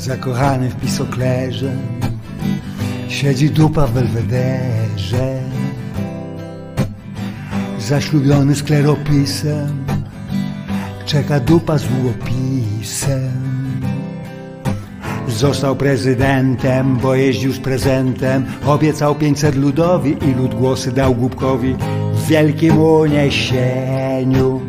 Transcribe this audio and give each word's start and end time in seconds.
Zakochany 0.00 0.70
w 0.70 0.76
pisoklerze 0.76 1.72
Siedzi 3.08 3.50
dupa 3.50 3.86
w 3.86 3.92
belwederze. 3.92 5.40
Zaślubiony 7.78 8.54
skleropisem 8.54 9.84
Czeka 11.06 11.40
dupa 11.40 11.78
z 11.78 11.84
długopisem. 11.84 13.30
Został 15.28 15.76
prezydentem, 15.76 16.96
bo 16.96 17.14
jeździł 17.14 17.52
z 17.52 17.58
prezentem. 17.58 18.46
Obiecał 18.66 19.14
500 19.14 19.54
ludowi 19.54 20.16
i 20.30 20.34
lud 20.34 20.54
głosy 20.54 20.92
dał 20.92 21.14
głupkowi. 21.14 21.76
W 22.14 22.26
wielkim 22.26 22.78
uniesieniu 22.78 24.60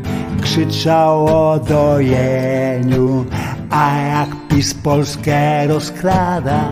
krzyczał 0.42 1.26
o 1.26 1.60
dojeniu. 1.60 3.26
A 3.70 3.98
jak 3.98 4.41
PiS 4.52 4.74
Polskę 4.74 5.68
rozkrada 5.68 6.72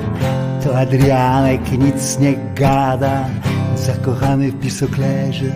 To 0.64 0.78
Adrianek 0.80 1.72
nic 1.72 2.20
nie 2.20 2.34
gada 2.56 3.26
Zakochany 3.76 4.52
w 4.52 4.60
pisoklerze 4.60 5.52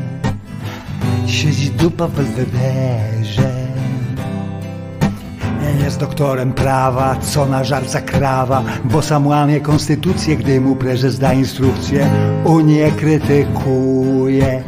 Siedzi 1.28 1.70
dupa 1.72 2.08
w 2.08 2.12
belwederze 2.12 3.64
jest 5.84 6.00
doktorem 6.00 6.54
prawa, 6.54 7.16
co 7.16 7.46
na 7.46 7.64
żal 7.64 7.88
zakrawa, 7.88 8.64
bo 8.86 9.02
sam 9.02 9.28
łamie 9.28 9.60
konstytucję, 9.60 10.38
gdy 10.38 10.62
mu 10.62 10.76
prezes 10.76 11.20
da 11.20 11.34
instrukcję. 11.34 12.10
Unię 12.46 12.92
krytykuje, 12.92 14.64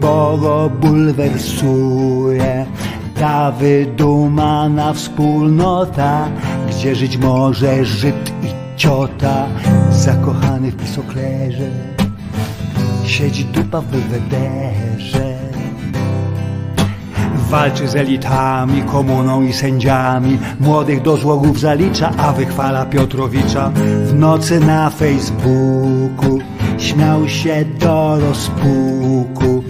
bo 0.00 0.38
go 0.38 0.70
bulwersuje. 0.80 2.66
Ta 3.20 3.52
wydumana 3.52 4.92
wspólnota, 4.92 6.28
gdzie 6.78 6.94
żyć 6.94 7.16
może 7.16 7.84
Żyd 7.84 8.32
i 8.42 8.76
ciota, 8.76 9.46
zakochany 9.90 10.70
w 10.70 10.76
pisoklerze, 10.76 11.70
siedzi 13.04 13.44
dupa 13.44 13.80
w 13.80 13.86
belwederze. 13.86 15.38
Walczy 17.50 17.88
z 17.88 17.96
elitami, 17.96 18.82
komuną 18.82 19.42
i 19.42 19.52
sędziami. 19.52 20.38
Młodych 20.60 21.02
do 21.02 21.16
złogów 21.16 21.60
zalicza, 21.60 22.10
a 22.18 22.32
wychwala 22.32 22.86
Piotrowicza. 22.86 23.70
W 24.04 24.14
nocy 24.14 24.60
na 24.60 24.90
Facebooku 24.90 26.38
Śmiał 26.78 27.28
się 27.28 27.64
do 27.64 28.20
rozpuku 28.20 29.64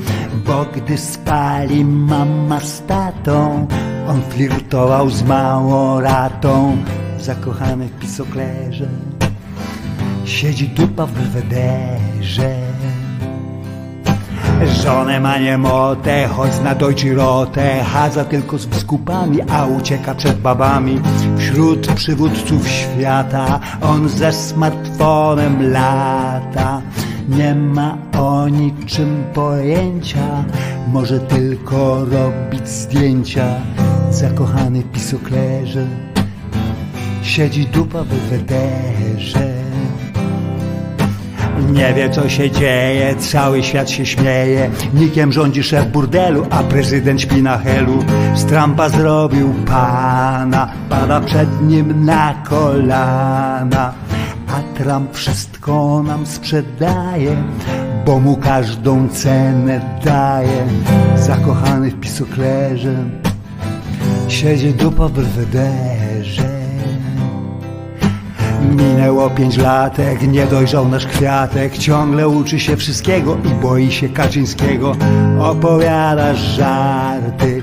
Bo 0.46 0.66
gdy 0.74 0.98
spali 0.98 1.84
mama 1.84 2.60
z 2.60 2.82
tatą 2.86 3.66
On 4.08 4.22
flirtował 4.22 5.10
z 5.10 5.22
małoratą 5.22 6.76
Zakochany 7.20 7.88
w 7.88 7.98
pisoklerze. 7.98 8.88
Siedzi 10.24 10.68
dupa 10.68 11.06
w 11.06 11.12
belwederze 11.12 12.56
Żonę 14.82 15.20
ma 15.20 15.38
niemotę, 15.38 16.28
choć 16.28 16.50
na 16.64 16.74
dojczy 16.74 17.14
rotę. 17.14 17.84
Chadza 17.84 18.24
tylko 18.24 18.58
z 18.58 18.66
biskupami, 18.66 19.38
a 19.50 19.66
ucieka 19.66 20.14
przed 20.14 20.40
babami. 20.40 21.00
Wśród 21.38 21.86
przywódców 21.86 22.68
świata 22.68 23.60
On 23.82 24.08
ze 24.08 24.32
smartfonem 24.32 25.72
lata. 25.72 26.82
Nie 27.28 27.54
ma 27.54 27.98
o 28.18 28.48
niczym 28.48 29.24
pojęcia. 29.34 30.44
Może 30.92 31.20
tylko 31.20 32.04
robić 32.04 32.68
zdjęcia 32.68 33.46
Zakochany 34.10 34.82
pisoklerze 34.82 35.86
Siedzi 37.22 37.66
dupa 37.66 38.04
w 38.04 38.08
wederze 38.08 39.68
nie 41.72 41.94
wie 41.94 42.10
co 42.10 42.28
się 42.28 42.50
dzieje, 42.50 43.16
cały 43.16 43.62
świat 43.62 43.90
się 43.90 44.06
śmieje. 44.06 44.70
Nikiem 44.94 45.32
rządzi 45.32 45.62
szef 45.62 45.86
burdelu, 45.86 46.46
a 46.50 46.62
prezydent 46.62 47.20
śpi 47.20 47.42
na 47.42 47.58
helu. 47.58 48.04
Z 48.34 48.44
Trumpa 48.44 48.88
zrobił 48.88 49.54
pana, 49.66 50.68
pada 50.88 51.20
przed 51.20 51.62
nim 51.62 52.04
na 52.04 52.34
kolana. 52.34 53.92
A 54.48 54.78
Trump 54.78 55.14
wszystko 55.14 56.02
nam 56.02 56.26
sprzedaje 56.26 57.36
Bo 58.06 58.20
mu 58.20 58.36
każdą 58.36 59.08
cenę 59.08 59.80
daje. 60.04 60.66
Zakochany 61.16 61.90
w 61.90 62.00
pisoklerze 62.00 62.94
Siedzi 64.28 64.74
dupa 64.74 65.08
w 65.08 65.12
belwederze 65.12 66.58
Minęło 68.76 69.30
pięć 69.30 69.56
latek, 69.56 70.22
nie 70.22 70.46
dojrzał 70.46 70.88
nasz 70.88 71.06
kwiatek. 71.06 71.78
Ciągle 71.78 72.28
uczy 72.28 72.60
się 72.60 72.76
wszystkiego 72.76 73.36
i 73.44 73.62
boi 73.62 73.92
się 73.92 74.08
Kaczyńskiego. 74.08 74.96
Opowiada 75.40 76.34
żarty 76.34 77.62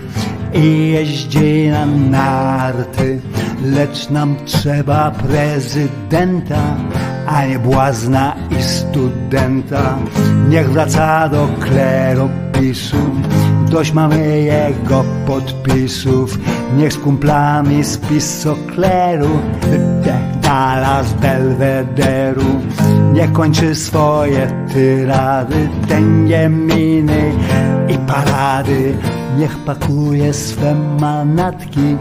i 0.53 0.92
jeździ 0.92 1.68
na 1.68 1.86
narty. 1.86 3.22
Lecz 3.64 4.09
nam 4.09 4.36
trzeba 4.46 5.12
prezydenta, 5.12 6.62
a 7.28 7.46
nie 7.46 7.59
błazna 7.59 8.36
i 8.59 8.64
studenta. 8.64 9.97
Niech 10.50 10.72
wraca 10.72 11.30
do 11.30 11.47
kleropisu 11.59 12.97
Dość 13.70 13.94
mamy 13.94 14.42
jego 14.42 15.03
podpisów. 15.28 16.40
Niech 16.78 16.94
z 16.94 16.98
kumplami 16.98 17.84
z 17.84 17.98
pisokleru 17.98 19.40
Dala 20.42 21.03
z 21.03 21.14
belwederu. 21.14 22.62
Niech 23.14 23.31
kończy 23.31 23.76
swoje 23.76 24.66
tyrady 24.74 25.70
Tęgie 25.88 26.50
miny 26.50 27.31
i 27.90 27.98
parady. 27.98 28.94
Niech 29.38 29.58
pakuje 29.58 30.34
swe 30.34 30.76
manatki 31.00 31.97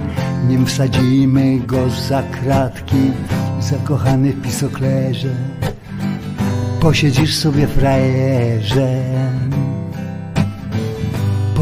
Nim 0.49 0.67
wsadzimy 0.67 1.59
go 1.59 1.91
za 2.09 2.23
kratki. 2.23 3.13
Zakochany 3.61 4.33
w 4.33 4.43
pisoklerze 4.43 5.29
Posiedzisz 6.81 7.37
sobie 7.37 7.67
frajerze 7.67 9.03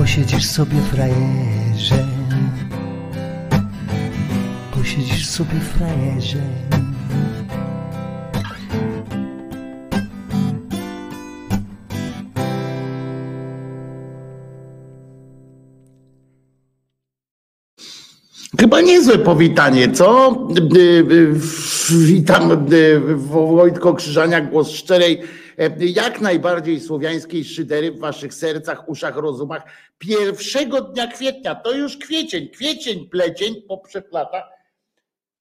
Posiedzisz 0.02 0.46
sobie 0.46 0.80
frajerze. 0.80 2.06
Posiedzisz 4.74 5.26
sobie 5.26 5.60
frajerze. 5.60 6.38
Chyba 18.60 18.80
niezłe 18.80 19.18
powitanie, 19.18 19.90
co? 19.90 20.36
Y, 20.76 20.80
y, 20.80 21.32
witam 21.90 22.66
y, 22.72 23.00
Wojtko 23.26 23.94
Krzyżaniak, 23.94 24.50
głos 24.50 24.70
szczerej, 24.70 25.22
jak 25.78 26.20
najbardziej 26.20 26.80
słowiańskiej 26.80 27.44
szydery 27.44 27.92
w 27.92 27.98
waszych 27.98 28.34
sercach, 28.34 28.88
uszach, 28.88 29.16
rozumach. 29.16 29.62
Pierwszego 29.98 30.80
dnia 30.80 31.06
kwietnia, 31.06 31.54
to 31.54 31.72
już 31.72 31.96
kwiecień, 31.96 32.48
kwiecień, 32.48 33.08
plecień 33.08 33.62
poprzeplata. 33.62 34.48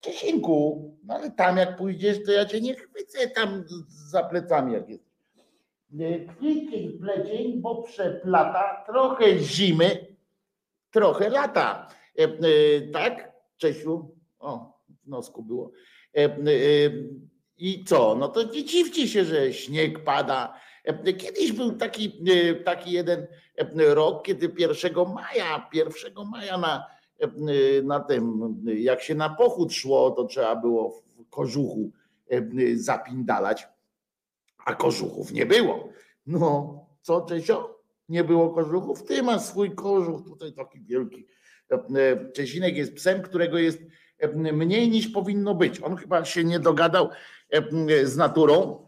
Ciesinku, 0.02 0.92
no 1.04 1.14
ale 1.14 1.32
tam 1.32 1.58
jak 1.58 1.78
pójdziesz, 1.78 2.18
to 2.26 2.32
ja 2.32 2.46
cię 2.46 2.62
nie 2.62 2.76
chwycę 2.76 3.30
tam 3.30 3.64
za 4.10 4.24
plecami 4.24 4.74
jak 4.74 4.90
jest. 4.90 5.12
Kwiecień, 6.38 7.00
plecień, 7.00 7.62
bo 7.62 7.84
przeplata, 7.84 8.84
trochę 8.88 9.40
zimy, 9.40 10.16
trochę 10.92 11.30
lata. 11.30 11.88
E, 12.20 12.24
e, 12.24 12.82
tak, 12.94 13.32
Czesiu? 13.58 14.16
O, 14.40 14.80
w 15.04 15.08
nosku 15.08 15.44
było. 15.44 15.72
E, 16.18 16.30
I 17.62 17.84
co? 17.84 18.16
No 18.16 18.28
to 18.28 18.44
nie 18.44 18.66
dziwcie 18.66 19.08
się, 19.08 19.26
że 19.26 19.54
śnieg 19.54 20.04
pada. 20.04 20.54
Kiedyś 21.18 21.52
był 21.52 21.72
taki, 21.72 22.24
taki 22.66 22.92
jeden 22.92 23.28
rok, 23.76 24.26
kiedy 24.26 24.52
1 24.58 24.94
maja, 25.14 25.70
1 25.74 26.14
maja 26.32 26.58
na, 26.58 26.86
na 27.84 28.00
tym, 28.00 28.56
jak 28.66 29.02
się 29.02 29.16
na 29.16 29.30
pochód 29.30 29.74
szło, 29.74 30.12
to 30.12 30.26
trzeba 30.26 30.56
było 30.56 30.90
w 30.90 31.30
kożuchu 31.30 31.92
zapindalać, 32.76 33.68
a 34.66 34.76
kożuchów 34.76 35.32
nie 35.32 35.46
było. 35.46 35.90
No, 36.26 36.80
co 37.02 37.22
Czesio? 37.22 37.82
Nie 38.10 38.24
było 38.24 38.50
kożuchów? 38.50 39.04
Ty 39.04 39.24
masz 39.24 39.42
swój 39.42 39.76
kożuch 39.76 40.24
tutaj 40.26 40.54
taki 40.54 40.82
wielki 40.82 41.28
E, 41.72 42.32
Czesinek 42.32 42.78
jest 42.78 42.96
psem, 42.96 43.22
którego 43.22 43.58
jest 43.58 43.82
e, 44.20 44.54
mniej 44.54 44.90
niż 44.90 45.08
powinno 45.08 45.56
być. 45.56 45.84
On 45.84 45.96
chyba 45.98 46.26
się 46.26 46.44
nie 46.44 46.60
dogadał 46.60 47.06
e, 47.06 47.12
z 48.04 48.18
naturą 48.18 48.86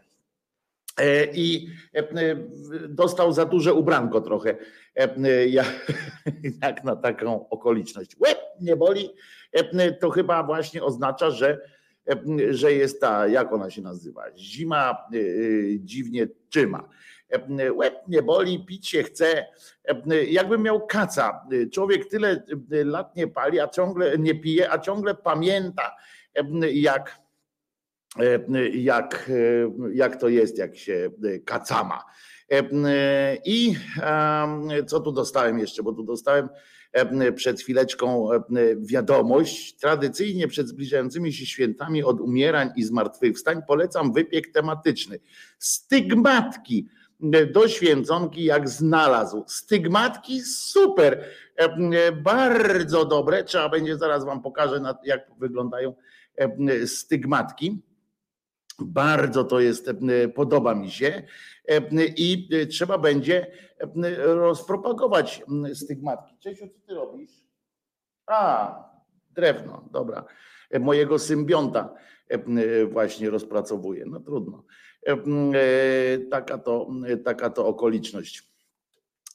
i 1.34 1.68
dostał 2.88 3.32
za 3.32 3.44
duże 3.44 3.74
ubranko 3.74 4.20
trochę, 4.20 4.56
jak 6.62 6.84
na 6.84 6.96
taką 6.96 7.48
okoliczność. 7.48 8.16
Łeb 8.20 8.38
nie 8.60 8.76
boli, 8.76 9.10
to 10.00 10.10
chyba 10.10 10.42
właśnie 10.42 10.82
oznacza, 10.82 11.30
że 11.30 11.60
że 12.50 12.72
jest 12.72 13.00
ta, 13.00 13.26
jak 13.26 13.52
ona 13.52 13.70
się 13.70 13.82
nazywa, 13.82 14.24
zima 14.36 15.08
dziwnie 15.78 16.28
trzyma. 16.48 16.88
Łeb 17.76 17.94
nie 18.08 18.22
boli, 18.22 18.64
pić 18.66 18.88
się 18.88 19.02
chce, 19.02 19.46
jakbym 20.28 20.62
miał 20.62 20.86
kaca. 20.86 21.46
Człowiek 21.72 22.08
tyle 22.08 22.44
lat 22.70 23.16
nie 23.16 23.26
pali, 23.26 23.60
a 23.60 23.68
ciągle 23.68 24.18
nie 24.18 24.34
pije, 24.34 24.72
a 24.72 24.78
ciągle 24.78 25.14
pamięta, 25.14 25.96
jak, 26.72 27.18
jak, 28.74 29.30
jak 29.92 30.16
to 30.16 30.28
jest, 30.28 30.58
jak 30.58 30.76
się 30.76 31.10
kacama. 31.44 32.04
I 33.44 33.76
co 34.86 35.00
tu 35.00 35.12
dostałem 35.12 35.58
jeszcze, 35.58 35.82
bo 35.82 35.92
tu 35.92 36.02
dostałem 36.02 36.48
przed 37.34 37.60
chwileczką 37.60 38.28
wiadomość. 38.78 39.76
Tradycyjnie 39.76 40.48
przed 40.48 40.68
zbliżającymi 40.68 41.32
się 41.32 41.46
świętami 41.46 42.04
od 42.04 42.20
umierań 42.20 42.70
i 42.76 42.84
zmartwychwstań 42.84 43.62
polecam 43.68 44.12
wypiek 44.12 44.52
tematyczny. 44.52 45.18
Stygmatki 45.58 46.88
do 47.52 47.68
święconki 47.68 48.44
jak 48.44 48.68
znalazł. 48.68 49.44
Stygmatki 49.46 50.40
super, 50.42 51.24
bardzo 52.22 53.04
dobre. 53.04 53.44
Trzeba 53.44 53.68
będzie, 53.68 53.96
zaraz 53.96 54.24
wam 54.24 54.42
pokażę 54.42 54.82
jak 55.04 55.30
wyglądają 55.38 55.94
stygmatki. 56.86 57.82
Bardzo 58.78 59.44
to 59.44 59.60
jest, 59.60 59.90
podoba 60.34 60.74
mi 60.74 60.90
się 60.90 61.22
i 62.16 62.48
trzeba 62.70 62.98
będzie 62.98 63.46
rozpropagować 64.18 65.42
stygmatki. 65.74 66.38
Czesiu, 66.38 66.68
co 66.68 66.86
ty 66.86 66.94
robisz? 66.94 67.30
A, 68.26 68.74
drewno, 69.30 69.88
dobra. 69.92 70.24
Mojego 70.80 71.18
symbionta 71.18 71.94
właśnie 72.90 73.30
rozpracowuje. 73.30 74.04
No 74.06 74.20
trudno. 74.20 74.64
Taka 76.30 76.58
to, 76.58 76.90
taka 77.24 77.50
to 77.50 77.66
okoliczność 77.66 78.54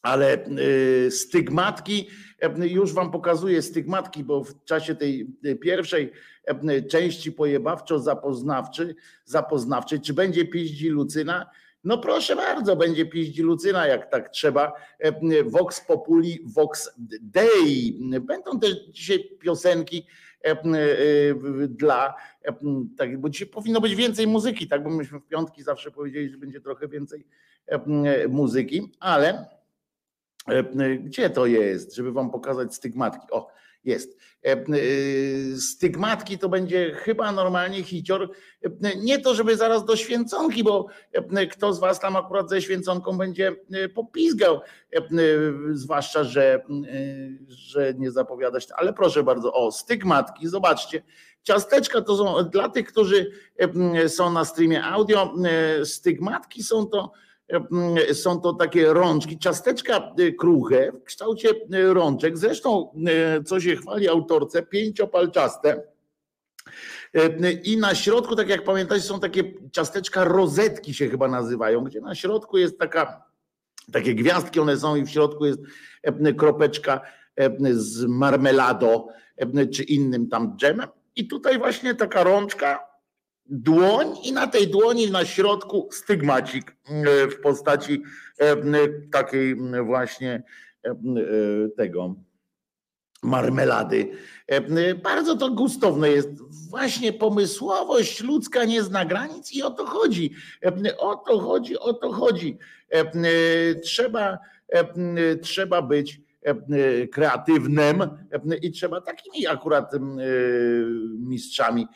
ale 0.01 0.45
stygmatki, 1.09 2.07
już 2.59 2.93
wam 2.93 3.11
pokazuję 3.11 3.61
stygmatki, 3.61 4.23
bo 4.23 4.43
w 4.43 4.63
czasie 4.63 4.95
tej 4.95 5.27
pierwszej 5.61 6.11
części 6.89 7.31
pojebawczo-zapoznawczej, 7.31 8.95
zapoznawczej, 9.25 10.01
czy 10.01 10.13
będzie 10.13 10.45
piździ 10.45 10.89
Lucyna, 10.89 11.49
no 11.83 11.97
proszę 11.97 12.35
bardzo, 12.35 12.75
będzie 12.75 13.05
piździ 13.05 13.41
Lucyna, 13.41 13.87
jak 13.87 14.11
tak 14.11 14.29
trzeba. 14.29 14.73
Vox 15.45 15.81
Populi, 15.81 16.39
Vox 16.45 16.89
Dei. 17.21 17.99
Będą 18.21 18.59
też 18.59 18.75
dzisiaj 18.89 19.29
piosenki 19.39 20.07
dla, 21.69 22.15
tak, 22.97 23.21
bo 23.21 23.29
dzisiaj 23.29 23.47
powinno 23.47 23.81
być 23.81 23.95
więcej 23.95 24.27
muzyki, 24.27 24.67
tak, 24.67 24.83
bo 24.83 24.89
myśmy 24.89 25.19
w 25.19 25.27
piątki 25.27 25.63
zawsze 25.63 25.91
powiedzieli, 25.91 26.29
że 26.29 26.37
będzie 26.37 26.61
trochę 26.61 26.87
więcej 26.87 27.25
muzyki, 28.29 28.91
ale 28.99 29.45
gdzie 30.99 31.29
to 31.29 31.45
jest, 31.45 31.95
żeby 31.95 32.11
wam 32.11 32.31
pokazać 32.31 32.75
stygmatki? 32.75 33.27
O, 33.31 33.47
jest. 33.83 34.17
E, 34.45 34.51
e, 34.51 34.65
stygmatki 35.57 36.37
to 36.37 36.49
będzie 36.49 36.93
chyba 36.95 37.31
normalnie 37.31 37.83
hicior. 37.83 38.31
E, 38.63 38.95
nie 38.95 39.19
to, 39.19 39.35
żeby 39.35 39.57
zaraz 39.57 39.85
do 39.85 39.95
święconki, 39.95 40.63
bo 40.63 40.87
kto 41.51 41.73
z 41.73 41.79
was 41.79 41.99
tam 41.99 42.15
akurat 42.15 42.49
ze 42.49 42.61
święconką 42.61 43.17
będzie 43.17 43.55
popizgał, 43.95 44.61
zwłaszcza, 45.71 46.23
że, 46.23 46.65
że 47.49 47.93
nie 47.93 48.11
zapowiadać. 48.11 48.67
Ale 48.75 48.93
proszę 48.93 49.23
bardzo, 49.23 49.53
o, 49.53 49.71
stygmatki, 49.71 50.47
zobaczcie. 50.47 51.01
Ciasteczka 51.43 52.01
to 52.01 52.17
są 52.17 52.49
dla 52.49 52.69
tych, 52.69 52.87
którzy 52.87 53.31
są 54.07 54.31
na 54.31 54.45
streamie 54.45 54.83
audio. 54.83 55.33
Stygmatki 55.83 56.63
są 56.63 56.87
to 56.87 57.11
E, 57.11 57.28
są 58.13 58.41
to 58.41 58.53
takie 58.53 58.93
rączki, 58.93 59.39
ciasteczka 59.39 60.13
e, 60.17 60.31
kruche 60.31 60.91
w 60.91 61.03
kształcie 61.03 61.49
e, 61.49 61.93
rączek. 61.93 62.37
Zresztą, 62.37 62.93
co 63.45 63.59
się 63.59 63.75
chwali 63.75 64.09
autorce, 64.09 64.63
pięciopalczaste. 64.63 65.83
I 67.63 67.77
na 67.77 67.95
środku, 67.95 68.35
tak 68.35 68.49
jak 68.49 68.63
pamiętacie, 68.63 69.01
są 69.01 69.19
takie 69.19 69.43
ciasteczka 69.71 70.23
rozetki 70.23 70.93
się 70.93 71.09
chyba 71.09 71.27
nazywają, 71.27 71.83
gdzie 71.83 72.01
na 72.01 72.15
środku 72.15 72.57
jest 72.57 72.79
taka, 72.79 73.23
takie 73.91 74.15
gwiazdki 74.15 74.59
one 74.59 74.77
są 74.77 74.95
i 74.95 75.05
w 75.05 75.09
środku 75.09 75.45
jest 75.45 75.59
kropeczka 76.37 77.01
z 77.71 78.05
marmelado 78.05 79.07
czy 79.73 79.83
innym 79.83 80.29
tam 80.29 80.57
dżemem. 80.57 80.87
I 81.15 81.27
tutaj 81.27 81.57
właśnie 81.57 81.95
taka 81.95 82.23
rączka 82.23 82.88
dłoń 83.49 84.17
i 84.23 84.31
na 84.31 84.47
tej 84.47 84.67
dłoni 84.67 85.11
na 85.11 85.25
środku 85.25 85.89
stygmacik 85.91 86.75
e, 86.85 87.27
w 87.27 87.41
postaci 87.41 88.03
e, 88.37 88.55
takiej 89.11 89.55
właśnie 89.85 90.43
e, 90.83 90.95
tego 91.77 92.15
marmelady. 93.23 94.11
Bardzo 95.03 95.35
to 95.35 95.49
gustowne 95.49 96.09
jest. 96.09 96.29
Właśnie 96.69 97.13
pomysłowość 97.13 98.21
ludzka 98.23 98.65
nie 98.65 98.83
zna 98.83 99.05
granic 99.05 99.53
i 99.53 99.63
o 99.63 99.71
to 99.71 99.85
chodzi. 99.85 100.31
O 100.97 101.15
to 101.15 101.39
chodzi, 101.39 101.79
o 101.79 101.93
to 101.93 102.11
chodzi. 102.11 102.57
Trzeba, 103.83 104.37
trzeba 105.41 105.81
być 105.81 106.21
kreatywnym 107.11 108.01
e, 108.01 108.57
i 108.61 108.71
trzeba 108.71 109.01
takimi 109.01 109.47
akurat 109.47 109.93
e, 109.93 109.99
mistrzami 111.19 111.87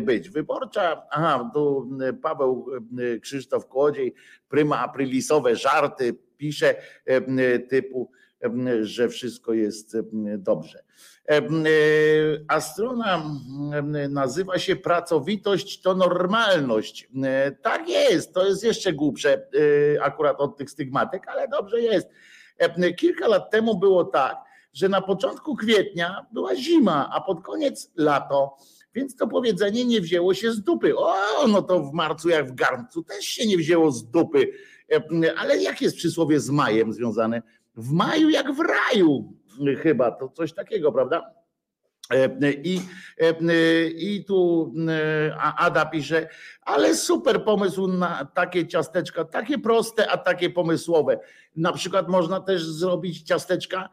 być. 0.00 0.30
Wyborcza, 0.30 1.02
aha, 1.10 1.50
tu 1.54 1.90
Paweł 2.22 2.66
Krzysztof 3.20 3.66
Kłodziej, 3.66 4.14
pryma 4.48 4.78
aprilisowe 4.78 5.56
żarty 5.56 6.16
pisze 6.36 6.74
typu, 7.68 8.10
że 8.82 9.08
wszystko 9.08 9.52
jest 9.52 9.96
dobrze. 10.38 10.82
A 12.48 12.60
strona 12.60 13.22
nazywa 14.08 14.58
się 14.58 14.76
Pracowitość 14.76 15.80
to 15.80 15.94
normalność. 15.94 17.08
Tak 17.62 17.88
jest, 17.88 18.34
to 18.34 18.46
jest 18.46 18.64
jeszcze 18.64 18.92
głupsze 18.92 19.46
akurat 20.00 20.40
od 20.40 20.56
tych 20.56 20.70
stygmatek, 20.70 21.28
ale 21.28 21.48
dobrze 21.48 21.80
jest 21.80 22.08
E, 22.08 22.39
kilka 22.96 23.28
lat 23.28 23.50
temu 23.50 23.78
było 23.78 24.04
tak, 24.04 24.36
że 24.72 24.88
na 24.88 25.00
początku 25.00 25.56
kwietnia 25.56 26.26
była 26.32 26.56
zima, 26.56 27.10
a 27.12 27.20
pod 27.20 27.42
koniec 27.42 27.92
lato. 27.96 28.56
Więc 28.94 29.16
to 29.16 29.26
powiedzenie 29.26 29.84
nie 29.84 30.00
wzięło 30.00 30.34
się 30.34 30.52
z 30.52 30.62
dupy. 30.62 30.96
O, 30.96 31.46
no 31.48 31.62
to 31.62 31.80
w 31.80 31.92
marcu 31.92 32.28
jak 32.28 32.50
w 32.50 32.54
garncu 32.54 33.02
też 33.02 33.24
się 33.24 33.46
nie 33.46 33.56
wzięło 33.56 33.90
z 33.90 34.10
dupy. 34.10 34.52
E, 34.92 35.02
ale 35.38 35.58
jak 35.58 35.80
jest 35.80 35.96
przysłowie 35.96 36.40
z 36.40 36.50
majem 36.50 36.92
związane? 36.92 37.42
W 37.76 37.92
maju 37.92 38.28
jak 38.28 38.52
w 38.54 38.60
raju 38.60 39.32
chyba, 39.82 40.10
to 40.10 40.28
coś 40.28 40.52
takiego, 40.52 40.92
prawda? 40.92 41.39
E, 42.10 42.52
I, 42.52 42.80
e, 43.18 43.86
I 43.86 44.24
tu 44.24 44.72
e, 44.88 45.36
Ada 45.56 45.86
pisze, 45.86 46.28
ale 46.62 46.94
super 46.94 47.44
pomysł 47.44 47.86
na 47.86 48.24
takie 48.34 48.66
ciasteczka, 48.66 49.24
takie 49.24 49.58
proste, 49.58 50.10
a 50.10 50.16
takie 50.16 50.50
pomysłowe. 50.50 51.20
Na 51.56 51.72
przykład 51.72 52.08
można 52.08 52.40
też 52.40 52.64
zrobić 52.64 53.22
ciasteczka 53.22 53.88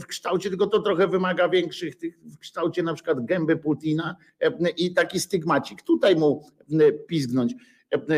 w 0.00 0.06
kształcie, 0.06 0.48
tylko 0.48 0.66
to 0.66 0.82
trochę 0.82 1.08
wymaga 1.08 1.48
większych, 1.48 1.94
w 2.22 2.38
kształcie 2.38 2.82
na 2.82 2.94
przykład 2.94 3.24
gęby 3.24 3.56
Putina 3.56 4.16
i 4.76 4.94
taki 4.94 5.20
stygmacik. 5.20 5.82
Tutaj 5.82 6.16
mu 6.16 6.46
pizgnąć 7.08 7.54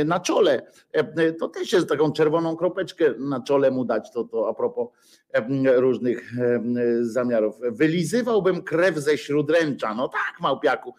na 0.04 0.20
czole. 0.20 0.62
To 1.38 1.48
też 1.48 1.72
jest 1.72 1.88
taką 1.88 2.12
czerwoną 2.12 2.56
kropeczkę 2.56 3.14
na 3.18 3.42
czole 3.42 3.70
mu 3.70 3.84
dać, 3.84 4.10
to, 4.12 4.24
to 4.24 4.48
a 4.48 4.54
propos 4.54 4.88
różnych 5.76 6.32
zamiarów. 7.00 7.54
Wylizywałbym 7.70 8.62
krew 8.62 8.96
ze 8.96 9.18
śródręcza. 9.18 9.94
No 9.94 10.08
tak, 10.08 10.40
małpiaku. 10.40 10.94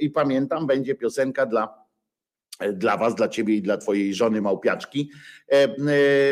I 0.00 0.10
pamiętam, 0.10 0.66
będzie 0.66 0.94
piosenka 0.94 1.46
dla 1.46 1.82
dla 2.72 2.96
was, 2.96 3.14
dla 3.14 3.28
ciebie 3.28 3.54
i 3.54 3.62
dla 3.62 3.76
twojej 3.76 4.14
żony 4.14 4.40
małpiaczki 4.40 5.10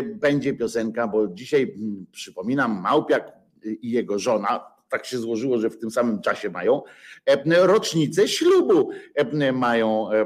będzie 0.05 0.55
piosenka, 0.55 1.09
bo 1.09 1.29
dzisiaj 1.29 1.75
przypominam, 2.13 2.81
małpiak 2.81 3.33
i 3.65 3.91
jego 3.91 4.19
żona, 4.19 4.61
tak 4.91 5.07
się 5.07 5.19
złożyło, 5.19 5.59
że 5.59 5.71
w 5.71 5.79
tym 5.79 5.91
samym 5.91 6.21
czasie 6.21 6.51
mają 6.51 6.83
e, 7.27 7.67
rocznicę 7.67 8.29
ślubu 8.29 8.91
e, 9.15 9.53
mają 9.53 10.11
e, 10.13 10.25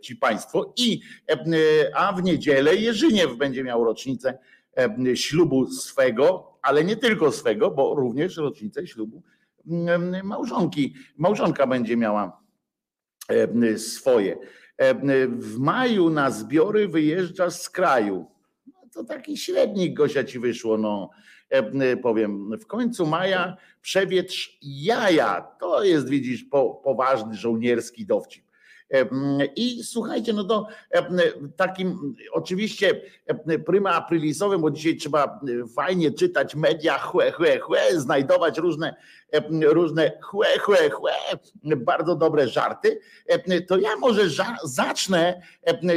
ci 0.00 0.16
państwo 0.16 0.72
i 0.76 1.00
a 1.94 2.12
w 2.12 2.22
niedzielę 2.22 2.76
Jerzyniew 2.76 3.36
będzie 3.36 3.64
miał 3.64 3.84
rocznicę 3.84 4.38
ślubu 5.14 5.66
swego, 5.66 6.58
ale 6.62 6.84
nie 6.84 6.96
tylko 6.96 7.32
swego, 7.32 7.70
bo 7.70 7.94
również 7.94 8.36
rocznicę 8.36 8.86
ślubu 8.86 9.22
małżonki. 10.24 10.94
Małżonka 11.16 11.66
będzie 11.66 11.96
miała 11.96 12.42
swoje. 13.76 14.38
W 15.38 15.58
maju 15.58 16.10
na 16.10 16.30
zbiory 16.30 16.88
wyjeżdża 16.88 17.50
z 17.50 17.70
kraju 17.70 18.26
to 18.92 19.04
taki 19.04 19.36
średnik 19.36 19.94
Gosia 19.94 20.24
ci 20.24 20.38
wyszło, 20.38 20.78
no 20.78 21.10
powiem. 22.02 22.58
W 22.60 22.66
końcu 22.66 23.06
maja 23.06 23.56
przewietrz 23.82 24.58
jaja. 24.62 25.48
To 25.60 25.84
jest, 25.84 26.08
widzisz, 26.08 26.44
po, 26.44 26.80
poważny 26.84 27.34
żołnierski 27.34 28.06
dowcip. 28.06 28.52
I 29.56 29.84
słuchajcie, 29.84 30.32
no 30.32 30.44
to 30.44 30.66
takim 31.56 32.14
oczywiście 32.32 33.00
pryma 33.66 33.90
aprilisowym, 33.90 34.60
bo 34.60 34.70
dzisiaj 34.70 34.96
trzeba 34.96 35.40
fajnie 35.76 36.10
czytać 36.10 36.54
media, 36.54 36.98
chłe, 36.98 37.32
chłe, 37.32 37.58
chłe, 37.58 38.00
znajdować 38.00 38.58
różne, 38.58 38.96
różne 39.62 40.12
chłe, 40.22 40.58
chłe, 40.58 40.90
chłe, 40.90 41.12
bardzo 41.76 42.16
dobre 42.16 42.48
żarty, 42.48 43.00
to 43.68 43.78
ja 43.78 43.96
może 43.96 44.22
zacznę 44.64 45.42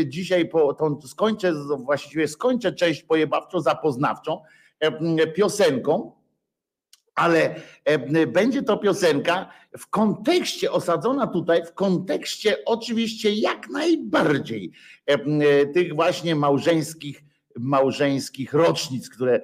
dzisiaj, 0.06 0.50
po, 0.50 0.74
to 0.74 1.00
skończę, 1.08 1.54
właściwie 1.78 2.28
skończę 2.28 2.72
część 2.72 3.04
pojebawczo 3.04 3.62
zapoznawczą 3.62 4.42
piosenką, 5.36 6.12
ale 7.16 7.56
e, 7.86 8.28
będzie 8.28 8.64
to 8.64 8.78
piosenka 8.78 9.50
w 9.78 9.90
kontekście, 9.90 10.72
osadzona 10.72 11.28
tutaj, 11.28 11.66
w 11.66 11.74
kontekście 11.74 12.66
oczywiście 12.66 13.34
jak 13.34 13.70
najbardziej 13.70 14.72
e, 15.06 15.66
tych 15.66 15.94
właśnie 15.94 16.36
małżeńskich, 16.36 17.24
małżeńskich 17.60 18.54
rocznic, 18.54 19.10
które 19.10 19.42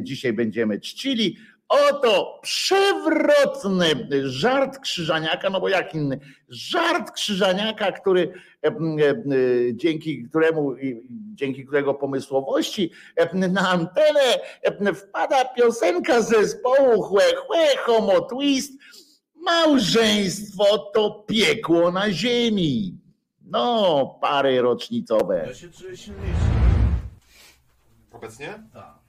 dzisiaj 0.00 0.32
będziemy 0.32 0.80
czcili. 0.80 1.36
Oto 1.68 2.40
przewrotny 2.42 3.86
żart 4.22 4.78
Krzyżaniaka, 4.78 5.50
no 5.50 5.60
bo 5.60 5.68
jak 5.68 5.94
inny, 5.94 6.20
żart 6.48 7.10
Krzyżaniaka, 7.10 7.92
który 7.92 8.32
e, 8.64 8.68
e, 8.68 8.74
dzięki 9.72 10.24
któremu, 10.28 10.74
dzięki 11.34 11.64
którego 11.64 11.94
pomysłowości 11.94 12.90
e, 13.16 13.48
na 13.48 13.68
antenę 13.70 14.20
wpada 14.94 15.44
piosenka 15.44 16.22
zespołu 16.22 17.02
Chłe 17.02 17.24
Chłe 17.46 17.76
Homo 17.76 18.20
Twist. 18.20 18.72
Małżeństwo 19.34 20.78
to 20.78 21.24
piekło 21.28 21.90
na 21.90 22.12
ziemi. 22.12 22.98
No, 23.44 24.18
pary 24.20 24.62
rocznicowe. 24.62 25.44
Ja 25.46 25.54
się 25.54 25.70
czuję 25.70 25.96
silniejszy. 25.96 26.40
Obecnie? 28.12 28.62
Tak. 28.72 29.05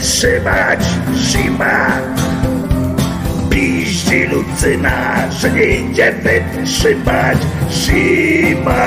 Idzie 0.00 0.40
wytrzymać 0.40 0.80
zima. 1.14 1.98
Piździ 3.50 4.26
Lucyna, 4.26 5.30
że 5.30 5.50
nie 5.50 5.64
idzie 5.64 6.12
wytrzymać 6.12 7.38
zima. 7.70 8.86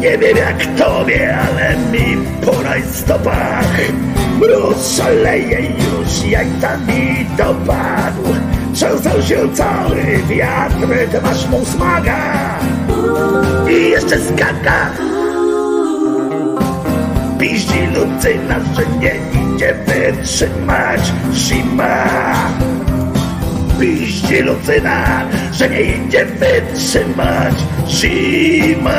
Nie 0.00 0.18
wiem 0.18 0.36
jak 0.36 0.76
tobie, 0.78 1.38
ale 1.38 1.76
mi 1.76 2.16
po 2.44 2.62
rajstopach 2.62 3.76
Mróz 4.38 4.96
szaleje 4.96 5.60
już, 5.60 6.30
jak 6.30 6.46
tam 6.60 6.86
mi 6.86 7.26
dopadł 7.36 8.34
Trzęsał 8.74 9.22
się 9.22 9.54
cały 9.54 10.02
wiatr, 10.28 11.10
ty 11.12 11.20
masz 11.20 11.48
mu 11.48 11.64
smaga 11.64 12.58
I 13.68 13.90
jeszcze 13.90 14.18
skaka 14.20 14.90
Piździ 17.38 17.86
Lucyna, 17.94 18.60
że 18.76 18.86
nie 18.98 19.14
idzie 19.54 19.74
wytrzymać 19.74 21.12
zima 21.32 22.04
Piździ 23.80 24.42
Lucyna, 24.42 25.24
że 25.52 25.68
nie 25.68 25.80
idzie 25.80 26.26
wytrzymać 26.26 27.54
zima 27.88 28.92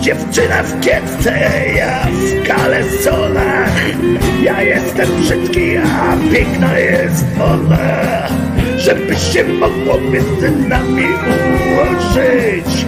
Dziewczyna 0.00 0.62
w 0.62 0.80
kietce, 0.80 1.38
ja 1.76 2.06
w 2.06 2.48
kalesonach. 2.48 3.72
Ja 4.42 4.62
jestem 4.62 5.08
brzydki, 5.20 5.76
a 5.76 6.32
piękna 6.32 6.78
jest 6.78 7.24
ona 7.40 8.28
Żeby 8.80 9.16
się 9.16 9.44
mogło 9.44 10.00
między 10.00 10.50
nami 10.68 11.04
ułożyć 11.04 12.86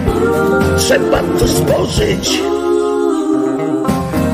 Trzeba 0.77 1.23
coś 1.39 1.49
spożyć. 1.49 2.41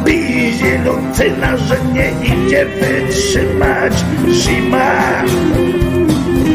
Bije 0.06 0.82
Lucyna, 0.86 1.58
że 1.58 1.78
nie 1.94 2.12
idzie 2.28 2.66
wytrzymać. 2.66 3.94
Zima. 4.30 5.24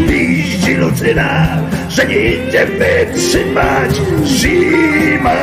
Piździ 0.08 0.74
Lucyna, 0.74 1.46
że 1.88 2.06
nie 2.06 2.32
idzie 2.32 2.66
wytrzymać. 2.66 3.90
Zima. 4.24 5.34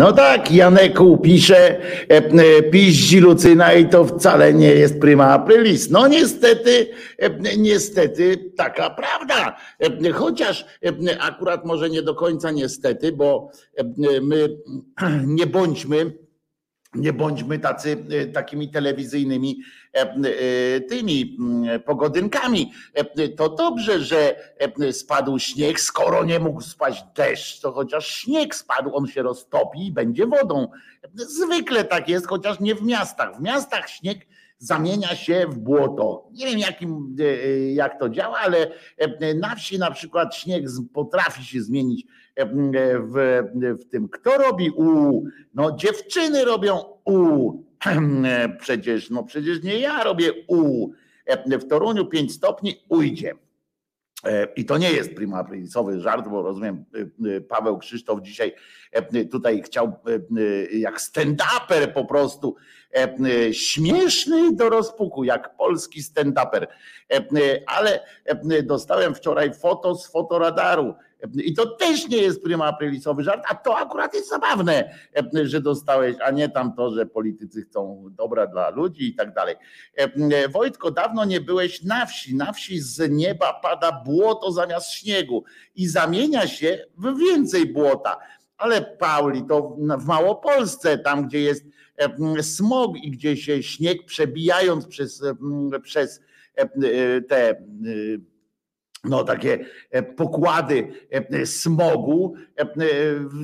No 0.00 0.12
tak, 0.12 0.52
Janeku 0.52 1.18
pisze, 1.18 1.80
e, 2.08 2.16
e, 2.16 2.62
piździ 2.62 3.20
Lucyna 3.20 3.72
i 3.72 3.88
to 3.88 4.04
wcale 4.04 4.54
nie 4.54 4.68
jest 4.74 5.00
prima 5.00 5.26
aprilis. 5.26 5.90
No 5.90 6.08
niestety, 6.08 6.86
e, 7.18 7.56
niestety 7.56 8.52
taka 8.56 8.90
prawda. 8.90 9.56
Chociaż 10.12 10.66
akurat 11.20 11.64
może 11.64 11.90
nie 11.90 12.02
do 12.02 12.14
końca 12.14 12.50
niestety, 12.50 13.12
bo 13.12 13.50
my 14.22 14.48
nie 15.38 15.46
bądźmy 15.46 16.12
nie 16.94 17.12
bądźmy 17.12 17.58
tacy, 17.58 18.04
e, 18.10 18.26
takimi 18.26 18.70
telewizyjnymi 18.70 19.60
e, 19.94 20.00
e, 20.00 20.80
tymi 20.80 21.36
mm, 21.40 21.80
pogodynkami. 21.80 22.72
To 23.36 23.48
dobrze, 23.48 24.00
że 24.00 24.34
spadł 24.92 25.38
śnieg, 25.38 25.80
skoro 25.80 26.24
nie 26.24 26.38
mógł 26.38 26.60
spaść 26.60 27.04
deszcz, 27.14 27.60
to 27.60 27.72
chociaż 27.72 28.06
śnieg 28.06 28.54
spadł, 28.54 28.96
on 28.96 29.06
się 29.06 29.22
roztopi 29.22 29.86
i 29.86 29.92
będzie 29.92 30.26
wodą. 30.26 30.68
Zwykle 31.14 31.84
tak 31.84 32.08
jest, 32.08 32.26
chociaż 32.26 32.60
nie 32.60 32.74
w 32.74 32.82
miastach. 32.82 33.36
W 33.36 33.40
miastach 33.40 33.88
śnieg 33.90 34.26
zamienia 34.58 35.16
się 35.16 35.46
w 35.48 35.58
błoto. 35.58 36.28
Nie 36.32 36.46
wiem 36.46 36.58
jakim, 36.58 37.16
jak 37.72 37.98
to 37.98 38.08
działa, 38.08 38.38
ale 38.38 38.72
na 39.34 39.54
wsi 39.54 39.78
na 39.78 39.90
przykład 39.90 40.36
śnieg 40.36 40.64
potrafi 40.92 41.44
się 41.44 41.62
zmienić 41.62 42.06
w, 42.36 43.42
w 43.80 43.84
tym. 43.90 44.08
Kto 44.08 44.38
robi 44.38 44.70
u? 44.70 45.22
No 45.54 45.76
dziewczyny 45.76 46.44
robią 46.44 46.84
u. 47.04 47.52
Przecież, 48.60 49.10
no 49.10 49.24
przecież 49.24 49.62
nie 49.62 49.78
ja 49.78 50.04
robię 50.04 50.32
u. 50.48 50.90
W 51.46 51.68
Toruniu 51.68 52.06
5 52.06 52.32
stopni 52.32 52.84
ujdzie. 52.88 53.34
E, 54.24 54.48
I 54.56 54.64
to 54.64 54.78
nie 54.78 54.92
jest 54.92 55.14
prima 55.14 55.38
aprilisowy 55.38 56.00
żart, 56.00 56.28
bo 56.28 56.42
rozumiem, 56.42 56.84
e, 56.94 57.36
e, 57.36 57.40
Paweł 57.40 57.78
Krzysztof 57.78 58.20
dzisiaj 58.22 58.54
e, 58.92 59.24
tutaj 59.24 59.62
chciał 59.62 59.86
e, 59.86 60.14
e, 60.14 60.78
jak 60.78 61.00
stand-uper 61.00 61.92
po 61.94 62.04
prostu 62.04 62.56
e, 62.94 63.14
e, 63.48 63.54
śmieszny 63.54 64.52
do 64.52 64.68
rozpuku, 64.68 65.24
jak 65.24 65.56
polski 65.56 66.02
stand-uper. 66.02 66.66
E, 67.12 67.16
e, 67.16 67.22
Ale 67.66 68.00
e, 68.24 68.62
dostałem 68.62 69.14
wczoraj 69.14 69.54
foto 69.54 69.94
z 69.94 70.10
fotoradaru. 70.10 70.94
I 71.34 71.54
to 71.54 71.66
też 71.66 72.08
nie 72.08 72.16
jest 72.16 72.42
prima 72.42 72.66
aprilisowy 72.66 73.22
żart, 73.22 73.44
a 73.48 73.54
to 73.54 73.78
akurat 73.78 74.14
jest 74.14 74.28
zabawne, 74.28 74.94
e, 75.36 75.46
że 75.46 75.60
dostałeś, 75.60 76.16
a 76.24 76.30
nie 76.30 76.48
tam 76.48 76.72
to, 76.74 76.90
że 76.90 77.06
politycy 77.06 77.62
chcą 77.62 78.04
dobra 78.10 78.46
dla 78.46 78.70
ludzi 78.70 79.08
i 79.08 79.14
tak 79.14 79.34
dalej. 79.34 79.54
E, 79.98 80.02
e, 80.44 80.48
Wojtko, 80.48 80.90
dawno 80.90 81.24
nie 81.24 81.40
byłeś 81.40 81.82
na 81.82 82.06
wsi. 82.06 82.34
Na 82.36 82.52
wsi 82.52 82.80
z 82.80 83.10
nieba 83.10 83.52
pada 83.52 83.92
błoto 83.92 84.52
zamiast 84.52 84.90
śniegu 84.92 85.44
i 85.74 85.88
zamienia 85.88 86.46
się 86.46 86.84
w 86.98 87.18
więcej 87.18 87.66
błota. 87.72 88.18
Ale 88.56 88.82
Pauli, 88.82 89.44
to 89.48 89.76
w- 89.98 90.06
Małopolsce, 90.06 90.98
tam 90.98 91.28
gdzie 91.28 91.40
jest 91.40 91.64
smog 92.42 92.96
i 92.96 93.10
gdzie 93.10 93.36
się 93.36 93.62
śnieg 93.62 94.04
przebijając 94.04 94.86
przez, 94.86 95.22
przez 95.82 96.20
te 97.28 97.62
no 99.04 99.24
takie 99.24 99.64
e, 99.90 100.02
pokłady 100.02 100.88
e, 101.10 101.46
smogu 101.46 102.34
e, 102.56 102.66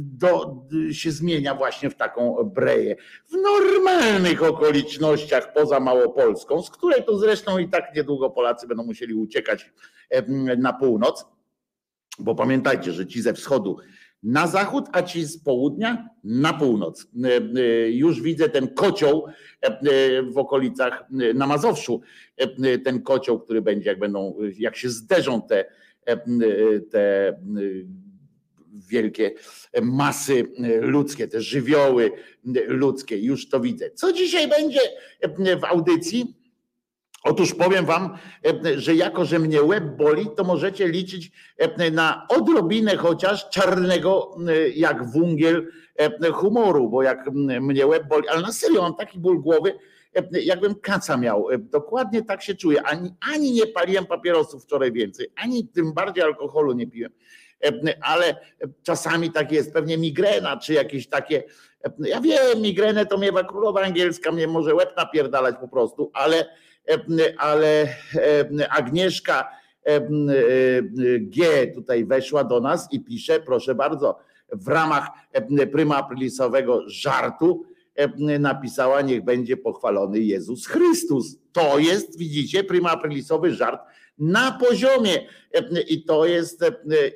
do, 0.01 0.57
się 0.92 1.11
zmienia 1.11 1.55
właśnie 1.55 1.90
w 1.90 1.95
taką 1.95 2.37
breję. 2.55 2.97
W 3.31 3.33
normalnych 3.33 4.42
okolicznościach 4.42 5.53
poza 5.53 5.81
Małopolską, 5.81 6.62
z 6.62 6.71
której 6.71 7.05
to 7.05 7.19
zresztą 7.19 7.59
i 7.59 7.69
tak 7.69 7.95
niedługo 7.95 8.31
Polacy 8.31 8.66
będą 8.66 8.85
musieli 8.85 9.14
uciekać 9.14 9.73
na 10.59 10.73
północ, 10.73 11.27
bo 12.19 12.35
pamiętajcie, 12.35 12.92
że 12.92 13.07
ci 13.07 13.23
ze 13.23 13.33
wschodu 13.33 13.77
na 14.23 14.47
zachód, 14.47 14.85
a 14.93 15.03
ci 15.03 15.25
z 15.25 15.39
południa 15.39 16.09
na 16.25 16.53
północ. 16.53 17.07
E, 17.25 17.37
e, 17.37 17.91
Już 17.91 18.23
widzę 18.23 18.49
ten 18.49 18.69
kocioł 18.69 19.27
e, 19.61 20.23
w 20.23 20.39
okolicach 20.39 21.05
na 21.35 21.47
Mazowszu, 21.47 22.01
ten 22.85 23.03
kocioł, 23.03 23.41
który 23.41 23.63
będzie, 23.63 23.91
jak 23.91 23.99
będą, 23.99 24.37
jak 24.59 24.77
się 24.77 24.91
zderzą 24.91 25.43
te, 25.43 25.65
te 26.91 27.35
wielkie 28.89 29.31
masy 29.83 30.45
ludzkie, 30.81 31.29
te 31.29 31.41
żywioły 31.41 32.11
ludzkie, 32.67 33.19
już 33.19 33.49
to 33.49 33.61
widzę. 33.61 33.91
Co 33.91 34.13
dzisiaj 34.13 34.49
będzie 34.49 34.81
w 35.61 35.65
audycji? 35.65 36.46
Otóż 37.27 37.55
powiem 37.55 37.87
wam, 37.87 38.19
e, 38.67 38.81
że 38.81 38.95
jako, 38.95 39.25
że 39.25 39.39
mnie 39.39 39.62
łeb 39.62 39.85
boli, 39.85 40.27
to 40.37 40.45
możecie 40.45 40.89
liczyć 40.89 41.31
e, 41.59 41.91
na 41.91 42.27
odrobinę 42.29 42.97
chociaż 42.97 43.51
czarnego, 43.51 44.37
e, 44.49 44.69
jak 44.69 45.11
wungiel 45.11 45.67
humoru, 46.33 46.91
bo 46.91 47.03
jak 47.03 47.31
mnie 47.61 47.87
łeb 47.87 48.09
boli, 48.09 48.29
ale 48.29 48.43
na 48.43 48.53
serio 48.53 48.83
mam 48.83 48.95
taki 48.95 49.19
ból 49.19 49.41
głowy, 49.41 49.79
jakbym 50.33 50.75
kaca 50.75 51.17
miał. 51.17 51.47
Dokładnie 51.59 52.23
tak 52.23 52.43
się 52.43 52.55
czuję. 52.55 52.83
Ani, 52.83 53.15
ani 53.33 53.53
nie 53.53 53.67
paliłem 53.67 54.07
papierosów 54.07 54.65
wczoraj 54.65 54.93
więcej, 54.93 55.27
ani 55.37 55.69
tym 55.69 55.93
bardziej 55.93 56.25
alkoholu 56.25 56.73
nie 56.73 56.87
piłem. 56.87 57.12
Ale 58.03 58.37
czasami 58.83 59.33
tak 59.33 59.53
jest, 59.53 59.73
pewnie 59.73 59.99
migrena, 59.99 60.57
czy 60.57 60.73
jakieś 60.73 61.09
takie. 61.09 61.43
Ja 61.99 62.21
wiem, 62.21 62.61
migrenę 62.61 63.07
to 63.07 63.19
miewa 63.19 63.45
królowa 63.45 63.83
angielska, 63.83 64.33
mnie 64.33 64.47
może 64.47 64.75
łeb 64.75 64.97
napierdalać 64.97 65.57
po 65.61 65.69
prostu, 65.69 66.11
ale 66.15 66.47
ale 67.38 67.88
Agnieszka 68.70 69.49
G 71.20 71.66
tutaj 71.75 72.05
weszła 72.05 72.44
do 72.44 72.61
nas 72.61 72.88
i 72.92 73.01
pisze, 73.01 73.40
proszę 73.40 73.75
bardzo, 73.75 74.18
w 74.53 74.68
ramach 74.68 75.09
pryma 75.72 75.96
aprilisowego 75.96 76.83
żartu 76.87 77.64
napisała, 78.18 79.01
niech 79.01 79.25
będzie 79.25 79.57
pochwalony 79.57 80.20
Jezus 80.20 80.66
Chrystus. 80.66 81.38
To 81.53 81.79
jest, 81.79 82.18
widzicie, 82.18 82.64
prima 82.64 82.90
aprilisowy 82.90 83.55
żart 83.55 83.81
na 84.18 84.53
poziomie 84.53 85.27
i 85.88 86.05
to 86.05 86.27
jest, 86.27 86.64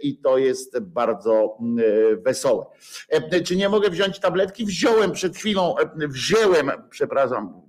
i 0.03 0.17
to 0.17 0.39
jest 0.39 0.79
bardzo 0.81 1.59
wesołe. 2.27 2.67
Czy 3.45 3.57
nie 3.57 3.69
mogę 3.69 3.91
wziąć 3.91 4.19
tabletki? 4.19 4.67
Wziąłem 4.67 5.13
przed 5.13 5.37
chwilą, 5.37 5.75
wziąłem, 5.97 6.71
przepraszam, 6.91 7.63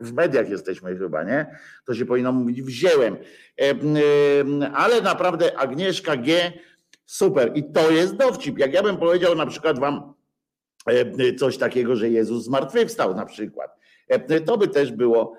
w 0.00 0.12
mediach 0.12 0.48
jesteśmy 0.48 0.96
chyba, 0.96 1.22
nie? 1.22 1.56
To 1.86 1.94
się 1.94 2.06
powinno 2.06 2.32
mówić 2.32 2.62
wziąłem. 2.62 3.16
Ale 4.74 5.00
naprawdę 5.00 5.58
Agnieszka 5.58 6.16
G. 6.16 6.52
Super. 7.06 7.52
I 7.54 7.64
to 7.72 7.90
jest 7.90 8.16
dowcip. 8.16 8.58
Jak 8.58 8.72
ja 8.72 8.82
bym 8.82 8.96
powiedział 8.96 9.34
na 9.34 9.46
przykład 9.46 9.78
wam 9.78 10.14
coś 11.38 11.58
takiego, 11.58 11.96
że 11.96 12.08
Jezus 12.08 12.44
zmartwychwstał 12.44 13.14
na 13.14 13.26
przykład, 13.26 13.76
to 14.46 14.58
by 14.58 14.68
też 14.68 14.92
było 14.92 15.36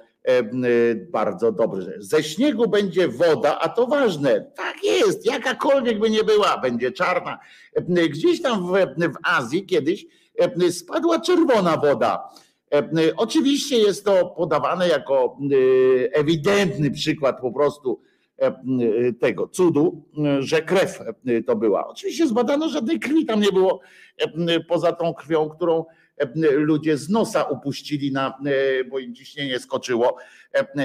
bardzo 1.12 1.52
dobrze. 1.52 1.94
Ze 2.00 2.24
śniegu 2.24 2.68
będzie 2.68 3.08
woda, 3.08 3.60
a 3.60 3.70
to 3.70 3.88
ważne. 3.88 4.52
Tak 4.56 4.84
jest, 4.84 5.26
jakakolwiek 5.26 6.00
by 6.00 6.10
nie 6.10 6.24
była, 6.24 6.58
będzie 6.58 6.92
czarna. 6.92 7.40
Gdzieś 7.88 8.42
tam 8.42 8.68
w, 8.68 8.72
w 8.98 9.18
Azji 9.24 9.66
kiedyś 9.66 10.06
spadła 10.72 11.20
czerwona 11.20 11.78
woda. 11.78 12.30
Oczywiście 13.18 13.78
jest 13.78 14.06
to 14.06 14.26
podawane 14.26 14.88
jako 14.88 15.38
ewidentny 16.12 16.92
przykład 16.92 17.42
po 17.42 17.52
prostu 17.52 18.02
tego 19.20 19.48
cudu, 19.48 20.06
że 20.40 20.62
krew 20.62 21.00
to 21.48 21.56
była. 21.56 21.88
Oczywiście 21.88 22.28
zbadano, 22.28 22.70
żadnej 22.70 23.00
krwi 23.00 23.26
tam 23.26 23.42
nie 23.42 23.52
było 23.52 23.80
poza 24.68 24.92
tą 24.92 25.14
krwią, 25.14 25.50
którą 25.50 25.86
ludzie 26.52 26.98
z 26.98 27.10
nosa 27.10 27.44
upuścili, 27.44 28.12
na, 28.12 28.38
bo 28.90 29.00
im 29.00 29.16
ciśnienie 29.16 29.60
skoczyło 29.60 30.18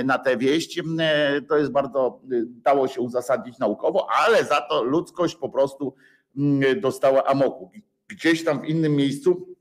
na 0.05 0.18
tę 0.18 0.37
wieść. 0.37 0.83
To 1.49 1.59
jest 1.59 1.72
bardzo, 1.72 2.20
dało 2.49 2.88
się 2.88 3.01
uzasadnić 3.01 3.59
naukowo, 3.59 4.07
ale 4.27 4.44
za 4.44 4.61
to 4.61 4.83
ludzkość 4.83 5.37
po 5.37 5.49
prostu 5.49 5.94
dostała 6.81 7.25
amoku. 7.25 7.70
Gdzieś 8.09 8.44
tam 8.44 8.61
w 8.61 8.64
innym 8.64 8.96
miejscu 8.96 9.56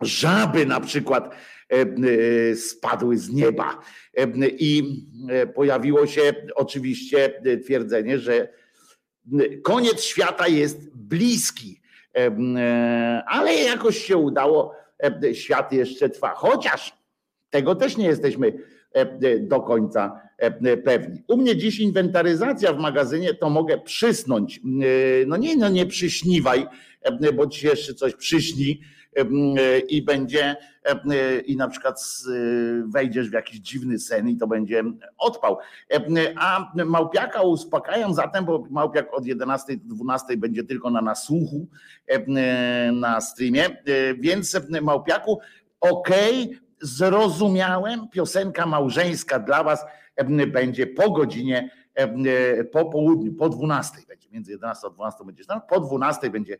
żaby 0.00 0.66
na 0.66 0.80
przykład 0.80 1.34
spadły 2.56 3.18
z 3.18 3.30
nieba 3.32 3.78
i 4.58 4.82
pojawiło 5.54 6.06
się 6.06 6.34
oczywiście 6.54 7.42
twierdzenie, 7.64 8.18
że 8.18 8.48
koniec 9.62 10.02
świata 10.02 10.48
jest 10.48 10.96
bliski, 10.96 11.80
ale 13.26 13.54
jakoś 13.54 13.98
się 13.98 14.16
udało 14.16 14.80
E, 15.02 15.34
świat 15.34 15.72
jeszcze 15.72 16.08
trwa. 16.08 16.34
Chociaż 16.34 16.92
tego 17.50 17.74
też 17.74 17.96
nie 17.96 18.06
jesteśmy 18.06 18.52
e, 18.92 19.38
do 19.38 19.60
końca 19.60 20.20
e, 20.38 20.76
pewni. 20.76 21.22
U 21.28 21.36
mnie 21.36 21.56
dziś 21.56 21.80
inwentaryzacja 21.80 22.72
w 22.72 22.78
magazynie, 22.78 23.34
to 23.34 23.50
mogę 23.50 23.78
przysnąć. 23.78 24.60
No 25.26 25.36
nie, 25.36 25.56
no 25.56 25.68
nie 25.68 25.86
przyśniwaj, 25.86 26.66
bo 27.34 27.46
ci 27.46 27.66
jeszcze 27.66 27.94
coś 27.94 28.14
przyśni 28.14 28.80
i 29.88 30.02
będzie 30.02 30.56
i 31.46 31.56
na 31.56 31.68
przykład 31.68 32.00
wejdziesz 32.86 33.30
w 33.30 33.32
jakiś 33.32 33.60
dziwny 33.60 33.98
sen 33.98 34.28
i 34.28 34.36
to 34.36 34.46
będzie 34.46 34.82
odpał. 35.18 35.58
A 36.36 36.72
małpiaka 36.84 37.42
uspokajam 37.42 38.14
zatem, 38.14 38.44
bo 38.44 38.64
małpiak 38.70 39.14
od 39.14 39.26
11 39.26 39.76
do 39.76 39.94
12 39.94 40.36
będzie 40.36 40.64
tylko 40.64 40.90
na 40.90 41.00
nasłuchu 41.00 41.66
na 42.92 43.20
streamie, 43.20 43.82
więc 44.18 44.60
małpiaku 44.82 45.38
okej, 45.80 46.44
okay, 46.44 46.60
zrozumiałem, 46.80 48.08
piosenka 48.08 48.66
małżeńska 48.66 49.38
dla 49.38 49.64
was 49.64 49.84
będzie 50.52 50.86
po 50.86 51.10
godzinie, 51.10 51.70
po 52.72 52.84
południu, 52.84 53.32
po 53.32 53.48
12 53.48 53.98
będzie, 54.08 54.28
między 54.30 54.50
11 54.52 54.86
a 54.86 54.90
12 54.90 55.24
będzie, 55.24 55.44
po 55.68 55.80
12 55.80 56.30
będzie 56.30 56.58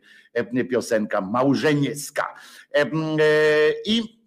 piosenka 0.69 1.21
małżeńska. 1.21 2.35
I 3.85 4.21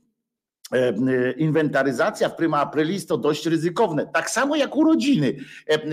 inwentaryzacja 1.37 2.29
w 2.29 2.37
prima 2.37 2.61
aprilis 2.61 3.07
to 3.07 3.19
dość 3.19 3.47
ryzykowne. 3.47 4.07
Tak 4.07 4.31
samo 4.31 4.57
jak 4.57 4.77
urodziny. 4.77 5.37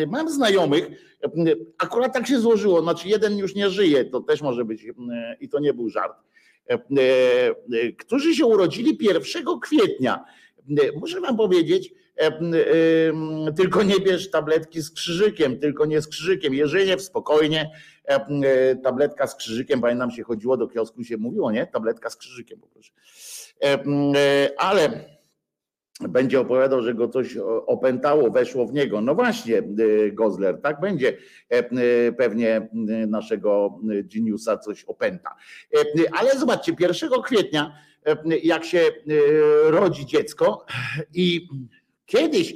Mam 0.07 0.29
znajomych, 0.29 0.87
akurat 1.77 2.13
tak 2.13 2.27
się 2.27 2.39
złożyło, 2.39 2.81
znaczy 2.81 3.07
jeden 3.07 3.37
już 3.37 3.55
nie 3.55 3.69
żyje, 3.69 4.05
to 4.05 4.19
też 4.19 4.41
może 4.41 4.65
być 4.65 4.85
i 5.39 5.49
to 5.49 5.59
nie 5.59 5.73
był 5.73 5.89
żart 5.89 6.17
E, 6.71 6.73
e, 6.73 7.91
którzy 7.91 8.35
się 8.35 8.45
urodzili 8.45 8.97
1 9.01 9.23
kwietnia. 9.61 10.25
E, 10.69 10.99
muszę 10.99 11.21
wam 11.21 11.37
powiedzieć, 11.37 11.93
tylko 13.57 13.83
nie 13.83 13.99
bierz 13.99 14.29
tabletki 14.29 14.81
z 14.81 14.91
krzyżykiem, 14.91 15.59
tylko 15.59 15.85
nie 15.85 16.01
z 16.01 16.07
krzyżykiem. 16.07 16.53
Jeżeli 16.53 16.95
w 16.95 17.01
spokojnie, 17.01 17.71
tabletka 18.83 19.27
z 19.27 19.35
krzyżykiem, 19.35 19.81
pamiętam 19.81 20.11
się 20.11 20.23
chodziło 20.23 20.57
do 20.57 20.67
kiosku 20.67 21.03
się 21.03 21.17
mówiło, 21.17 21.51
nie? 21.51 21.67
Tabletka 21.67 22.09
z 22.09 22.15
krzyżykiem 22.15 22.59
poproszę. 22.59 22.91
Ale 24.57 25.05
będzie 26.09 26.39
opowiadał, 26.39 26.81
że 26.81 26.93
go 26.93 27.07
coś 27.07 27.37
opętało, 27.65 28.31
weszło 28.31 28.67
w 28.67 28.73
niego. 28.73 29.01
No 29.01 29.15
właśnie, 29.15 29.63
Gozler, 30.13 30.61
tak 30.61 30.79
będzie. 30.79 31.17
E, 31.49 32.11
pewnie 32.11 32.69
naszego 33.07 33.79
geniusa 34.13 34.57
coś 34.57 34.83
opęta. 34.83 35.35
E, 35.75 35.79
ale 36.19 36.39
zobaczcie, 36.39 36.75
1 36.79 37.21
kwietnia, 37.23 37.75
e, 38.05 38.37
jak 38.43 38.65
się 38.65 38.81
rodzi 39.65 40.05
dziecko 40.05 40.65
i 41.13 41.47
kiedyś 42.11 42.55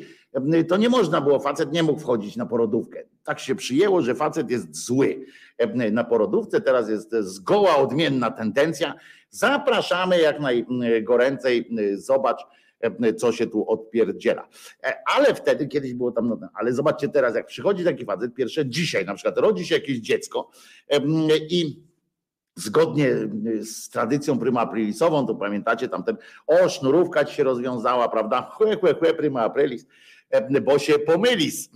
to 0.67 0.77
nie 0.77 0.89
można 0.89 1.21
było, 1.21 1.39
facet 1.39 1.71
nie 1.71 1.83
mógł 1.83 1.99
wchodzić 1.99 2.35
na 2.35 2.45
porodówkę. 2.45 3.03
Tak 3.23 3.39
się 3.39 3.55
przyjęło, 3.55 4.01
że 4.01 4.15
facet 4.15 4.49
jest 4.49 4.85
zły 4.85 5.25
na 5.91 6.03
porodówce, 6.03 6.61
teraz 6.61 6.89
jest 6.89 7.15
zgoła 7.19 7.77
odmienna 7.77 8.31
tendencja. 8.31 8.93
Zapraszamy 9.29 10.21
jak 10.21 10.37
najgoręcej, 10.69 11.69
zobacz, 11.93 12.41
E, 12.79 13.13
co 13.13 13.31
się 13.31 13.47
tu 13.47 13.69
odpierdziela. 13.69 14.47
E, 14.83 14.93
ale 15.15 15.35
wtedy, 15.35 15.67
kiedyś 15.67 15.93
było 15.93 16.11
tam, 16.11 16.27
no, 16.27 16.39
ale 16.53 16.73
zobaczcie 16.73 17.09
teraz, 17.09 17.35
jak 17.35 17.45
przychodzi 17.45 17.83
taki 17.83 18.05
facet, 18.05 18.33
pierwsze 18.33 18.65
dzisiaj 18.65 19.05
na 19.05 19.13
przykład 19.15 19.37
rodzi 19.37 19.65
się 19.65 19.75
jakieś 19.75 19.97
dziecko 19.97 20.49
i 21.49 21.83
zgodnie 22.55 23.09
z 23.61 23.89
tradycją 23.89 24.39
prima 24.39 24.61
aprilisową, 24.61 25.27
to 25.27 25.35
pamiętacie 25.35 25.89
tamten, 25.89 26.17
o 26.47 26.69
sznurówka 26.69 27.25
ci 27.25 27.35
się 27.35 27.43
rozwiązała, 27.43 28.09
prawda, 28.09 28.41
chłe, 28.41 28.77
chłe, 28.77 28.93
chłe, 28.93 29.13
prima 29.13 29.41
aprilis, 29.41 29.85
bo 30.61 30.79
się 30.79 30.99
pomylis. 30.99 31.69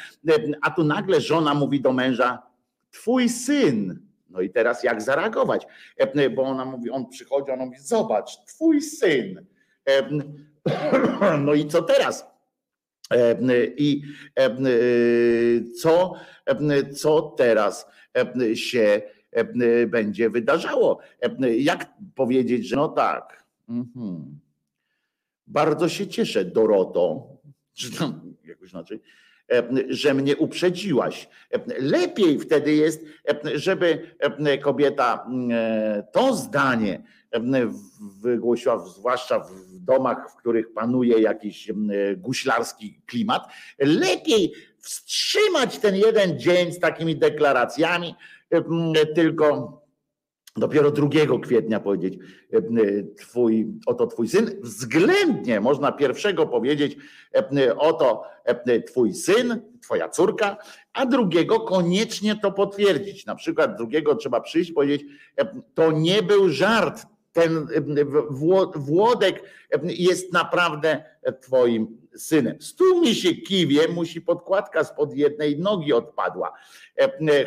A 0.62 0.70
tu 0.70 0.84
nagle 0.84 1.20
żona 1.20 1.54
mówi 1.54 1.80
do 1.80 1.92
męża, 1.92 2.42
twój 2.90 3.28
syn, 3.28 4.08
no 4.30 4.40
i 4.40 4.50
teraz 4.50 4.82
jak 4.82 5.02
zareagować? 5.02 5.66
Bo 6.36 6.42
ona 6.42 6.64
mówi, 6.64 6.90
on 6.90 7.08
przychodzi, 7.08 7.50
ona 7.50 7.64
mówi, 7.64 7.78
zobacz, 7.78 8.44
twój 8.44 8.82
syn. 8.82 9.46
No 11.44 11.54
i 11.54 11.66
co 11.66 11.82
teraz? 11.82 12.26
I 13.76 14.02
co, 15.82 16.14
co 16.96 17.22
teraz 17.22 17.86
się 18.54 19.02
będzie 19.88 20.30
wydarzało? 20.30 20.98
Jak 21.58 21.90
powiedzieć, 22.14 22.68
że 22.68 22.76
no 22.76 22.88
tak, 22.88 23.44
mhm. 23.68 24.40
bardzo 25.46 25.88
się 25.88 26.06
cieszę, 26.06 26.44
Doroto, 26.44 27.28
czy 27.74 27.98
tam 27.98 28.34
jakoś 28.44 28.72
inaczej, 28.72 29.00
że 29.88 30.14
mnie 30.14 30.36
uprzedziłaś. 30.36 31.28
Lepiej 31.78 32.38
wtedy 32.38 32.74
jest, 32.74 33.04
żeby 33.54 34.16
kobieta 34.62 35.26
to 36.12 36.34
zdanie 36.34 37.02
wygłosiła, 38.20 38.78
zwłaszcza 38.78 39.40
w 39.40 39.78
domach, 39.80 40.30
w 40.30 40.36
których 40.36 40.72
panuje 40.72 41.20
jakiś 41.20 41.72
guślarski 42.16 43.00
klimat, 43.06 43.48
lepiej 43.78 44.52
wstrzymać 44.78 45.78
ten 45.78 45.96
jeden 45.96 46.38
dzień 46.38 46.72
z 46.72 46.78
takimi 46.78 47.16
deklaracjami, 47.16 48.14
tylko 49.14 49.78
dopiero 50.56 50.90
2 50.90 51.08
kwietnia 51.42 51.80
powiedzieć 51.80 52.18
twój, 53.18 53.66
oto 53.86 54.06
twój 54.06 54.28
syn, 54.28 54.50
względnie 54.62 55.60
można 55.60 55.92
pierwszego 55.92 56.46
powiedzieć 56.46 56.96
oto 57.76 58.22
twój 58.86 59.14
syn, 59.14 59.60
twoja 59.82 60.08
córka, 60.08 60.56
a 60.92 61.06
drugiego 61.06 61.60
koniecznie 61.60 62.36
to 62.36 62.52
potwierdzić. 62.52 63.26
Na 63.26 63.34
przykład 63.34 63.76
drugiego 63.76 64.14
trzeba 64.14 64.40
przyjść 64.40 64.72
powiedzieć 64.72 65.04
to 65.74 65.92
nie 65.92 66.22
był 66.22 66.48
żart, 66.48 67.06
ten 67.32 67.66
Włodek 68.74 69.42
jest 69.82 70.32
naprawdę 70.32 71.04
twoim 71.40 72.08
synem. 72.16 72.56
Stół 72.60 73.00
mi 73.00 73.14
się 73.14 73.34
kiwie, 73.34 73.88
musi 73.88 74.20
podkładka 74.20 74.84
spod 74.84 75.14
jednej 75.14 75.58
nogi 75.58 75.92
odpadła. 75.92 76.52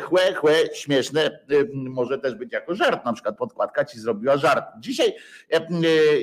Chłe, 0.00 0.34
chłe, 0.34 0.54
śmieszne, 0.74 1.40
może 1.74 2.18
też 2.18 2.34
być 2.34 2.52
jako 2.52 2.74
żart, 2.74 3.04
na 3.04 3.12
przykład 3.12 3.36
podkładka 3.36 3.84
ci 3.84 4.00
zrobiła 4.00 4.36
żart. 4.36 4.64
Dzisiaj 4.80 5.14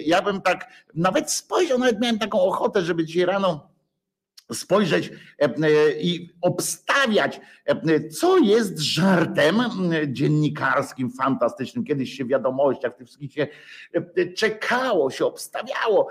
ja 0.05 0.21
bym 0.21 0.41
tak 0.41 0.67
nawet 0.95 1.31
spojrzał, 1.31 1.79
nawet 1.79 2.01
miałem 2.01 2.19
taką 2.19 2.41
ochotę, 2.41 2.81
żeby 2.81 3.05
dzisiaj 3.05 3.25
rano 3.25 3.69
spojrzeć 4.53 5.07
e, 5.07 5.13
e, 5.41 5.91
i 6.01 6.33
obstawiać, 6.41 7.41
e, 7.65 8.09
co 8.09 8.37
jest 8.37 8.79
żartem 8.79 9.63
dziennikarskim, 10.07 11.11
fantastycznym. 11.11 11.85
Kiedyś 11.85 12.17
się 12.17 12.25
w 12.25 12.27
wiadomościach, 12.27 12.93
w 12.93 12.95
tych 12.95 13.07
wszystkich 13.07 13.33
się 13.33 13.47
czekało, 14.37 15.11
się 15.11 15.25
obstawiało, 15.25 16.07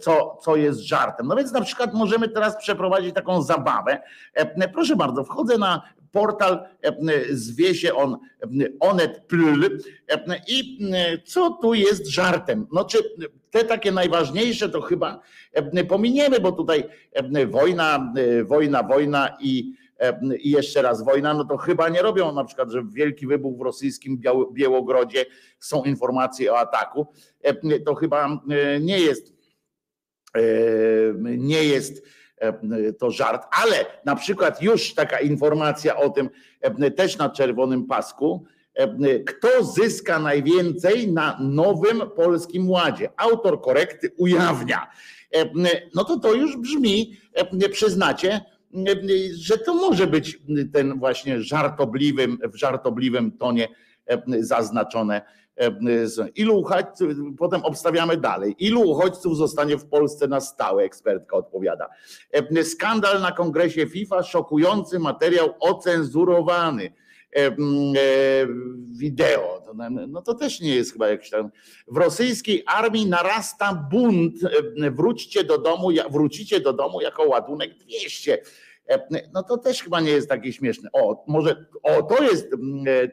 co, 0.00 0.38
co 0.42 0.56
jest 0.56 0.80
żartem. 0.80 1.26
No 1.26 1.36
więc 1.36 1.52
na 1.52 1.60
przykład 1.60 1.94
możemy 1.94 2.28
teraz 2.28 2.56
przeprowadzić 2.56 3.14
taką 3.14 3.42
zabawę. 3.42 4.02
Proszę 4.72 4.96
bardzo, 4.96 5.24
wchodzę 5.24 5.58
na 5.58 5.82
portal, 6.14 6.64
zwie 7.30 7.74
się 7.74 7.94
on 7.94 8.18
onet.pl 8.80 9.78
i 10.48 10.78
co 11.24 11.50
tu 11.50 11.74
jest 11.74 12.06
żartem? 12.06 12.66
No 12.72 12.84
czy 12.84 12.98
te 13.50 13.64
takie 13.64 13.92
najważniejsze 13.92 14.68
to 14.68 14.80
chyba 14.80 15.20
pominiemy, 15.88 16.40
bo 16.40 16.52
tutaj 16.52 16.84
wojna, 17.46 18.12
wojna, 18.44 18.82
wojna 18.82 19.36
i, 19.40 19.72
i 20.38 20.50
jeszcze 20.50 20.82
raz 20.82 21.04
wojna, 21.04 21.34
no 21.34 21.44
to 21.44 21.56
chyba 21.56 21.88
nie 21.88 22.02
robią 22.02 22.32
na 22.32 22.44
przykład, 22.44 22.70
że 22.70 22.84
wielki 22.92 23.26
wybuch 23.26 23.58
w 23.58 23.62
rosyjskim 23.62 24.20
Białogrodzie 24.52 25.26
są 25.58 25.84
informacje 25.84 26.52
o 26.52 26.58
ataku. 26.58 27.06
To 27.86 27.94
chyba 27.94 28.40
nie 28.80 29.00
jest 29.00 29.34
nie 31.38 31.64
jest 31.64 32.02
to 32.98 33.10
żart, 33.10 33.46
ale 33.62 33.76
na 34.04 34.16
przykład 34.16 34.62
już 34.62 34.94
taka 34.94 35.20
informacja 35.20 35.96
o 35.96 36.10
tym 36.10 36.30
też 36.96 37.18
na 37.18 37.30
czerwonym 37.30 37.86
pasku, 37.86 38.44
kto 39.26 39.64
zyska 39.64 40.18
najwięcej 40.18 41.12
na 41.12 41.38
nowym 41.40 42.02
polskim 42.16 42.70
ładzie? 42.70 43.08
Autor 43.16 43.60
korekty 43.60 44.12
ujawnia. 44.16 44.90
No 45.94 46.04
to 46.04 46.18
to 46.18 46.34
już 46.34 46.56
brzmi, 46.56 47.16
przyznacie, 47.72 48.40
że 49.38 49.58
to 49.58 49.74
może 49.74 50.06
być 50.06 50.38
ten 50.72 50.98
właśnie 50.98 51.42
żartobliwym, 51.42 52.38
w 52.52 52.56
żartobliwym 52.56 53.32
tonie 53.32 53.68
zaznaczone. 54.40 55.22
Ilu 56.34 56.58
uchodźców, 56.58 57.08
potem 57.38 57.64
obstawiamy 57.64 58.16
dalej. 58.16 58.56
Ilu 58.58 58.90
uchodźców 58.90 59.36
zostanie 59.36 59.76
w 59.76 59.86
Polsce 59.86 60.28
na 60.28 60.40
stałe? 60.40 60.82
Ekspertka 60.82 61.36
odpowiada. 61.36 61.88
Skandal 62.62 63.20
na 63.20 63.32
kongresie 63.32 63.86
FIFA, 63.86 64.22
szokujący 64.22 64.98
materiał 64.98 65.54
ocenzurowany 65.60 66.92
E, 67.34 67.56
wideo. 68.92 69.62
No 70.08 70.22
to 70.22 70.34
też 70.34 70.60
nie 70.60 70.74
jest 70.74 70.92
chyba 70.92 71.08
jakiś 71.08 71.30
tam. 71.30 71.50
W 71.88 71.96
rosyjskiej 71.96 72.62
armii 72.66 73.06
narasta 73.06 73.88
bunt. 73.90 74.34
Wróćcie 74.92 75.44
do 75.44 75.58
domu, 75.58 75.88
wrócicie 76.10 76.60
do 76.60 76.72
domu 76.72 77.00
jako 77.00 77.24
ładunek 77.24 77.74
200. 77.74 78.38
E, 78.88 79.06
no 79.32 79.42
to 79.42 79.58
też 79.58 79.82
chyba 79.82 80.00
nie 80.00 80.10
jest 80.10 80.28
takie 80.28 80.52
śmieszne. 80.52 80.90
O, 80.92 81.24
może, 81.26 81.66
o, 81.82 82.02
to 82.02 82.22
jest, 82.22 82.48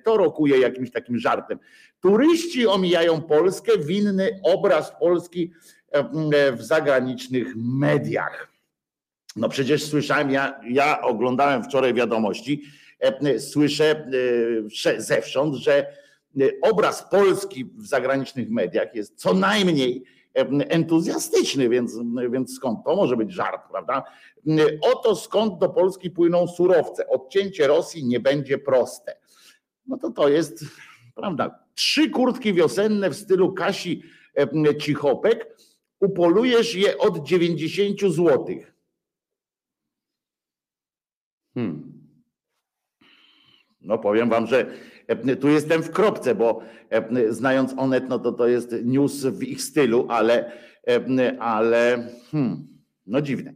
to 0.03 0.17
rokuje 0.17 0.59
jakimś 0.59 0.91
takim 0.91 1.17
żartem. 1.17 1.59
Turyści 2.01 2.67
omijają 2.67 3.21
Polskę, 3.21 3.71
winny 3.77 4.39
obraz 4.43 4.93
Polski 4.99 5.51
w 6.53 6.61
zagranicznych 6.61 7.47
mediach. 7.55 8.51
No 9.35 9.49
przecież 9.49 9.83
słyszałem, 9.83 10.31
ja, 10.31 10.61
ja 10.69 11.01
oglądałem 11.01 11.63
wczoraj 11.63 11.93
wiadomości, 11.93 12.63
E, 13.01 13.39
słyszę 13.39 14.05
e, 14.85 15.01
zewsząd, 15.01 15.55
że 15.55 15.77
e, 15.77 15.87
obraz 16.61 17.09
Polski 17.09 17.65
w 17.65 17.87
zagranicznych 17.87 18.49
mediach 18.49 18.95
jest 18.95 19.15
co 19.15 19.33
najmniej 19.33 20.03
entuzjastyczny, 20.33 21.69
więc, 21.69 21.99
więc 22.31 22.55
skąd 22.55 22.79
to 22.85 22.95
może 22.95 23.17
być 23.17 23.31
żart, 23.31 23.61
prawda? 23.71 24.03
Oto 24.81 25.15
skąd 25.15 25.59
do 25.59 25.69
Polski 25.69 26.09
płyną 26.09 26.47
surowce. 26.47 27.07
Odcięcie 27.07 27.67
Rosji 27.67 28.05
nie 28.05 28.19
będzie 28.19 28.57
proste. 28.57 29.17
No 29.87 29.97
to 29.97 30.11
to 30.11 30.29
jest, 30.29 30.65
prawda? 31.15 31.59
Trzy 31.75 32.09
kurtki 32.09 32.53
wiosenne 32.53 33.09
w 33.09 33.15
stylu 33.15 33.53
Kasi 33.53 34.03
Cichopek, 34.79 35.57
upolujesz 35.99 36.75
je 36.75 36.97
od 36.97 37.27
90 37.27 37.99
złotych. 38.01 38.73
Hmm. 41.53 42.01
No 43.81 43.97
powiem 43.97 44.29
wam, 44.29 44.47
że 44.47 44.65
tu 45.39 45.47
jestem 45.47 45.83
w 45.83 45.91
kropce, 45.91 46.35
bo 46.35 46.61
e, 46.89 47.33
znając 47.33 47.73
Onet, 47.77 48.09
no 48.09 48.19
to 48.19 48.31
to 48.31 48.47
jest 48.47 48.75
news 48.83 49.25
w 49.25 49.43
ich 49.43 49.61
stylu, 49.61 50.05
ale, 50.09 50.51
e, 50.87 51.37
ale 51.39 52.07
hmm, 52.31 52.67
no 53.07 53.21
dziwne. 53.21 53.53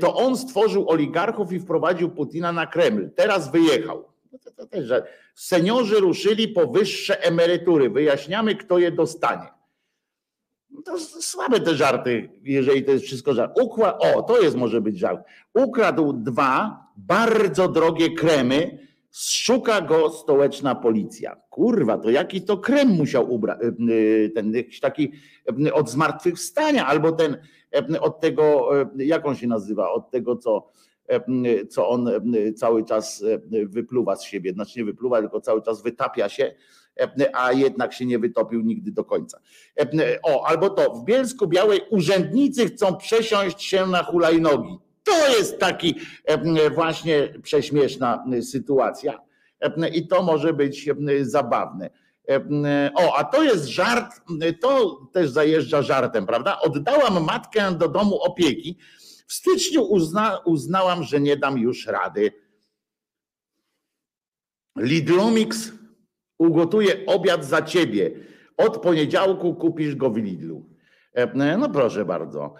To 0.00 0.14
on 0.14 0.36
stworzył 0.36 0.88
oligarchów 0.88 1.52
i 1.52 1.60
wprowadził 1.60 2.10
Putina 2.10 2.52
na 2.52 2.66
Kreml. 2.66 3.10
Teraz 3.16 3.52
wyjechał. 3.52 4.04
No 4.32 4.38
to, 4.38 4.50
to 4.50 4.66
też, 4.66 4.92
seniorzy 5.34 6.00
ruszyli 6.00 6.48
po 6.48 6.66
wyższe 6.66 7.22
emerytury. 7.22 7.90
Wyjaśniamy, 7.90 8.54
kto 8.54 8.78
je 8.78 8.92
dostanie. 8.92 9.46
No 10.70 10.82
to 10.82 10.98
słabe 10.98 11.60
te 11.60 11.74
żarty, 11.74 12.28
jeżeli 12.42 12.84
to 12.84 12.92
jest 12.92 13.04
wszystko 13.04 13.34
żart. 13.34 13.60
Ukła 13.60 13.98
o, 13.98 14.22
to 14.22 14.40
jest 14.40 14.56
może 14.56 14.80
być 14.80 14.98
żart. 14.98 15.26
Ukradł 15.54 16.12
dwa 16.12 16.86
bardzo 16.96 17.68
drogie 17.68 18.14
kremy 18.14 18.87
Szuka 19.10 19.80
go 19.80 20.10
stołeczna 20.10 20.74
policja. 20.74 21.36
Kurwa, 21.50 21.98
to 21.98 22.10
jaki 22.10 22.42
to 22.42 22.58
krem 22.58 22.88
musiał 22.88 23.32
ubrać, 23.32 23.58
y, 23.62 23.92
y, 23.92 24.30
ten 24.34 24.54
jakiś 24.54 24.80
taki 24.80 25.12
y, 25.66 25.74
od 25.74 25.90
zmartwychwstania, 25.90 26.86
albo 26.86 27.12
ten 27.12 27.36
od 28.00 28.20
tego, 28.20 28.70
jak 28.96 29.26
on 29.26 29.36
się 29.36 29.46
nazywa, 29.46 29.92
od 29.92 30.10
tego, 30.10 30.36
co, 30.36 30.70
co 31.70 31.88
on 31.88 32.10
cały 32.56 32.84
czas 32.84 33.24
wypluwa 33.66 34.16
z 34.16 34.24
siebie, 34.24 34.52
znaczy 34.52 34.78
nie 34.78 34.84
wypluwa, 34.84 35.20
tylko 35.20 35.40
cały 35.40 35.62
czas 35.62 35.82
wytapia 35.82 36.28
się, 36.28 36.54
a 37.32 37.52
jednak 37.52 37.92
się 37.92 38.06
nie 38.06 38.18
wytopił 38.18 38.60
nigdy 38.60 38.92
do 38.92 39.04
końca. 39.04 39.40
O, 40.22 40.46
albo 40.46 40.70
to, 40.70 40.94
w 40.94 41.04
Bielsku 41.04 41.46
Białej 41.46 41.80
urzędnicy 41.90 42.66
chcą 42.66 42.96
przesiąść 42.96 43.62
się 43.62 43.86
na 43.86 44.02
hulajnogi. 44.02 44.78
To 45.08 45.28
jest 45.28 45.58
taki 45.58 45.94
właśnie 46.74 47.34
prześmieszna 47.42 48.24
sytuacja 48.42 49.20
i 49.92 50.08
to 50.08 50.22
może 50.22 50.52
być 50.52 50.90
zabawne. 51.20 51.90
O, 52.94 53.16
a 53.16 53.24
to 53.24 53.42
jest 53.42 53.66
żart, 53.66 54.20
to 54.60 55.00
też 55.12 55.30
zajeżdża 55.30 55.82
żartem, 55.82 56.26
prawda? 56.26 56.60
Oddałam 56.60 57.24
matkę 57.24 57.72
do 57.72 57.88
domu 57.88 58.22
opieki. 58.22 58.78
W 59.26 59.32
styczniu 59.32 59.82
uzna, 59.82 60.38
uznałam, 60.44 61.02
że 61.02 61.20
nie 61.20 61.36
dam 61.36 61.58
już 61.58 61.86
rady. 61.86 62.32
Lidlumix 64.76 65.72
ugotuje 66.38 67.06
obiad 67.06 67.44
za 67.44 67.62
ciebie. 67.62 68.10
Od 68.56 68.82
poniedziałku 68.82 69.54
kupisz 69.54 69.94
go 69.94 70.10
w 70.10 70.16
Lidlu. 70.16 70.66
No 71.58 71.70
proszę 71.70 72.04
bardzo. 72.04 72.54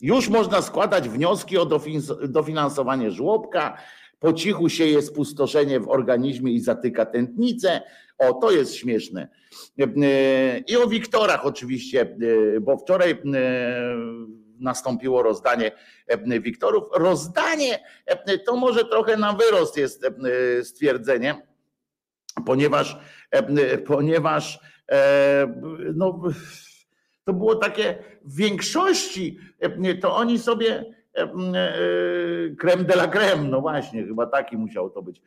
Już 0.00 0.28
można 0.28 0.62
składać 0.62 1.08
wnioski 1.08 1.58
o 1.58 1.66
dofinansowanie 2.28 3.10
żłobka, 3.10 3.78
po 4.18 4.32
cichu 4.32 4.68
sieje 4.68 5.02
spustoszenie 5.02 5.80
w 5.80 5.88
organizmie 5.88 6.52
i 6.52 6.60
zatyka 6.60 7.06
tętnicę. 7.06 7.82
O, 8.18 8.32
to 8.32 8.50
jest 8.50 8.74
śmieszne. 8.74 9.28
I 10.66 10.76
o 10.76 10.86
Wiktorach 10.88 11.46
oczywiście, 11.46 12.16
bo 12.60 12.76
wczoraj 12.76 13.18
nastąpiło 14.58 15.22
rozdanie 15.22 15.72
Wiktorów. 16.40 16.84
Rozdanie 16.94 17.78
to 18.46 18.56
może 18.56 18.84
trochę 18.84 19.16
na 19.16 19.32
wyrost 19.32 19.76
jest 19.76 20.06
stwierdzenie, 20.62 21.46
ponieważ, 22.46 22.98
ponieważ 23.86 24.58
no, 25.94 26.22
to 27.24 27.32
było 27.32 27.54
takie 27.54 27.98
w 28.24 28.36
większości, 28.36 29.38
e, 29.60 29.94
to 29.94 30.16
oni 30.16 30.38
sobie 30.38 30.84
Krem 32.58 32.84
de 32.84 32.94
la 32.94 33.08
creme, 33.08 33.48
no 33.48 33.60
właśnie, 33.60 34.04
chyba 34.04 34.26
taki 34.26 34.56
musiał 34.56 34.90
to 34.90 35.02
być. 35.02 35.22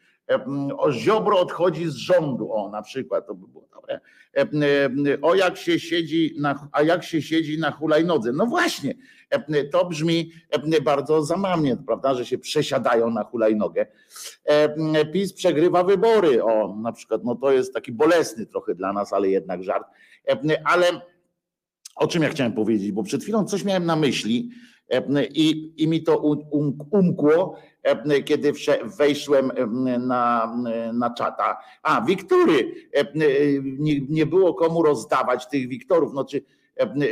O 0.77 0.91
Ziobro 0.91 1.39
odchodzi 1.39 1.89
z 1.89 1.95
rządu, 1.95 2.53
o 2.53 2.69
na 2.69 2.81
przykład, 2.81 3.27
to 3.27 3.35
by 3.35 3.47
było 3.47 3.67
dobre. 3.73 3.99
O 5.21 5.35
jak 5.35 5.57
się 5.57 5.79
siedzi 5.79 6.35
na, 6.39 6.67
a 6.71 6.81
jak 6.81 7.03
się 7.03 7.21
siedzi 7.21 7.59
na 7.59 7.71
hulajnodze. 7.71 8.31
No 8.31 8.45
właśnie, 8.45 8.93
to 9.71 9.85
brzmi 9.85 10.31
bardzo 10.83 11.23
zamamnie, 11.23 11.77
prawda, 11.87 12.13
że 12.13 12.25
się 12.25 12.37
przesiadają 12.37 13.09
na 13.09 13.23
hulajnogę. 13.23 13.85
PiS 15.13 15.33
przegrywa 15.33 15.83
wybory, 15.83 16.43
o 16.43 16.75
na 16.81 16.91
przykład, 16.91 17.23
no 17.23 17.35
to 17.35 17.51
jest 17.51 17.73
taki 17.73 17.91
bolesny 17.91 18.45
trochę 18.45 18.75
dla 18.75 18.93
nas, 18.93 19.13
ale 19.13 19.29
jednak 19.29 19.63
żart. 19.63 19.87
Ale 20.63 21.01
o 21.97 22.07
czym 22.07 22.23
ja 22.23 22.29
chciałem 22.29 22.53
powiedzieć, 22.53 22.91
bo 22.91 23.03
przed 23.03 23.23
chwilą 23.23 23.45
coś 23.45 23.63
miałem 23.63 23.85
na 23.85 23.95
myśli, 23.95 24.49
i, 25.33 25.73
i 25.77 25.87
mi 25.87 26.03
to 26.03 26.17
umkło, 26.91 27.57
kiedy 28.25 28.53
wejszłem 28.97 29.51
na, 29.99 30.55
na 30.93 31.13
czata. 31.13 31.57
A, 31.83 32.01
Wiktory. 32.01 32.73
Nie, 33.79 33.99
nie 34.09 34.25
było 34.25 34.53
komu 34.53 34.83
rozdawać 34.83 35.47
tych 35.47 35.67
Wiktorów. 35.67 36.11
Znaczy, 36.11 36.41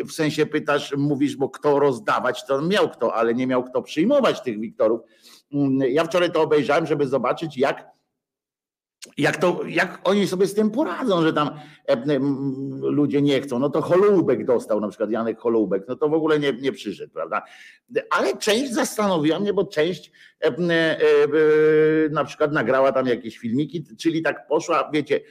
w 0.08 0.12
sensie 0.12 0.46
pytasz, 0.46 0.94
mówisz, 0.98 1.36
bo 1.36 1.50
kto 1.50 1.80
rozdawać, 1.80 2.46
to 2.46 2.62
miał 2.62 2.90
kto, 2.90 3.14
ale 3.14 3.34
nie 3.34 3.48
miał 3.48 3.64
kto 3.64 3.82
przyjmować 3.82 4.42
tych 4.42 4.60
Wiktorów. 4.60 5.02
Ja 5.90 6.04
wczoraj 6.04 6.32
to 6.32 6.42
obejrzałem, 6.42 6.86
żeby 6.86 7.08
zobaczyć, 7.08 7.58
jak 7.58 7.95
jak, 9.18 9.38
to, 9.38 9.62
jak 9.68 10.00
oni 10.04 10.28
sobie 10.28 10.48
z 10.48 10.54
tym 10.54 10.72
poradzą, 10.72 11.24
że 11.24 11.34
tam 11.34 11.50
e, 11.88 12.20
ludzie 12.82 13.22
nie 13.22 13.42
chcą, 13.42 13.60
no 13.60 13.70
to 13.70 13.82
Holubek 13.82 14.46
dostał, 14.46 14.82
na 14.82 14.88
przykład 14.88 15.12
Janek 15.12 15.40
Holubek, 15.40 15.84
no 15.88 15.96
to 15.96 16.10
w 16.10 16.14
ogóle 16.14 16.40
nie, 16.40 16.54
nie 16.54 16.72
przyszedł, 16.72 17.14
prawda? 17.14 17.42
Ale 18.10 18.38
część 18.38 18.74
zastanowiła 18.74 19.40
mnie, 19.40 19.54
bo 19.54 19.66
część 19.66 20.12
e, 20.44 20.48
e, 20.48 20.98
na 22.10 22.26
przykład 22.26 22.52
nagrała 22.52 22.92
tam 22.92 23.08
jakieś 23.08 23.38
filmiki, 23.38 23.86
czyli 24.00 24.22
tak 24.22 24.48
poszła, 24.48 24.90
wiecie, 24.94 25.22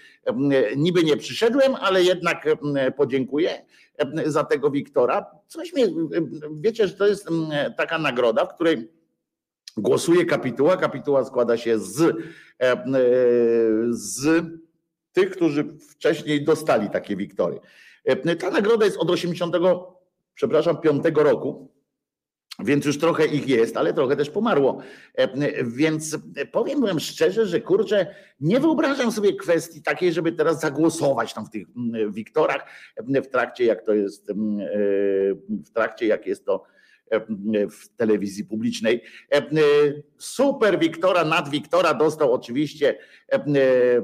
niby 0.77 1.05
nie 1.05 1.17
przyszedłem, 1.17 1.75
ale 1.75 2.03
jednak 2.03 2.49
podziękuję 2.97 3.65
za 4.27 4.45
tego 4.45 4.71
Wiktora. 4.71 5.27
Coś 5.47 5.73
mnie, 5.73 5.87
wiecie, 6.53 6.89
że 6.89 6.95
to 6.95 7.07
jest 7.07 7.29
taka 7.77 7.99
nagroda, 7.99 8.47
w 8.47 8.55
której 8.55 8.89
głosuje 9.77 10.25
kapituła. 10.25 10.77
Kapituła 10.77 11.25
składa 11.25 11.57
się 11.57 11.79
z, 11.79 12.01
e, 12.01 12.13
e, 12.61 12.83
z 13.91 14.45
tych, 15.13 15.31
którzy 15.31 15.65
wcześniej 15.91 16.45
dostali 16.45 16.91
takie 16.91 17.17
wiktory. 17.17 17.61
E, 18.05 18.37
ta 18.37 18.51
nagroda 18.51 18.85
jest 18.85 18.97
od 18.97 19.11
80, 19.11 19.57
przepraszam, 20.35 20.81
5 20.81 21.05
roku. 21.15 21.75
Więc 22.65 22.85
już 22.85 22.99
trochę 22.99 23.27
ich 23.27 23.49
jest, 23.49 23.77
ale 23.77 23.95
trochę 23.95 24.17
też 24.17 24.31
pomarło. 24.31 24.79
Więc 25.65 26.19
powiem 26.53 26.81
wam 26.81 27.01
szczerze, 27.01 27.47
że 27.47 27.61
kurczę, 27.61 28.15
nie 28.41 28.61
wyobrażam 28.61 29.13
sobie 29.13 29.37
kwestii 29.37 29.83
takiej, 29.83 30.13
żeby 30.13 30.33
teraz 30.33 30.61
zagłosować 30.61 31.35
tam 31.35 31.47
w 31.47 31.51
tych 31.51 31.67
wiktorach 32.09 32.67
w 32.97 33.27
trakcie, 33.27 33.65
jak 33.65 33.87
to 33.87 33.95
jest, 33.95 34.33
w 35.49 35.71
trakcie, 35.75 36.07
jak 36.07 36.27
jest 36.27 36.45
to 36.45 36.65
w 37.71 37.89
telewizji 37.97 38.45
publicznej. 38.45 39.03
Super 40.19 40.79
Wiktora, 40.79 41.25
nad 41.25 41.49
Wiktora 41.49 41.95
dostał 41.95 42.33
oczywiście 42.33 42.99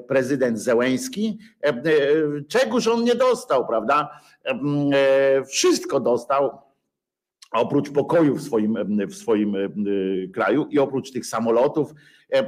prezydent 0.09 0.59
Zełęński. 0.59 1.39
Czegoż 2.49 2.87
on 2.87 3.05
nie 3.05 3.15
dostał, 3.15 3.67
prawda? 3.67 4.21
Wszystko 5.47 6.01
dostał 6.01 6.59
oprócz 7.53 7.91
pokoju 7.91 8.35
w 8.35 8.43
swoim, 8.43 8.77
w 9.09 9.15
swoim 9.15 9.57
kraju 10.35 10.67
i 10.71 10.79
oprócz 10.79 11.13
tych 11.13 11.27
samolotów 11.27 11.95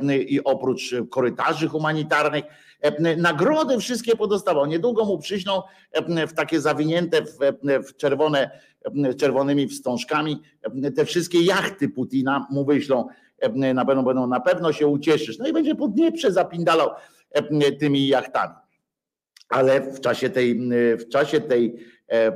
i 0.08 0.44
oprócz 0.44 0.94
korytarzy 1.10 1.68
humanitarnych, 1.68 2.44
nagrody 3.16 3.78
wszystkie 3.78 4.16
podostawał. 4.16 4.66
Niedługo 4.66 5.04
mu 5.04 5.18
przyśną 5.18 5.62
w 6.28 6.32
takie 6.32 6.60
zawinięte 6.60 7.22
w, 7.22 7.38
w 7.88 7.96
czerwone, 7.96 8.50
czerwonymi 9.16 9.68
wstążkami 9.68 10.42
te 10.96 11.04
wszystkie 11.04 11.42
jachty 11.42 11.88
Putina 11.88 12.46
mu 12.50 12.64
wyślą. 12.64 13.08
Na 13.74 13.84
pewno 13.84 14.02
będą, 14.02 14.26
na 14.26 14.40
pewno 14.40 14.72
się 14.72 14.86
ucieszysz. 14.86 15.38
No 15.38 15.48
i 15.48 15.52
będzie 15.52 15.74
po 15.74 15.88
Dnieprze 15.88 16.32
zapindalał 16.32 16.90
tymi 17.80 18.08
jachtami. 18.08 18.54
Ale 19.48 19.80
w 19.80 20.00
czasie 20.00 20.30
tej, 20.30 20.60
w 20.98 21.08
czasie 21.08 21.40
tej 21.40 21.76
e, 22.08 22.32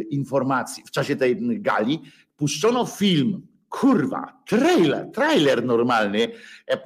informacji, 0.00 0.82
w 0.86 0.90
czasie 0.90 1.16
tej 1.16 1.60
gali 1.60 2.02
puszczono 2.36 2.86
film, 2.86 3.46
kurwa, 3.68 4.42
trailer, 4.46 5.10
trailer 5.10 5.64
normalny 5.64 6.28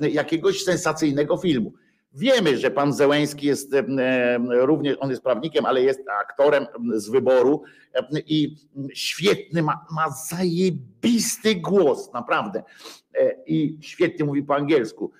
jakiegoś 0.01 0.63
sensacyjnego 0.63 1.37
filmu. 1.37 1.73
Wiemy, 2.15 2.59
że 2.59 2.71
pan 2.71 2.93
Zełęński 2.93 3.47
jest 3.47 3.75
również, 4.49 4.97
on 5.01 5.11
jest 5.11 5.23
prawnikiem, 5.23 5.67
ale 5.67 5.83
jest 5.83 6.01
aktorem 6.21 6.67
z 6.95 7.09
wyboru 7.09 7.63
i 8.27 8.57
świetny, 8.95 9.63
ma, 9.63 9.87
ma 9.91 10.11
zajebisty 10.11 11.55
głos, 11.55 12.13
naprawdę. 12.13 12.63
E, 13.15 13.37
I 13.47 13.79
świetnie 13.81 14.25
mówi 14.25 14.43
po 14.43 14.55
angielsku. 14.55 15.13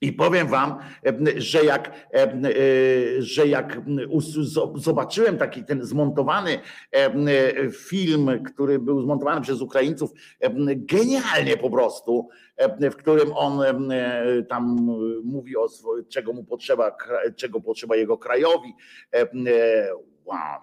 I 0.00 0.12
powiem 0.12 0.48
wam, 0.48 0.78
że 1.36 1.64
jak, 1.64 2.10
że 3.18 3.46
jak 3.46 3.80
zobaczyłem 4.74 5.38
taki 5.38 5.64
ten 5.64 5.84
zmontowany 5.84 6.58
film, 7.72 8.30
który 8.44 8.78
był 8.78 9.02
zmontowany 9.02 9.40
przez 9.40 9.60
Ukraińców, 9.60 10.10
genialnie 10.76 11.56
po 11.56 11.70
prostu, 11.70 12.28
w 12.80 12.96
którym 12.96 13.32
on 13.32 13.62
tam 14.48 14.76
mówi 15.24 15.56
o 15.56 15.68
czego 16.08 16.32
mu 16.32 16.44
potrzeba, 16.44 16.96
czego 17.36 17.60
potrzeba 17.60 17.96
jego 17.96 18.18
krajowi. 18.18 18.74
One, 20.26 20.60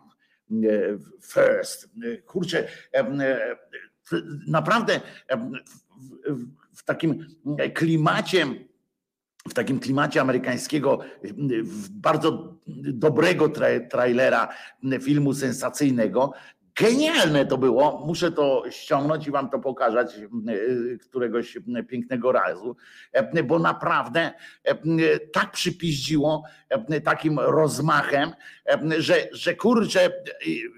first. 1.21 1.89
Kurczę, 2.25 2.67
naprawdę 4.47 5.01
w 6.75 6.83
takim 6.85 7.25
klimacie 7.73 8.45
w 9.49 9.53
takim 9.53 9.79
klimacie 9.79 10.21
amerykańskiego, 10.21 10.99
bardzo 11.91 12.57
dobrego 12.93 13.49
trailera 13.89 14.47
filmu 15.01 15.33
sensacyjnego. 15.33 16.33
Genialne 16.81 17.45
to 17.45 17.57
było, 17.57 18.05
muszę 18.05 18.31
to 18.31 18.63
ściągnąć 18.69 19.27
i 19.27 19.31
wam 19.31 19.49
to 19.49 19.59
pokazać 19.59 20.15
któregoś 21.01 21.57
pięknego 21.89 22.31
razu, 22.31 22.75
bo 23.43 23.59
naprawdę 23.59 24.31
tak 25.33 25.51
przypiździło 25.51 26.43
takim 27.03 27.39
rozmachem, 27.39 28.31
że, 28.97 29.27
że 29.31 29.55
kurczę, 29.55 30.11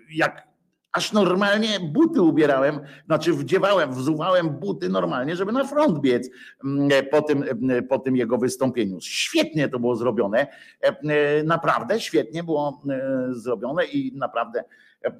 jak 0.10 0.49
Aż 0.92 1.14
normalnie 1.14 1.80
buty 1.80 2.22
ubierałem, 2.22 2.80
znaczy 3.06 3.34
wdziewałem, 3.34 3.94
wzuwałem 3.94 4.50
buty 4.50 4.90
normalnie, 4.90 5.36
żeby 5.36 5.52
na 5.52 5.64
front 5.64 6.00
biec 6.00 6.30
mm, 6.66 6.90
po 7.12 7.22
tym, 7.22 7.44
mm, 7.44 7.88
po 7.88 8.00
tym 8.00 8.16
jego 8.16 8.38
wystąpieniu. 8.38 8.98
Świetnie 9.02 9.70
to 9.70 9.80
było 9.80 9.96
zrobione, 9.96 10.48
e, 10.82 11.44
naprawdę 11.44 12.00
świetnie 12.00 12.44
było 12.44 12.82
e, 12.90 13.28
zrobione 13.34 13.86
i 13.86 14.18
naprawdę 14.18 14.64
e, 15.06 15.12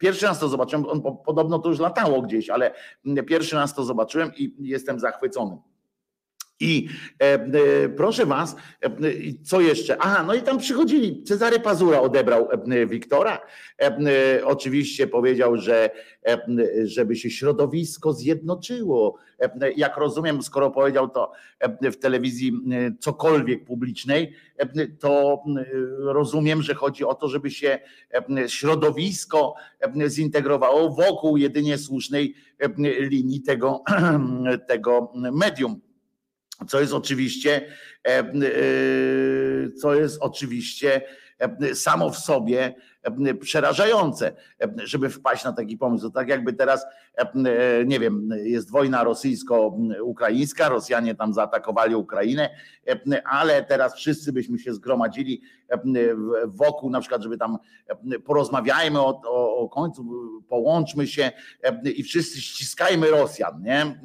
Pierwszy 0.00 0.26
raz 0.26 0.38
to 0.38 0.48
zobaczyłem, 0.48 0.86
on 0.86 1.02
podobno 1.26 1.58
to 1.58 1.68
już 1.68 1.78
latało 1.78 2.22
gdzieś, 2.22 2.50
ale 2.50 2.74
pierwszy 3.26 3.56
raz 3.56 3.74
to 3.74 3.84
zobaczyłem 3.84 4.30
i 4.36 4.54
jestem 4.58 5.00
zachwycony. 5.00 5.58
I 6.60 6.88
e, 7.22 7.24
e, 7.24 7.88
proszę 7.88 8.26
was, 8.26 8.56
e, 8.82 8.90
co 9.42 9.60
jeszcze? 9.60 9.96
Aha, 10.00 10.24
no 10.26 10.34
i 10.34 10.42
tam 10.42 10.58
przychodzili. 10.58 11.22
Cezary 11.22 11.60
Pazura 11.60 12.00
odebrał 12.00 12.48
e, 12.50 12.86
Wiktora. 12.86 13.40
E, 13.78 13.86
e, 13.86 14.46
oczywiście 14.46 15.06
powiedział, 15.06 15.56
że 15.56 15.90
żeby 16.84 17.16
się 17.16 17.30
środowisko 17.30 18.12
zjednoczyło. 18.12 19.16
Jak 19.76 19.96
rozumiem, 19.96 20.42
skoro 20.42 20.70
powiedział 20.70 21.08
to 21.08 21.32
w 21.82 21.96
telewizji 21.96 22.52
cokolwiek 22.98 23.64
publicznej, 23.64 24.34
to 24.98 25.42
rozumiem, 25.98 26.62
że 26.62 26.74
chodzi 26.74 27.04
o 27.04 27.14
to, 27.14 27.28
żeby 27.28 27.50
się 27.50 27.78
środowisko 28.46 29.54
zintegrowało 30.06 30.90
wokół 30.90 31.36
jedynie 31.36 31.78
słusznej 31.78 32.34
linii 33.00 33.42
tego, 33.42 33.82
tego 34.68 35.12
medium 35.32 35.80
co 36.68 36.80
jest 36.80 36.92
oczywiście, 36.92 37.72
e, 38.08 38.32
co 39.80 39.94
jest 39.94 40.18
oczywiście 40.20 41.02
samo 41.74 42.10
w 42.10 42.18
sobie 42.18 42.74
przerażające, 43.40 44.32
żeby 44.76 45.08
wpaść 45.08 45.44
na 45.44 45.52
taki 45.52 45.76
pomysł. 45.76 46.04
To 46.04 46.10
tak 46.10 46.28
jakby 46.28 46.52
teraz, 46.52 46.86
nie 47.86 48.00
wiem, 48.00 48.28
jest 48.42 48.70
wojna 48.70 49.04
rosyjsko-ukraińska, 49.04 50.68
Rosjanie 50.68 51.14
tam 51.14 51.34
zaatakowali 51.34 51.94
Ukrainę, 51.94 52.50
ale 53.24 53.64
teraz 53.64 53.94
wszyscy 53.94 54.32
byśmy 54.32 54.58
się 54.58 54.74
zgromadzili 54.74 55.42
wokół, 56.46 56.90
na 56.90 57.00
przykład, 57.00 57.22
żeby 57.22 57.38
tam 57.38 57.58
porozmawiajmy 58.24 59.00
o, 59.00 59.22
o, 59.24 59.56
o 59.56 59.68
końcu 59.68 60.06
połączmy 60.48 61.06
się 61.06 61.30
i 61.96 62.02
wszyscy 62.02 62.40
ściskajmy 62.40 63.10
Rosjan, 63.10 63.62
nie? 63.62 64.00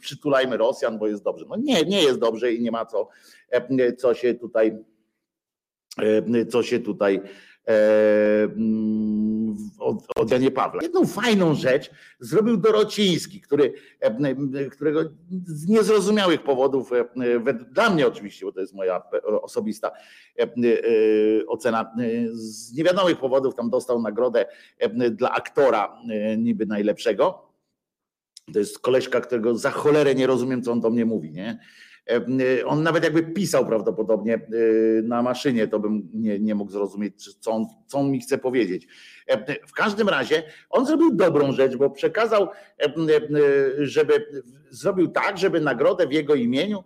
Przytulajmy 0.00 0.56
Rosjan, 0.56 0.98
bo 0.98 1.06
jest 1.06 1.24
dobrze. 1.24 1.44
No 1.48 1.56
nie, 1.56 1.82
nie 1.82 2.02
jest 2.02 2.18
dobrze 2.18 2.52
i 2.52 2.62
nie 2.62 2.70
ma 2.70 2.86
co, 2.86 3.08
co 3.98 4.14
się 4.14 4.34
tutaj 4.34 4.78
co 6.50 6.62
się 6.62 6.80
tutaj 6.80 7.20
od, 9.78 9.96
od 10.16 10.30
Janie 10.30 10.50
Pawła. 10.50 10.80
Jedną 10.82 11.06
fajną 11.06 11.54
rzecz 11.54 11.90
zrobił 12.20 12.56
Dorociński, 12.56 13.40
który, 13.40 13.72
którego 14.70 15.00
z 15.46 15.68
niezrozumiałych 15.68 16.42
powodów, 16.42 16.90
dla 17.70 17.90
mnie 17.90 18.06
oczywiście, 18.06 18.46
bo 18.46 18.52
to 18.52 18.60
jest 18.60 18.74
moja 18.74 19.02
osobista 19.42 19.90
ocena, 21.46 21.92
z 22.32 22.72
niewiadomych 22.72 23.18
powodów 23.18 23.54
tam 23.54 23.70
dostał 23.70 24.02
nagrodę 24.02 24.46
dla 25.10 25.30
aktora 25.32 25.98
niby 26.38 26.66
najlepszego. 26.66 27.50
To 28.52 28.58
jest 28.58 28.78
koleżka, 28.78 29.20
którego 29.20 29.58
za 29.58 29.70
cholerę 29.70 30.14
nie 30.14 30.26
rozumiem, 30.26 30.62
co 30.62 30.72
on 30.72 30.80
do 30.80 30.90
mnie 30.90 31.04
mówi, 31.04 31.32
nie? 31.32 31.58
E, 32.10 32.66
on 32.66 32.82
nawet 32.82 33.04
jakby 33.04 33.22
pisał 33.22 33.66
prawdopodobnie 33.66 34.34
e, 34.34 34.40
na 35.02 35.22
maszynie, 35.22 35.68
to 35.68 35.80
bym 35.80 36.08
nie, 36.14 36.38
nie 36.38 36.54
mógł 36.54 36.70
zrozumieć, 36.70 37.34
co 37.34 37.50
on, 37.50 37.66
co 37.86 37.98
on 37.98 38.10
mi 38.10 38.20
chce 38.20 38.38
powiedzieć. 38.38 38.86
E, 39.26 39.56
w 39.66 39.72
każdym 39.72 40.08
razie 40.08 40.42
on 40.70 40.86
zrobił 40.86 41.14
dobrą 41.14 41.52
rzecz, 41.52 41.76
bo 41.76 41.90
przekazał, 41.90 42.48
żeby 43.78 44.42
zrobił 44.70 45.08
tak, 45.08 45.38
żeby 45.38 45.60
nagrodę 45.60 46.06
w 46.06 46.12
jego 46.12 46.34
imieniu 46.34 46.84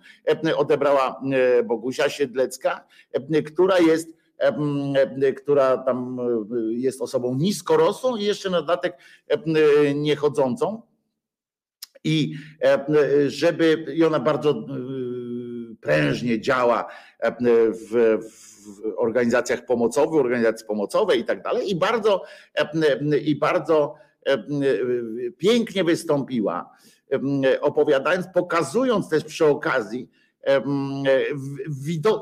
odebrała 0.56 1.22
Bogusia 1.64 2.08
Siedlecka, 2.08 2.86
która 3.46 3.78
jest 3.78 4.08
która 5.36 5.78
tam 5.78 6.18
jest 6.70 7.02
osobą 7.02 7.34
niskorosłą 7.34 8.16
i 8.16 8.24
jeszcze 8.24 8.50
na 8.50 8.60
dodatek 8.60 8.98
niechodzącą 9.94 10.82
i 12.04 12.34
żeby 13.26 13.86
i 13.94 14.04
ona 14.04 14.20
bardzo 14.20 14.66
prężnie 15.84 16.40
działa 16.40 16.86
e, 17.18 17.32
w, 17.72 18.18
w 18.22 18.82
organizacjach 18.96 19.64
pomocowych, 19.64 20.20
organizacji 20.20 20.66
pomocowej 20.66 21.20
i 21.20 21.24
tak 21.24 21.42
dalej. 21.42 21.70
I 21.70 21.76
bardzo, 21.76 22.22
e, 22.54 23.18
i 23.18 23.36
bardzo 23.36 23.94
e, 24.26 24.38
pięknie 25.38 25.84
wystąpiła, 25.84 26.70
opowiadając, 27.60 28.26
pokazując 28.34 29.08
też 29.08 29.24
przy 29.24 29.46
okazji, 29.46 30.10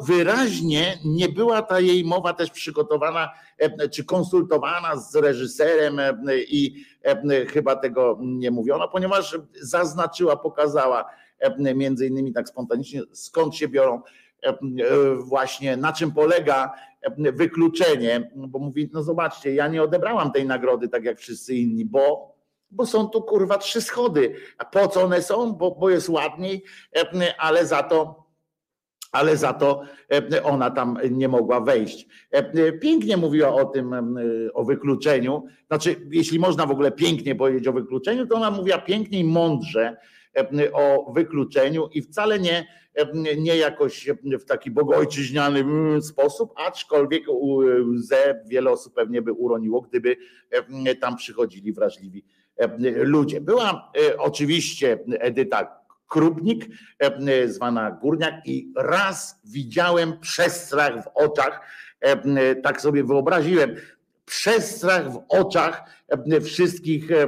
wyraźnie 0.02 0.98
nie 1.04 1.28
była 1.28 1.62
ta 1.62 1.80
jej 1.80 2.04
mowa 2.04 2.32
też 2.32 2.50
przygotowana 2.50 3.30
czy 3.90 4.04
konsultowana 4.04 4.96
z 4.96 5.16
reżyserem 5.16 6.00
i 6.48 6.84
chyba 7.48 7.76
tego 7.76 8.18
nie 8.20 8.50
mówiono, 8.50 8.88
ponieważ 8.88 9.38
zaznaczyła, 9.60 10.36
pokazała, 10.36 11.04
między 11.74 12.06
innymi 12.06 12.32
tak 12.32 12.48
spontanicznie, 12.48 13.02
skąd 13.12 13.54
się 13.54 13.68
biorą 13.68 14.02
e, 14.42 14.48
e, 14.48 14.54
właśnie, 15.16 15.76
na 15.76 15.92
czym 15.92 16.12
polega 16.12 16.72
wykluczenie, 17.18 18.30
bo 18.36 18.58
mówi, 18.58 18.90
no 18.92 19.02
zobaczcie, 19.02 19.54
ja 19.54 19.68
nie 19.68 19.82
odebrałam 19.82 20.32
tej 20.32 20.46
nagrody 20.46 20.88
tak 20.88 21.04
jak 21.04 21.18
wszyscy 21.18 21.54
inni, 21.54 21.84
bo 21.84 22.32
bo 22.74 22.86
są 22.86 23.08
tu 23.08 23.22
kurwa 23.22 23.58
trzy 23.58 23.80
schody. 23.80 24.34
A 24.58 24.64
po 24.64 24.88
co 24.88 25.02
one 25.02 25.22
są? 25.22 25.52
Bo, 25.52 25.70
bo 25.70 25.90
jest 25.90 26.08
ładniej, 26.08 26.64
ale 27.38 27.66
za 27.66 27.82
to 27.82 28.22
ale 29.12 29.36
za 29.36 29.52
to 29.52 29.82
ona 30.42 30.70
tam 30.70 30.98
nie 31.10 31.28
mogła 31.28 31.60
wejść. 31.60 32.06
Pięknie 32.80 33.16
mówiła 33.16 33.54
o 33.54 33.64
tym, 33.64 34.18
o 34.54 34.64
wykluczeniu. 34.64 35.44
Znaczy, 35.66 35.96
jeśli 36.10 36.38
można 36.38 36.66
w 36.66 36.70
ogóle 36.70 36.92
pięknie 36.92 37.34
powiedzieć 37.34 37.68
o 37.68 37.72
wykluczeniu, 37.72 38.26
to 38.26 38.34
ona 38.34 38.50
mówiła 38.50 38.78
pięknie 38.78 39.18
i 39.20 39.24
mądrze 39.24 39.96
o 40.72 41.12
wykluczeniu 41.12 41.88
i 41.92 42.02
wcale 42.02 42.38
nie, 42.38 42.66
nie 43.38 43.56
jakoś 43.56 44.10
w 44.24 44.44
taki 44.44 44.70
bogojczyźniany 44.70 45.60
mm, 45.60 46.02
sposób, 46.02 46.52
aczkolwiek 46.56 47.22
łzę 47.94 48.42
wiele 48.46 48.70
osób 48.70 48.94
pewnie 48.94 49.22
by 49.22 49.32
uroniło, 49.32 49.80
gdyby 49.80 50.16
tam 51.00 51.16
przychodzili 51.16 51.72
wrażliwi 51.72 52.24
ludzie. 52.94 53.40
Była 53.40 53.92
e, 54.08 54.18
oczywiście 54.18 54.98
Edyta 55.18 55.82
Krupnik, 56.08 56.66
zwana 57.46 57.90
Górniak 57.90 58.34
i 58.46 58.72
raz 58.76 59.40
widziałem 59.44 60.18
przestrach 60.20 61.04
w 61.04 61.08
oczach, 61.14 61.60
tak 62.62 62.80
sobie 62.80 63.04
wyobraziłem, 63.04 63.76
przestrach 64.24 65.12
w 65.12 65.20
oczach 65.28 65.82
e, 66.08 66.40
wszystkich 66.40 67.10
e, 67.10 67.26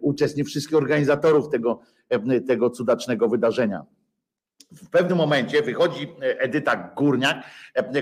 uczestników, 0.00 0.50
wszystkich 0.50 0.76
organizatorów 0.76 1.48
tego, 1.48 1.80
e, 2.08 2.40
tego 2.40 2.70
cudacznego 2.70 3.28
wydarzenia. 3.28 3.82
W 4.72 4.90
pewnym 4.90 5.18
momencie 5.18 5.62
wychodzi 5.62 6.08
Edyta 6.20 6.92
Górniak, 6.96 7.36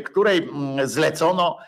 której 0.05 0.49
zlecono, 0.85 1.59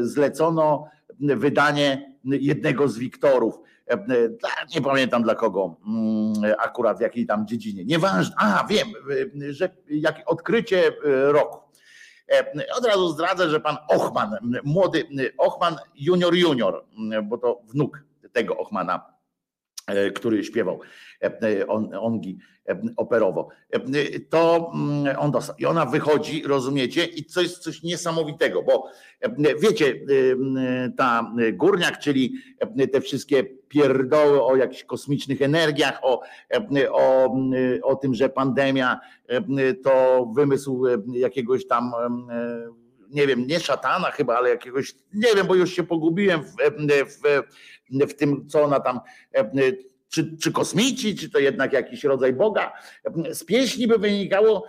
zlecono 0.00 0.88
wydanie 1.20 2.14
jednego 2.24 2.88
z 2.88 2.98
Wiktorów. 2.98 3.54
Nie 4.74 4.82
pamiętam 4.82 5.22
dla 5.22 5.34
kogo, 5.34 5.76
akurat 6.58 6.98
w 6.98 7.00
jakiej 7.00 7.26
tam 7.26 7.46
dziedzinie. 7.46 7.84
Nieważne. 7.84 8.34
A, 8.38 8.66
wiem, 8.68 8.88
że 9.50 9.76
jak 9.88 10.22
odkrycie 10.26 10.92
roku 11.04 11.63
E, 11.63 11.63
od 12.78 12.84
razu 12.84 13.08
zdradzę, 13.08 13.50
że 13.50 13.60
pan 13.60 13.76
Ochman, 13.88 14.38
młody 14.64 15.08
Ochman 15.38 15.76
junior 15.94 16.34
junior, 16.34 16.84
bo 17.22 17.38
to 17.38 17.60
wnuk 17.64 18.04
tego 18.32 18.56
Ochmana, 18.56 18.94
e, 18.94 19.13
który 20.14 20.44
śpiewał 20.44 20.80
e, 21.22 21.66
on, 21.66 21.90
ongi 21.94 22.38
operowo, 22.96 23.48
to 24.30 24.72
mm, 24.74 25.16
on 25.18 25.30
dostał. 25.30 25.56
I 25.58 25.66
ona 25.66 25.86
wychodzi, 25.86 26.42
rozumiecie, 26.42 27.04
i 27.04 27.26
jest 27.36 27.58
coś 27.58 27.82
niesamowitego, 27.82 28.62
bo 28.62 28.90
wiecie, 29.60 30.00
ta 30.96 31.32
górniak, 31.52 31.98
czyli 31.98 32.34
te 32.92 33.00
wszystkie 33.00 33.44
pierdoły 33.44 34.42
o 34.42 34.56
jakichś 34.56 34.84
kosmicznych 34.84 35.42
energiach, 35.42 35.98
o, 36.02 36.20
o, 36.92 37.36
o 37.82 37.96
tym, 37.96 38.14
że 38.14 38.28
pandemia 38.28 39.00
to 39.84 40.26
wymysł 40.34 40.82
jakiegoś 41.12 41.66
tam 41.66 41.92
nie 43.14 43.26
wiem, 43.26 43.46
nie 43.46 43.60
szatana 43.60 44.10
chyba, 44.10 44.36
ale 44.36 44.48
jakiegoś, 44.48 44.94
nie 45.14 45.34
wiem, 45.36 45.46
bo 45.46 45.54
już 45.54 45.70
się 45.70 45.82
pogubiłem 45.82 46.42
w, 46.42 46.54
w, 47.06 47.42
w 47.90 48.14
tym, 48.14 48.48
co 48.48 48.62
ona 48.62 48.80
tam 48.80 49.00
czy, 50.14 50.36
czy 50.36 50.52
kosmici, 50.52 51.16
czy 51.16 51.30
to 51.30 51.38
jednak 51.38 51.72
jakiś 51.72 52.04
rodzaj 52.04 52.32
Boga. 52.32 52.72
Z 53.32 53.44
pieśni 53.44 53.86
by 53.86 53.98
wynikało, 53.98 54.66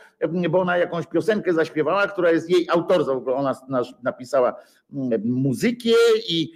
bo 0.49 0.59
ona 0.59 0.78
jakąś 0.78 1.07
piosenkę 1.07 1.53
zaśpiewała, 1.53 2.07
która 2.07 2.32
jest 2.32 2.49
jej 2.49 2.70
autorstwem, 2.70 3.22
ona 3.28 3.53
napisała 4.03 4.55
mm, 4.93 5.22
muzykę 5.26 5.89
i, 6.30 6.51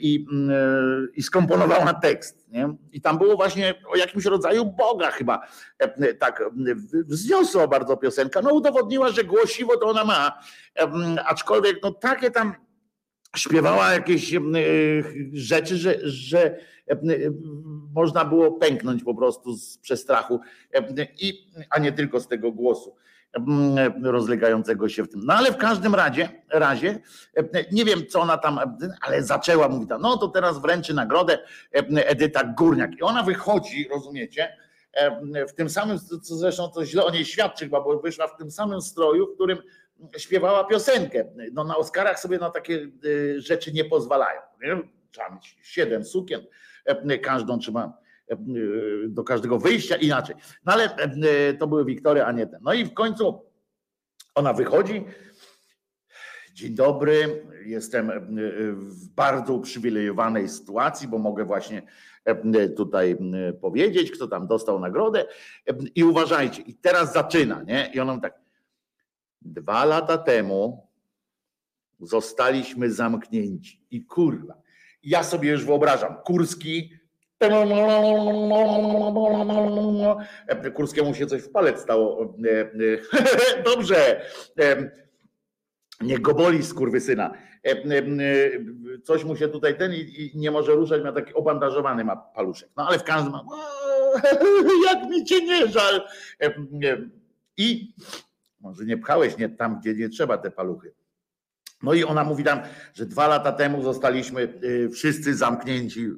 i, 0.00 0.26
mm, 0.32 1.08
i 1.14 1.22
skomponowała 1.22 1.94
tekst. 1.94 2.48
Nie? 2.48 2.68
I 2.92 3.00
tam 3.00 3.18
było 3.18 3.36
właśnie 3.36 3.74
o 3.92 3.96
jakimś 3.96 4.24
rodzaju 4.24 4.64
Boga 4.64 5.10
chyba, 5.10 5.46
tak 6.18 6.50
wzniosła 6.92 7.66
bardzo 7.66 7.96
piosenka. 7.96 8.42
No 8.42 8.54
udowodniła, 8.54 9.08
że 9.08 9.24
głosiwo 9.24 9.76
to 9.76 9.86
ona 9.86 10.04
ma, 10.04 10.38
aczkolwiek 11.24 11.78
no 11.82 11.92
takie 11.92 12.30
tam 12.30 12.54
śpiewała 13.36 13.92
jakieś 13.92 14.34
rzeczy, 15.32 15.76
że, 15.76 15.98
że 16.02 16.58
można 17.94 18.24
było 18.24 18.52
pęknąć 18.52 19.04
po 19.04 19.14
prostu 19.14 19.56
z 19.56 19.78
przestrachu, 19.78 20.40
i, 21.20 21.50
a 21.70 21.78
nie 21.78 21.92
tylko 21.92 22.20
z 22.20 22.28
tego 22.28 22.52
głosu 22.52 22.96
rozlegającego 24.02 24.88
się 24.88 25.04
w 25.04 25.08
tym. 25.08 25.20
No 25.24 25.34
ale 25.34 25.52
w 25.52 25.56
każdym 25.56 25.94
razie, 25.94 26.28
razie 26.50 26.98
nie 27.72 27.84
wiem 27.84 28.06
co 28.06 28.20
ona 28.20 28.38
tam, 28.38 28.58
ale 29.00 29.22
zaczęła 29.22 29.68
mówić, 29.68 29.88
no 30.00 30.16
to 30.16 30.28
teraz 30.28 30.62
wręczy 30.62 30.94
nagrodę 30.94 31.38
Edyta 31.94 32.44
Górniak 32.44 32.98
i 32.98 33.02
ona 33.02 33.22
wychodzi, 33.22 33.88
rozumiecie, 33.90 34.56
w 35.48 35.52
tym 35.52 35.70
samym, 35.70 35.98
co 35.98 36.36
zresztą 36.36 36.68
to 36.68 36.84
źle 36.84 37.04
o 37.04 37.10
niej 37.10 37.24
świadczy 37.24 37.64
chyba, 37.64 37.80
bo 37.80 38.00
wyszła 38.00 38.28
w 38.28 38.36
tym 38.36 38.50
samym 38.50 38.80
stroju, 38.80 39.26
w 39.26 39.34
którym 39.34 39.58
śpiewała 40.18 40.64
piosenkę. 40.64 41.24
No 41.52 41.64
na 41.64 41.76
Oscarach 41.76 42.20
sobie 42.20 42.38
na 42.38 42.50
takie 42.50 42.88
y, 43.04 43.40
rzeczy 43.40 43.72
nie 43.72 43.84
pozwalają. 43.84 44.40
Nie? 44.62 44.82
Trzeba 45.10 45.30
mieć 45.30 45.58
siedem 45.62 46.04
sukien, 46.04 46.46
e, 46.84 47.18
każdą 47.18 47.58
trzeba 47.58 47.98
e, 48.28 48.36
do 49.08 49.24
każdego 49.24 49.58
wyjścia 49.58 49.96
inaczej. 49.96 50.36
No 50.64 50.72
ale 50.72 50.96
e, 50.96 51.54
to 51.54 51.66
były 51.66 51.84
Wiktory, 51.84 52.24
a 52.24 52.32
nie 52.32 52.46
ten. 52.46 52.60
No 52.62 52.72
i 52.72 52.84
w 52.84 52.94
końcu 52.94 53.42
ona 54.34 54.52
wychodzi. 54.52 55.04
Dzień 56.54 56.74
dobry, 56.74 57.44
jestem 57.64 58.12
w 58.72 59.08
bardzo 59.08 59.54
uprzywilejowanej 59.54 60.48
sytuacji, 60.48 61.08
bo 61.08 61.18
mogę 61.18 61.44
właśnie 61.44 61.82
tutaj 62.76 63.16
powiedzieć, 63.60 64.10
kto 64.10 64.28
tam 64.28 64.46
dostał 64.46 64.80
nagrodę. 64.80 65.26
I 65.94 66.04
uważajcie, 66.04 66.62
i 66.62 66.74
teraz 66.74 67.12
zaczyna, 67.12 67.62
nie? 67.62 67.90
I 67.94 68.00
ona 68.00 68.20
tak, 68.20 68.38
dwa 69.42 69.84
lata 69.84 70.18
temu 70.18 70.88
zostaliśmy 72.00 72.92
zamknięci 72.92 73.86
i 73.90 74.04
kurwa, 74.04 74.54
ja 75.02 75.22
sobie 75.22 75.50
już 75.50 75.64
wyobrażam, 75.64 76.16
Kurski, 76.24 76.98
Kurskiemu 80.74 81.14
się 81.14 81.26
coś 81.26 81.42
w 81.42 81.50
palec 81.50 81.80
stało. 81.80 82.34
Dobrze. 83.74 84.20
Niech 86.00 86.20
go 86.20 86.34
boli 86.34 86.62
skurwysyna. 86.62 87.32
Coś 89.04 89.24
mu 89.24 89.36
się 89.36 89.48
tutaj 89.48 89.78
ten 89.78 89.92
i, 89.94 90.32
nie 90.34 90.50
może 90.50 90.72
ruszać, 90.72 91.02
ma 91.02 91.12
taki 91.12 91.34
obandażowany 91.34 92.04
ma 92.04 92.16
paluszek. 92.16 92.70
No 92.76 92.88
ale 92.88 92.98
w 92.98 93.04
każdym 93.04 93.32
jak 94.86 95.08
mi 95.08 95.24
cię 95.24 95.44
nie 95.44 95.66
żal. 95.66 96.08
I 97.56 97.94
może 98.60 98.84
nie 98.84 98.96
pchałeś 98.96 99.38
nie 99.38 99.48
tam, 99.48 99.80
gdzie 99.80 99.94
nie 99.94 100.08
trzeba 100.08 100.38
te 100.38 100.50
paluchy. 100.50 100.94
No 101.82 101.94
i 101.94 102.04
ona 102.04 102.24
mówi 102.24 102.44
tam, 102.44 102.60
że 102.94 103.06
dwa 103.06 103.28
lata 103.28 103.52
temu 103.52 103.82
zostaliśmy 103.82 104.40
y, 104.64 104.90
wszyscy 104.90 105.34
zamknięci 105.34 106.10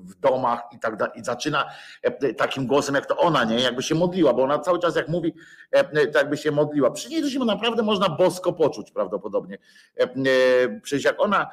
w 0.00 0.20
domach 0.20 0.62
i 0.72 0.78
tak 0.78 0.96
dalej. 0.96 1.20
I 1.20 1.24
zaczyna 1.24 1.70
e, 2.02 2.34
takim 2.34 2.66
głosem, 2.66 2.94
jak 2.94 3.06
to 3.06 3.16
ona, 3.16 3.44
nie? 3.44 3.60
Jakby 3.60 3.82
się 3.82 3.94
modliła, 3.94 4.34
bo 4.34 4.42
ona 4.42 4.58
cały 4.58 4.78
czas 4.78 4.96
jak 4.96 5.08
mówi, 5.08 5.34
e, 5.70 5.84
tak 5.84 6.14
jakby 6.14 6.36
się 6.36 6.50
modliła. 6.50 6.90
Przy 6.90 7.08
niej 7.08 7.22
to 7.22 7.30
się 7.30 7.38
naprawdę 7.38 7.82
można 7.82 8.08
bosko 8.08 8.52
poczuć 8.52 8.90
prawdopodobnie. 8.90 9.58
E, 9.96 10.08
przecież 10.80 11.04
jak 11.04 11.20
ona, 11.20 11.46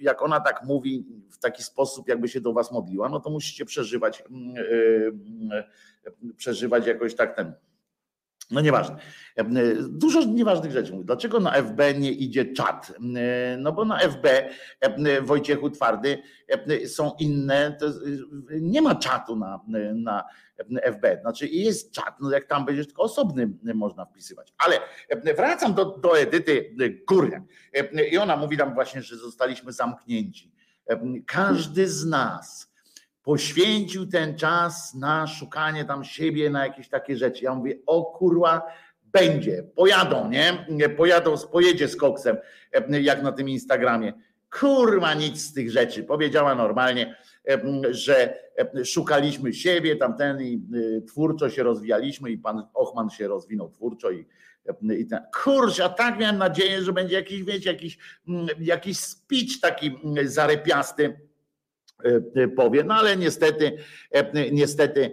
jak 0.00 0.22
ona 0.22 0.40
tak 0.40 0.64
mówi 0.64 1.06
w 1.30 1.38
taki 1.38 1.62
sposób, 1.62 2.08
jakby 2.08 2.28
się 2.28 2.40
do 2.40 2.52
was 2.52 2.72
modliła, 2.72 3.08
no 3.08 3.20
to 3.20 3.30
musicie 3.30 3.64
przeżywać, 3.64 4.24
przeżywać 6.36 6.86
jakoś 6.86 7.14
tak 7.14 7.36
ten 7.36 7.52
no 8.50 8.60
nieważne. 8.60 8.96
E, 9.36 9.44
dużo 9.88 10.24
nieważnych 10.24 10.72
rzeczy 10.72 10.92
mówię. 10.92 11.04
Dlaczego 11.04 11.40
na 11.40 11.52
FB 11.52 11.80
nie 11.98 12.12
idzie 12.12 12.52
czat? 12.52 12.92
E, 13.16 13.56
no 13.56 13.72
bo 13.72 13.84
na 13.84 13.98
FB 13.98 14.26
e, 14.80 15.22
Wojciechu 15.22 15.70
Twardy 15.70 16.18
są 16.86 17.12
inne, 17.18 17.78
nie 18.60 18.82
ma 18.82 18.94
czatu 18.94 19.36
na, 19.36 19.60
na 19.94 20.24
FB. 20.82 21.20
Znaczy 21.20 21.48
jest 21.48 21.92
czat, 21.92 22.14
no 22.20 22.30
jak 22.30 22.46
tam 22.46 22.64
będzie 22.64 22.84
tylko 22.84 23.02
osobny 23.02 23.50
można 23.74 24.04
wpisywać. 24.04 24.52
Ale 24.58 24.80
wracam 25.36 25.74
do, 25.74 25.84
do 25.84 26.18
Edyty 26.18 26.76
Górniak. 27.08 27.42
I 28.12 28.18
ona 28.18 28.36
mówi 28.36 28.56
tam 28.56 28.74
właśnie, 28.74 29.02
że 29.02 29.16
zostaliśmy 29.16 29.72
zamknięci. 29.72 30.52
Każdy 31.26 31.88
z 31.88 32.06
nas 32.06 32.75
poświęcił 33.26 34.06
ten 34.06 34.38
czas 34.38 34.94
na 34.94 35.26
szukanie 35.26 35.84
tam 35.84 36.04
siebie, 36.04 36.50
na 36.50 36.66
jakieś 36.66 36.88
takie 36.88 37.16
rzeczy. 37.16 37.44
Ja 37.44 37.54
mówię, 37.54 37.78
o 37.86 38.04
kurwa, 38.04 38.62
będzie, 39.04 39.62
pojadą, 39.62 40.30
nie? 40.30 40.66
Pojadą, 40.96 41.34
pojedzie 41.52 41.88
z 41.88 41.96
koksem, 41.96 42.36
jak 43.00 43.22
na 43.22 43.32
tym 43.32 43.48
Instagramie. 43.48 44.12
Kurwa, 44.60 45.14
nic 45.14 45.40
z 45.42 45.52
tych 45.52 45.70
rzeczy. 45.70 46.04
Powiedziała 46.04 46.54
normalnie, 46.54 47.16
że 47.90 48.38
szukaliśmy 48.84 49.52
siebie, 49.52 49.96
tamten 49.96 50.42
i 50.42 50.62
twórczo 51.06 51.50
się 51.50 51.62
rozwijaliśmy 51.62 52.30
i 52.30 52.38
pan 52.38 52.68
Ochman 52.74 53.10
się 53.10 53.28
rozwinął 53.28 53.70
twórczo 53.70 54.10
i, 54.10 54.26
i 54.98 55.06
ten. 55.06 55.20
Kurczę, 55.44 55.84
a 55.84 55.88
tak 55.88 56.18
miałem 56.18 56.38
nadzieję, 56.38 56.82
że 56.82 56.92
będzie 56.92 57.14
jakiś, 57.14 57.42
wiecie, 57.42 57.72
jakiś, 57.72 57.98
mm, 58.28 58.46
jakiś 58.60 58.98
speech 58.98 59.60
taki 59.60 59.86
mm, 60.04 60.28
zarepiasty, 60.28 61.04
E, 61.04 61.14
e, 61.14 61.25
powie, 62.56 62.84
no 62.84 62.94
ale 62.94 63.16
niestety, 63.16 63.76
e, 64.10 64.50
niestety 64.50 65.12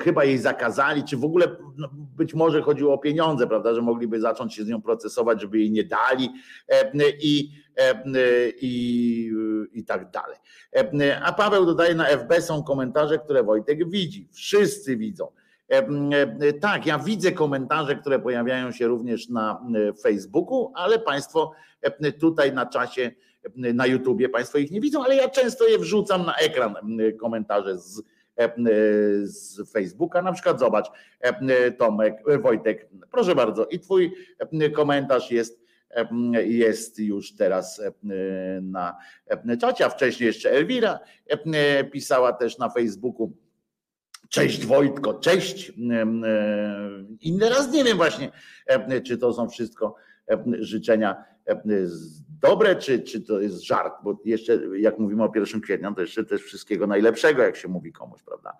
chyba 0.00 0.24
jej 0.24 0.38
zakazali, 0.38 1.04
czy 1.04 1.16
w 1.16 1.24
ogóle 1.24 1.56
no, 1.76 1.88
być 1.92 2.34
może 2.34 2.62
chodziło 2.62 2.94
o 2.94 2.98
pieniądze, 2.98 3.46
prawda, 3.46 3.74
że 3.74 3.82
mogliby 3.82 4.20
zacząć 4.20 4.54
się 4.54 4.64
z 4.64 4.68
nią 4.68 4.82
procesować, 4.82 5.40
żeby 5.40 5.58
jej 5.58 5.70
nie 5.70 5.84
dali 5.84 6.28
i, 7.22 7.50
i, 8.60 9.32
i 9.72 9.84
tak 9.84 10.10
dalej. 10.10 10.36
A 11.22 11.32
Paweł 11.32 11.66
dodaje 11.66 11.94
na 11.94 12.04
FB 12.04 12.40
są 12.40 12.62
komentarze, 12.62 13.18
które 13.18 13.42
Wojtek 13.42 13.90
widzi. 13.90 14.28
Wszyscy 14.32 14.96
widzą. 14.96 15.28
Tak, 16.60 16.86
ja 16.86 16.98
widzę 16.98 17.32
komentarze, 17.32 17.96
które 17.96 18.18
pojawiają 18.18 18.72
się 18.72 18.86
również 18.86 19.28
na 19.28 19.62
Facebooku, 20.02 20.72
ale 20.74 20.98
Państwo 20.98 21.52
tutaj 22.20 22.52
na 22.52 22.66
czasie 22.66 23.12
na 23.56 23.86
YouTubie, 23.86 24.28
Państwo 24.28 24.58
ich 24.58 24.70
nie 24.70 24.80
widzą, 24.80 25.04
ale 25.04 25.16
ja 25.16 25.28
często 25.28 25.68
je 25.68 25.78
wrzucam 25.78 26.26
na 26.26 26.36
ekran, 26.36 26.74
komentarze 27.20 27.78
z, 27.78 28.02
z 29.22 29.70
Facebooka, 29.72 30.22
na 30.22 30.32
przykład 30.32 30.60
zobacz, 30.60 30.86
Tomek, 31.78 32.14
Wojtek, 32.42 32.88
proszę 33.10 33.34
bardzo, 33.34 33.66
i 33.66 33.78
Twój 33.78 34.12
komentarz 34.74 35.30
jest 35.30 35.60
jest 36.44 36.98
już 36.98 37.34
teraz 37.36 37.82
na 38.62 38.96
czacie, 39.60 39.86
a 39.86 39.88
wcześniej 39.88 40.26
jeszcze 40.26 40.50
Elwira 40.50 41.00
pisała 41.92 42.32
też 42.32 42.58
na 42.58 42.68
Facebooku. 42.68 43.32
Cześć 44.28 44.66
Wojtko, 44.66 45.14
cześć. 45.14 45.72
Inny 47.20 47.48
raz 47.48 47.72
nie 47.72 47.84
wiem 47.84 47.96
właśnie, 47.96 48.30
czy 49.06 49.18
to 49.18 49.32
są 49.32 49.48
wszystko 49.48 49.94
życzenia 50.58 51.24
dobre, 52.40 52.76
czy, 52.76 53.02
czy 53.02 53.20
to 53.20 53.40
jest 53.40 53.62
żart, 53.62 53.94
bo 54.04 54.18
jeszcze 54.24 54.60
jak 54.78 54.98
mówimy 54.98 55.24
o 55.24 55.32
1 55.34 55.60
kwietnia, 55.60 55.92
to 55.92 56.00
jeszcze 56.00 56.24
też 56.24 56.42
wszystkiego 56.42 56.86
najlepszego, 56.86 57.42
jak 57.42 57.56
się 57.56 57.68
mówi 57.68 57.92
komuś, 57.92 58.22
prawda? 58.22 58.56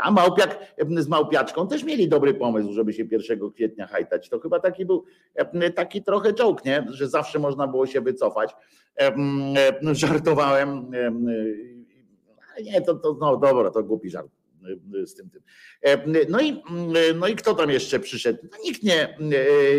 A 0.00 0.10
Małpiak 0.10 0.58
z 0.96 1.08
Małpiaczką 1.08 1.68
też 1.68 1.84
mieli 1.84 2.08
dobry 2.08 2.34
pomysł, 2.34 2.72
żeby 2.72 2.92
się 2.92 3.04
1 3.10 3.50
kwietnia 3.50 3.86
hajtać. 3.86 4.28
To 4.28 4.40
chyba 4.40 4.60
taki 4.60 4.86
był 4.86 5.04
taki 5.74 6.02
trochę 6.02 6.32
joke, 6.32 6.62
nie? 6.64 6.86
że 6.88 7.08
zawsze 7.08 7.38
można 7.38 7.66
było 7.66 7.86
się 7.86 8.00
wycofać. 8.00 8.54
Żartowałem. 9.92 10.90
Nie, 12.62 12.80
to, 12.80 12.94
to 12.94 13.16
no 13.20 13.36
dobra, 13.36 13.70
to 13.70 13.82
głupi 13.82 14.10
żart 14.10 14.28
z 15.04 15.14
tym, 15.14 15.30
tym. 15.30 15.42
No 16.28 16.40
i, 16.40 16.62
no 17.14 17.26
i 17.26 17.36
kto 17.36 17.54
tam 17.54 17.70
jeszcze 17.70 17.98
przyszedł? 17.98 18.38
No 18.42 18.58
nikt 18.64 18.82
nie, 18.82 19.18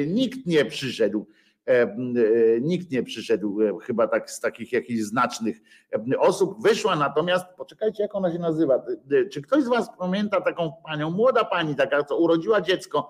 nikt 0.08 0.46
nie 0.46 0.66
przyszedł. 0.66 1.28
E, 1.68 1.82
e, 1.82 1.88
nikt 2.62 2.92
nie 2.92 3.04
przyszedł 3.04 3.62
e, 3.62 3.78
chyba 3.82 4.08
tak 4.08 4.32
z 4.32 4.40
takich 4.40 4.72
jakichś 4.72 5.02
znacznych 5.02 5.62
osób. 6.18 6.64
Wyszła 6.64 6.96
natomiast, 6.96 7.46
poczekajcie, 7.58 8.04
jak 8.04 8.16
ona 8.16 8.32
się 8.32 8.40
nazywa. 8.40 8.86
Czy 9.32 9.42
ktoś 9.42 9.64
z 9.64 9.68
Was 9.68 9.90
pamięta 10.00 10.42
taką 10.42 10.74
panią, 10.84 11.12
młoda 11.12 11.46
pani, 11.46 11.76
taka, 11.76 12.04
co 12.04 12.18
urodziła 12.18 12.62
dziecko? 12.62 13.10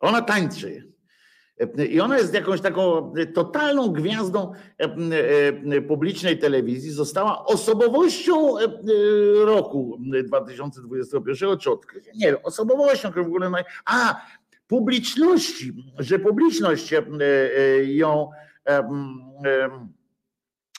Ona 0.00 0.22
tańczy. 0.22 0.92
I 1.88 2.00
ona 2.00 2.18
jest 2.18 2.34
jakąś 2.34 2.60
taką 2.60 3.12
totalną 3.34 3.88
gwiazdą 3.88 4.52
publicznej 5.88 6.38
telewizji. 6.38 6.90
Została 6.90 7.44
osobowością 7.44 8.54
roku 9.44 9.98
2021, 10.24 11.58
czy 11.58 11.70
odkrycia? 11.70 12.10
Nie, 12.14 12.42
osobowością 12.42 13.10
w 13.10 13.18
ogóle. 13.18 13.64
A, 13.84 14.20
publiczności, 14.66 15.72
że 15.98 16.18
publiczność 16.18 16.92
e, 16.92 16.98
e, 16.98 17.84
ją 17.84 18.30
e, 18.68 18.88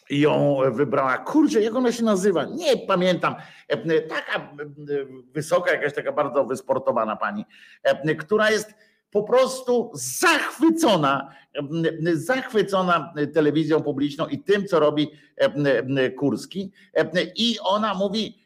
ją 0.09 0.57
wybrała. 0.71 1.17
Kurczę, 1.17 1.61
jak 1.61 1.75
ona 1.75 1.91
się 1.91 2.03
nazywa? 2.03 2.45
Nie 2.45 2.77
pamiętam. 2.77 3.35
Taka 4.09 4.53
wysoka, 5.33 5.71
jakaś 5.71 5.93
taka 5.93 6.11
bardzo 6.11 6.45
wysportowana 6.45 7.15
pani, 7.15 7.45
która 8.19 8.51
jest 8.51 8.73
po 9.17 9.23
prostu 9.23 9.91
zachwycona, 9.93 11.31
zachwycona 12.13 13.13
telewizją 13.33 13.81
publiczną 13.81 14.27
i 14.27 14.39
tym, 14.39 14.67
co 14.67 14.79
robi 14.79 15.11
Kurski. 16.17 16.71
I 17.35 17.57
ona 17.63 17.93
mówi, 17.93 18.37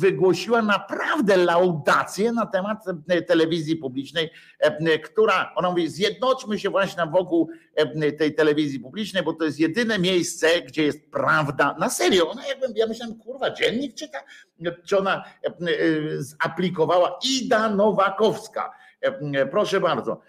wygłosiła 0.00 0.62
naprawdę 0.62 1.36
laudację 1.36 2.32
na 2.32 2.46
temat 2.46 2.84
telewizji 3.26 3.76
publicznej, 3.76 4.30
która, 5.04 5.52
ona 5.56 5.70
mówi, 5.70 5.88
zjednoczmy 5.88 6.58
się 6.58 6.70
właśnie 6.70 7.06
wokół 7.06 7.50
tej 8.18 8.34
telewizji 8.34 8.80
publicznej, 8.80 9.22
bo 9.22 9.32
to 9.32 9.44
jest 9.44 9.60
jedyne 9.60 9.98
miejsce, 9.98 10.62
gdzie 10.62 10.82
jest 10.82 11.10
prawda. 11.10 11.76
Na 11.78 11.90
serio, 11.90 12.30
ona 12.30 12.46
jakbym, 12.46 12.72
ja 12.76 12.86
myślałem, 12.86 13.18
kurwa, 13.18 13.50
dziennik 13.50 13.94
czyta, 13.94 14.18
czy 14.84 14.98
ona 14.98 15.24
zaplikowała 16.18 17.18
Ida 17.24 17.68
Nowakowska 17.68 18.70
Proszę 19.50 19.80
bardzo. 19.80 20.20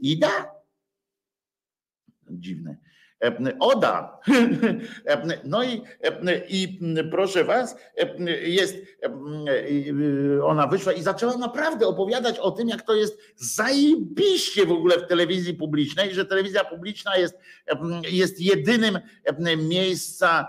Ida? 0.00 0.52
Dziwne. 2.30 2.76
Oda. 3.60 4.18
No 5.44 5.64
i, 5.64 5.82
i 6.48 6.80
proszę 7.10 7.44
was, 7.44 7.76
jest, 8.42 8.76
ona 10.42 10.66
wyszła 10.66 10.92
i 10.92 11.02
zaczęła 11.02 11.36
naprawdę 11.36 11.86
opowiadać 11.86 12.38
o 12.38 12.50
tym, 12.50 12.68
jak 12.68 12.82
to 12.82 12.94
jest 12.94 13.20
zajebiście 13.36 14.66
w 14.66 14.72
ogóle 14.72 14.98
w 14.98 15.06
telewizji 15.06 15.54
publicznej, 15.54 16.14
że 16.14 16.24
telewizja 16.24 16.64
publiczna 16.64 17.16
jest, 17.16 17.38
jest 18.10 18.40
jedynym 18.40 18.98
miejsca, 19.68 20.48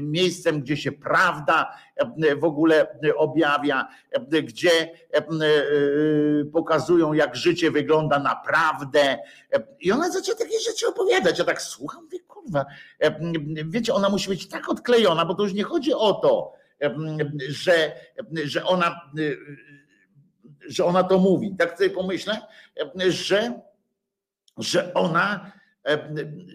miejscem, 0.00 0.60
gdzie 0.60 0.76
się 0.76 0.92
prawda 0.92 1.78
w 2.38 2.44
ogóle 2.44 2.98
objawia, 3.16 3.88
gdzie 4.42 4.90
pokazują, 6.52 7.12
jak 7.12 7.36
życie 7.36 7.70
wygląda 7.70 8.18
naprawdę. 8.18 9.18
I 9.80 9.92
ona 9.92 10.10
zaczęła 10.10 10.38
takie 10.38 10.60
rzeczy 10.60 10.86
opowiadać. 10.86 11.38
Ja 11.38 11.44
tak 11.44 11.62
słucham, 11.62 12.04
mówię, 12.04 12.18
kurwa, 12.20 12.64
wiecie, 13.64 13.94
ona 13.94 14.08
musi 14.08 14.28
być 14.28 14.48
tak 14.48 14.68
odklejona, 14.68 15.24
bo 15.24 15.34
to 15.34 15.42
już 15.42 15.54
nie 15.54 15.64
chodzi 15.64 15.94
o 15.94 16.12
to, 16.12 16.52
że, 17.48 17.92
że 18.44 18.64
ona 18.64 19.00
że 20.68 20.84
ona 20.84 21.04
to 21.04 21.18
mówi. 21.18 21.56
Tak 21.58 21.78
sobie 21.78 21.90
pomyślę, 21.90 22.40
że, 23.08 23.60
że 24.58 24.94
ona 24.94 25.52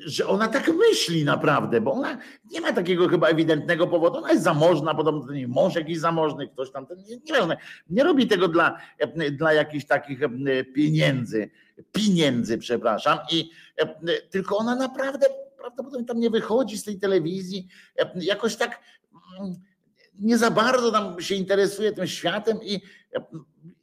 że 0.06 0.28
ona 0.28 0.48
tak 0.48 0.72
myśli 0.90 1.24
naprawdę, 1.26 1.82
bo 1.82 1.94
ona 1.94 2.18
nie 2.52 2.62
ma 2.62 2.74
takiego 2.74 3.08
chyba 3.08 3.28
ewidentnego 3.28 3.88
powodu. 3.88 4.18
Ona 4.18 4.32
jest 4.32 4.44
zamożna, 4.44 4.96
podobno 4.96 5.34
nie 5.34 5.48
mąż 5.48 5.76
jakiś 5.76 6.00
zamożny, 6.00 6.48
ktoś 6.48 6.72
tam, 6.72 6.88
nie, 7.08 7.16
nie, 7.16 7.58
nie 7.90 8.04
robi 8.04 8.28
tego 8.28 8.48
dla, 8.48 8.78
dla 9.32 9.54
jakichś 9.54 9.86
takich 9.86 10.20
pieniędzy, 10.76 11.50
pieniędzy, 11.92 12.58
przepraszam, 12.58 13.20
i 13.32 13.50
tylko 14.30 14.58
ona 14.58 14.76
naprawdę 14.76 15.26
prawdopodobnie 15.58 16.08
tam 16.08 16.20
nie 16.20 16.30
wychodzi 16.30 16.78
z 16.78 16.84
tej 16.84 17.00
telewizji, 17.00 17.68
jakoś 18.16 18.56
tak 18.56 18.80
mm, 19.40 19.56
nie 20.20 20.38
za 20.38 20.52
bardzo 20.52 20.92
tam 20.92 21.22
się 21.22 21.36
interesuje 21.36 21.92
tym 21.92 22.08
światem 22.08 22.60
i, 22.64 22.82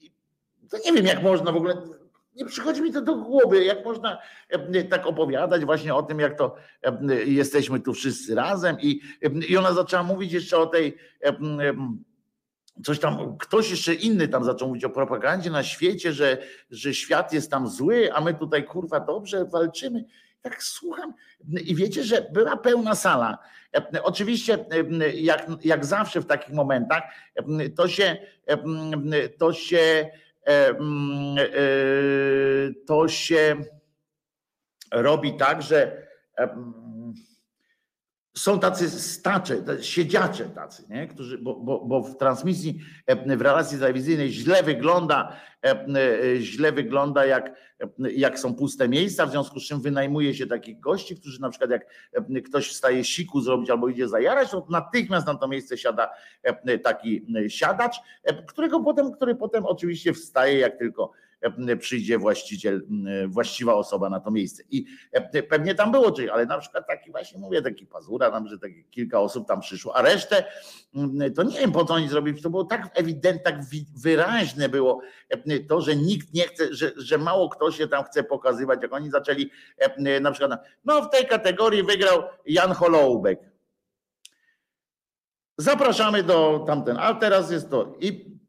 i 0.00 0.10
to 0.70 0.76
nie 0.84 0.92
wiem, 0.92 1.06
jak 1.06 1.22
można 1.22 1.52
w 1.52 1.56
ogóle 1.56 1.99
nie 2.34 2.44
przychodzi 2.44 2.82
mi 2.82 2.92
to 2.92 3.02
do 3.02 3.16
głowy, 3.16 3.64
jak 3.64 3.84
można 3.84 4.18
tak 4.90 5.06
opowiadać 5.06 5.64
właśnie 5.64 5.94
o 5.94 6.02
tym, 6.02 6.20
jak 6.20 6.38
to 6.38 6.56
jesteśmy 7.24 7.80
tu 7.80 7.92
wszyscy 7.92 8.34
razem 8.34 8.76
i, 8.80 9.00
i 9.48 9.56
ona 9.56 9.72
zaczęła 9.72 10.02
mówić 10.02 10.32
jeszcze 10.32 10.58
o 10.58 10.66
tej 10.66 10.96
coś 12.84 12.98
tam, 12.98 13.38
ktoś 13.38 13.70
jeszcze 13.70 13.94
inny 13.94 14.28
tam 14.28 14.44
zaczął 14.44 14.68
mówić 14.68 14.84
o 14.84 14.90
propagandzie 14.90 15.50
na 15.50 15.62
świecie, 15.62 16.12
że, 16.12 16.38
że 16.70 16.94
świat 16.94 17.32
jest 17.32 17.50
tam 17.50 17.68
zły, 17.68 18.12
a 18.12 18.20
my 18.20 18.34
tutaj 18.34 18.64
kurwa 18.64 19.00
dobrze 19.00 19.44
walczymy. 19.44 20.04
Tak 20.42 20.62
słucham 20.62 21.14
i 21.64 21.74
wiecie, 21.74 22.04
że 22.04 22.26
była 22.32 22.56
pełna 22.56 22.94
sala. 22.94 23.38
Oczywiście, 24.02 24.64
jak, 25.14 25.46
jak 25.64 25.84
zawsze 25.84 26.20
w 26.20 26.26
takich 26.26 26.54
momentach, 26.54 27.02
to 27.76 27.88
się, 27.88 28.16
to 29.38 29.52
się 29.52 30.10
to 32.86 33.08
się 33.08 33.56
robi 34.92 35.36
tak, 35.36 35.62
że 35.62 36.06
e, 36.36 36.42
mm, 36.42 36.89
są 38.34 38.60
tacy 38.60 38.90
stacze, 38.90 39.56
siedziacze 39.80 40.44
tacy, 40.44 40.84
nie? 40.88 41.06
Którzy, 41.06 41.38
bo, 41.38 41.54
bo, 41.54 41.84
bo 41.84 42.02
w 42.02 42.16
transmisji, 42.16 42.80
w 43.26 43.40
relacji 43.40 43.78
telewizyjnej 43.78 44.32
źle 44.32 44.62
wygląda, 44.62 45.36
źle 46.38 46.72
wygląda 46.72 47.26
jak, 47.26 47.56
jak 47.98 48.38
są 48.38 48.54
puste 48.54 48.88
miejsca, 48.88 49.26
w 49.26 49.30
związku 49.30 49.60
z 49.60 49.62
czym 49.62 49.80
wynajmuje 49.80 50.34
się 50.34 50.46
takich 50.46 50.80
gości, 50.80 51.16
którzy 51.16 51.40
na 51.40 51.50
przykład 51.50 51.70
jak 51.70 51.86
ktoś 52.48 52.68
wstaje 52.68 53.04
siku 53.04 53.40
zrobić 53.40 53.70
albo 53.70 53.88
idzie 53.88 54.08
zajarać, 54.08 54.50
to 54.50 54.66
natychmiast 54.70 55.26
na 55.26 55.34
to 55.34 55.48
miejsce 55.48 55.78
siada 55.78 56.10
taki 56.82 57.26
siadacz, 57.48 57.96
którego 58.46 58.80
potem, 58.80 59.12
który 59.12 59.34
potem 59.34 59.66
oczywiście 59.66 60.12
wstaje 60.12 60.58
jak 60.58 60.78
tylko 60.78 61.12
przyjdzie 61.78 62.18
właściciel, 62.18 62.86
właściwa 63.28 63.74
osoba 63.74 64.10
na 64.10 64.20
to 64.20 64.30
miejsce. 64.30 64.62
I 64.70 64.86
pewnie 65.48 65.74
tam 65.74 65.92
było 65.92 66.12
coś, 66.12 66.26
ale 66.26 66.46
na 66.46 66.58
przykład 66.58 66.86
taki 66.86 67.10
właśnie 67.10 67.38
mówię, 67.38 67.62
taki 67.62 67.86
pazura 67.86 68.30
nam, 68.30 68.48
że 68.48 68.58
takie 68.58 68.82
kilka 68.82 69.20
osób 69.20 69.48
tam 69.48 69.60
przyszło, 69.60 69.96
a 69.96 70.02
resztę 70.02 70.44
to 71.36 71.42
nie 71.42 71.58
wiem 71.58 71.72
po 71.72 71.84
co 71.84 71.94
oni 71.94 72.08
zrobili, 72.08 72.42
to 72.42 72.50
było 72.50 72.64
tak 72.64 72.90
ewidentne, 72.94 73.52
tak 73.52 73.60
wyraźne 73.96 74.68
było 74.68 75.00
to, 75.68 75.80
że 75.80 75.96
nikt 75.96 76.34
nie 76.34 76.42
chce, 76.42 76.74
że, 76.74 76.92
że 76.96 77.18
mało 77.18 77.48
kto 77.48 77.70
się 77.72 77.88
tam 77.88 78.04
chce 78.04 78.24
pokazywać, 78.24 78.82
jak 78.82 78.92
oni 78.92 79.10
zaczęli 79.10 79.50
na 80.20 80.32
przykład, 80.32 80.60
no 80.84 81.02
w 81.02 81.10
tej 81.10 81.26
kategorii 81.26 81.82
wygrał 81.82 82.22
Jan 82.46 82.72
Holoubek. 82.72 83.40
Zapraszamy 85.58 86.22
do 86.22 86.64
tamten, 86.66 86.96
a 87.00 87.14
teraz 87.14 87.50
jest 87.50 87.70
to 87.70 87.96
i 88.00 88.39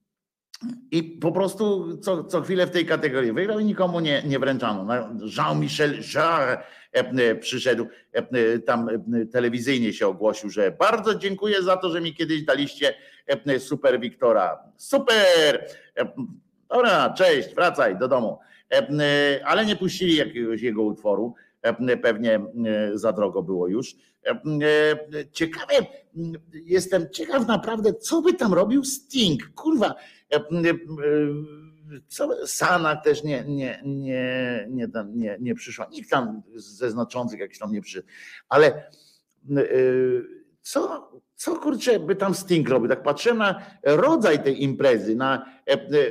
i 0.92 1.04
po 1.04 1.32
prostu 1.32 1.98
co, 1.98 2.24
co 2.24 2.42
chwilę 2.42 2.68
w 2.68 2.72
tej 2.72 2.86
kategorii 2.86 3.32
wygrał 3.32 3.60
i 3.60 3.66
nikomu 3.66 4.00
nie, 4.00 4.24
nie 4.26 4.40
wręczano. 4.40 4.84
No, 4.84 4.94
Jean-Michel 5.38 5.98
Jarre 6.16 6.64
e, 6.92 7.36
przyszedł, 7.36 7.88
e, 8.14 8.60
tam 8.60 8.90
e, 8.90 9.26
telewizyjnie 9.26 9.94
się 9.94 10.08
ogłosił, 10.08 10.50
że 10.50 10.72
bardzo 10.72 11.16
dziękuję 11.16 11.64
za 11.64 11.78
to, 11.78 11.90
że 11.90 12.02
mi 12.02 12.16
kiedyś 12.16 12.44
daliście 12.44 12.94
super 13.60 14.00
Wiktora. 14.00 14.60
Super! 14.78 15.66
Dobra, 16.70 17.14
cześć, 17.18 17.56
wracaj 17.56 17.98
do 17.98 18.08
domu. 18.08 18.40
Ale 19.46 19.66
nie 19.66 19.76
puścili 19.76 20.16
jakiegoś 20.16 20.62
jego 20.62 20.84
utworu. 20.84 21.36
Pewnie 22.02 22.40
za 22.94 23.14
drogo 23.14 23.44
było 23.44 23.68
już. 23.68 23.96
Ciekawe, 25.32 25.74
jestem 26.54 27.10
ciekaw 27.10 27.48
naprawdę, 27.48 27.94
co 27.94 28.22
by 28.22 28.34
tam 28.34 28.54
robił 28.54 28.84
Sting. 28.84 29.50
Kurwa, 29.56 29.96
E, 29.96 30.21
e, 30.21 30.21
Sana 32.46 32.96
też 32.96 33.24
nie, 33.24 33.44
nie, 33.48 33.82
nie, 33.86 34.68
nie, 34.70 34.88
nie, 35.14 35.38
nie 35.40 35.56
przyszła. 35.56 35.88
Nikt 35.92 36.10
tam 36.10 36.42
ze 36.56 36.92
znaczących 36.92 37.40
jakiś 37.40 37.60
tam 37.60 37.72
nie 37.72 37.82
przyszedł. 37.82 38.08
Ale 38.50 38.68
e, 38.68 38.84
co, 40.62 41.12
co 41.36 41.56
kurczę 41.56 42.00
by 42.00 42.16
tam 42.16 42.36
Sting 42.36 42.70
robił? 42.70 42.90
Tak 42.90 43.04
patrzę 43.04 43.34
na 43.34 43.62
rodzaj 43.84 44.44
tej 44.44 44.64
imprezy. 44.64 45.16
Na, 45.16 45.46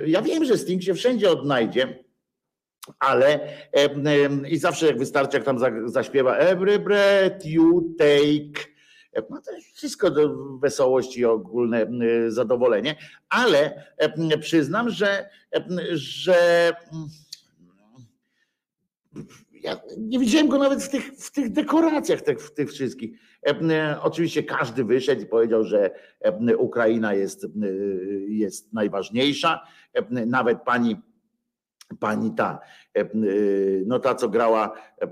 ja 0.06 0.22
wiem, 0.22 0.44
że 0.44 0.58
Sting 0.58 0.82
się 0.82 0.94
wszędzie 0.94 1.30
odnajdzie, 1.30 2.04
ale 2.98 3.40
i 4.48 4.58
zawsze 4.58 4.86
jak 4.86 4.98
wystarczy, 4.98 5.36
jak 5.36 5.46
tam 5.46 5.58
zaśpiewa 5.84 6.36
Every 6.36 6.78
breath 6.78 7.46
you 7.46 7.94
take 7.98 8.70
no 9.30 9.42
to 9.42 9.50
wszystko 9.74 10.10
do 10.10 10.34
wesołości 10.58 11.20
i 11.20 11.24
ogólne 11.24 11.86
zadowolenie, 12.28 12.96
ale 13.28 13.84
przyznam, 14.40 14.90
że, 14.90 15.30
że 15.92 16.72
ja 19.62 19.80
nie 19.98 20.18
widziałem 20.18 20.48
go 20.48 20.58
nawet 20.58 20.82
w 20.82 20.88
tych, 20.88 21.12
w 21.12 21.32
tych 21.32 21.52
dekoracjach, 21.52 22.20
w 22.20 22.54
tych 22.54 22.70
wszystkich. 22.70 23.18
Oczywiście 24.02 24.42
każdy 24.42 24.84
wyszedł 24.84 25.22
i 25.22 25.26
powiedział, 25.26 25.64
że 25.64 25.90
Ukraina 26.58 27.14
jest, 27.14 27.46
jest 28.28 28.72
najważniejsza. 28.72 29.66
Nawet 30.10 30.62
pani 30.62 30.96
pani 31.98 32.34
ta, 32.34 32.60
e, 32.96 33.00
e, 33.00 33.06
no 33.86 33.98
ta, 33.98 34.14
co 34.14 34.28
grała 34.28 34.76
e, 35.00 35.08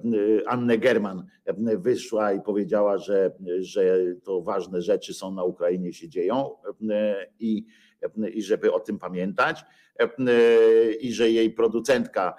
Annę 0.47 0.79
German, 0.79 1.27
wyszła 1.77 2.33
i 2.33 2.41
powiedziała, 2.41 2.99
że, 2.99 3.33
że 3.59 3.99
to 4.25 4.43
ważne 4.43 4.83
rzeczy 4.83 5.15
są 5.15 5.35
na 5.35 5.45
Ukrainie 5.45 5.93
się 5.93 6.09
dzieją 6.09 6.51
i, 7.39 7.67
i 8.33 8.43
żeby 8.43 8.73
o 8.73 8.81
tym 8.81 8.99
pamiętać 8.99 9.65
i 11.01 11.13
że 11.13 11.31
jej 11.31 11.51
producentka 11.51 12.35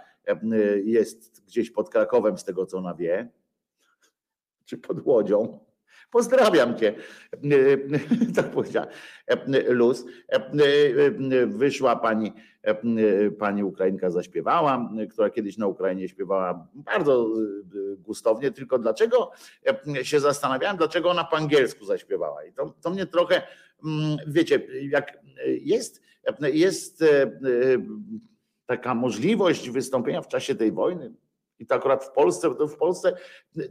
jest 0.84 1.46
gdzieś 1.46 1.72
pod 1.72 1.90
Krakowem 1.90 2.38
z 2.38 2.44
tego, 2.44 2.66
co 2.66 2.78
ona 2.78 2.94
wie, 2.94 3.32
czy 4.66 4.78
pod 4.78 5.06
Łodzią, 5.06 5.60
Pozdrawiam 6.12 6.78
cię, 6.78 6.93
tak 8.36 8.51
powiedziała 8.51 8.88
Luz. 9.68 10.05
Wyszła 11.47 11.95
pani, 11.95 12.34
pani 13.39 13.64
Ukrainka 13.64 14.10
zaśpiewała, 14.10 14.89
która 15.10 15.30
kiedyś 15.30 15.57
na 15.57 15.68
Ukrainie 15.68 16.07
śpiewała 16.07 16.68
bardzo 16.74 17.28
gustownie, 17.97 18.51
tylko 18.51 18.80
dlaczego 18.80 19.32
się 20.03 20.20
zastanawiałem, 20.20 20.78
dlaczego 20.78 21.10
ona 21.10 21.24
po 21.24 21.38
angielsku 21.38 21.86
zaśpiewała. 21.86 22.45
I 22.45 22.53
to, 22.53 22.74
to 22.82 22.89
mnie 22.89 23.05
trochę, 23.05 23.41
wiecie, 24.28 24.68
jak 24.82 25.18
jest, 25.45 26.01
jest 26.41 27.03
taka 28.66 28.95
możliwość 28.95 29.70
wystąpienia 29.70 30.22
w 30.22 30.28
czasie 30.28 30.55
tej 30.55 30.72
wojny, 30.72 31.14
i 31.60 31.66
to 31.66 31.76
akurat 31.76 32.05
w 32.05 32.12
Polsce, 32.12 32.55
to 32.55 32.68
w 32.68 32.78
Polsce 32.78 33.16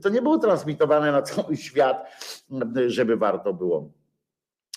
to 0.02 0.08
nie 0.08 0.22
było 0.22 0.38
transmitowane 0.38 1.12
na 1.12 1.22
cały 1.22 1.56
świat, 1.56 2.04
żeby 2.86 3.16
warto 3.16 3.54
było. 3.54 3.90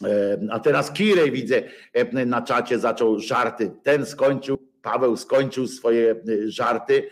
E, 0.05 0.38
a 0.51 0.59
teraz 0.59 0.91
Kirej 0.91 1.32
widzę 1.32 1.64
e, 1.93 2.26
na 2.26 2.41
czacie 2.41 2.80
zaczął 2.80 3.20
żarty. 3.20 3.72
Ten 3.84 4.05
skończył, 4.05 4.57
Paweł 4.82 5.18
skończył 5.18 5.68
swoje 5.68 6.12
e, 6.12 6.16
żarty 6.51 7.09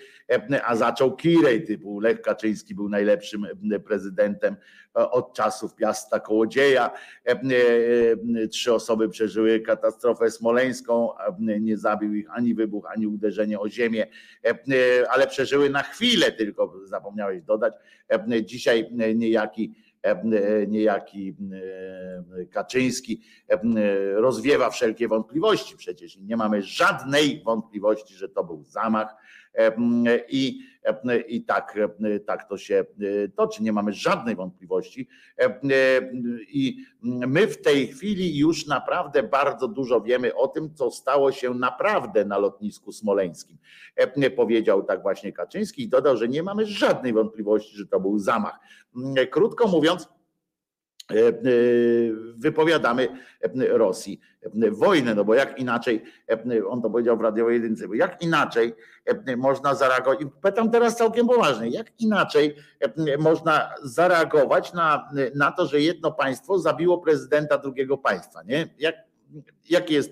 a 0.66 0.76
zaczął 0.76 1.16
Kirej, 1.16 1.66
typu 1.66 2.00
Lech 2.00 2.22
Kaczyński 2.22 2.76
był 2.76 2.90
najlepszym 2.90 3.48
prezydentem 3.86 4.56
e, 4.96 5.12
od 5.12 5.34
czasów 5.34 5.76
Piasta 5.76 6.20
Kołodzieja. 6.20 6.92
E, 7.28 7.32
e, 7.32 8.48
trzy 8.48 8.74
osoby 8.74 9.10
przeżyły 9.10 9.60
katastrofę 9.60 10.32
smoleńską, 10.32 11.10
nie 11.40 11.78
zabił 11.78 12.16
ich 12.16 12.28
ani 12.32 12.54
wybuch, 12.54 12.86
ani 12.96 13.08
uderzenie 13.08 13.60
o 13.60 13.70
ziemię, 13.70 14.08
ale 15.10 15.28
przeżyły 15.28 15.70
na 15.70 15.84
chwilę 15.84 16.32
tylko, 16.32 16.74
zapomniałeś 16.86 17.42
dodać. 17.44 17.74
Dzisiaj 18.44 18.90
niejaki 19.16 19.76
niejaki 20.68 21.36
Kaczyński 22.52 23.22
rozwiewa 24.16 24.70
wszelkie 24.70 25.08
wątpliwości 25.08 25.78
przecież 25.78 26.18
nie 26.18 26.38
mamy 26.38 26.62
żadnej 26.62 27.42
wątpliwości, 27.46 28.14
że 28.14 28.30
to 28.30 28.44
był 28.44 28.64
zamach 28.64 29.16
i, 30.30 30.60
i 31.28 31.44
tak, 31.44 31.78
tak 32.26 32.50
to 32.50 32.58
się 32.58 32.86
toczy. 33.36 33.64
Nie 33.64 33.74
mamy 33.74 33.94
żadnej 33.94 34.36
wątpliwości. 34.36 35.08
I 36.48 36.86
my 37.02 37.48
w 37.48 37.62
tej 37.62 37.88
chwili 37.88 38.38
już 38.38 38.68
naprawdę 38.68 39.24
bardzo 39.24 39.68
dużo 39.68 40.02
wiemy 40.02 40.36
o 40.36 40.48
tym, 40.48 40.74
co 40.74 40.92
stało 40.92 41.32
się 41.32 41.54
naprawdę 41.54 42.26
na 42.26 42.38
lotnisku 42.38 42.92
smoleńskim. 42.92 43.58
Powiedział 44.36 44.84
tak 44.84 45.02
właśnie 45.02 45.34
Kaczyński 45.34 45.84
i 45.84 45.90
dodał, 45.90 46.18
że 46.18 46.28
nie 46.28 46.44
mamy 46.44 46.66
żadnej 46.66 47.14
wątpliwości, 47.14 47.78
że 47.78 47.86
to 47.86 48.00
był 48.00 48.20
zamach. 48.20 48.60
Krótko 49.32 49.68
mówiąc, 49.68 50.10
E, 51.12 51.28
e, 51.28 51.34
wypowiadamy 52.36 53.08
e, 53.42 53.78
Rosji 53.78 54.20
wojnę, 54.72 55.16
no 55.16 55.26
bo 55.26 55.34
jak 55.34 55.60
inaczej, 55.60 56.04
on 56.70 56.82
to 56.82 56.90
powiedział 56.90 57.18
w 57.18 57.22
radiowej 57.22 57.54
jedynce, 57.54 57.88
bo 57.88 57.94
jak 57.94 58.22
inaczej 58.22 58.76
można 59.38 59.76
zareagować, 59.76 60.20
pytam 60.42 60.72
teraz 60.72 60.98
całkiem 60.98 61.28
poważnie, 61.28 61.70
jak 61.70 61.88
inaczej 62.00 62.56
można 63.20 63.74
zareagować 63.84 64.74
na, 64.74 65.10
na 65.36 65.52
to, 65.52 65.66
że 65.66 65.82
jedno 65.82 66.12
państwo 66.12 66.60
zabiło 66.60 66.98
prezydenta 66.98 67.58
drugiego 67.58 67.98
państwa, 67.98 68.44
nie? 68.44 68.70
Jak, 68.80 68.96
jak 69.70 69.90
jest 69.90 70.12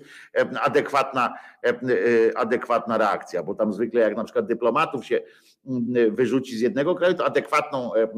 adekwatna, 0.62 1.34
adekwatna 2.36 2.98
reakcja, 2.98 3.42
bo 3.42 3.54
tam 3.54 3.72
zwykle 3.72 4.00
jak 4.00 4.16
na 4.16 4.24
przykład 4.24 4.46
dyplomatów 4.46 5.06
się 5.06 5.20
wyrzuci 6.10 6.58
z 6.58 6.60
jednego 6.60 6.94
kraju, 6.94 7.14
to 7.14 7.24
adekwatną 7.24 7.94
e, 7.94 8.02
e, 8.02 8.08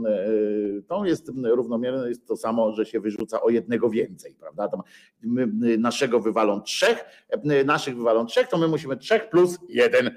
tą 0.89 1.05
jest 1.05 1.33
równomierną, 1.43 2.07
jest 2.07 2.27
to 2.27 2.37
samo, 2.37 2.73
że 2.73 2.87
się 2.87 3.01
wyrzuca 3.01 3.41
o 3.41 3.51
jednego 3.51 3.91
więcej, 3.91 4.35
prawda? 4.41 4.69
Tam 4.69 4.83
naszego 5.79 6.21
wywalą 6.21 6.63
trzech, 6.63 7.05
e, 7.29 7.65
naszych 7.65 7.97
wywalą 7.97 8.27
trzech, 8.27 8.49
to 8.49 8.59
my 8.59 8.69
musimy 8.69 8.97
trzech 8.97 9.31
plus 9.31 9.59
jeden, 9.69 10.11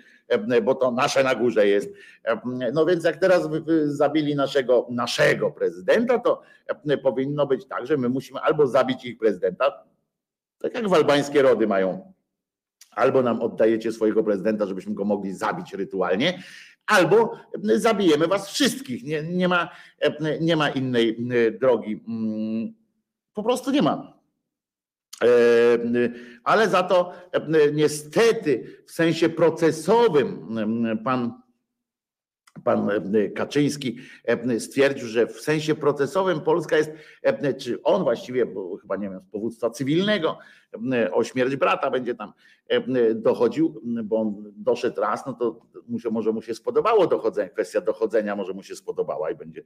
bo 0.63 0.75
to 0.75 0.91
nasze 0.91 1.23
na 1.23 1.35
górze 1.35 1.67
jest. 1.67 1.93
No 2.73 2.85
więc 2.85 3.03
jak 3.03 3.17
teraz 3.17 3.49
zabili 3.85 4.35
naszego, 4.35 4.87
naszego 4.89 5.51
prezydenta, 5.51 6.19
to 6.19 6.41
powinno 7.03 7.47
być 7.47 7.65
tak, 7.65 7.87
że 7.87 7.97
my 7.97 8.09
musimy 8.09 8.39
albo 8.39 8.67
zabić 8.67 9.05
ich 9.05 9.17
prezydenta, 9.17 9.83
tak 10.59 10.73
jak 10.73 10.89
walbańskie 10.89 11.41
rody 11.41 11.67
mają 11.67 12.13
albo 12.95 13.21
nam 13.21 13.41
oddajecie 13.41 13.91
swojego 13.91 14.23
prezydenta, 14.23 14.65
żebyśmy 14.65 14.93
go 14.93 15.05
mogli 15.05 15.33
zabić 15.33 15.73
rytualnie, 15.73 16.43
albo 16.87 17.37
zabijemy 17.75 18.27
was 18.27 18.49
wszystkich. 18.49 19.03
Nie, 19.03 19.23
nie, 19.23 19.47
ma, 19.47 19.69
nie 20.41 20.55
ma 20.55 20.69
innej 20.69 21.17
drogi. 21.61 22.03
Mm, 22.07 22.73
po 23.33 23.43
prostu 23.43 23.71
nie 23.71 23.81
ma. 23.81 24.13
E, 25.23 25.27
ale 26.43 26.69
za 26.69 26.83
to 26.83 27.13
niestety 27.73 28.83
w 28.85 28.91
sensie 28.91 29.29
procesowym 29.29 30.47
pan 31.03 31.43
pan 32.63 32.89
Kaczyński 33.35 33.97
stwierdził, 34.59 35.07
że 35.07 35.27
w 35.27 35.41
sensie 35.41 35.75
procesowym 35.75 36.41
Polska 36.41 36.77
jest, 36.77 36.91
czy 37.59 37.83
on 37.83 38.03
właściwie, 38.03 38.45
bo 38.45 38.77
chyba 38.77 38.95
nie 38.95 39.09
wiem, 39.09 39.21
z 39.21 39.31
powództwa 39.31 39.69
cywilnego 39.69 40.37
o 41.11 41.23
śmierć 41.23 41.55
brata 41.55 41.91
będzie 41.91 42.15
tam 42.15 42.33
dochodził, 43.15 43.81
bo 44.03 44.17
on 44.17 44.53
doszedł 44.55 45.01
raz, 45.01 45.25
no 45.25 45.33
to 45.33 45.61
może 46.11 46.31
mu 46.31 46.41
się 46.41 46.55
spodobało 46.55 47.07
dochodzenie, 47.07 47.49
kwestia 47.49 47.81
dochodzenia 47.81 48.35
może 48.35 48.53
mu 48.53 48.63
się 48.63 48.75
spodobała 48.75 49.31
i 49.31 49.35
będzie 49.35 49.63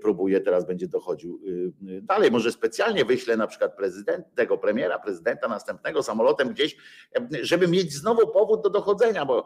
próbuje, 0.00 0.40
teraz 0.40 0.66
będzie 0.66 0.88
dochodził 0.88 1.40
y, 1.88 2.02
dalej. 2.02 2.30
Może 2.30 2.52
specjalnie 2.52 3.04
wyśle 3.04 3.36
na 3.36 3.46
przykład 3.46 3.76
prezydent, 3.76 4.26
tego 4.34 4.58
premiera, 4.58 4.98
prezydenta 4.98 5.48
następnego 5.48 6.02
samolotem 6.02 6.48
gdzieś, 6.48 6.76
żeby 7.42 7.68
mieć 7.68 7.92
znowu 7.92 8.28
powód 8.28 8.62
do 8.62 8.70
dochodzenia, 8.70 9.24
bo 9.26 9.44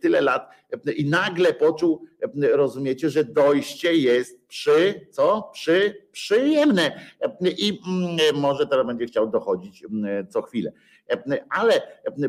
tyle 0.00 0.20
lat 0.20 0.50
i 0.96 1.10
nagle 1.10 1.54
poczuł, 1.54 2.06
rozumiecie, 2.52 3.10
że 3.10 3.24
dojście 3.24 3.94
jest 3.94 4.46
przy, 4.46 5.06
co? 5.10 5.50
Przy, 5.52 6.06
przyjemne 6.12 7.00
i 7.58 7.80
może 8.34 8.66
teraz 8.66 8.86
będzie 8.86 9.06
chciał 9.06 9.30
dochodzić 9.30 9.84
co 10.28 10.42
chwilę. 10.42 10.72
Ale 11.50 11.82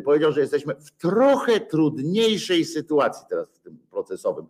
powiedział, 0.05 0.31
że 0.31 0.41
jesteśmy 0.41 0.75
w 0.75 0.91
trochę 0.91 1.59
trudniejszej 1.59 2.65
sytuacji 2.65 3.25
teraz 3.29 3.47
w 3.53 3.59
tym 3.59 3.77
procesowym 3.91 4.45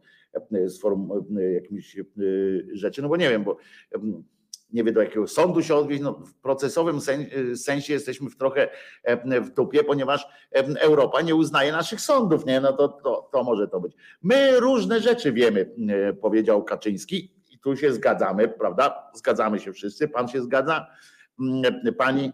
formą 0.82 1.26
jakimiś 1.54 1.98
rzeczy, 2.74 3.02
no 3.02 3.10
bo 3.10 3.18
nie 3.18 3.30
wiem, 3.30 3.44
bo 3.44 3.58
nie 4.74 4.84
wie 4.84 4.92
do 4.92 5.02
jakiego 5.02 5.28
sądu 5.28 5.64
się 5.64 5.76
odwieźć. 5.76 6.02
No, 6.02 6.14
w 6.14 6.34
procesowym 6.34 7.00
sensie 7.56 7.94
jesteśmy 7.94 8.30
w 8.30 8.38
trochę 8.38 8.70
w 9.42 9.50
dupie, 9.50 9.84
ponieważ 9.84 10.28
Europa 10.80 11.22
nie 11.22 11.36
uznaje 11.36 11.72
naszych 11.72 12.02
sądów, 12.02 12.46
nie? 12.46 12.62
No 12.62 12.74
to, 12.74 12.88
to, 12.88 13.30
to 13.32 13.44
może 13.44 13.68
to 13.68 13.80
być. 13.80 13.96
My 14.22 14.60
różne 14.60 15.00
rzeczy 15.00 15.34
wiemy, 15.34 15.76
powiedział 16.22 16.64
Kaczyński 16.64 17.32
i 17.52 17.60
tu 17.60 17.78
się 17.78 17.94
zgadzamy, 17.94 18.48
prawda? 18.48 19.12
Zgadzamy 19.14 19.60
się 19.60 19.74
wszyscy, 19.74 20.08
pan 20.08 20.28
się 20.28 20.42
zgadza, 20.42 20.88
pani 21.98 22.34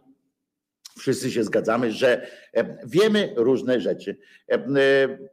wszyscy 1.00 1.32
się 1.32 1.43
zgadzamy, 1.43 1.91
że 1.91 2.28
wiemy 2.86 3.34
różne 3.38 3.82
rzeczy. 3.82 4.18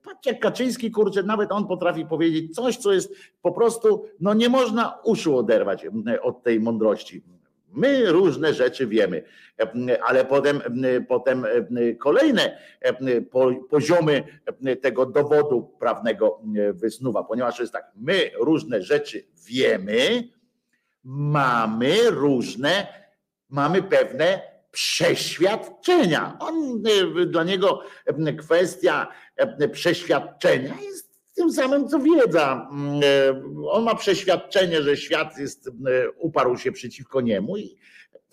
Patrzcie, 0.02 0.30
jak 0.30 0.40
Kaczyński, 0.40 0.90
kurczę, 0.90 1.22
nawet 1.22 1.52
on 1.52 1.66
potrafi 1.66 2.06
powiedzieć 2.06 2.54
coś, 2.54 2.76
co 2.76 2.92
jest 2.92 3.14
po 3.42 3.52
prostu, 3.52 4.04
no 4.20 4.34
nie 4.34 4.48
można 4.48 4.98
uszu 5.04 5.38
oderwać 5.38 5.86
od 6.22 6.42
tej 6.42 6.60
mądrości. 6.60 7.22
My 7.72 8.12
różne 8.12 8.54
rzeczy 8.54 8.86
wiemy, 8.86 9.22
ale 10.06 10.24
potem, 10.24 10.62
potem 11.08 11.46
kolejne 11.98 12.58
poziomy 13.70 14.24
tego 14.80 15.06
dowodu 15.06 15.62
prawnego 15.78 16.40
wysnuwa, 16.72 17.24
ponieważ 17.24 17.60
jest 17.60 17.72
tak, 17.72 17.92
my 17.96 18.30
różne 18.40 18.82
rzeczy 18.82 19.24
wiemy, 19.46 20.28
mamy 21.04 22.10
różne, 22.10 22.86
mamy 23.48 23.82
pewne 23.82 24.55
przeświadczenia. 24.76 26.36
On, 26.40 26.82
y, 27.22 27.26
dla 27.26 27.44
niego 27.44 27.82
y, 28.28 28.34
kwestia 28.34 29.08
y, 29.62 29.68
przeświadczenia 29.68 30.74
jest 30.82 31.06
tym 31.34 31.52
samym 31.52 31.88
co 31.88 31.98
wiedza. 31.98 32.70
On 33.68 33.84
ma 33.84 33.94
przeświadczenie, 33.94 34.82
że 34.82 34.96
świat 34.96 35.38
jest, 35.38 35.70
uparł 36.18 36.56
się 36.56 36.72
przeciwko 36.72 37.20
niemu 37.20 37.56
i 37.56 37.76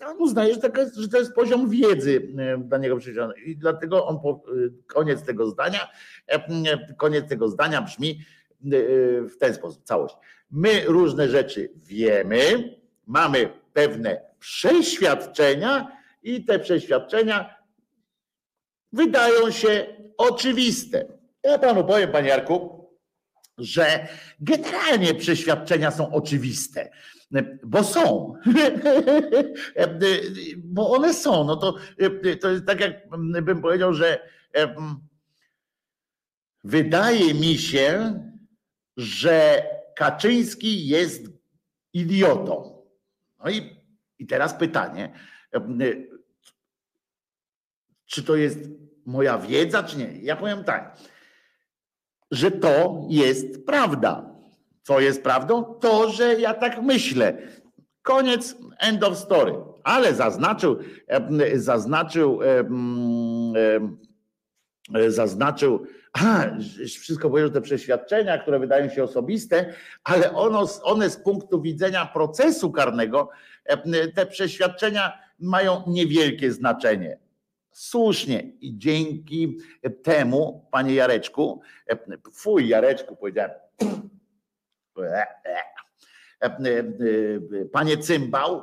on 0.06 0.16
uznaje, 0.18 0.54
że 0.54 0.60
to 0.60 0.80
jest, 0.80 0.94
że 0.96 1.08
to 1.08 1.18
jest 1.18 1.34
poziom 1.34 1.70
wiedzy 1.70 2.34
dla 2.58 2.78
niego 2.78 2.98
I 3.46 3.56
dlatego 3.56 4.06
on 4.06 4.18
koniec 4.86 5.22
tego 5.22 5.46
zdania, 5.46 5.88
koniec 6.96 7.28
tego 7.28 7.48
zdania 7.48 7.82
brzmi 7.82 8.20
w 9.20 9.36
ten 9.38 9.54
sposób, 9.54 9.84
całość. 9.84 10.14
My 10.50 10.84
różne 10.86 11.28
rzeczy 11.28 11.72
wiemy, 11.76 12.74
mamy 13.06 13.48
pewne 13.72 14.20
przeświadczenia, 14.38 16.03
i 16.24 16.44
te 16.44 16.58
przeświadczenia 16.58 17.54
wydają 18.92 19.50
się 19.50 19.86
oczywiste. 20.18 21.06
Ja 21.42 21.58
panu 21.58 21.84
powiem, 21.84 22.12
panie 22.12 22.28
Jarku, 22.28 22.88
że 23.58 24.08
generalnie 24.40 25.14
przeświadczenia 25.14 25.90
są 25.90 26.12
oczywiste, 26.12 26.90
bo 27.64 27.84
są. 27.84 28.34
bo 30.64 30.90
one 30.90 31.14
są. 31.14 31.44
No 31.44 31.56
to, 31.56 31.76
to 32.40 32.50
jest 32.50 32.66
tak, 32.66 32.80
jak 32.80 33.08
bym 33.42 33.62
powiedział, 33.62 33.94
że 33.94 34.28
wydaje 36.64 37.34
mi 37.34 37.58
się, 37.58 38.20
że 38.96 39.64
Kaczyński 39.96 40.88
jest 40.88 41.22
idiotą. 41.92 42.82
No 43.44 43.50
i, 43.50 43.76
i 44.18 44.26
teraz 44.26 44.54
pytanie, 44.54 45.12
czy 48.06 48.22
to 48.22 48.36
jest 48.36 48.58
moja 49.06 49.38
wiedza, 49.38 49.82
czy 49.82 49.98
nie? 49.98 50.18
Ja 50.22 50.36
powiem 50.36 50.64
tak, 50.64 50.96
że 52.30 52.50
to 52.50 53.06
jest 53.08 53.66
prawda. 53.66 54.34
Co 54.82 55.00
jest 55.00 55.22
prawdą? 55.22 55.64
To, 55.64 56.10
że 56.10 56.40
ja 56.40 56.54
tak 56.54 56.82
myślę. 56.82 57.38
Koniec, 58.02 58.56
end 58.78 59.04
of 59.04 59.18
story. 59.18 59.54
Ale 59.84 60.14
zaznaczył, 60.14 60.78
zaznaczył, 61.54 62.40
zaznaczył, 65.08 65.86
a, 66.12 66.44
wszystko 67.00 67.30
powiedział, 67.30 67.50
te 67.50 67.60
przeświadczenia, 67.60 68.38
które 68.38 68.58
wydają 68.58 68.90
się 68.90 69.04
osobiste, 69.04 69.74
ale 70.04 70.34
ono, 70.34 70.66
one 70.82 71.10
z 71.10 71.16
punktu 71.16 71.62
widzenia 71.62 72.06
procesu 72.06 72.72
karnego, 72.72 73.30
te 74.14 74.26
przeświadczenia 74.26 75.18
mają 75.38 75.82
niewielkie 75.86 76.52
znaczenie. 76.52 77.18
Słusznie. 77.76 78.40
I 78.60 78.78
dzięki 78.78 79.58
temu, 80.02 80.68
panie 80.72 80.94
Jareczku, 80.94 81.60
fuj 82.32 82.68
Jareczku 82.68 83.16
powiedziałem, 83.16 83.50
panie 87.72 87.98
Cymbał, 87.98 88.62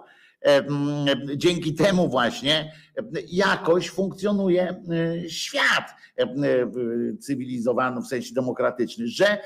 dzięki 1.35 1.73
temu 1.73 2.09
właśnie 2.09 2.73
jakoś 3.27 3.89
funkcjonuje 3.89 4.83
świat 5.27 5.95
cywilizowany 7.19 8.01
w 8.01 8.07
sensie 8.07 8.33
demokratyczny, 8.33 9.07
że 9.07 9.37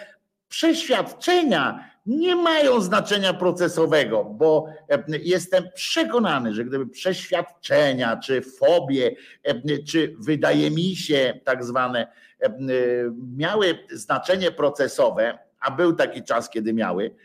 przeświadczenia 0.47 1.94
nie 2.05 2.35
mają 2.35 2.81
znaczenia 2.81 3.33
procesowego, 3.33 4.23
bo 4.23 4.65
jestem 5.23 5.63
przekonany, 5.75 6.53
że 6.53 6.65
gdyby 6.65 6.87
przeświadczenia, 6.87 8.17
czy 8.17 8.41
fobie, 8.41 9.15
czy 9.87 10.15
wydaje 10.19 10.71
mi 10.71 10.95
się 10.95 11.39
tak 11.43 11.65
zwane, 11.65 12.07
miały 13.37 13.79
znaczenie 13.91 14.51
procesowe, 14.51 15.39
a 15.59 15.71
był 15.71 15.93
taki 15.93 16.23
czas, 16.23 16.49
kiedy 16.49 16.73
miały, 16.73 17.15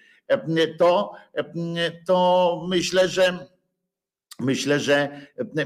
to, 0.78 1.12
to 2.07 2.61
myślę, 2.68 3.09
że 3.09 3.39
Myślę, 4.41 4.80
że 4.80 5.09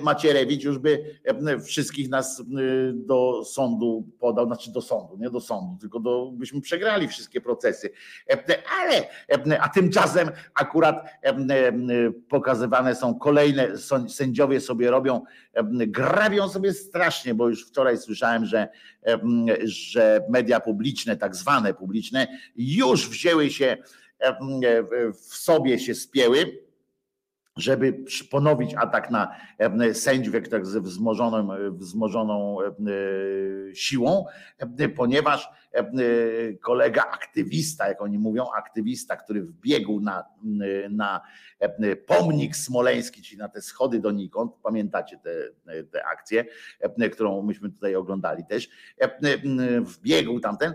Macierewicz 0.00 0.64
już 0.64 0.78
by 0.78 1.20
wszystkich 1.64 2.08
nas 2.08 2.42
do 2.94 3.44
sądu 3.44 4.08
podał, 4.18 4.46
znaczy 4.46 4.72
do 4.72 4.82
sądu, 4.82 5.16
nie 5.16 5.30
do 5.30 5.40
sądu, 5.40 5.76
tylko 5.80 6.00
do, 6.00 6.30
byśmy 6.34 6.60
przegrali 6.60 7.08
wszystkie 7.08 7.40
procesy. 7.40 7.90
Ale, 8.80 9.06
a 9.60 9.68
tymczasem 9.68 10.30
akurat 10.54 11.08
pokazywane 12.28 12.94
są 12.94 13.14
kolejne, 13.14 13.68
sędziowie 14.08 14.60
sobie 14.60 14.90
robią, 14.90 15.22
grabią 15.72 16.48
sobie 16.48 16.72
strasznie, 16.72 17.34
bo 17.34 17.48
już 17.48 17.68
wczoraj 17.68 17.98
słyszałem, 17.98 18.46
że, 18.46 18.68
że 19.64 20.20
media 20.30 20.60
publiczne, 20.60 21.16
tak 21.16 21.36
zwane 21.36 21.74
publiczne, 21.74 22.26
już 22.56 23.08
wzięły 23.08 23.50
się, 23.50 23.76
w 25.12 25.34
sobie 25.34 25.78
się 25.78 25.94
spięły 25.94 26.63
żeby 27.56 28.04
ponowić 28.30 28.74
atak 28.74 29.10
na 29.10 29.34
sędziów, 29.92 30.34
jak 30.34 30.48
tak 30.48 30.66
ze 30.66 30.80
wzmożoną, 30.80 31.48
wzmożoną 31.70 32.58
siłą, 33.74 34.26
ponieważ 34.96 35.48
kolega 36.62 37.02
aktywista, 37.02 37.88
jak 37.88 38.02
oni 38.02 38.18
mówią, 38.18 38.46
aktywista, 38.56 39.16
który 39.16 39.42
wbiegł 39.42 40.00
na, 40.00 40.24
na 40.90 41.20
pomnik 42.06 42.56
smoleński, 42.56 43.22
czyli 43.22 43.38
na 43.38 43.48
te 43.48 43.62
schody 43.62 44.00
donikąd, 44.00 44.52
pamiętacie 44.62 45.18
te, 45.18 45.32
te 45.84 46.04
akcje, 46.04 46.44
którą 47.12 47.42
myśmy 47.42 47.70
tutaj 47.70 47.94
oglądali 47.94 48.44
też, 48.46 48.68
wbiegł 49.80 50.40
tamten 50.40 50.74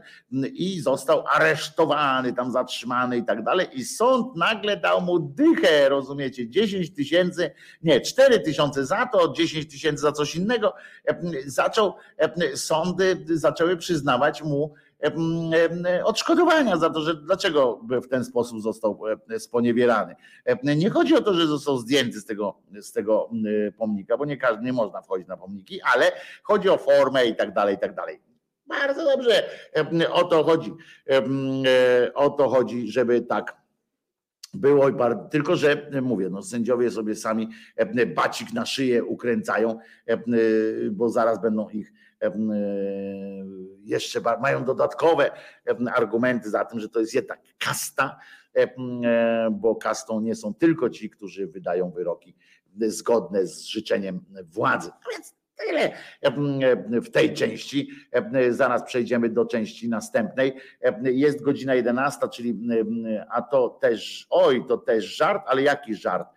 i 0.53 0.79
został 0.79 1.23
aresztowany, 1.27 2.33
tam 2.33 2.51
zatrzymany 2.51 3.17
i 3.17 3.23
tak 3.23 3.43
dalej. 3.43 3.67
I 3.73 3.83
sąd 3.83 4.35
nagle 4.35 4.77
dał 4.77 5.01
mu 5.01 5.19
dychę, 5.19 5.89
rozumiecie, 5.89 6.49
10 6.49 6.93
tysięcy, 6.93 7.51
nie, 7.83 8.01
4 8.01 8.39
tysiące 8.39 8.85
za 8.85 9.05
to, 9.05 9.33
10 9.33 9.71
tysięcy 9.71 10.01
za 10.01 10.11
coś 10.11 10.35
innego, 10.35 10.73
zaczął, 11.45 11.95
sądy 12.55 13.25
zaczęły 13.27 13.77
przyznawać 13.77 14.43
mu 14.43 14.73
odszkodowania 16.03 16.77
za 16.77 16.89
to, 16.89 17.01
że 17.01 17.15
dlaczego 17.15 17.79
w 18.03 18.07
ten 18.07 18.25
sposób 18.25 18.61
został 18.61 19.01
sponiewierany. 19.37 20.15
Nie 20.63 20.89
chodzi 20.89 21.15
o 21.15 21.21
to, 21.21 21.33
że 21.33 21.47
został 21.47 21.77
zdjęty 21.77 22.21
z 22.21 22.25
tego, 22.25 22.57
z 22.81 22.91
tego 22.91 23.29
pomnika, 23.77 24.17
bo 24.17 24.25
nie 24.25 24.37
każdy 24.37 24.65
nie 24.65 24.73
można 24.73 25.01
wchodzić 25.01 25.27
na 25.27 25.37
pomniki, 25.37 25.81
ale 25.93 26.11
chodzi 26.43 26.69
o 26.69 26.77
formę 26.77 27.25
i 27.25 27.35
tak 27.35 27.53
dalej, 27.53 27.75
i 27.75 27.79
tak 27.79 27.95
dalej. 27.95 28.21
Bardzo 28.67 29.05
dobrze 29.05 29.49
o 30.11 30.23
to 30.23 30.43
chodzi. 30.43 30.73
O 32.13 32.29
to 32.29 32.49
chodzi, 32.49 32.91
żeby 32.91 33.21
tak 33.21 33.58
było, 34.53 34.85
tylko 35.31 35.55
że 35.55 35.91
mówię, 36.01 36.29
no 36.29 36.41
sędziowie 36.41 36.91
sobie 36.91 37.15
sami 37.15 37.49
bacik 38.15 38.53
na 38.53 38.65
szyję 38.65 39.03
ukręcają, 39.03 39.79
bo 40.91 41.09
zaraz 41.09 41.41
będą 41.41 41.69
ich 41.69 41.93
jeszcze 43.83 44.21
mają 44.41 44.65
dodatkowe 44.65 45.31
argumenty 45.95 46.49
za 46.49 46.65
tym, 46.65 46.79
że 46.79 46.89
to 46.89 46.99
jest 46.99 47.13
jednak 47.13 47.39
kasta, 47.57 48.19
bo 49.51 49.75
kastą 49.75 50.21
nie 50.21 50.35
są 50.35 50.53
tylko 50.53 50.89
ci, 50.89 51.09
którzy 51.09 51.47
wydają 51.47 51.91
wyroki 51.91 52.35
zgodne 52.81 53.47
z 53.47 53.63
życzeniem 53.63 54.25
władzy. 54.43 54.89
No 54.89 55.11
więc 55.11 55.35
tyle 55.59 55.91
w 57.01 57.09
tej 57.09 57.33
części. 57.33 57.89
Zaraz 58.49 58.83
przejdziemy 58.83 59.29
do 59.29 59.45
części 59.45 59.89
następnej. 59.89 60.53
Jest 61.03 61.41
godzina 61.41 61.75
11, 61.75 62.29
czyli 62.29 62.59
a 63.29 63.41
to 63.41 63.69
też, 63.69 64.27
oj, 64.29 64.65
to 64.67 64.77
też 64.77 65.17
żart, 65.17 65.43
ale 65.47 65.61
jaki 65.61 65.95
żart? 65.95 66.27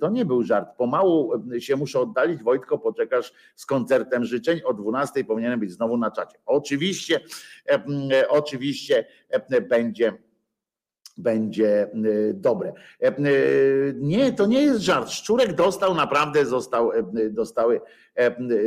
To 0.00 0.10
nie 0.10 0.24
był 0.24 0.42
żart. 0.42 0.68
Pomału 0.76 1.32
się 1.58 1.76
muszę 1.76 2.00
oddalić. 2.00 2.42
Wojtko, 2.42 2.78
poczekasz 2.78 3.32
z 3.54 3.66
koncertem 3.66 4.24
życzeń. 4.24 4.60
O 4.64 4.74
12 4.74 5.24
powinienem 5.24 5.60
być 5.60 5.72
znowu 5.72 5.96
na 5.96 6.10
czacie. 6.10 6.38
Oczywiście, 6.46 7.20
oczywiście 8.28 9.06
będzie 9.68 10.12
będzie 11.18 11.90
dobre. 12.34 12.72
Nie, 13.94 14.32
to 14.32 14.46
nie 14.46 14.62
jest 14.62 14.80
żart. 14.80 15.10
Szczurek 15.10 15.54
dostał 15.54 15.94
naprawdę, 15.94 16.46
został, 16.46 16.90
dostały 17.30 17.80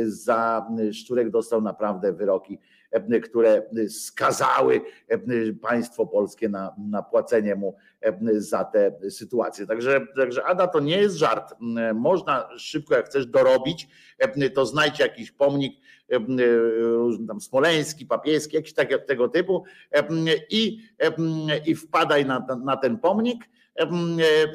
za 0.06 0.66
Szczurek 0.92 1.30
dostał 1.30 1.60
naprawdę 1.60 2.12
wyroki 2.12 2.58
które 3.24 3.62
skazały 3.88 4.80
państwo 5.62 6.06
polskie 6.06 6.48
na, 6.48 6.74
na 6.90 7.02
płacenie 7.02 7.54
mu 7.54 7.76
za 8.36 8.64
tę 8.64 8.92
sytuację. 9.10 9.66
Także, 9.66 10.00
także 10.16 10.44
Ada 10.44 10.66
to 10.66 10.80
nie 10.80 10.98
jest 10.98 11.16
żart. 11.16 11.54
Można 11.94 12.48
szybko, 12.58 12.94
jak 12.94 13.06
chcesz 13.06 13.26
dorobić, 13.26 13.88
to 14.54 14.66
znajdź 14.66 14.98
jakiś 14.98 15.32
pomnik 15.32 15.80
tam 17.28 17.40
smoleński, 17.40 18.06
papieski, 18.06 18.56
jakiś 18.56 18.72
tak, 18.72 19.06
tego 19.06 19.28
typu 19.28 19.64
i, 20.50 20.78
i 21.66 21.74
wpadaj 21.74 22.26
na, 22.26 22.46
na 22.64 22.76
ten 22.76 22.98
pomnik 22.98 23.44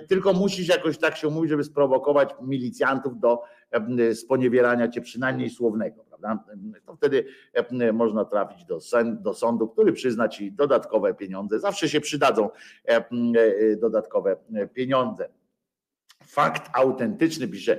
tylko 0.07 0.33
musisz 0.33 0.67
jakoś 0.67 0.97
tak 0.97 1.17
się 1.17 1.27
umówić, 1.27 1.49
żeby 1.49 1.63
sprowokować 1.63 2.29
milicjantów 2.41 3.19
do 3.19 3.41
sponiewierania 4.13 4.87
cię 4.87 5.01
przynajmniej 5.01 5.49
słownego 5.49 6.05
prawda? 6.23 6.43
To 6.85 6.95
wtedy 6.95 7.25
e, 7.53 7.93
można 7.93 8.25
trafić 8.25 8.65
do, 8.65 8.79
do 9.21 9.33
sądu, 9.33 9.67
który 9.67 9.93
przyzna 9.93 10.27
ci 10.27 10.51
dodatkowe 10.51 11.13
pieniądze. 11.13 11.59
Zawsze 11.59 11.89
się 11.89 12.01
przydadzą 12.01 12.49
e, 12.87 12.95
e, 12.95 13.03
dodatkowe 13.75 14.37
pieniądze. 14.73 15.29
Fakt 16.25 16.69
autentyczny, 16.73 17.47
pisze 17.47 17.77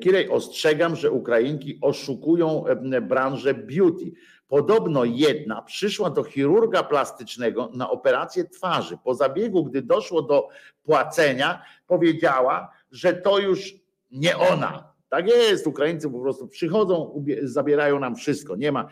Kirej, 0.00 0.28
ostrzegam, 0.28 0.96
że 0.96 1.10
Ukrainki 1.10 1.78
oszukują 1.80 2.64
branżę 3.02 3.54
beauty. 3.54 4.12
Podobno 4.48 5.04
jedna 5.04 5.62
przyszła 5.62 6.10
do 6.10 6.24
chirurga 6.24 6.82
plastycznego 6.82 7.70
na 7.74 7.90
operację 7.90 8.44
twarzy. 8.44 8.98
Po 9.04 9.14
zabiegu, 9.14 9.64
gdy 9.64 9.82
doszło 9.82 10.22
do 10.22 10.48
płacenia, 10.82 11.62
powiedziała, 11.86 12.72
że 12.90 13.12
to 13.12 13.38
już 13.38 13.74
nie 14.10 14.38
ona, 14.38 14.91
tak 15.12 15.28
jest, 15.28 15.66
Ukraińcy 15.66 16.10
po 16.10 16.20
prostu 16.20 16.48
przychodzą, 16.48 17.24
zabierają 17.42 18.00
nam 18.00 18.16
wszystko. 18.16 18.56
Nie 18.56 18.72
ma 18.72 18.88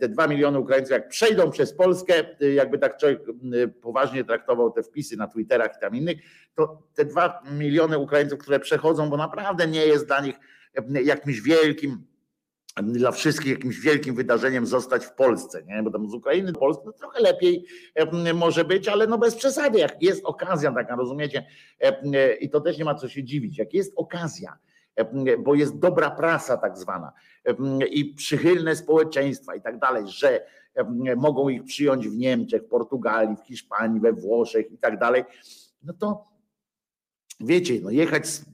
te 0.00 0.08
dwa 0.08 0.26
miliony 0.26 0.58
Ukraińców, 0.58 0.90
jak 0.90 1.08
przejdą 1.08 1.50
przez 1.50 1.72
Polskę, 1.72 2.14
jakby 2.54 2.78
tak 2.78 2.96
człowiek 2.96 3.20
poważnie 3.82 4.24
traktował 4.24 4.70
te 4.70 4.82
wpisy 4.82 5.16
na 5.16 5.28
Twitterach 5.28 5.76
i 5.76 5.80
tam 5.80 5.96
innych, 5.96 6.16
to 6.54 6.82
te 6.94 7.04
dwa 7.04 7.42
miliony 7.52 7.98
Ukraińców, 7.98 8.38
które 8.38 8.60
przechodzą, 8.60 9.10
bo 9.10 9.16
naprawdę 9.16 9.66
nie 9.66 9.86
jest 9.86 10.06
dla 10.06 10.20
nich 10.20 10.36
jakimś 11.04 11.40
wielkim, 11.40 12.06
dla 12.82 13.12
wszystkich 13.12 13.50
jakimś 13.50 13.80
wielkim 13.80 14.14
wydarzeniem 14.14 14.66
zostać 14.66 15.06
w 15.06 15.12
Polsce, 15.12 15.62
nie? 15.66 15.82
bo 15.82 15.90
tam 15.90 16.10
z 16.10 16.14
Ukrainy 16.14 16.52
do 16.52 16.58
Polski 16.58 16.82
no 16.86 16.92
trochę 16.92 17.20
lepiej 17.20 17.66
może 18.34 18.64
być, 18.64 18.88
ale 18.88 19.06
no 19.06 19.18
bez 19.18 19.34
przesady, 19.34 19.78
jak 19.78 20.02
jest 20.02 20.24
okazja 20.24 20.72
taka, 20.72 20.96
rozumiecie, 20.96 21.46
i 22.40 22.50
to 22.50 22.60
też 22.60 22.78
nie 22.78 22.84
ma 22.84 22.94
co 22.94 23.08
się 23.08 23.24
dziwić, 23.24 23.58
jak 23.58 23.74
jest 23.74 23.92
okazja, 23.96 24.58
bo 25.38 25.54
jest 25.54 25.78
dobra 25.78 26.10
prasa 26.10 26.56
tak 26.56 26.78
zwana 26.78 27.12
i 27.90 28.04
przychylne 28.04 28.76
społeczeństwa 28.76 29.54
i 29.54 29.60
tak 29.60 29.78
dalej, 29.78 30.04
że 30.06 30.46
mogą 31.16 31.48
ich 31.48 31.64
przyjąć 31.64 32.08
w 32.08 32.16
Niemczech, 32.16 32.62
w 32.62 32.68
Portugalii, 32.68 33.36
w 33.36 33.46
Hiszpanii, 33.46 34.00
we 34.00 34.12
Włoszech 34.12 34.72
i 34.72 34.78
tak 34.78 34.98
dalej, 34.98 35.24
no 35.82 35.92
to 35.92 36.24
wiecie, 37.40 37.80
no 37.82 37.90
jechać 37.90 38.26
z, 38.26 38.44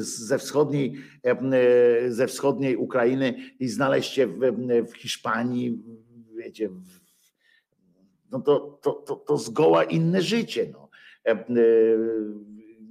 ze, 0.00 0.38
wschodniej, 0.38 0.96
ze 2.08 2.26
wschodniej 2.26 2.76
Ukrainy 2.76 3.34
i 3.60 3.68
znaleźć 3.68 4.12
się 4.12 4.26
w, 4.26 4.40
w 4.90 4.96
Hiszpanii, 4.96 5.82
wiecie, 6.36 6.70
no 8.30 8.40
to, 8.40 8.78
to, 8.82 8.92
to, 8.92 9.16
to 9.16 9.36
zgoła 9.36 9.84
inne 9.84 10.22
życie. 10.22 10.72
No 10.72 10.88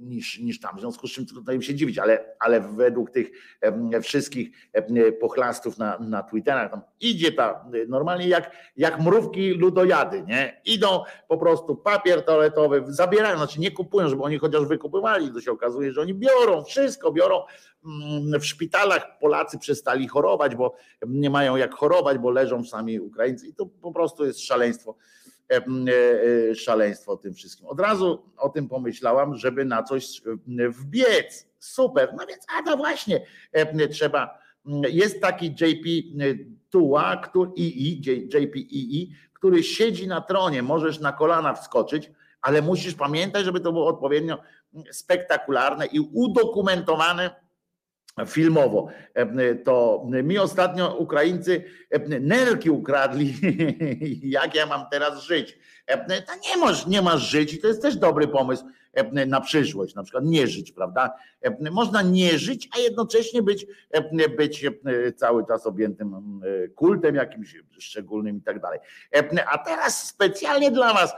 niż, 0.08 0.38
niż 0.38 0.60
tam. 0.60 0.76
W 0.76 0.80
związku 0.80 1.08
z 1.08 1.12
czym 1.12 1.26
trudno 1.26 1.52
im 1.52 1.62
się 1.62 1.74
dziwić, 1.74 1.98
ale, 1.98 2.36
ale 2.38 2.60
według 2.60 3.10
tych 3.10 3.30
wszystkich 4.02 4.50
pochlastów 5.20 5.78
na, 5.78 5.98
na 5.98 6.22
Twitterach 6.22 6.72
idzie 7.00 7.32
ta 7.32 7.64
normalnie 7.88 8.28
jak, 8.28 8.50
jak 8.76 9.00
mrówki 9.00 9.50
ludojady, 9.50 10.22
nie? 10.22 10.60
Idą 10.64 11.04
po 11.28 11.38
prostu 11.38 11.76
papier 11.76 12.24
toaletowy, 12.24 12.84
zabierają, 12.86 13.36
znaczy 13.36 13.60
nie 13.60 13.70
kupują, 13.70 14.08
żeby 14.08 14.22
oni 14.22 14.38
chociaż 14.38 14.64
wykupywali, 14.64 15.32
to 15.32 15.40
się 15.40 15.52
okazuje, 15.52 15.92
że 15.92 16.00
oni 16.00 16.14
biorą, 16.14 16.64
wszystko 16.64 17.12
biorą. 17.12 17.42
Mm, 17.84 18.40
w 18.40 18.46
szpitalach 18.46 19.18
Polacy 19.18 19.58
przestali 19.58 20.08
chorować, 20.08 20.56
bo 20.56 20.74
nie 21.06 21.30
mają 21.30 21.56
jak 21.56 21.74
chorować, 21.74 22.18
bo 22.18 22.30
leżą 22.30 22.64
sami 22.64 23.00
Ukraińcy 23.00 23.46
i 23.46 23.54
to 23.54 23.66
po 23.66 23.92
prostu 23.92 24.26
jest 24.26 24.40
szaleństwo 24.40 24.96
szaleństwo 26.54 27.12
o 27.12 27.16
tym 27.16 27.34
wszystkim. 27.34 27.66
Od 27.66 27.80
razu 27.80 28.22
o 28.36 28.48
tym 28.48 28.68
pomyślałam, 28.68 29.36
żeby 29.36 29.64
na 29.64 29.82
coś 29.82 30.22
wbiec. 30.68 31.46
Super. 31.58 32.14
No 32.18 32.26
więc, 32.26 32.46
a 32.58 32.62
no 32.62 32.76
właśnie, 32.76 33.26
trzeba. 33.90 34.38
Jest 34.88 35.20
taki 35.20 35.46
JP 35.46 35.88
Tua, 36.70 37.16
który, 37.16 37.50
II, 37.58 38.02
JPEE, 38.34 39.16
który 39.32 39.62
siedzi 39.62 40.08
na 40.08 40.20
tronie. 40.20 40.62
Możesz 40.62 41.00
na 41.00 41.12
kolana 41.12 41.54
wskoczyć, 41.54 42.10
ale 42.42 42.62
musisz 42.62 42.94
pamiętać, 42.94 43.44
żeby 43.44 43.60
to 43.60 43.72
było 43.72 43.86
odpowiednio 43.86 44.38
spektakularne 44.90 45.86
i 45.86 46.00
udokumentowane 46.00 47.45
filmowo. 48.26 48.88
To 49.64 50.06
mi 50.22 50.38
ostatnio 50.38 50.96
Ukraińcy 50.96 51.64
nerki 52.20 52.70
ukradli, 52.70 53.34
jak 54.38 54.54
ja 54.54 54.66
mam 54.66 54.86
teraz 54.90 55.22
żyć. 55.22 55.58
To 56.26 56.32
nie 56.50 56.56
masz, 56.56 56.86
nie 56.86 57.02
masz 57.02 57.30
żyć 57.30 57.54
i 57.54 57.58
to 57.58 57.68
jest 57.68 57.82
też 57.82 57.96
dobry 57.96 58.28
pomysł 58.28 58.64
na 59.26 59.40
przyszłość, 59.40 59.94
na 59.94 60.02
przykład 60.02 60.24
nie 60.24 60.46
żyć, 60.46 60.72
prawda? 60.72 61.14
Można 61.70 62.02
nie 62.02 62.38
żyć, 62.38 62.68
a 62.76 62.78
jednocześnie 62.78 63.42
być, 63.42 63.66
być 64.36 64.66
cały 65.16 65.46
czas 65.46 65.66
objętym 65.66 66.40
kultem 66.74 67.14
jakimś 67.14 67.56
szczególnym 67.78 68.36
i 68.36 68.40
tak 68.40 68.60
dalej. 68.60 68.78
A 69.52 69.58
teraz 69.58 70.06
specjalnie 70.06 70.70
dla 70.70 70.94
Was 70.94 71.14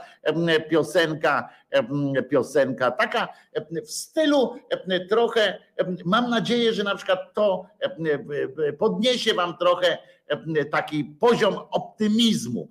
piosenka, 0.69 1.49
piosenka 2.29 2.91
taka 2.91 3.27
w 3.85 3.91
stylu 3.91 4.55
trochę, 5.09 5.59
mam 6.05 6.29
nadzieję, 6.29 6.73
że 6.73 6.83
na 6.83 6.95
przykład 6.95 7.33
to 7.33 7.65
podniesie 8.79 9.33
Wam 9.33 9.57
trochę 9.57 9.97
taki 10.71 11.05
poziom 11.05 11.57
optymizmu, 11.71 12.69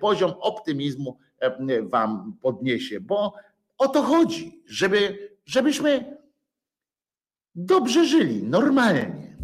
poziom 0.00 0.34
optymizmu 0.40 1.18
Wam 1.82 2.36
podniesie, 2.42 3.00
bo 3.00 3.34
o 3.78 3.88
to 3.88 4.02
chodzi, 4.02 4.62
żeby, 4.68 5.18
żebyśmy 5.46 6.16
dobrze 7.54 8.04
żyli, 8.06 8.42
normalnie. 8.42 9.36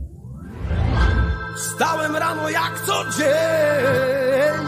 Stałem 1.57 2.17
rano 2.17 2.51
jak 2.51 2.81
co 2.87 3.05
dzień, 3.19 4.67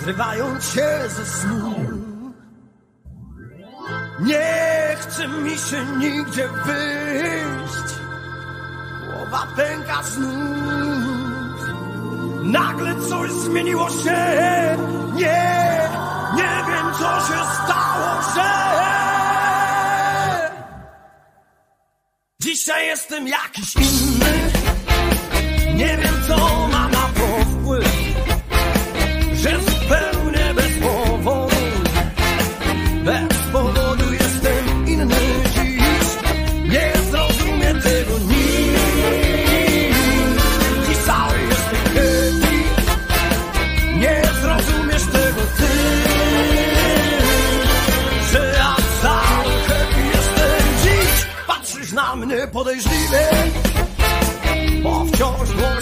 zrywając 0.00 0.64
się 0.64 0.88
ze 1.08 1.24
snu. 1.24 1.74
Nie 4.20 4.96
chce 4.96 5.28
mi 5.28 5.50
się 5.50 5.86
nigdzie 5.98 6.48
wyjść, 6.48 7.94
głowa 9.06 9.46
pęka 9.56 10.02
znów. 10.02 11.26
Nagle 12.42 12.94
coś 13.08 13.30
zmieniło 13.30 13.90
się, 13.90 14.16
nie, 15.14 15.88
co 16.98 17.20
się 17.26 17.40
stało, 17.64 18.22
że? 18.34 18.50
Dzisiaj 22.40 22.86
jestem 22.86 23.28
jakiś 23.28 23.76
inny. 23.76 24.50
Nie 25.74 25.96
wiem 25.96 26.14
co 26.28 26.68
ma 26.68 26.88
na 26.88 27.08
to 27.08 27.44
wpływ 27.44 27.88
Że 29.34 29.75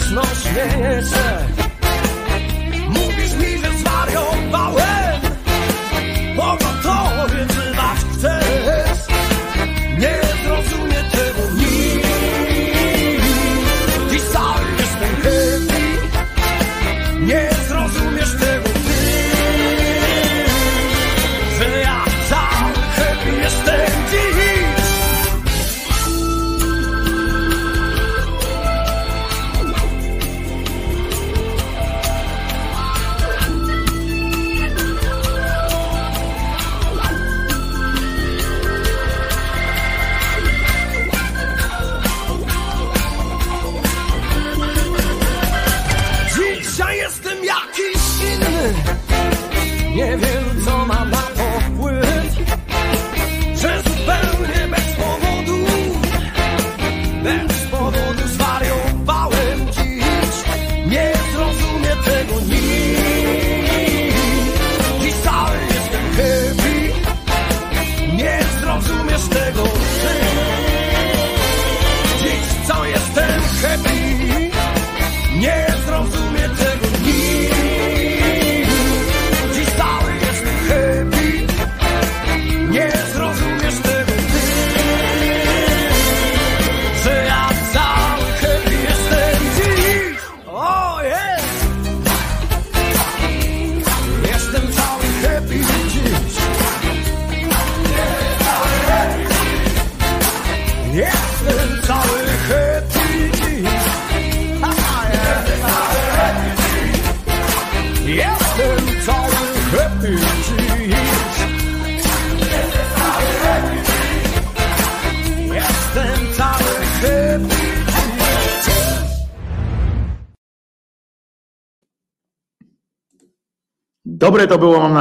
głośno 0.04 0.22
śmieję 0.34 1.02
się 1.02 1.63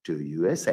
to 0.06 0.12
USA. 0.12 0.72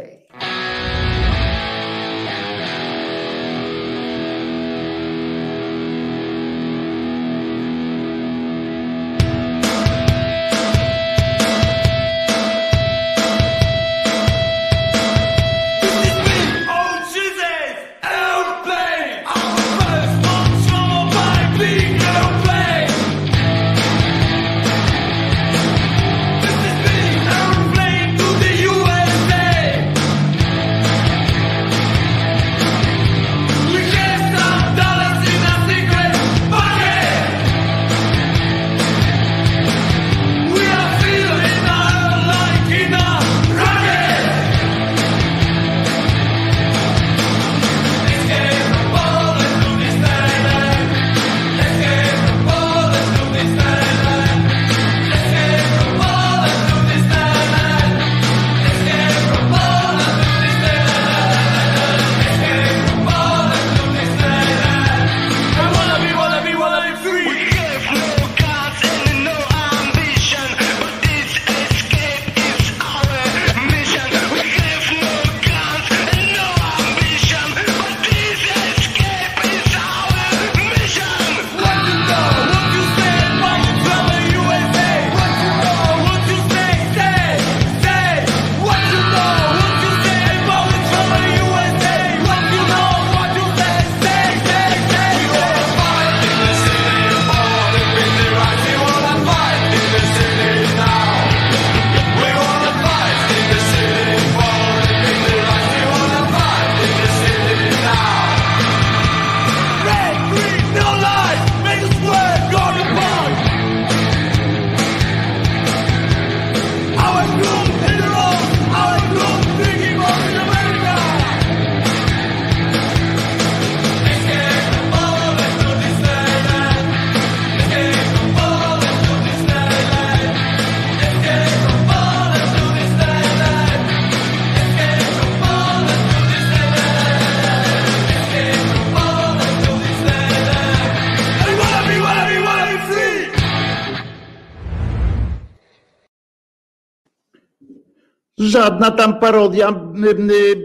Żadna 148.62 148.92
tam 148.92 149.20
parodia 149.20 149.72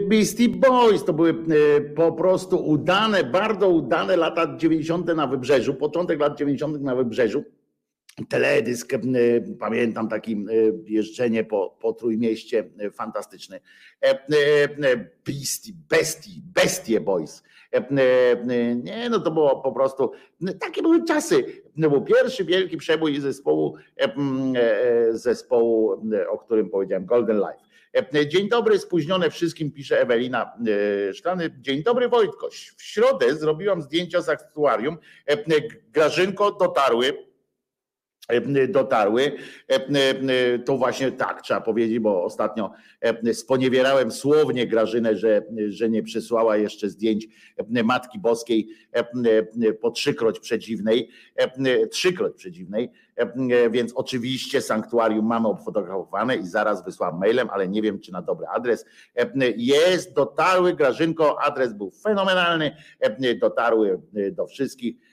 Beastie 0.09 0.49
Boys. 0.49 1.03
To 1.03 1.13
były 1.13 1.35
po 1.95 2.11
prostu 2.11 2.65
udane, 2.65 3.23
bardzo 3.23 3.69
udane 3.69 4.17
lata 4.17 4.57
90. 4.57 5.07
na 5.15 5.27
wybrzeżu, 5.27 5.73
początek 5.73 6.19
lat 6.19 6.37
90. 6.37 6.81
na 6.81 6.95
wybrzeżu. 6.95 7.43
Teledysk, 8.29 8.93
pamiętam 9.59 10.09
taki 10.09 10.45
jeżdżenie 10.85 11.43
po, 11.43 11.77
po 11.81 11.93
Trójmieście, 11.93 12.69
fantastyczny. 12.93 13.59
Beastie, 15.25 15.73
Bestie, 15.89 16.31
Bestie 16.55 16.99
Boys. 16.99 17.43
Nie, 18.83 19.09
no 19.09 19.19
to 19.19 19.31
było 19.31 19.61
po 19.61 19.71
prostu, 19.71 20.11
takie 20.59 20.81
były 20.81 21.03
czasy. 21.03 21.43
Był 21.77 22.01
pierwszy 22.01 22.45
wielki 22.45 22.77
przebój 22.77 23.19
zespołu, 23.19 23.75
zespołu, 25.11 26.01
o 26.29 26.37
którym 26.37 26.69
powiedziałem, 26.69 27.05
Golden 27.05 27.37
Life. 27.37 27.66
Dzień 28.27 28.49
dobry, 28.49 28.79
spóźnione 28.79 29.29
wszystkim, 29.29 29.71
pisze 29.71 30.01
Ewelina 30.01 30.53
Szklany. 31.13 31.55
Dzień 31.61 31.83
dobry 31.83 32.09
Wojtkoś. 32.09 32.73
W 32.77 32.83
środę 32.83 33.35
zrobiłam 33.35 33.81
zdjęcia 33.81 34.21
z 34.21 34.29
aktuarium. 34.29 34.97
Grażynko 35.91 36.51
dotarły 36.51 37.26
dotarły. 38.67 39.31
To 40.65 40.77
właśnie 40.77 41.11
tak 41.11 41.41
trzeba 41.41 41.61
powiedzieć, 41.61 41.99
bo 41.99 42.23
ostatnio 42.23 42.71
sponiewierałem 43.33 44.11
słownie 44.11 44.67
Grażynę, 44.67 45.17
że, 45.17 45.41
że 45.67 45.89
nie 45.89 46.03
przysłała 46.03 46.57
jeszcze 46.57 46.89
zdjęć 46.89 47.27
Matki 47.83 48.19
Boskiej 48.19 48.67
po 49.81 49.91
trzykroć 49.91 50.39
przedziwnej, 50.39 51.09
trzykroć 51.91 52.35
przedziwnej, 52.35 52.91
więc 53.71 53.93
oczywiście 53.95 54.61
sanktuarium 54.61 55.25
mamy 55.25 55.47
obfotografowane 55.47 56.35
i 56.35 56.47
zaraz 56.47 56.85
wysłałem 56.85 57.17
mailem, 57.17 57.49
ale 57.49 57.67
nie 57.67 57.81
wiem 57.81 57.99
czy 57.99 58.11
na 58.11 58.21
dobry 58.21 58.47
adres. 58.47 58.85
Jest, 59.57 60.13
dotarły 60.13 60.73
Grażynko, 60.73 61.41
adres 61.41 61.73
był 61.73 61.91
fenomenalny, 61.91 62.75
dotarły 63.39 64.01
do 64.31 64.47
wszystkich 64.47 64.95
E, 64.97 65.06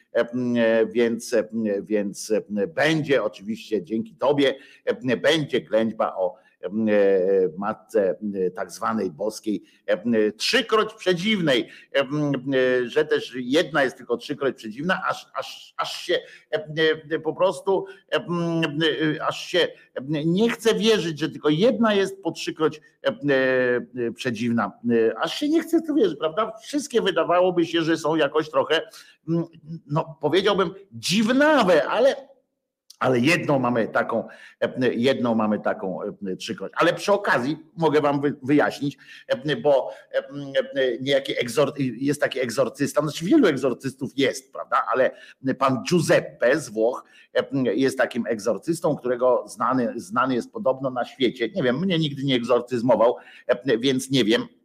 więc, 0.93 1.33
e, 1.33 1.49
więc 1.83 2.31
e, 2.31 2.67
będzie 2.67 3.23
oczywiście 3.23 3.83
dzięki 3.85 4.15
Tobie, 4.15 4.55
będzie 5.23 5.61
ględźba 5.61 6.15
o 6.17 6.44
matce 7.59 8.17
tak 8.57 8.71
zwanej 8.71 9.11
boskiej, 9.11 9.63
trzykroć 10.37 10.95
przedziwnej, 10.95 11.69
że 12.85 13.05
też 13.05 13.33
jedna 13.37 13.83
jest 13.85 13.97
tylko 13.97 14.17
trzykroć 14.17 14.57
przedziwna, 14.57 15.01
aż, 15.09 15.27
aż, 15.35 15.75
aż 15.77 16.01
się 16.01 16.19
po 17.25 17.35
prostu, 17.35 17.87
aż 19.29 19.47
się 19.47 19.69
nie 20.25 20.51
chce 20.51 20.75
wierzyć, 20.75 21.19
że 21.19 21.29
tylko 21.29 21.49
jedna 21.49 21.95
jest 21.95 22.23
po 22.23 22.33
trzykroć 22.33 22.81
przedziwna, 24.15 24.73
aż 25.17 25.35
się 25.35 25.49
nie 25.49 25.63
chce 25.63 25.83
to 25.83 25.95
wierzyć, 25.95 26.19
prawda? 26.19 26.53
Wszystkie 26.63 27.03
wydawałoby 27.03 27.67
się, 27.67 27.83
że 27.83 27.97
są 27.97 28.17
jakoś 28.17 28.51
trochę, 28.51 28.83
no 29.87 30.19
powiedziałbym 30.21 30.75
dziwnawe, 30.93 31.89
ale 31.89 32.34
ale 32.99 33.19
jedną 33.19 33.59
mamy 33.59 33.89
taką, 33.89 34.29
jedną 34.93 35.35
mamy 35.35 35.61
taką 35.61 35.99
trzykroć. 36.39 36.73
Ale 36.77 36.95
przy 36.95 37.13
okazji 37.13 37.57
mogę 37.77 38.01
wam 38.01 38.21
wyjaśnić, 38.43 38.99
bo 39.63 39.91
niejaki 41.01 41.41
egzor, 41.41 41.73
jest 41.79 42.21
taki 42.21 42.41
egzorcysta, 42.41 43.03
znaczy 43.03 43.25
wielu 43.25 43.47
egzorcystów 43.47 44.11
jest, 44.17 44.53
prawda, 44.53 44.77
ale 44.93 45.11
pan 45.59 45.83
Giuseppe 45.89 46.61
z 46.61 46.69
Włoch 46.69 47.05
jest 47.75 47.99
takim 47.99 48.27
egzorcystą, 48.27 48.97
którego 48.97 49.45
znany, 49.49 49.93
znany 49.97 50.35
jest 50.35 50.53
podobno 50.53 50.91
na 50.91 51.05
świecie. 51.05 51.49
Nie 51.55 51.63
wiem, 51.63 51.79
mnie 51.79 51.99
nigdy 51.99 52.25
nie 52.25 52.35
egzorcyzmował, 52.35 53.17
więc 53.79 54.11
nie 54.11 54.25
wiem 54.25 54.43
E, 54.43 54.64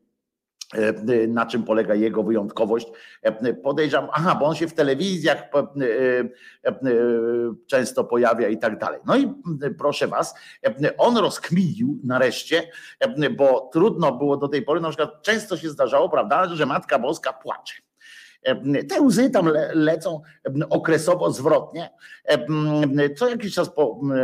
na 1.27 1.45
czym 1.45 1.63
polega 1.63 1.95
jego 1.95 2.23
wyjątkowość. 2.23 2.87
E, 3.21 3.53
podejrzewam, 3.53 4.09
aha, 4.13 4.35
bo 4.39 4.45
on 4.45 4.55
się 4.55 4.67
w 4.67 4.73
telewizjach 4.73 5.37
e, 5.37 6.73
często 7.67 8.03
pojawia 8.03 8.47
i 8.47 8.57
tak 8.57 8.79
dalej. 8.79 8.99
No 9.05 9.17
i 9.17 9.33
proszę 9.77 10.07
was, 10.07 10.35
on 10.97 11.17
rozkminił 11.17 11.99
nareszcie, 12.03 12.63
bo 13.37 13.69
trudno 13.73 14.11
było 14.11 14.37
do 14.37 14.47
tej 14.47 14.61
pory, 14.61 14.81
na 14.81 14.89
przykład 14.89 15.21
często 15.21 15.57
się 15.57 15.69
zdarzało, 15.69 16.09
prawda, 16.09 16.55
że 16.55 16.65
Matka 16.65 16.99
Boska 16.99 17.33
płacze. 17.33 17.88
Te 18.89 19.01
łzy 19.01 19.29
tam 19.29 19.49
lecą 19.73 20.21
okresowo 20.69 21.31
zwrotnie. 21.31 21.89
Co 23.17 23.29
jakiś 23.29 23.53
czas 23.53 23.71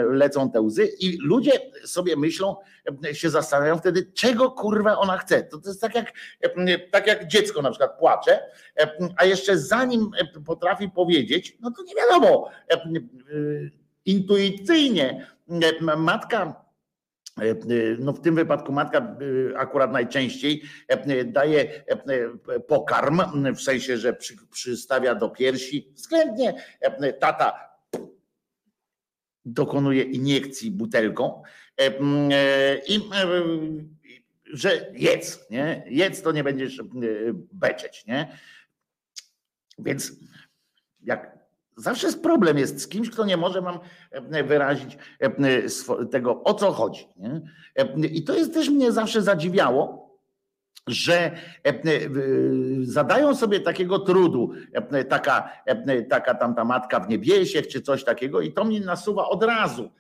lecą 0.09 0.51
te 0.51 0.61
łzy 0.61 0.85
i 0.99 1.17
ludzie 1.21 1.51
sobie 1.85 2.15
myślą, 2.15 2.55
się 3.13 3.29
zastanawiają 3.29 3.77
wtedy, 3.77 4.11
czego 4.13 4.51
kurwa 4.51 4.97
ona 4.97 5.17
chce. 5.17 5.43
To, 5.43 5.57
to 5.57 5.69
jest 5.69 5.81
tak 5.81 5.95
jak, 5.95 6.13
tak 6.91 7.07
jak 7.07 7.27
dziecko 7.27 7.61
na 7.61 7.69
przykład 7.69 7.99
płacze, 7.99 8.39
a 9.17 9.25
jeszcze 9.25 9.57
zanim 9.57 10.11
potrafi 10.45 10.89
powiedzieć, 10.89 11.57
no 11.59 11.71
to 11.71 11.83
nie 11.83 11.95
wiadomo, 11.95 12.49
intuicyjnie 14.05 15.27
matka 15.97 16.64
no 17.99 18.13
w 18.13 18.21
tym 18.21 18.35
wypadku 18.35 18.71
matka 18.71 19.17
akurat 19.57 19.91
najczęściej 19.91 20.63
daje 21.25 21.83
pokarm, 22.67 23.21
w 23.55 23.61
sensie, 23.61 23.97
że 23.97 24.17
przystawia 24.51 25.15
do 25.15 25.29
piersi. 25.29 25.91
Względnie 25.93 26.63
tata 27.19 27.75
dokonuje 29.45 30.03
iniekcji 30.03 30.71
butelką 30.71 31.43
i 32.87 32.99
że 34.45 34.91
jedz, 34.93 35.49
nie? 35.49 35.83
Jedz 35.87 36.21
to 36.21 36.31
nie 36.31 36.43
będziesz 36.43 36.81
beczeć, 37.53 38.05
nie? 38.05 38.37
Więc 39.77 40.11
jak 41.01 41.34
zawsze 41.75 42.07
jest 42.07 42.23
problem 42.23 42.57
jest 42.57 42.81
z 42.81 42.87
kimś, 42.87 43.09
kto 43.09 43.25
nie 43.25 43.37
może 43.37 43.61
wam 43.61 43.79
wyrazić 44.43 44.97
tego, 46.11 46.43
o 46.43 46.53
co 46.53 46.71
chodzi. 46.71 47.07
I 48.11 48.23
to 48.23 48.35
jest 48.35 48.53
też 48.53 48.69
mnie 48.69 48.91
zawsze 48.91 49.21
zadziwiało, 49.21 50.05
że 50.87 51.31
zadają 52.81 53.35
sobie 53.35 53.59
takiego 53.59 53.99
trudu, 53.99 54.51
taka, 55.09 55.51
taka 56.09 56.35
tam 56.35 56.55
ta 56.55 56.65
matka 56.65 56.99
w 56.99 57.09
niebiesiech, 57.09 57.67
czy 57.67 57.81
coś 57.81 58.03
takiego, 58.03 58.41
i 58.41 58.53
to 58.53 58.63
mnie 58.63 58.79
nasuwa 58.79 59.29
od 59.29 59.43
razu 59.43 59.91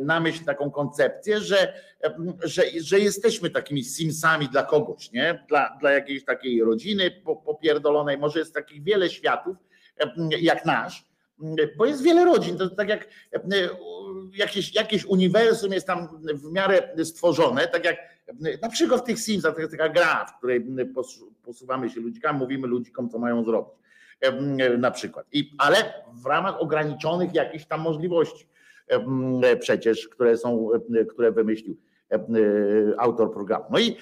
na 0.00 0.20
myśl 0.20 0.44
taką 0.44 0.70
koncepcję, 0.70 1.40
że, 1.40 1.72
że, 2.44 2.62
że 2.80 3.00
jesteśmy 3.00 3.50
takimi 3.50 3.84
simsami 3.84 4.48
dla 4.48 4.62
kogoś, 4.62 5.12
nie? 5.12 5.44
Dla, 5.48 5.76
dla 5.80 5.90
jakiejś 5.90 6.24
takiej 6.24 6.64
rodziny 6.64 7.10
popierdolonej, 7.44 8.18
może 8.18 8.38
jest 8.38 8.54
takich 8.54 8.82
wiele 8.82 9.10
światów, 9.10 9.56
jak 10.40 10.64
nasz, 10.64 11.08
bo 11.76 11.86
jest 11.86 12.02
wiele 12.02 12.24
rodzin, 12.24 12.58
to 12.58 12.70
tak 12.70 12.88
jak 12.88 13.08
jakieś, 14.34 14.74
jakieś 14.74 15.04
uniwersum 15.04 15.72
jest 15.72 15.86
tam 15.86 16.08
w 16.34 16.52
miarę 16.52 17.04
stworzone, 17.04 17.68
tak 17.68 17.84
jak 17.84 17.96
na 18.62 18.68
przykład 18.68 19.00
w 19.00 19.04
tych 19.04 19.20
Simsach, 19.20 19.54
to 19.54 19.60
jest 19.60 19.72
taka 19.72 19.88
gra, 19.88 20.24
w 20.24 20.38
której 20.38 20.66
posuwamy 21.42 21.90
się 21.90 22.00
ludzikami, 22.00 22.38
mówimy 22.38 22.66
ludzikom, 22.66 23.08
co 23.08 23.18
mają 23.18 23.44
zrobić. 23.44 23.74
Na 24.78 24.90
przykład. 24.90 25.26
I, 25.32 25.50
ale 25.58 25.76
w 26.22 26.26
ramach 26.26 26.60
ograniczonych 26.60 27.34
jakichś 27.34 27.64
tam 27.66 27.80
możliwości 27.80 28.48
przecież, 29.60 30.08
które 30.08 30.36
są, 30.36 30.68
które 31.10 31.32
wymyślił 31.32 31.76
autor 32.98 33.32
programu. 33.32 33.64
No 33.70 33.78
i 33.78 33.96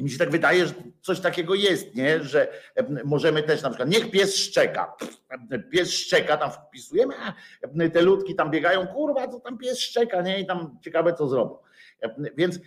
i 0.00 0.04
mi 0.04 0.10
się 0.10 0.18
tak 0.18 0.30
wydaje, 0.30 0.66
że 0.66 0.74
coś 1.00 1.20
takiego 1.20 1.54
jest, 1.54 1.94
nie? 1.94 2.24
że 2.24 2.48
możemy 3.04 3.42
też 3.42 3.62
na 3.62 3.70
przykład, 3.70 3.90
niech 3.90 4.10
pies 4.10 4.36
szczeka. 4.36 4.96
Pies 5.72 5.92
szczeka, 5.92 6.36
tam 6.36 6.50
wpisujemy, 6.50 7.14
a 7.18 7.34
te 7.92 8.02
ludki 8.02 8.34
tam 8.34 8.50
biegają, 8.50 8.86
kurwa, 8.86 9.28
co 9.28 9.40
tam 9.40 9.58
pies 9.58 9.78
szczeka, 9.78 10.22
nie? 10.22 10.40
I 10.40 10.46
tam 10.46 10.78
ciekawe, 10.82 11.14
co 11.14 11.28
zrobią. 11.28 11.56
Więc, 12.36 12.58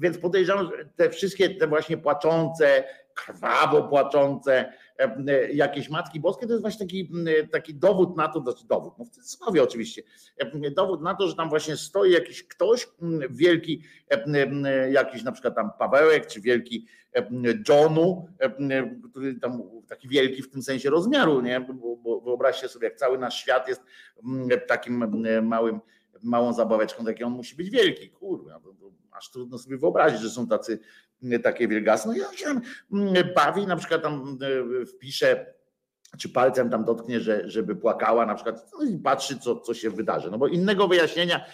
więc 0.00 0.18
podejrzewam, 0.18 0.66
że 0.66 0.84
te 0.96 1.10
wszystkie 1.10 1.50
te 1.50 1.66
właśnie 1.66 1.96
płaczące, 1.96 2.84
krwawo 3.14 3.82
płaczące, 3.82 4.72
jakieś 5.52 5.90
Matki 5.90 6.20
Boskie, 6.20 6.46
to 6.46 6.52
jest 6.52 6.62
właśnie 6.62 6.86
taki, 6.86 7.10
taki 7.52 7.74
dowód 7.74 8.16
na 8.16 8.28
to, 8.28 8.40
znaczy 8.40 8.66
dowód, 8.66 8.94
no 8.98 9.04
w 9.04 9.10
cudzysłowie 9.10 9.62
oczywiście, 9.62 10.02
dowód 10.76 11.02
na 11.02 11.14
to, 11.14 11.28
że 11.28 11.34
tam 11.34 11.48
właśnie 11.48 11.76
stoi 11.76 12.12
jakiś 12.12 12.48
ktoś 12.48 12.88
wielki, 13.30 13.82
jakiś 14.90 15.22
na 15.22 15.32
przykład 15.32 15.54
tam 15.54 15.70
Pawełek, 15.78 16.26
czy 16.26 16.40
wielki 16.40 16.86
Johnu, 17.68 18.28
który 19.10 19.34
tam 19.34 19.62
taki 19.88 20.08
wielki 20.08 20.42
w 20.42 20.50
tym 20.50 20.62
sensie 20.62 20.90
rozmiaru, 20.90 21.40
nie? 21.40 21.60
Bo, 21.60 21.96
bo 21.96 22.20
wyobraźcie 22.20 22.68
sobie, 22.68 22.88
jak 22.88 22.96
cały 22.96 23.18
nasz 23.18 23.40
świat 23.40 23.68
jest 23.68 23.82
takim 24.68 25.22
małym, 25.42 25.80
małą 26.22 26.52
zabaweczką, 26.52 27.04
taki 27.04 27.24
on 27.24 27.32
musi 27.32 27.56
być 27.56 27.70
wielki, 27.70 28.10
kurwa, 28.10 28.60
aż 29.12 29.30
trudno 29.30 29.58
sobie 29.58 29.76
wyobrazić, 29.76 30.20
że 30.20 30.30
są 30.30 30.46
tacy 30.46 30.78
takie 31.42 31.68
wielgasy. 31.68 32.08
No 32.08 32.14
ja 32.14 32.32
się 32.32 32.60
bawi, 33.34 33.66
na 33.66 33.76
przykład 33.76 34.02
tam 34.02 34.38
wpiszę 34.88 35.54
czy 36.18 36.28
palcem 36.28 36.70
tam 36.70 36.84
dotknie, 36.84 37.20
że, 37.20 37.50
żeby 37.50 37.76
płakała 37.76 38.26
na 38.26 38.34
przykład 38.34 38.72
no 38.78 38.84
i 38.84 38.98
patrzy, 38.98 39.38
co, 39.38 39.60
co 39.60 39.74
się 39.74 39.90
wydarzy. 39.90 40.30
No 40.30 40.38
bo 40.38 40.48
innego 40.48 40.88
wyjaśnienia 40.88 41.44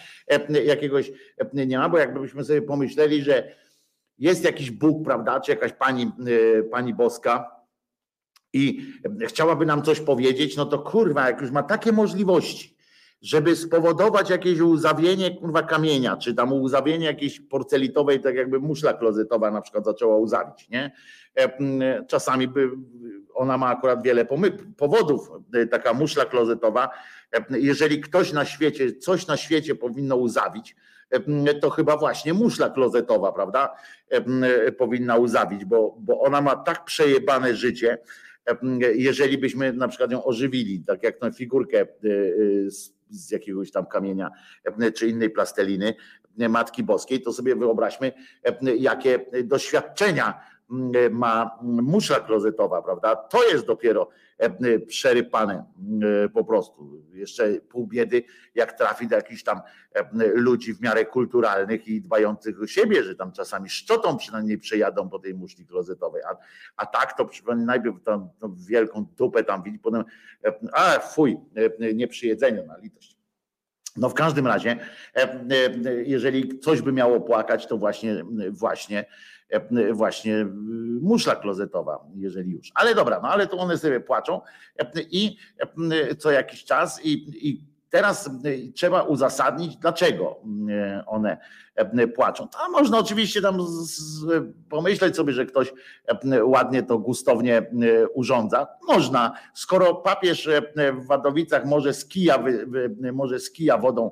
jakiegoś 0.64 1.12
nie 1.52 1.78
ma, 1.78 1.88
bo 1.88 1.98
jakbyśmy 1.98 2.44
sobie 2.44 2.62
pomyśleli, 2.62 3.22
że 3.22 3.55
jest 4.18 4.44
jakiś 4.44 4.70
Bóg, 4.70 5.05
prawda, 5.05 5.40
czy 5.40 5.51
jakaś 5.51 5.72
pani, 5.72 6.12
pani 6.70 6.94
boska 6.94 7.60
i 8.52 8.92
chciałaby 9.26 9.66
nam 9.66 9.82
coś 9.82 10.01
powiedzieć, 10.01 10.56
no 10.56 10.66
to 10.66 10.78
kurwa, 10.78 11.26
jak 11.26 11.40
już 11.40 11.51
ma 11.51 11.62
takie 11.62 11.92
możliwości, 11.92 12.76
żeby 13.22 13.56
spowodować 13.56 14.30
jakieś 14.30 14.60
łzawienie 14.60 15.36
kurwa 15.36 15.62
kamienia, 15.62 16.16
czy 16.16 16.34
tam 16.34 16.52
łzawienie 16.52 17.06
jakiejś 17.06 17.40
porcelitowej, 17.40 18.20
tak 18.20 18.34
jakby 18.34 18.60
muszla 18.60 18.92
klozetowa 18.92 19.51
na 19.51 19.60
przykład 19.60 19.84
zaczęła 19.84 20.16
łzawić, 20.16 20.68
nie? 20.68 20.92
E, 21.34 22.05
czasami 22.06 22.48
by, 22.48 22.70
ona 23.34 23.59
ma 23.59 23.68
akurat 23.68 24.02
wiele 24.02 24.26
powodów, 24.76 25.30
e, 25.55 25.66
taka 25.66 25.94
muszla 25.94 26.24
klozetowa. 26.24 26.90
E, 27.32 27.44
jeżeli 27.59 28.01
ktoś 28.01 28.32
na 28.32 28.44
świecie, 28.44 28.92
coś 28.92 29.26
na 29.26 29.36
świecie 29.36 29.74
powinno 29.74 30.16
łzawić, 30.16 30.76
to 31.60 31.70
chyba 31.70 31.97
właśnie 31.97 32.34
muszla 32.34 32.70
klozetowa, 32.70 33.32
prawda? 33.32 33.74
Powinna 34.78 35.16
łzawić, 35.16 35.64
bo, 35.64 35.97
bo 36.01 36.20
ona 36.20 36.40
ma 36.40 36.56
tak 36.56 36.84
przejebane 36.84 37.55
życie, 37.55 37.98
jeżeli 38.94 39.38
byśmy 39.38 39.72
na 39.72 39.88
przykład 39.88 40.12
ją 40.12 40.24
ożywili, 40.24 40.84
tak 40.86 41.02
jak 41.02 41.18
tę 41.18 41.32
figurkę 41.32 41.86
z 42.68 42.99
z 43.10 43.30
jakiegoś 43.30 43.70
tam 43.70 43.86
kamienia 43.86 44.30
e, 44.64 44.92
czy 44.92 45.08
innej 45.08 45.30
plasteliny 45.30 45.94
e, 46.38 46.48
Matki 46.48 46.82
Boskiej, 46.82 47.22
to 47.22 47.32
sobie 47.32 47.56
wyobraźmy, 47.56 48.12
e, 48.44 48.76
jakie 48.76 49.26
doświadczenia 49.44 50.40
ma 51.10 51.59
musza 51.62 52.20
klozetowa, 52.20 52.82
prawda? 52.82 53.16
To 53.16 53.48
jest 53.48 53.66
dopiero 53.66 54.09
przerypane 54.86 55.64
po 56.34 56.44
prostu. 56.44 57.02
Jeszcze 57.12 57.52
pół 57.52 57.86
biedy, 57.86 58.22
jak 58.55 58.72
trafi 58.72 59.06
do 59.06 59.16
jakichś 59.16 59.42
tam 59.42 59.60
ludzi 60.34 60.74
w 60.74 60.80
miarę 60.80 61.05
kulturalnych 61.05 61.88
i 61.88 62.01
dbających 62.01 62.62
o 62.62 62.66
siebie, 62.66 63.05
że 63.05 63.14
tam 63.14 63.32
czasami 63.32 63.70
szczotą 63.70 64.16
przynajmniej 64.16 64.59
przejadą 64.59 65.09
po 65.09 65.18
tej 65.18 65.34
muszli 65.34 65.66
klozetowej. 65.66 66.22
A, 66.22 66.36
a 66.76 66.86
tak 66.86 67.16
to 67.16 67.28
najpierw 67.56 68.02
tą, 68.02 68.28
tą 68.38 68.56
wielką 68.68 69.06
dupę 69.16 69.44
tam 69.44 69.62
widzi, 69.62 69.78
potem 69.78 70.05
a 70.72 70.98
fuj, 70.98 71.36
nie 71.94 72.09
przy 72.09 72.36
na 72.66 72.76
litość. 72.76 73.19
No 73.96 74.08
w 74.08 74.14
każdym 74.14 74.46
razie, 74.46 74.76
jeżeli 76.04 76.58
coś 76.58 76.82
by 76.82 76.92
miało 76.92 77.20
płakać, 77.20 77.66
to 77.66 77.78
właśnie, 77.78 78.24
właśnie 78.50 79.04
E, 79.50 79.92
właśnie 79.92 80.36
e, 80.36 80.44
muszla 81.00 81.36
klozetowa, 81.36 82.04
jeżeli 82.16 82.50
już. 82.50 82.70
Ale 82.74 82.94
dobra, 82.94 83.20
no 83.22 83.28
ale 83.28 83.46
to 83.46 83.58
one 83.58 83.78
sobie 83.78 84.00
płaczą 84.00 84.40
e, 84.78 84.90
i 85.10 85.36
co 86.18 86.30
jakiś 86.30 86.64
czas 86.64 87.04
i, 87.04 87.12
i 87.48 87.69
Teraz 87.90 88.30
trzeba 88.74 89.02
uzasadnić, 89.02 89.76
dlaczego 89.76 90.40
one 91.06 91.38
płaczą. 92.14 92.48
A 92.64 92.68
można 92.68 92.98
oczywiście 92.98 93.42
tam 93.42 93.58
pomyśleć 94.68 95.16
sobie, 95.16 95.32
że 95.32 95.46
ktoś 95.46 95.72
ładnie 96.42 96.82
to 96.82 96.98
gustownie 96.98 97.70
urządza. 98.14 98.66
Można, 98.88 99.32
skoro 99.54 99.94
papież 99.94 100.48
w 100.92 101.06
Wadowicach 101.06 101.64
może 101.64 101.94
z 101.94 102.08
kija, 102.08 102.44
może 103.12 103.38
z 103.38 103.52
kija 103.52 103.78
wodą 103.78 104.10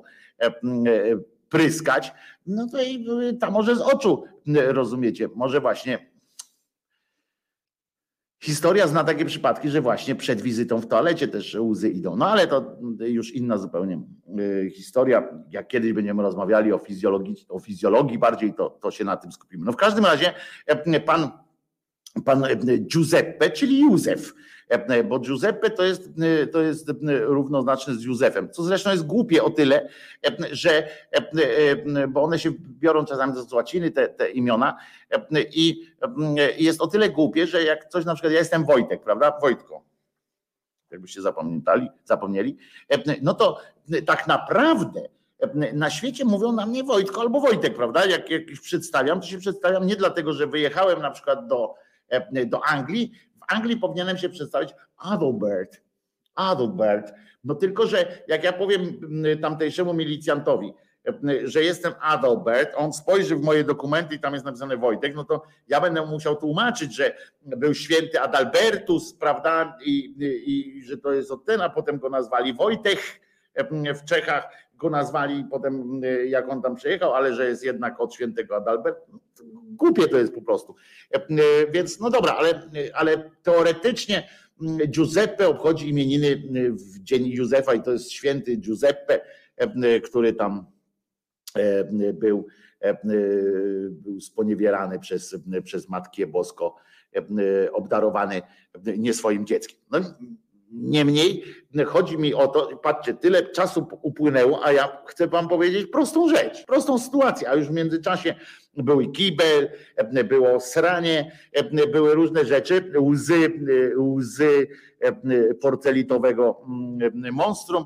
pryskać, 1.49 2.13
no 2.47 2.67
to 2.71 2.81
i 2.81 3.07
tam 3.39 3.53
może 3.53 3.75
z 3.75 3.81
oczu, 3.81 4.23
rozumiecie, 4.47 5.29
może 5.35 5.61
właśnie 5.61 6.08
Historia 8.41 8.87
zna 8.87 9.03
takie 9.03 9.25
przypadki, 9.25 9.69
że 9.69 9.81
właśnie 9.81 10.15
przed 10.15 10.41
wizytą 10.41 10.79
w 10.81 10.87
toalecie 10.87 11.27
też 11.27 11.55
łzy 11.55 11.89
idą. 11.89 12.15
No 12.15 12.27
ale 12.27 12.47
to 12.47 12.77
już 12.99 13.31
inna 13.31 13.57
zupełnie 13.57 14.01
y, 14.39 14.69
historia. 14.69 15.27
Jak 15.49 15.67
kiedyś 15.67 15.93
będziemy 15.93 16.23
rozmawiali 16.23 16.73
o 16.73 16.77
fizjologii, 16.77 17.45
o 17.49 17.59
fizjologii 17.59 18.17
bardziej, 18.17 18.53
to, 18.53 18.69
to 18.69 18.91
się 18.91 19.03
na 19.03 19.17
tym 19.17 19.31
skupimy. 19.31 19.65
No 19.65 19.71
w 19.71 19.75
każdym 19.75 20.05
razie 20.05 20.33
e, 20.65 20.99
pan, 20.99 21.29
pan 22.25 22.43
Giuseppe, 22.87 23.49
czyli 23.49 23.79
Józef, 23.79 24.33
E, 24.33 24.58
bo 25.03 25.19
Giuseppe 25.19 25.69
to 25.69 25.83
jest, 25.83 26.09
e, 26.43 26.47
to 26.47 26.61
jest 26.61 26.89
e, 26.89 26.93
równoznaczne 27.19 27.95
z 27.95 28.03
Józefem, 28.03 28.49
co 28.49 28.63
zresztą 28.63 28.91
jest 28.91 29.05
głupie 29.05 29.43
o 29.43 29.49
tyle, 29.49 29.89
że, 30.51 30.87
bo 32.07 32.23
one 32.23 32.39
się 32.39 32.51
biorą 32.79 33.05
czasami 33.05 33.33
z 33.47 33.53
łaciny, 33.53 33.91
te, 33.91 34.07
te 34.07 34.31
imiona 34.31 34.77
i 35.53 35.85
jest 36.57 36.81
o 36.81 36.87
tyle 36.87 37.09
głupie, 37.09 37.47
że 37.47 37.63
jak 37.63 37.89
coś 37.89 38.05
na 38.05 38.13
przykład, 38.13 38.33
ja 38.33 38.39
jestem 38.39 38.65
Wojtek, 38.65 39.03
prawda, 39.03 39.37
Wojtko, 39.41 39.81
jakbyście 40.91 41.21
zapamiętali, 41.21 41.87
zapomnieli, 42.05 42.57
no 43.21 43.33
to 43.33 43.57
tak 44.05 44.27
naprawdę 44.27 45.01
na 45.73 45.89
świecie 45.89 46.25
mówią 46.25 46.51
na 46.51 46.65
mnie 46.65 46.83
Wojtko 46.83 47.21
albo 47.21 47.39
Wojtek, 47.39 47.75
prawda? 47.75 48.05
Jak, 48.05 48.29
jak 48.29 48.41
przedstawiam, 48.61 49.21
to 49.21 49.27
się 49.27 49.37
przedstawiam 49.37 49.87
nie 49.87 49.95
dlatego, 49.95 50.33
że 50.33 50.47
wyjechałem 50.47 51.01
na 51.01 51.11
przykład 51.11 51.47
do, 51.47 51.75
do 52.45 52.65
Anglii, 52.65 53.11
Anglii 53.49 53.77
powinienem 53.77 54.17
się 54.17 54.29
przedstawić 54.29 54.69
Adalbert. 54.97 55.81
Adalbert. 56.35 57.13
No 57.43 57.55
tylko, 57.55 57.87
że 57.87 58.23
jak 58.27 58.43
ja 58.43 58.53
powiem 58.53 58.81
mm, 58.81 59.39
tamtejszemu 59.41 59.93
milicjantowi, 59.93 60.73
mm, 61.05 61.47
że 61.47 61.63
jestem 61.63 61.93
Adalbert, 62.01 62.73
on 62.75 62.93
spojrzy 62.93 63.35
w 63.35 63.41
moje 63.41 63.63
dokumenty 63.63 64.15
i 64.15 64.19
tam 64.19 64.33
jest 64.33 64.45
napisane 64.45 64.77
Wojtek, 64.77 65.15
no 65.15 65.23
to 65.23 65.43
ja 65.67 65.81
będę 65.81 66.05
musiał 66.05 66.35
tłumaczyć, 66.35 66.95
że 66.95 67.15
był 67.41 67.73
święty 67.73 68.21
Adalbertus, 68.21 69.13
prawda, 69.13 69.77
i, 69.85 69.95
i, 70.45 70.77
i 70.77 70.83
że 70.83 70.97
to 70.97 71.11
jest 71.11 71.31
od 71.31 71.45
ten, 71.45 71.61
a 71.61 71.69
potem 71.69 71.99
go 71.99 72.09
nazwali 72.09 72.53
Wojtek 72.53 72.99
mm, 73.53 73.95
w 73.95 74.05
Czechach, 74.05 74.49
go 74.79 74.89
nazwali 74.89 75.45
potem, 75.51 76.01
jak 76.27 76.49
on 76.49 76.61
tam 76.61 76.75
przyjechał, 76.75 77.13
ale 77.13 77.33
że 77.33 77.49
jest 77.49 77.63
jednak 77.63 77.99
od 77.99 78.13
świętego 78.13 78.55
Adalberta. 78.55 79.01
Głupie 79.71 80.07
to 80.07 80.17
jest 80.17 80.33
po 80.33 80.41
prostu. 80.41 80.75
Więc 81.71 81.99
no 81.99 82.09
dobra, 82.09 82.33
ale, 82.33 82.69
ale 82.93 83.31
teoretycznie 83.43 84.29
Giuseppe 84.87 85.47
obchodzi 85.47 85.89
imieniny 85.89 86.43
w 86.73 86.99
dzień 86.99 87.27
Józefa 87.27 87.73
i 87.73 87.81
to 87.81 87.91
jest 87.91 88.11
święty 88.11 88.55
Giuseppe, 88.55 89.21
który 90.03 90.33
tam 90.33 90.65
był, 92.13 92.47
był 93.91 94.21
sponiewierany 94.21 94.99
przez, 94.99 95.35
przez 95.63 95.89
Matkę 95.89 96.27
Bosko, 96.27 96.75
obdarowany 97.73 98.41
nie 98.97 99.13
swoim 99.13 99.45
dzieckiem. 99.45 99.77
No, 99.91 99.99
Niemniej 100.71 101.43
chodzi 101.85 102.17
mi 102.17 102.33
o 102.33 102.47
to, 102.47 102.77
patrzcie, 102.77 103.13
tyle 103.13 103.43
czasu 103.43 103.87
upłynęło, 104.01 104.65
a 104.65 104.71
ja 104.71 105.01
chcę 105.05 105.27
wam 105.27 105.47
powiedzieć 105.47 105.87
prostą 105.87 106.29
rzecz, 106.29 106.65
prostą 106.65 106.99
sytuację, 106.99 107.49
a 107.49 107.55
już 107.55 107.67
w 107.67 107.71
międzyczasie 107.71 108.35
był 108.73 109.01
i 109.01 109.11
kibel, 109.11 109.69
było 110.23 110.59
sranie, 110.59 111.31
były 111.91 112.13
różne 112.15 112.45
rzeczy, 112.45 112.91
łzy, 113.01 113.51
łzy 113.97 114.67
porcelitowego 115.61 116.61
monstrum, 117.31 117.85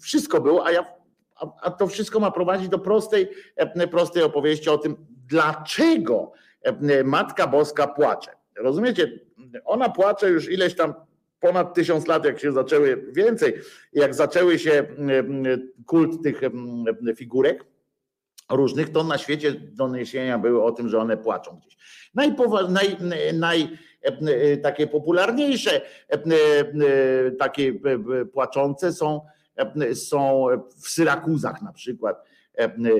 wszystko 0.00 0.40
było, 0.40 0.66
a 0.66 0.72
ja 0.72 1.00
a 1.62 1.70
to 1.70 1.86
wszystko 1.86 2.20
ma 2.20 2.30
prowadzić 2.30 2.68
do 2.68 2.78
prostej, 2.78 3.28
prostej 3.90 4.22
opowieści 4.22 4.70
o 4.70 4.78
tym, 4.78 4.96
dlaczego 5.26 6.32
Matka 7.04 7.46
Boska 7.46 7.86
płacze. 7.86 8.30
Rozumiecie? 8.56 9.20
Ona 9.64 9.88
płacze 9.88 10.30
już 10.30 10.50
ileś 10.50 10.74
tam 10.76 10.94
ponad 11.40 11.74
tysiąc 11.74 12.06
lat, 12.06 12.24
jak 12.24 12.40
się 12.40 12.52
zaczęły 12.52 13.04
więcej, 13.12 13.54
jak 13.92 14.14
zaczęły 14.14 14.58
się 14.58 14.72
mm, 14.72 15.10
mm, 15.10 15.70
kult 15.86 16.22
tych 16.22 16.42
mm, 16.42 17.16
figurek 17.16 17.64
różnych, 18.50 18.92
to 18.92 19.04
na 19.04 19.18
świecie 19.18 19.52
doniesienia 19.52 20.38
były 20.38 20.62
o 20.62 20.72
tym, 20.72 20.88
że 20.88 20.98
one 20.98 21.16
płaczą 21.16 21.60
gdzieś. 21.60 21.76
Najpowa- 22.14 22.70
naj, 22.70 22.96
naj, 23.34 23.68
e, 24.02 24.56
takie 24.56 24.86
popularniejsze, 24.86 25.80
e, 26.10 26.12
e, 26.12 27.30
takie 27.30 27.72
płaczące 28.32 28.92
są, 28.92 29.20
są 29.94 30.46
w 30.82 30.88
Syrakuzach 30.88 31.62
na 31.62 31.72
przykład 31.72 32.24
E, 32.24 32.29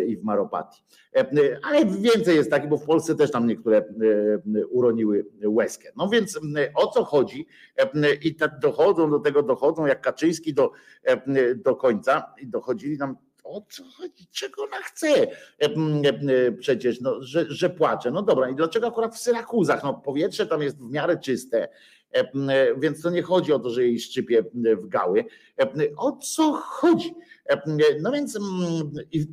i 0.06 0.16
w 0.16 0.24
Maropatii. 0.24 0.82
E, 1.16 1.26
ale 1.62 1.86
więcej 1.86 2.36
jest 2.36 2.50
takich, 2.50 2.68
bo 2.68 2.76
w 2.76 2.84
Polsce 2.84 3.14
też 3.14 3.30
tam 3.30 3.46
niektóre 3.46 3.78
e, 3.78 4.66
uroniły 4.66 5.26
łezkę. 5.44 5.88
No 5.96 6.08
więc 6.08 6.40
o 6.74 6.86
co 6.86 7.04
chodzi? 7.04 7.46
I 8.22 8.34
tak 8.34 8.58
dochodzą 8.58 9.10
do 9.10 9.18
tego, 9.18 9.42
dochodzą 9.42 9.86
jak 9.86 10.00
Kaczyński 10.00 10.54
do, 10.54 10.70
do 11.56 11.76
końca 11.76 12.34
i 12.42 12.46
dochodzili 12.46 12.98
nam 12.98 13.16
o 13.44 13.66
co 13.70 13.84
chodzi, 13.84 14.26
czego 14.30 14.62
ona 14.64 14.76
chce 14.82 15.26
przecież, 16.58 17.00
no, 17.00 17.22
że, 17.22 17.44
że 17.48 17.70
płacze. 17.70 18.10
No 18.10 18.22
dobra, 18.22 18.50
i 18.50 18.54
dlaczego 18.54 18.86
akurat 18.86 19.14
w 19.14 19.18
Syrakuzach? 19.18 19.84
No 19.84 19.94
powietrze 19.94 20.46
tam 20.46 20.62
jest 20.62 20.78
w 20.78 20.90
miarę 20.90 21.18
czyste, 21.18 21.68
Więc 22.78 23.02
to 23.02 23.10
nie 23.10 23.22
chodzi 23.22 23.52
o 23.52 23.58
to, 23.58 23.70
że 23.70 23.84
jej 23.84 24.00
szczypie 24.00 24.44
w 24.54 24.88
gały. 24.88 25.24
O 25.96 26.12
co 26.12 26.52
chodzi? 26.52 27.14
No 28.02 28.12
więc, 28.12 28.38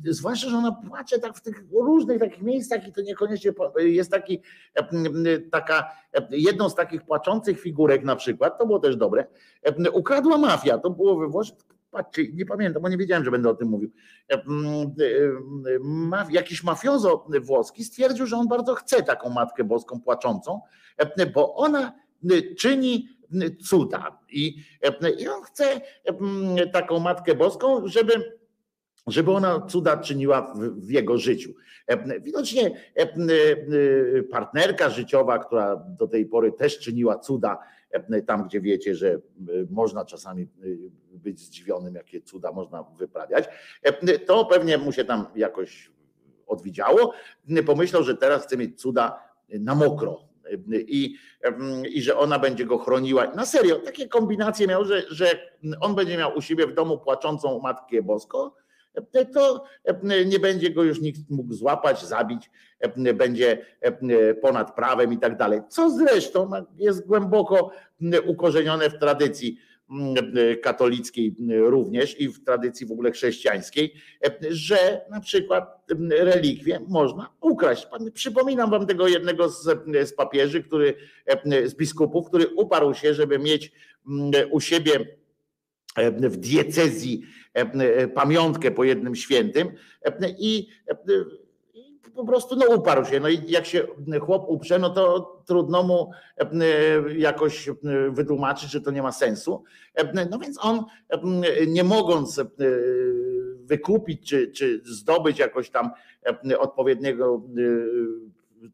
zwłaszcza, 0.04 0.48
że 0.48 0.56
ona 0.56 0.72
płacze 0.72 1.18
tak 1.18 1.36
w 1.36 1.42
tych 1.42 1.64
różnych 1.72 2.20
takich 2.20 2.42
miejscach 2.42 2.88
i 2.88 2.92
to 2.92 3.00
niekoniecznie 3.02 3.52
jest 3.76 4.10
taki, 4.10 4.42
taka, 5.50 5.90
jedną 6.30 6.68
z 6.68 6.74
takich 6.74 7.02
płaczących 7.02 7.60
figurek 7.60 8.04
na 8.04 8.16
przykład, 8.16 8.58
to 8.58 8.66
było 8.66 8.78
też 8.78 8.96
dobre, 8.96 9.26
ukradła 9.92 10.38
mafia, 10.38 10.78
to 10.78 10.90
było 10.90 11.16
we 11.16 11.28
Włoszech, 11.28 11.56
patrzcie, 11.90 12.22
nie 12.32 12.46
pamiętam, 12.46 12.82
bo 12.82 12.88
nie 12.88 12.96
wiedziałem, 12.96 13.24
że 13.24 13.30
będę 13.30 13.50
o 13.50 13.54
tym 13.54 13.68
mówił. 13.68 13.90
Jakiś 16.30 16.64
mafiozo 16.64 17.26
włoski 17.42 17.84
stwierdził, 17.84 18.26
że 18.26 18.36
on 18.36 18.48
bardzo 18.48 18.74
chce 18.74 19.02
taką 19.02 19.30
Matkę 19.30 19.64
Boską 19.64 20.00
płaczącą, 20.00 20.60
bo 21.34 21.54
ona 21.54 21.92
czyni 22.58 23.08
cuda. 23.68 24.18
I, 24.30 24.56
I 25.18 25.28
on 25.28 25.42
chce 25.42 25.80
taką 26.72 26.98
Matkę 26.98 27.34
Boską, 27.34 27.88
żeby 27.88 28.38
żeby 29.08 29.30
ona 29.32 29.60
cuda 29.60 29.96
czyniła 29.96 30.54
w, 30.76 30.90
jego 30.90 31.18
życiu. 31.18 31.54
Widocznie 32.22 32.70
partnerka 34.30 34.90
życiowa, 34.90 35.38
która 35.38 35.76
do 35.76 36.06
tej 36.06 36.26
pory 36.26 36.52
też 36.52 36.78
czyniła 36.78 37.18
cuda, 37.18 37.58
tam 38.26 38.44
gdzie 38.44 38.60
wiecie, 38.60 38.94
że 38.94 39.20
można 39.70 40.04
czasami 40.04 40.48
być 41.12 41.40
zdziwionym, 41.40 41.94
jakie 41.94 42.20
cuda 42.20 42.52
można 42.52 42.82
wyprawiać, 42.82 43.44
to 44.26 44.44
pewnie 44.44 44.78
mu 44.78 44.92
się 44.92 45.04
tam 45.04 45.26
jakoś 45.36 45.90
odwidziało. 46.46 47.12
Pomyślał, 47.66 48.02
że 48.02 48.16
teraz 48.16 48.46
chce 48.46 48.56
mieć 48.56 48.80
cuda 48.80 49.22
na 49.48 49.74
mokro, 49.74 50.27
i, 50.72 51.14
i 51.94 52.02
że 52.02 52.16
ona 52.16 52.38
będzie 52.38 52.64
go 52.64 52.78
chroniła. 52.78 53.26
Na 53.26 53.46
serio, 53.46 53.76
takie 53.76 54.08
kombinacje 54.08 54.66
miał, 54.66 54.84
że, 54.84 55.02
że 55.10 55.26
on 55.80 55.94
będzie 55.94 56.16
miał 56.16 56.36
u 56.36 56.40
siebie 56.40 56.66
w 56.66 56.74
domu 56.74 56.98
płaczącą 56.98 57.60
Matkę 57.60 58.02
Boską, 58.02 58.50
to 59.34 59.64
nie 60.26 60.40
będzie 60.40 60.70
go 60.70 60.82
już 60.82 61.00
nikt 61.00 61.30
mógł 61.30 61.54
złapać, 61.54 62.04
zabić, 62.04 62.50
będzie 63.14 63.66
ponad 64.42 64.74
prawem 64.74 65.12
i 65.12 65.18
tak 65.18 65.36
dalej. 65.36 65.60
Co 65.68 65.90
zresztą 65.90 66.50
jest 66.76 67.06
głęboko 67.06 67.70
ukorzenione 68.26 68.90
w 68.90 68.98
tradycji 68.98 69.58
katolickiej 70.62 71.34
również 71.48 72.20
i 72.20 72.28
w 72.28 72.44
tradycji 72.44 72.86
w 72.86 72.92
ogóle 72.92 73.10
chrześcijańskiej, 73.10 73.94
że 74.50 75.00
na 75.10 75.20
przykład 75.20 75.86
relikwie 76.10 76.80
można 76.88 77.28
ukraść. 77.40 77.86
Przypominam 78.14 78.70
wam 78.70 78.86
tego 78.86 79.08
jednego 79.08 79.48
z, 79.48 79.64
z 80.04 80.14
papieży, 80.14 80.62
który, 80.62 80.94
z 81.64 81.74
biskupów, 81.74 82.28
który 82.28 82.46
uparł 82.46 82.94
się, 82.94 83.14
żeby 83.14 83.38
mieć 83.38 83.72
u 84.50 84.60
siebie 84.60 85.18
w 86.06 86.36
diecezji 86.36 87.22
pamiątkę 88.14 88.70
po 88.70 88.84
jednym 88.84 89.16
świętym 89.16 89.68
i 90.38 90.68
po 92.18 92.24
prostu 92.24 92.56
no 92.56 92.66
uparł 92.66 93.04
się. 93.04 93.20
No 93.20 93.28
i 93.28 93.50
jak 93.50 93.66
się 93.66 93.86
chłop 94.20 94.44
uprze, 94.48 94.78
no 94.78 94.90
to 94.90 95.20
trudno 95.46 95.82
mu 95.82 96.10
jakoś 97.16 97.70
wytłumaczyć, 98.10 98.70
że 98.70 98.80
to 98.80 98.90
nie 98.90 99.02
ma 99.02 99.12
sensu. 99.12 99.64
No 100.30 100.38
więc 100.38 100.58
on 100.64 100.84
nie 101.66 101.84
mogąc 101.84 102.40
wykupić 103.64 104.28
czy, 104.28 104.52
czy 104.52 104.80
zdobyć 104.84 105.38
jakoś 105.38 105.70
tam 105.70 105.90
odpowiedniego 106.58 107.42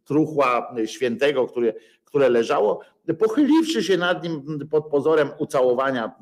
truchła 0.04 0.74
świętego, 0.86 1.46
które, 1.46 1.72
które 2.04 2.28
leżało, 2.28 2.80
pochyliwszy 3.18 3.82
się 3.82 3.96
nad 3.96 4.24
nim 4.24 4.68
pod 4.70 4.86
pozorem 4.86 5.28
ucałowania 5.38 6.12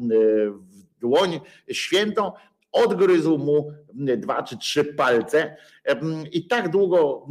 w 0.71 1.01
dłoń 1.01 1.41
świętą, 1.71 2.33
odgryzł 2.73 3.39
mu 3.39 3.73
dwa 3.95 4.43
czy 4.43 4.59
trzy 4.59 4.85
palce. 4.85 5.57
I 6.33 6.47
tak 6.47 6.69
długo 6.69 7.27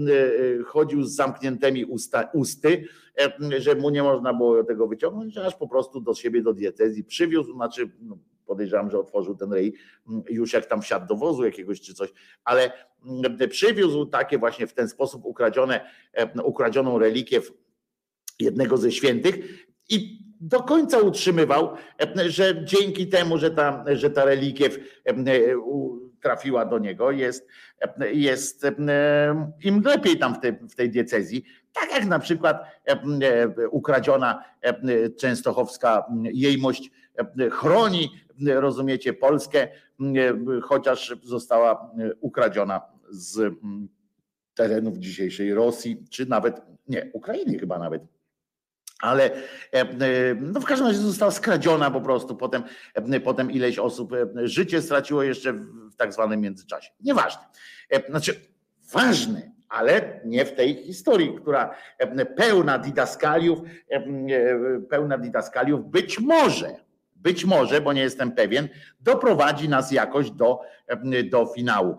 chodził 0.65 1.03
z 1.03 1.15
zamkniętymi 1.15 1.85
usta, 1.85 2.29
usty, 2.33 2.87
że 3.57 3.75
mu 3.75 3.89
nie 3.89 4.03
można 4.03 4.33
było 4.33 4.63
tego 4.63 4.87
wyciągnąć, 4.87 5.37
aż 5.37 5.55
po 5.55 5.67
prostu 5.67 6.01
do 6.01 6.13
siebie 6.13 6.41
do 6.41 6.53
dietezji 6.53 7.03
przywiózł, 7.03 7.53
znaczy 7.53 7.91
no, 7.99 8.17
podejrzewam, 8.45 8.91
że 8.91 8.99
otworzył 8.99 9.35
ten 9.35 9.53
rej 9.53 9.73
już 10.29 10.53
jak 10.53 10.65
tam 10.65 10.81
wsiadł 10.81 11.07
do 11.07 11.15
wozu 11.15 11.45
jakiegoś 11.45 11.81
czy 11.81 11.93
coś, 11.93 12.13
ale 12.43 12.71
przywiózł 13.49 14.05
takie 14.05 14.37
właśnie 14.37 14.67
w 14.67 14.73
ten 14.73 14.89
sposób 14.89 15.25
ukradzione, 15.25 15.89
ukradzioną 16.43 16.99
relikię 16.99 17.41
jednego 18.39 18.77
ze 18.77 18.91
świętych 18.91 19.65
i 19.89 20.19
do 20.41 20.63
końca 20.63 20.99
utrzymywał, 20.99 21.69
że 22.27 22.65
dzięki 22.65 23.07
temu, 23.07 23.37
że 23.37 23.51
ta, 23.51 23.85
że 23.93 24.09
ta 24.09 24.25
relikiew 24.25 24.79
trafiła 26.21 26.65
do 26.65 26.79
niego, 26.79 27.11
jest, 27.11 27.47
jest 28.13 28.65
im 29.63 29.81
lepiej 29.85 30.17
tam 30.17 30.35
w 30.35 30.39
tej, 30.39 30.53
w 30.53 30.75
tej 30.75 30.89
diecezji. 30.89 31.43
Tak 31.73 31.91
jak 31.91 32.05
na 32.05 32.19
przykład 32.19 32.63
ukradziona 33.71 34.43
częstochowska 35.19 36.05
jejmość 36.23 36.91
chroni, 37.51 38.09
rozumiecie, 38.47 39.13
Polskę, 39.13 39.67
chociaż 40.63 41.15
została 41.23 41.91
ukradziona 42.19 42.81
z 43.09 43.53
terenów 44.53 44.97
dzisiejszej 44.97 45.53
Rosji, 45.53 46.05
czy 46.09 46.25
nawet, 46.25 46.61
nie, 46.87 47.09
Ukrainy 47.13 47.59
chyba 47.59 47.79
nawet 47.79 48.01
ale 49.01 49.31
no 50.41 50.59
w 50.59 50.65
każdym 50.65 50.87
razie 50.87 50.99
została 50.99 51.31
skradziona 51.31 51.91
po 51.91 52.01
prostu, 52.01 52.35
potem, 52.35 52.63
potem 53.23 53.51
ileś 53.51 53.79
osób 53.79 54.11
życie 54.43 54.81
straciło 54.81 55.23
jeszcze 55.23 55.53
w 55.53 55.95
tak 55.97 56.13
zwanym 56.13 56.41
międzyczasie. 56.41 56.91
Nieważne. 57.01 57.41
Znaczy, 58.09 58.35
ważne, 58.93 59.51
ale 59.69 60.21
nie 60.25 60.45
w 60.45 60.55
tej 60.55 60.83
historii, 60.83 61.35
która 61.41 61.75
pełna 62.37 62.77
didaskaliów, 62.77 63.59
pełna 64.89 65.17
didaskaliów 65.17 65.91
być 65.91 66.19
może, 66.19 66.75
być 67.21 67.45
może, 67.45 67.81
bo 67.81 67.93
nie 67.93 68.01
jestem 68.01 68.31
pewien, 68.31 68.69
doprowadzi 69.01 69.69
nas 69.69 69.91
jakoś 69.91 70.31
do, 70.31 70.59
do 71.31 71.45
finału. 71.45 71.97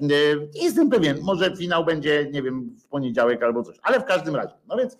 Nie 0.00 0.62
jestem 0.62 0.90
pewien, 0.90 1.18
może 1.22 1.56
finał 1.56 1.84
będzie, 1.84 2.28
nie 2.32 2.42
wiem, 2.42 2.76
w 2.80 2.88
poniedziałek 2.88 3.42
albo 3.42 3.62
coś, 3.62 3.76
ale 3.82 4.00
w 4.00 4.04
każdym 4.04 4.36
razie. 4.36 4.54
No 4.68 4.76
więc 4.76 4.98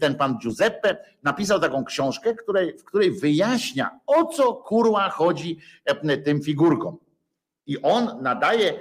ten 0.00 0.14
pan 0.14 0.38
Giuseppe 0.38 0.96
napisał 1.22 1.60
taką 1.60 1.84
książkę, 1.84 2.34
której, 2.34 2.78
w 2.78 2.84
której 2.84 3.10
wyjaśnia, 3.10 4.00
o 4.06 4.24
co 4.24 4.54
kurwa 4.54 5.10
chodzi 5.10 5.58
tym 6.24 6.42
figurkom. 6.42 6.96
I 7.66 7.82
on 7.82 8.22
nadaje 8.22 8.80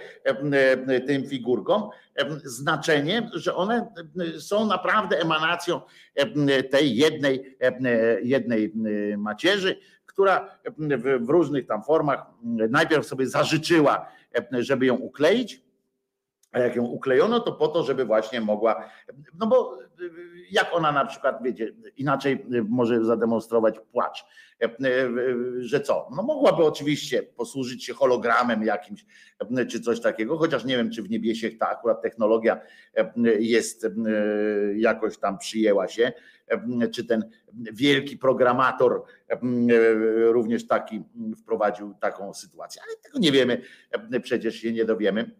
tym 1.08 1.28
figurkom 1.28 1.90
znaczenie, 2.44 3.30
że 3.34 3.56
one 3.56 3.94
są 4.40 4.66
naprawdę 4.66 5.20
emanacją 5.20 5.82
tej 6.72 6.96
jednej, 6.96 7.58
jednej 8.24 8.74
macierzy, 9.18 9.80
która 10.06 10.58
w 11.20 11.30
różnych 11.30 11.68
tam 11.68 11.84
formach 11.84 12.26
najpierw 12.70 13.06
sobie 13.06 13.28
zażyczyła, 13.28 14.12
żeby 14.52 14.86
ją 14.86 14.96
ukleić, 14.96 15.62
a 16.52 16.60
jak 16.60 16.76
ją 16.76 16.84
uklejono, 16.84 17.40
to 17.40 17.52
po 17.52 17.68
to, 17.68 17.84
żeby 17.84 18.06
właśnie 18.06 18.42
mogła, 18.42 18.90
no 19.40 19.48
bo 19.48 19.78
jak 20.52 20.68
ona 20.74 20.92
na 20.92 21.06
przykład, 21.06 21.44
wiecie, 21.44 21.74
inaczej 21.98 22.46
może 22.70 23.06
zademonstrować 23.06 23.80
płacz, 23.92 24.26
że 25.60 25.82
co? 25.82 26.10
No 26.16 26.24
mogłaby 26.24 26.64
oczywiście 26.64 27.24
posłużyć 27.24 27.86
się 27.86 27.94
hologramem 27.94 28.64
jakimś, 28.64 29.06
czy 29.70 29.82
coś 29.82 30.02
takiego, 30.02 30.38
chociaż 30.38 30.66
nie 30.66 30.78
wiem, 30.78 30.92
czy 30.92 31.04
w 31.04 31.10
niebiesiech 31.10 31.58
ta 31.58 31.70
akurat 31.70 32.02
technologia 32.02 32.62
jest 33.40 33.88
jakoś 34.76 35.18
tam 35.18 35.38
przyjęła 35.38 35.88
się, 35.88 36.14
czy 36.92 37.06
ten 37.06 37.30
wielki 37.56 38.18
programator 38.18 39.04
również 40.16 40.68
taki 40.68 41.04
wprowadził 41.38 41.94
taką 41.94 42.34
sytuację, 42.34 42.82
ale 42.88 42.96
tego 42.96 43.20
nie 43.20 43.32
wiemy, 43.32 43.62
przecież 44.24 44.56
się 44.56 44.74
nie 44.74 44.86
dowiemy. 44.86 45.32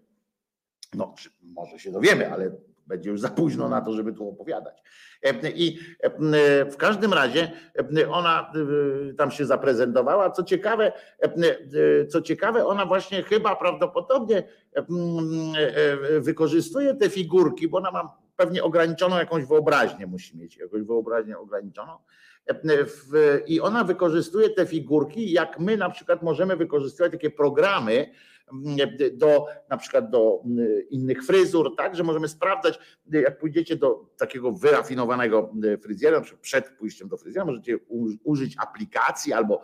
No, 0.94 1.16
może 1.44 1.80
się 1.80 1.92
dowiemy, 1.92 2.32
ale 2.32 2.52
będzie 2.88 3.10
już 3.10 3.22
za 3.22 3.30
późno 3.30 3.70
na 3.70 3.82
to, 3.82 3.94
żeby 3.94 4.14
tu 4.14 4.30
opowiadać. 4.30 4.84
I 5.56 5.80
w 6.72 6.76
każdym 6.78 7.14
razie 7.14 7.52
ona 8.10 8.52
tam 9.18 9.32
się 9.32 9.46
zaprezentowała. 9.46 10.32
Co 10.32 10.44
ciekawe, 10.44 10.92
co 12.10 12.22
ciekawe, 12.22 12.66
ona 12.66 12.86
właśnie 12.86 13.24
chyba 13.24 13.56
prawdopodobnie 13.56 14.44
wykorzystuje 16.20 16.96
te 16.96 17.10
figurki, 17.10 17.68
bo 17.68 17.78
ona 17.78 17.92
ma 17.92 18.18
pewnie 18.36 18.64
ograniczoną 18.64 19.18
jakąś 19.18 19.46
wyobraźnię, 19.46 20.08
musi 20.08 20.38
mieć 20.38 20.58
jakąś 20.58 20.82
wyobraźnię 20.82 21.38
ograniczoną. 21.38 21.92
I 23.48 23.62
ona 23.62 23.84
wykorzystuje 23.84 24.50
te 24.50 24.66
figurki, 24.66 25.32
jak 25.32 25.60
my 25.60 25.78
na 25.78 25.90
przykład 25.90 26.24
możemy 26.24 26.56
wykorzystywać 26.56 27.12
takie 27.12 27.30
programy, 27.30 28.12
do 29.14 29.46
na 29.70 29.78
przykład 29.78 30.10
do 30.10 30.44
innych 30.90 31.26
fryzur, 31.26 31.76
tak, 31.76 31.96
że 31.96 32.04
możemy 32.04 32.28
sprawdzać, 32.28 32.80
jak 33.12 33.38
pójdziecie 33.38 33.76
do 33.76 34.06
takiego 34.18 34.52
wyrafinowanego 34.52 35.54
fryzjera, 35.82 36.22
przed 36.42 36.70
pójściem 36.70 37.08
do 37.08 37.18
fryzjera 37.18 37.46
możecie 37.46 37.78
użyć 38.24 38.56
aplikacji 38.58 39.34
albo 39.34 39.64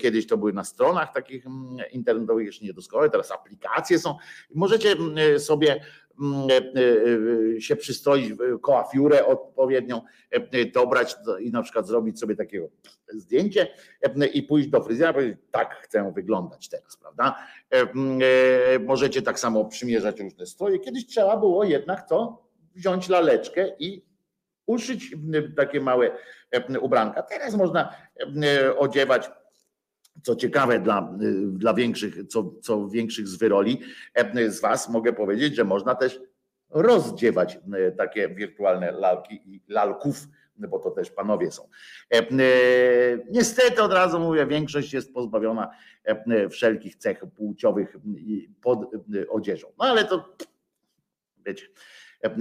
kiedyś 0.00 0.26
to 0.26 0.36
były 0.36 0.52
na 0.52 0.64
stronach 0.64 1.12
takich 1.12 1.44
internetowych, 1.92 2.46
jeszcze 2.46 2.64
nie 2.64 2.72
doskonale, 2.72 3.10
teraz 3.10 3.30
aplikacje 3.30 3.98
są. 3.98 4.16
Możecie 4.54 4.96
sobie 5.38 5.80
Mm, 5.80 5.80
e, 5.80 5.84
e, 5.84 6.07
się 7.58 7.76
przystroić, 7.76 8.32
koafiurę 8.62 9.26
odpowiednią, 9.26 10.00
e, 10.30 10.64
dobrać 10.64 11.16
i 11.40 11.50
na 11.50 11.62
przykład 11.62 11.86
zrobić 11.86 12.20
sobie 12.20 12.36
takiego 12.36 12.68
zdjęcie 13.08 13.68
i 14.32 14.42
pójść 14.42 14.68
do 14.68 14.84
fryzjera 14.84 15.10
i 15.10 15.14
powiedzieć, 15.14 15.38
tak 15.50 15.74
chcę 15.74 16.12
wyglądać 16.14 16.68
teraz, 16.68 16.96
prawda? 16.96 17.36
Mm, 17.70 18.20
możecie 18.86 19.22
tak 19.22 19.38
samo 19.38 19.64
przymierzać 19.64 20.20
różne 20.20 20.46
stroje. 20.46 20.78
Kiedyś 20.78 21.06
trzeba 21.06 21.36
było 21.36 21.64
jednak 21.64 22.08
to 22.08 22.48
wziąć 22.74 23.08
laleczkę 23.08 23.72
i 23.78 24.04
uszyć 24.66 25.16
takie 25.56 25.80
małe 25.80 26.10
ubranka. 26.80 27.22
Teraz 27.22 27.54
można 27.54 27.94
odziewać 28.78 29.30
co 30.22 30.36
ciekawe 30.36 30.80
dla, 30.80 31.14
dla 31.48 31.74
większych, 31.74 32.26
co, 32.28 32.54
co 32.62 32.88
większych 32.88 33.28
z 33.28 33.36
wyroli 33.36 33.80
e, 34.14 34.50
z 34.50 34.60
Was 34.60 34.88
mogę 34.88 35.12
powiedzieć, 35.12 35.56
że 35.56 35.64
można 35.64 35.94
też 35.94 36.20
rozdziewać 36.70 37.58
e, 37.72 37.92
takie 37.92 38.28
wirtualne 38.28 38.92
lalki 38.92 39.40
i 39.46 39.62
lalków, 39.68 40.26
bo 40.56 40.78
to 40.78 40.90
też 40.90 41.10
panowie 41.10 41.50
są. 41.50 41.68
E, 42.14 42.26
niestety 43.30 43.82
od 43.82 43.92
razu 43.92 44.20
mówię, 44.20 44.46
większość 44.46 44.92
jest 44.92 45.14
pozbawiona 45.14 45.70
wszelkich 46.50 46.96
cech 46.96 47.20
płciowych 47.36 47.96
pod 48.62 48.90
odzieżą. 49.28 49.68
No 49.78 49.84
ale 49.84 50.04
to 50.04 50.36
wiecie, 51.46 51.66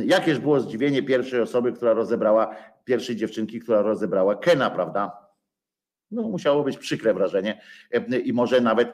jakież 0.05 0.39
było 0.39 0.59
zdziwienie 0.59 1.03
pierwszej 1.03 1.41
osoby, 1.41 1.73
która 1.73 1.93
rozebrała, 1.93 2.55
pierwszej 2.85 3.15
dziewczynki, 3.15 3.59
która 3.59 3.81
rozebrała 3.81 4.35
Kena, 4.35 4.69
prawda? 4.69 5.26
No, 6.11 6.21
musiało 6.21 6.63
być 6.63 6.77
przykre 6.77 7.13
wrażenie 7.13 7.61
i 8.23 8.33
może 8.33 8.61
nawet 8.61 8.93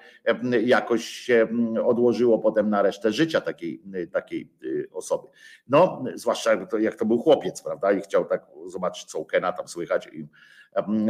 jakoś 0.63 1.05
się 1.05 1.47
odłożyło 1.85 2.39
potem 2.39 2.69
na 2.69 2.81
resztę 2.81 3.11
życia 3.11 3.41
takiej, 3.41 3.81
takiej 4.11 4.49
y, 4.63 4.87
osoby. 4.91 5.27
No, 5.67 6.03
zwłaszcza 6.15 6.51
jak 6.79 6.95
to 6.95 7.05
był 7.05 7.19
chłopiec, 7.19 7.61
prawda? 7.61 7.91
I 7.91 8.01
chciał 8.01 8.25
tak 8.25 8.45
zobaczyć, 8.67 9.05
co 9.05 9.19
u 9.19 9.25
Kena 9.25 9.51
tam 9.51 9.67
słychać 9.67 10.09
i 10.13 10.27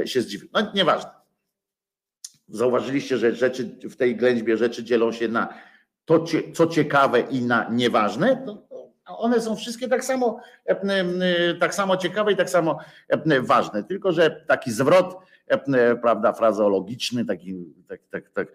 się 0.08 0.22
zdziwił. 0.22 0.50
No, 0.54 0.72
nieważne. 0.76 1.12
Zauważyliście, 2.48 3.18
że 3.18 3.36
rzeczy 3.36 3.78
w 3.90 3.96
tej 3.96 4.16
ględźbie 4.16 4.58
rzeczy 4.58 4.84
dzielą 4.84 5.12
się 5.12 5.28
na 5.28 5.54
to, 6.06 6.26
co 6.54 6.68
ciekawe 6.68 7.20
i 7.20 7.42
na 7.42 7.70
nieważne. 7.72 8.44
No, 8.46 8.68
one 9.06 9.42
są 9.42 9.56
wszystkie 9.56 9.88
tak 9.88 10.04
samo, 10.04 10.40
tak 11.60 11.76
samo 11.76 11.98
ciekawe 11.98 12.32
i 12.32 12.36
tak 12.36 12.50
samo 12.50 12.80
ważne, 13.42 13.84
tylko 13.84 14.12
że 14.12 14.44
taki 14.48 14.72
zwrot 14.72 15.18
prawda, 16.02 16.34
frazeologiczny, 16.34 17.26
taki, 17.26 17.56
tak, 17.88 18.02
tak, 18.12 18.30
tak, 18.30 18.48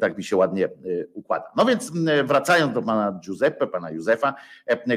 tak 0.00 0.18
mi 0.18 0.24
się 0.24 0.36
ładnie 0.36 0.68
układa. 1.14 1.44
No 1.56 1.64
więc 1.64 1.92
wracając 2.24 2.74
do 2.74 2.82
pana 2.82 3.20
Giuseppe, 3.24 3.66
pana 3.66 3.90
Józefa, 3.90 4.34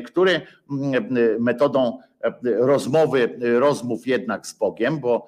który 0.06 0.42
metodą 1.40 2.00
rozmowy, 2.44 3.40
rozmów 3.60 4.08
jednak 4.08 4.48
z 4.48 4.54
Bogiem, 4.54 5.00
bo 5.00 5.28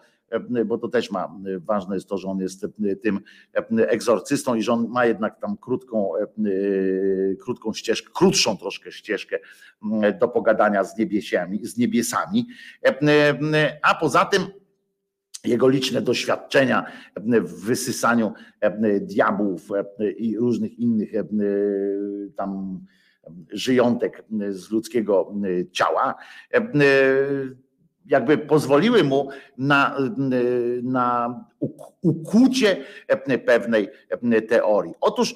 bo 0.66 0.78
to 0.78 0.88
też 0.88 1.12
ma, 1.12 1.36
ważne 1.58 1.96
jest 1.96 2.10
to, 2.10 2.18
że 2.18 2.28
on 2.28 2.40
jest 2.40 2.66
tym 3.02 3.20
egzorcystą 3.88 4.56
i 4.56 4.62
że 4.62 4.74
on 4.74 4.88
ma 4.90 5.06
jednak 5.06 5.40
tam 5.40 5.58
krótką, 5.58 6.12
krótką 7.44 7.74
ścieżkę, 7.74 8.10
krótszą 8.14 8.58
troszkę 8.58 8.92
ścieżkę 8.92 9.40
do 10.20 10.28
pogadania 10.28 10.84
z 10.84 10.98
niebiesiami, 10.98 11.66
z 11.66 11.78
niebiesami. 11.78 12.48
A 13.82 13.96
poza 13.96 14.26
tym 14.26 14.48
jego 15.46 15.68
liczne 15.68 16.02
doświadczenia 16.02 16.86
w 17.42 17.66
wysysaniu 17.66 18.34
diabłów 19.02 19.70
i 20.18 20.38
różnych 20.38 20.80
innych 20.80 21.12
tam 22.36 22.80
żyjątek 23.52 24.24
z 24.50 24.72
ludzkiego 24.72 25.34
ciała, 25.72 26.16
jakby 28.06 28.38
pozwoliły 28.38 29.04
mu 29.04 29.30
na, 29.58 29.98
na 30.84 31.40
ukłucie 32.02 32.78
pewnej 33.46 34.48
teorii. 34.50 34.94
Otóż 35.02 35.36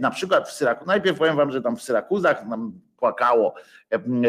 na 0.00 0.10
przykład 0.10 0.48
w 0.48 0.52
Syraku, 0.52 0.84
najpierw 0.86 1.18
powiem 1.18 1.36
wam, 1.36 1.50
że 1.50 1.62
tam 1.62 1.76
w 1.76 1.82
Syrakuzach 1.82 2.46
nam 2.46 2.72
płakało 2.96 3.54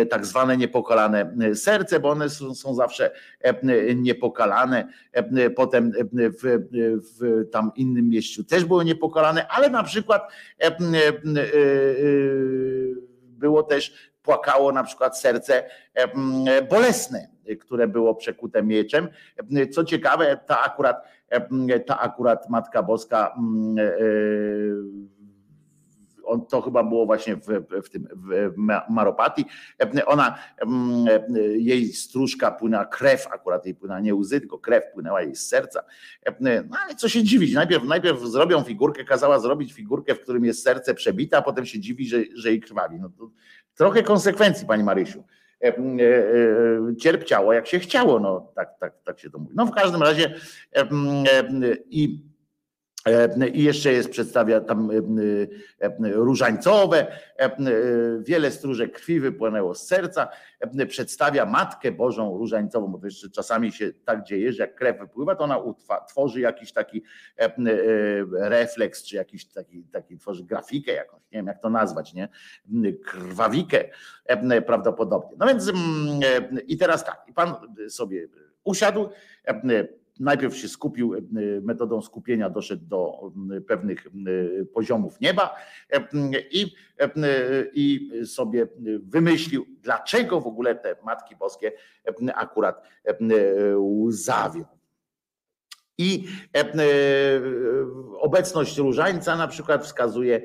tak 0.10 0.26
zwane 0.26 0.58
niepokalane 0.58 1.36
serce, 1.56 2.00
bo 2.00 2.10
one 2.10 2.30
są, 2.30 2.56
są 2.56 2.74
zawsze 2.74 3.12
niepokalane. 3.96 4.88
Potem 5.56 5.92
w, 6.14 6.60
w 7.20 7.50
tam 7.52 7.72
innym 7.76 8.10
mieściu 8.10 8.44
też 8.44 8.66
były 8.66 8.86
niepokalane, 8.86 9.48
ale 9.48 9.70
na 9.70 9.84
przykład 9.84 10.32
było 13.22 13.64
też 13.64 14.11
płakało 14.24 14.72
na 14.72 14.84
przykład 14.84 15.20
serce 15.20 15.64
bolesne, 16.70 17.28
które 17.60 17.88
było 17.88 18.16
przekute 18.16 18.64
mieczem. 18.64 19.08
Co 19.72 19.84
ciekawe, 19.84 20.40
ta 20.48 20.62
akurat, 20.62 21.04
ta 21.86 22.00
akurat 22.00 22.50
Matka 22.50 22.84
Boska 22.84 23.36
on, 26.32 26.46
to 26.46 26.62
chyba 26.62 26.84
było 26.84 27.06
właśnie 27.06 27.36
w, 27.36 27.48
w 27.84 27.90
tym 27.90 28.08
w 28.14 28.54
Maropati. 28.90 29.46
Ona, 30.06 30.38
jej 31.58 31.94
stróżka 31.94 32.52
płynęła, 32.52 32.86
krew 32.86 33.28
akurat 33.28 33.66
jej 33.66 33.76
płynęła, 33.76 34.00
nie 34.00 34.16
łzy, 34.16 34.40
tylko 34.40 34.60
krew 34.60 34.84
płynęła 34.94 35.22
jej 35.22 35.36
z 35.36 35.48
serca. 35.48 35.84
No 36.42 36.78
ale 36.86 36.96
co 36.96 37.10
się 37.10 37.24
dziwić, 37.24 37.54
najpierw, 37.54 37.84
najpierw 37.84 38.20
zrobią 38.20 38.64
figurkę, 38.64 39.04
kazała 39.04 39.40
zrobić 39.40 39.74
figurkę, 39.74 40.16
w 40.16 40.22
którym 40.22 40.46
jest 40.46 40.64
serce 40.64 40.94
przebite, 40.94 41.38
a 41.38 41.42
potem 41.42 41.66
się 41.66 41.80
dziwi, 41.80 42.08
że, 42.08 42.18
że 42.36 42.50
jej 42.50 42.62
krwawi. 42.62 43.00
No 43.00 43.10
to 43.10 43.30
trochę 43.76 44.04
konsekwencji, 44.04 44.68
pani 44.68 44.84
Marysiu. 44.84 45.24
E, 45.64 45.68
e, 45.68 45.74
cierpciało 46.96 47.54
jak 47.54 47.68
się 47.68 47.80
chciało, 47.80 48.20
no 48.20 48.52
tak, 48.56 48.80
tak, 48.80 48.94
tak 49.04 49.20
się 49.20 49.30
to 49.30 49.40
mówi. 49.40 49.54
No 49.56 49.66
w 49.66 49.72
każdym 49.72 50.02
razie 50.02 50.36
i 51.90 52.31
E, 52.31 52.31
I 53.54 53.64
jeszcze 53.64 53.94
jest, 53.94 54.10
przedstawia 54.10 54.62
tam 54.62 54.92
e, 54.92 54.96
e, 55.86 56.12
różańcowe, 56.14 57.08
wiele 58.20 58.52
stróżek 58.52 58.92
krwi 58.92 59.20
wypłynęło 59.20 59.76
z 59.76 59.88
serca, 59.88 60.28
przedstawia 60.88 61.46
Matkę 61.46 61.92
Bożą 61.92 62.38
różańcową, 62.38 62.88
bo 62.88 62.98
to 62.98 63.06
jeszcze 63.06 63.30
czasami 63.30 63.72
się 63.72 63.92
tak 64.06 64.24
dzieje, 64.24 64.54
że 64.54 64.64
jak 64.64 64.76
krew 64.76 65.00
wypływa, 65.00 65.36
to 65.36 65.44
ona 65.44 65.60
tworzy 66.10 66.40
jakiś 66.40 66.72
taki 66.74 67.04
refleks, 68.34 69.04
czy 69.04 69.16
jakiś 69.16 69.46
taki, 69.46 69.84
taki 69.84 70.18
tworzy 70.18 70.44
grafikę 70.44 70.92
jakąś, 70.92 71.22
nie 71.22 71.40
wiem 71.40 71.48
jak 71.48 71.62
to 71.62 71.70
nazwać, 71.70 72.14
nie? 72.14 72.30
Krwawikę 73.06 73.84
prawdopodobnie. 74.66 75.38
No 75.38 75.48
więc 75.48 75.72
i 76.68 76.78
teraz 76.78 77.06
tak, 77.06 77.26
pan 77.36 77.56
sobie 77.90 78.28
usiadł, 78.64 79.10
najpierw 80.20 80.58
się 80.58 80.68
skupił, 80.68 81.16
e, 81.16 81.22
metodą 81.62 82.02
skupienia 82.02 82.50
doszedł 82.50 82.86
do 82.86 83.32
pewnych 83.68 84.08
poziomów 84.74 85.22
nieba 85.22 85.56
e, 85.90 86.08
i, 86.52 86.76
e, 87.00 87.10
i 87.74 88.12
sobie 88.26 88.68
wymyślił, 89.00 89.66
dlaczego 89.82 90.42
w 90.42 90.48
ogóle 90.48 90.76
te 90.76 90.96
Matki 91.06 91.36
Boskie 91.36 91.72
akurat 92.36 92.88
łzawią. 93.78 94.66
I 95.98 96.28
obecność 98.20 98.78
różańca 98.78 99.36
na 99.36 99.48
przykład 99.48 99.84
wskazuje 99.84 100.42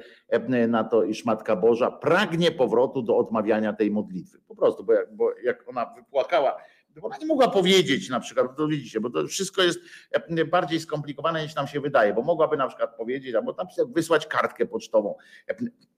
na 0.69 0.85
to, 0.85 1.05
iż 1.05 1.25
Matka 1.25 1.57
Boża 1.57 1.91
pragnie 1.91 2.51
powrotu 2.51 3.03
do 3.03 3.17
odmawiania 3.17 3.73
tej 3.73 3.91
modlitwy. 3.91 4.39
Po 4.49 4.57
prostu, 4.57 4.85
bo 4.85 4.93
jak, 4.93 5.17
bo 5.17 5.33
jak 5.45 5.69
ona 5.69 5.87
wypłakała 5.97 6.57
ona 7.03 7.17
nie 7.19 7.27
mogła 7.27 7.51
powiedzieć 7.51 8.09
na 8.09 8.21
przykład, 8.21 8.57
to 8.57 8.69
widzicie, 8.69 9.01
bo 9.01 9.11
to 9.11 9.27
wszystko 9.27 9.63
jest 9.63 9.81
e, 10.11 10.45
bardziej 10.45 10.81
skomplikowane 10.81 11.43
niż 11.43 11.55
nam 11.55 11.67
się 11.67 11.81
wydaje, 11.81 12.15
bo 12.15 12.23
mogłaby 12.23 12.57
na 12.57 12.69
przykład 12.69 12.97
powiedzieć, 12.97 13.35
albo 13.35 13.53
tam 13.53 13.67
wysłać 13.89 14.27
kartkę 14.27 14.67
pocztową, 14.67 15.15
e, 15.49 15.55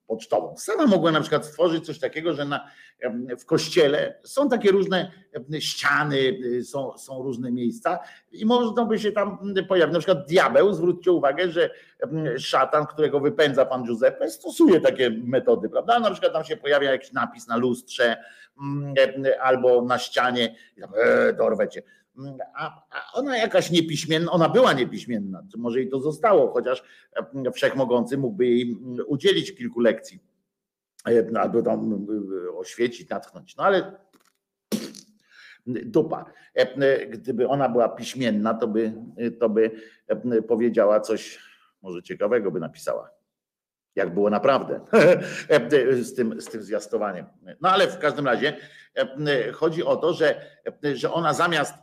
pocztową. 0.06 0.56
Sama 0.56 0.86
mogła 0.86 1.12
na 1.12 1.20
przykład 1.20 1.46
stworzyć 1.46 1.86
coś 1.86 1.98
takiego, 1.98 2.34
że 2.34 2.44
na, 2.44 2.68
w 3.38 3.44
kościele 3.44 4.20
są 4.24 4.48
takie 4.48 4.70
różne 4.70 5.12
ściany, 5.58 6.38
są, 6.64 6.98
są 6.98 7.22
różne 7.22 7.52
miejsca 7.52 7.98
i 8.32 8.46
można 8.46 8.84
by 8.84 8.98
się 8.98 9.12
tam 9.12 9.54
pojawić. 9.68 9.92
Na 9.92 9.98
przykład 9.98 10.26
diabeł, 10.28 10.74
zwróćcie 10.74 11.12
uwagę, 11.12 11.50
że 11.50 11.70
szatan, 12.38 12.86
którego 12.86 13.20
wypędza 13.20 13.66
pan 13.66 13.84
Giuseppe, 13.84 14.30
stosuje 14.30 14.80
takie 14.80 15.10
metody, 15.10 15.68
prawda? 15.68 16.00
Na 16.00 16.10
przykład 16.10 16.32
tam 16.32 16.44
się 16.44 16.56
pojawia 16.56 16.90
jakiś 16.90 17.12
napis 17.12 17.46
na 17.48 17.56
lustrze 17.56 18.16
albo 19.40 19.82
na 19.82 19.98
ścianie, 19.98 20.54
e, 20.94 21.32
dorwę 21.32 21.68
cię 21.68 21.82
A, 22.54 22.82
a 22.90 23.12
ona 23.12 23.36
jakaś 23.36 23.70
niepiśmienna, 23.70 24.32
ona 24.32 24.48
była 24.48 24.72
niepiśmienna, 24.72 25.42
może 25.56 25.78
jej 25.80 25.88
to 25.88 26.00
zostało, 26.00 26.52
chociaż 26.52 26.82
wszechmogący 27.54 28.18
mógłby 28.18 28.46
jej 28.46 28.76
udzielić 29.06 29.54
kilku 29.54 29.80
lekcji 29.80 30.18
albo 31.40 31.62
tam 31.62 32.06
oświecić, 32.56 33.08
natchnąć. 33.08 33.56
No 33.56 33.64
ale 33.64 33.92
dupa. 35.66 36.24
Gdyby 37.08 37.48
ona 37.48 37.68
była 37.68 37.88
piśmienna, 37.88 38.54
to 38.54 38.68
by, 38.68 38.92
to 39.40 39.48
by 39.48 39.70
powiedziała 40.48 41.00
coś, 41.00 41.38
może 41.82 42.02
ciekawego 42.02 42.50
by 42.50 42.60
napisała 42.60 43.17
jak 43.98 44.14
było 44.14 44.30
naprawdę 44.30 44.80
z 46.02 46.14
tym, 46.14 46.40
z 46.40 46.46
tym 46.46 46.62
zwiastowaniem. 46.62 47.26
No 47.60 47.70
ale 47.70 47.86
w 47.86 47.98
każdym 47.98 48.26
razie 48.26 48.56
chodzi 49.52 49.84
o 49.84 49.96
to, 49.96 50.12
że, 50.12 50.40
że 50.94 51.12
ona 51.12 51.34
zamiast 51.34 51.74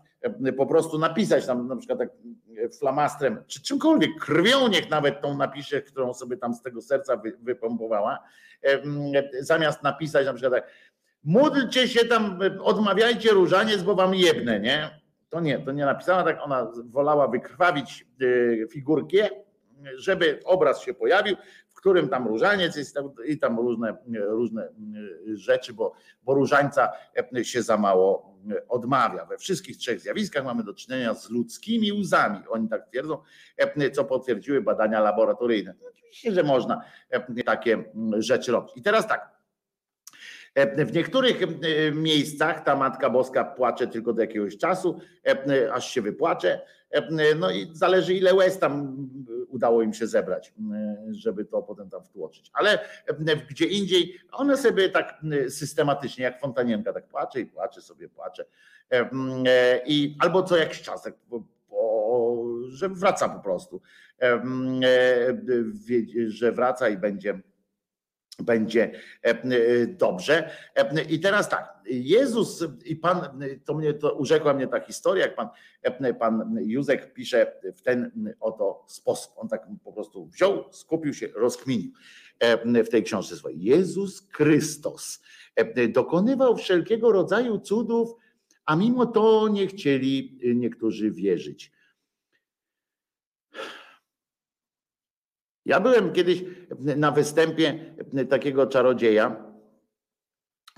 po 0.58 0.66
prostu 0.66 1.00
napisać 1.00 1.46
tam 1.46 1.68
na 1.68 1.76
przykład 1.76 2.00
tak 2.00 2.10
flamastrem, 2.80 3.44
czy 3.48 3.62
czymkolwiek, 3.62 4.10
krwią 4.20 4.68
niech 4.68 4.90
nawet 4.90 5.22
tą 5.22 5.38
napisze, 5.38 5.82
którą 5.82 6.14
sobie 6.14 6.38
tam 6.38 6.54
z 6.54 6.62
tego 6.62 6.82
serca 6.82 7.22
wypompowała, 7.42 8.20
zamiast 9.40 9.84
napisać 9.84 10.26
na 10.26 10.34
przykład 10.34 10.54
tak, 10.54 10.72
módlcie 11.24 11.88
się 11.88 12.06
tam, 12.06 12.40
odmawiajcie 12.62 13.32
różaniec, 13.32 13.84
bo 13.84 13.96
wam 13.96 14.16
jebnę, 14.16 14.60
nie? 14.60 15.00
To 15.30 15.40
nie, 15.40 15.60
to 15.60 15.72
nie 15.72 15.86
napisała 15.86 16.24
tak, 16.24 16.40
ona 16.42 16.72
wolała 16.86 17.28
wykrwawić 17.28 18.08
e, 18.64 18.68
figurkę, 18.68 19.30
żeby 19.98 20.40
obraz 20.46 20.82
się 20.82 20.94
pojawił, 20.94 21.36
którym 21.86 22.10
tam 22.10 22.28
różaniec 22.28 22.76
jest 22.76 22.98
i 23.26 23.38
tam 23.38 23.60
różne, 23.60 23.98
różne 24.28 24.70
rzeczy, 25.34 25.74
bo, 25.74 25.94
bo 26.24 26.34
różańca 26.34 26.92
się 27.44 27.62
za 27.62 27.78
mało 27.78 28.36
odmawia. 28.70 29.26
We 29.26 29.38
wszystkich 29.38 29.78
trzech 29.78 30.00
zjawiskach 30.00 30.46
mamy 30.46 30.64
do 30.64 30.74
czynienia 30.74 31.14
z 31.14 31.30
ludzkimi 31.30 31.94
łzami. 31.94 32.40
Oni 32.50 32.70
tak 32.70 32.88
twierdzą, 32.88 33.18
co 33.94 34.06
potwierdziły 34.06 34.62
badania 34.62 35.00
laboratoryjne. 35.00 35.74
Oczywiście, 35.90 36.32
że 36.32 36.44
można 36.44 36.82
takie 37.46 37.84
rzeczy 38.18 38.52
robić. 38.52 38.78
I 38.78 38.82
teraz 38.82 39.08
tak. 39.08 39.36
W 40.78 40.94
niektórych 40.94 41.38
miejscach 41.94 42.64
ta 42.64 42.76
Matka 42.76 43.10
Boska 43.10 43.44
płacze 43.44 43.88
tylko 43.88 44.14
do 44.14 44.22
jakiegoś 44.22 44.58
czasu, 44.58 45.00
aż 45.74 45.90
się 45.92 46.02
wypłacze. 46.02 46.62
No 47.40 47.52
i 47.52 47.68
zależy 47.72 48.14
ile 48.14 48.34
łez 48.34 48.60
tam 48.60 48.98
udało 49.50 49.82
im 49.82 49.94
się 49.94 50.08
zebrać, 50.08 50.54
żeby 51.12 51.46
to 51.46 51.64
potem 51.64 51.90
tam 51.90 52.04
wtłoczyć. 52.04 52.52
Ale 52.54 52.80
gdzie 53.50 53.66
indziej 53.66 54.20
one 54.32 54.58
sobie 54.58 54.90
tak 54.90 55.22
systematycznie, 55.50 56.24
jak 56.24 56.40
fontanienka, 56.40 56.94
tak 56.94 57.08
płacze 57.08 57.40
i 57.40 57.46
płacze 57.46 57.82
sobie, 57.82 58.10
płacze. 58.10 58.46
I 59.86 60.18
albo 60.20 60.44
co 60.44 60.58
jakiś 60.58 60.82
czas, 60.82 61.04
tak, 61.04 61.14
że 62.68 62.90
wraca 62.90 63.30
po 63.30 63.40
prostu. 63.40 63.82
Że 66.28 66.52
wraca 66.52 66.90
i 66.90 66.98
będzie 66.98 67.42
będzie 68.44 68.92
dobrze. 69.88 70.50
I 71.10 71.20
teraz 71.20 71.50
tak, 71.50 71.80
Jezus 71.86 72.64
i 72.86 72.96
Pan, 72.96 73.22
to 73.66 73.74
mnie 73.74 73.94
to 73.94 74.14
urzekła 74.14 74.54
mnie 74.54 74.68
ta 74.68 74.80
historia, 74.80 75.26
jak 75.26 75.36
Pan, 75.36 75.50
pan 76.20 76.58
Józek 76.62 77.14
pisze 77.14 77.54
w 77.76 77.82
ten 77.82 78.12
oto 78.40 78.84
sposób. 78.88 79.34
On 79.36 79.48
tak 79.48 79.68
po 79.84 79.94
prostu 79.94 80.26
wziął, 80.26 80.64
skupił 80.72 81.14
się, 81.14 81.28
rozkminił 81.36 81.92
w 82.86 82.90
tej 82.90 83.04
książce 83.04 83.36
swojej. 83.36 83.64
Jezus 83.64 84.28
Chrystus 84.32 85.22
dokonywał 85.90 86.58
wszelkiego 86.58 87.12
rodzaju 87.12 87.60
cudów, 87.60 88.16
a 88.66 88.76
mimo 88.76 89.06
to 89.06 89.48
nie 89.48 89.68
chcieli 89.68 90.40
niektórzy 90.56 91.12
wierzyć. 91.12 91.72
Ja 95.66 95.80
byłem 95.80 96.14
kiedyś 96.14 96.46
na 96.80 97.12
występie 97.12 97.96
takiego 98.30 98.68
czarodzieja, 98.68 99.46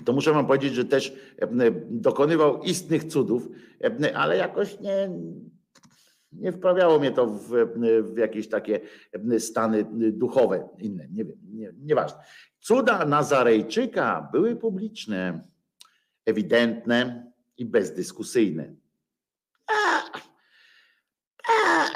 to 0.04 0.12
muszę 0.12 0.32
wam 0.32 0.46
powiedzieć, 0.46 0.74
że 0.74 0.84
też 0.84 1.12
dokonywał 1.90 2.62
istnych 2.62 3.04
cudów, 3.04 3.48
ale 4.14 4.36
jakoś 4.36 4.80
nie, 4.80 5.10
nie 6.32 6.52
wprawiało 6.52 6.98
mnie 6.98 7.10
to 7.10 7.26
w, 7.26 7.48
w 8.02 8.16
jakieś 8.18 8.48
takie 8.48 8.80
stany 9.38 9.86
duchowe, 10.12 10.68
inne, 10.78 11.08
nie 11.10 11.24
wiem, 11.24 11.38
nie, 11.52 11.72
nieważne. 11.78 12.18
Cuda 12.60 13.04
Nazarejczyka 13.04 14.28
były 14.32 14.56
publiczne, 14.56 15.48
ewidentne 16.26 17.32
i 17.56 17.66
bezdyskusyjne. 17.66 18.74
A, 19.66 20.02
a, 21.48 21.86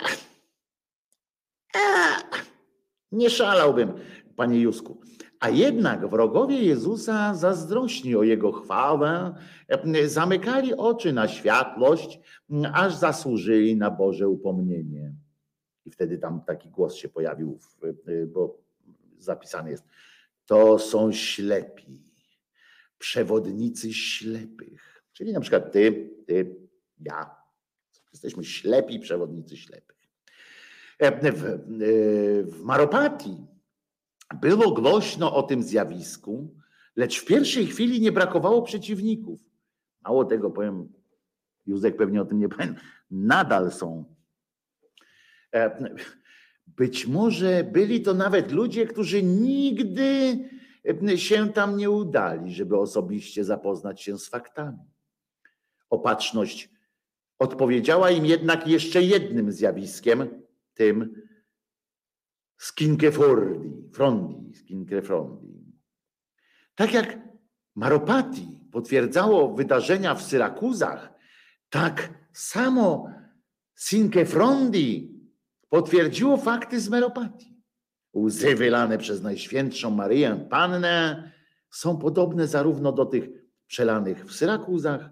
nie 3.13 3.31
szalałbym, 3.31 3.93
panie 4.37 4.61
Jusku. 4.61 5.01
A 5.41 5.51
jednak 5.51 6.09
wrogowie 6.09 6.63
Jezusa 6.63 7.35
zazdrośni 7.35 8.17
o 8.17 8.23
jego 8.23 8.53
chwałę, 8.53 9.35
zamykali 10.07 10.75
oczy 10.75 11.13
na 11.13 11.29
światłość, 11.29 12.21
aż 12.73 12.95
zasłużyli 12.95 13.77
na 13.77 13.91
Boże 13.91 14.29
upomnienie. 14.29 15.15
I 15.85 15.91
wtedy 15.91 16.19
tam 16.19 16.41
taki 16.47 16.69
głos 16.69 16.95
się 16.95 17.09
pojawił, 17.09 17.59
bo 18.27 18.59
zapisany 19.19 19.71
jest. 19.71 19.85
To 20.47 20.79
są 20.79 21.13
ślepi, 21.13 22.03
przewodnicy 22.99 23.93
ślepych. 23.93 25.05
Czyli 25.13 25.33
na 25.33 25.41
przykład 25.41 25.73
ty, 25.73 26.11
ty, 26.27 26.57
ja. 27.01 27.43
Jesteśmy 28.13 28.45
ślepi, 28.45 28.99
przewodnicy 28.99 29.57
ślepych. 29.57 29.92
W, 31.03 31.59
w 32.53 32.63
Maropatii 32.63 33.47
było 34.41 34.71
głośno 34.71 35.35
o 35.35 35.43
tym 35.43 35.63
zjawisku, 35.63 36.55
lecz 36.97 37.21
w 37.21 37.25
pierwszej 37.25 37.67
chwili 37.67 38.01
nie 38.01 38.13
brakowało 38.13 38.63
przeciwników. 38.63 39.41
Mało 40.05 40.25
tego 40.25 40.51
powiem, 40.51 40.93
Józek 41.67 41.97
pewnie 41.97 42.23
o 42.23 42.25
tym 42.25 42.39
nie 42.39 42.49
powiem, 42.49 42.75
nadal 43.11 43.71
są. 43.71 44.05
E, 45.55 45.95
być 46.67 47.07
może 47.07 47.65
byli 47.65 48.03
to 48.03 48.15
nawet 48.15 48.53
ludzie, 48.53 48.87
którzy 48.87 49.23
nigdy 49.23 50.39
się 51.17 51.53
tam 51.53 51.77
nie 51.77 51.91
udali, 51.91 52.55
żeby 52.55 52.79
osobiście 52.79 53.45
zapoznać 53.45 54.03
się 54.03 54.19
z 54.19 54.29
faktami. 54.29 54.79
Opatrzność 55.91 56.71
odpowiedziała 57.39 58.11
im 58.11 58.27
jednak 58.27 58.69
jeszcze 58.69 59.03
jednym 59.03 59.53
zjawiskiem, 59.53 60.42
tym 60.75 61.23
Skinkefordi, 62.57 63.91
Frondi, 63.93 64.55
Skinkefrondi. 64.55 65.73
Tak 66.75 66.93
jak 66.93 67.19
Maropati 67.75 68.59
potwierdzało 68.73 69.55
wydarzenia 69.55 70.15
w 70.15 70.23
Syrakuzach, 70.23 71.13
tak 71.71 72.15
samo 72.33 73.09
Sinkefrondi 73.75 75.21
potwierdziło 75.69 76.37
fakty 76.37 76.81
z 76.81 76.89
Meropatii. 76.89 77.63
Łzy 78.17 78.55
wylane 78.55 78.99
przez 78.99 79.23
Najświętszą 79.23 79.91
Maryję 79.91 80.47
Pannę 80.51 81.33
są 81.71 81.99
podobne 81.99 82.47
zarówno 82.47 82.93
do 82.93 83.07
tych 83.07 83.29
przelanych 83.67 84.25
w 84.25 84.33
Syrakuzach, 84.33 85.11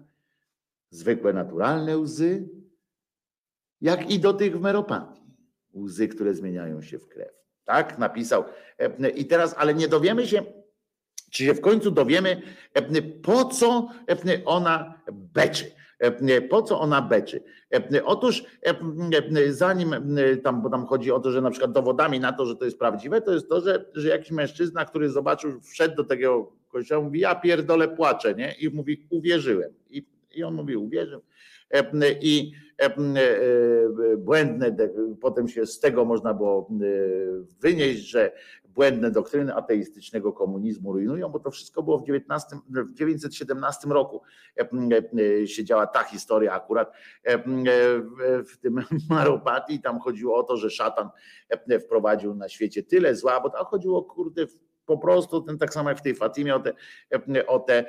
zwykłe 0.89 1.33
naturalne 1.33 1.97
łzy, 1.97 2.49
jak 3.81 4.11
i 4.11 4.19
do 4.19 4.33
tych 4.33 4.57
w 4.57 4.61
Meropatii, 4.61 5.20
łzy, 5.75 6.07
które 6.07 6.33
zmieniają 6.33 6.81
się 6.81 6.99
w 6.99 7.07
krew. 7.07 7.41
Tak, 7.65 7.97
napisał. 7.97 8.43
E, 8.79 9.09
I 9.09 9.25
teraz, 9.25 9.55
ale 9.57 9.73
nie 9.73 9.87
dowiemy 9.87 10.27
się, 10.27 10.43
czy 11.31 11.43
się 11.43 11.53
w 11.53 11.61
końcu 11.61 11.91
dowiemy, 11.91 12.41
e, 12.73 13.01
po 13.01 13.45
co 13.45 13.89
e, 14.09 14.45
ona 14.45 15.01
beczy. 15.11 15.71
Po 16.49 16.61
co 16.61 16.79
ona 16.79 17.01
beczy? 17.01 17.43
Otóż 18.05 18.43
zanim 19.49 19.95
tam, 20.43 20.61
bo 20.61 20.69
tam 20.69 20.85
chodzi 20.85 21.11
o 21.11 21.19
to, 21.19 21.31
że 21.31 21.41
na 21.41 21.51
przykład 21.51 21.71
dowodami 21.71 22.19
na 22.19 22.33
to, 22.33 22.45
że 22.45 22.55
to 22.55 22.65
jest 22.65 22.79
prawdziwe, 22.79 23.21
to 23.21 23.33
jest 23.33 23.49
to, 23.49 23.61
że, 23.61 23.85
że 23.93 24.09
jakiś 24.09 24.31
mężczyzna, 24.31 24.85
który 24.85 25.09
zobaczył, 25.09 25.61
wszedł 25.61 25.95
do 25.95 26.03
tego 26.03 26.51
kościoła, 26.67 27.03
mówi, 27.03 27.19
ja 27.19 27.35
pierdolę 27.35 27.87
płaczę, 27.87 28.35
nie? 28.35 28.55
I 28.59 28.69
mówi, 28.69 29.07
uwierzyłem. 29.09 29.73
I, 29.89 30.05
i 30.31 30.43
on 30.43 30.53
mówi, 30.53 30.75
uwierzył. 30.75 31.21
I 32.21 32.51
E, 32.81 32.85
e, 32.85 34.17
błędne, 34.17 34.75
potem 35.21 35.47
się 35.47 35.65
z 35.65 35.79
tego 35.79 36.05
można 36.05 36.33
było 36.33 36.69
e, 36.71 36.85
wynieść, 37.59 37.99
że 37.99 38.31
błędne 38.65 39.11
doktryny 39.11 39.55
ateistycznego 39.55 40.33
komunizmu 40.33 40.93
rujnują, 40.93 41.29
bo 41.29 41.39
to 41.39 41.51
wszystko 41.51 41.83
było 41.83 41.99
w, 41.99 42.03
19, 42.03 42.55
w 42.69 42.93
1917 42.93 43.87
roku. 43.87 44.21
Siedziała 45.45 45.87
ta 45.87 46.03
historia 46.03 46.53
akurat 46.53 46.91
w 48.47 48.57
tym 48.61 48.75
Maropatii. 49.09 49.81
Tam 49.81 49.99
chodziło 49.99 50.37
o 50.37 50.43
to, 50.43 50.57
że 50.57 50.69
szatan 50.69 51.09
wprowadził 51.85 52.35
na 52.35 52.49
świecie 52.49 52.83
tyle 52.83 53.15
zła, 53.15 53.41
bo 53.41 53.49
tam 53.49 53.65
chodziło 53.65 54.03
kurde 54.03 54.45
po 54.85 54.97
prostu 54.97 55.41
ten 55.41 55.57
tak 55.57 55.73
samo 55.73 55.89
jak 55.89 55.99
w 55.99 56.01
tej 56.01 56.15
Fatimie 56.15 56.55
o 56.55 56.59
te, 56.59 56.73
o 57.47 57.59
te, 57.59 57.85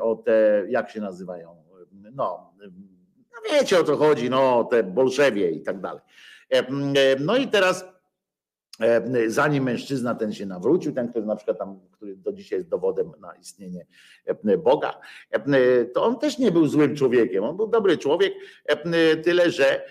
o 0.00 0.16
te 0.16 0.64
jak 0.68 0.90
się 0.90 1.00
nazywają, 1.00 1.69
no 2.14 2.52
No 3.32 3.52
wiecie 3.52 3.80
o 3.80 3.84
co 3.84 3.96
chodzi, 3.96 4.30
no 4.30 4.64
te 4.64 4.82
bolszewie 4.82 5.50
i 5.50 5.62
tak 5.62 5.80
dalej. 5.80 6.02
No 7.20 7.36
i 7.36 7.48
teraz 7.48 7.84
E, 8.80 9.30
zanim 9.30 9.64
mężczyzna 9.64 10.14
ten 10.14 10.32
się 10.32 10.46
nawrócił, 10.46 10.92
ten, 10.92 11.08
który 11.08 11.26
na 11.26 11.36
przykład 11.36 11.58
tam, 11.58 11.80
który 11.90 12.16
do 12.16 12.32
dzisiaj 12.32 12.58
jest 12.58 12.70
dowodem 12.70 13.12
na 13.20 13.34
istnienie 13.34 13.86
e, 14.26 14.58
Boga, 14.58 15.00
e, 15.30 15.84
to 15.84 16.04
on 16.04 16.18
też 16.18 16.38
nie 16.38 16.52
był 16.52 16.66
złym 16.66 16.96
człowiekiem. 16.96 17.44
On 17.44 17.56
był 17.56 17.66
dobry 17.66 17.98
człowiek, 17.98 18.34
tyle 19.24 19.50
że, 19.50 19.82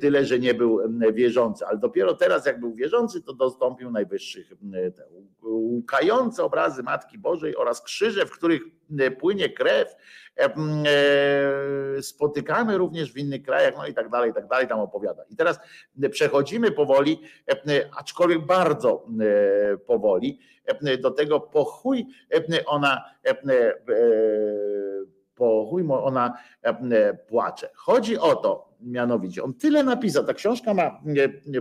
tyle, 0.00 0.24
że 0.24 0.38
nie 0.38 0.54
był 0.54 0.80
wierzący. 1.12 1.66
Ale 1.66 1.78
dopiero 1.78 2.14
teraz, 2.14 2.46
jak 2.46 2.60
był 2.60 2.74
wierzący, 2.74 3.22
to 3.22 3.32
dostąpił 3.32 3.90
najwyższych 3.90 4.52
te 4.92 5.04
obrazy 6.44 6.82
Matki 6.82 7.18
Bożej 7.18 7.56
oraz 7.56 7.82
krzyże, 7.82 8.26
w 8.26 8.30
których 8.30 8.62
płynie 9.20 9.48
krew 9.48 9.94
E, 10.36 12.02
spotykamy 12.02 12.78
również 12.78 13.12
w 13.12 13.16
innych 13.16 13.42
krajach, 13.42 13.74
no 13.76 13.86
i 13.86 13.94
tak 13.94 14.08
dalej, 14.08 14.30
i 14.30 14.34
tak 14.34 14.46
dalej, 14.46 14.68
tam 14.68 14.80
opowiada. 14.80 15.24
I 15.30 15.36
teraz 15.36 15.60
przechodzimy 16.10 16.70
powoli, 16.70 17.20
aczkolwiek 17.98 18.46
bardzo 18.46 19.06
powoli, 19.86 20.38
do 21.00 21.10
tego 21.10 21.40
po 21.40 21.64
chuj 21.64 22.06
ona 22.66 23.04
po 25.34 25.66
chuj 25.70 25.84
ona 25.88 26.38
płacze. 27.28 27.70
Chodzi 27.74 28.18
o 28.18 28.36
to, 28.36 28.74
mianowicie, 28.80 29.42
on 29.42 29.54
tyle 29.54 29.84
napisał, 29.84 30.24
ta 30.24 30.34
książka 30.34 30.74
ma 30.74 31.00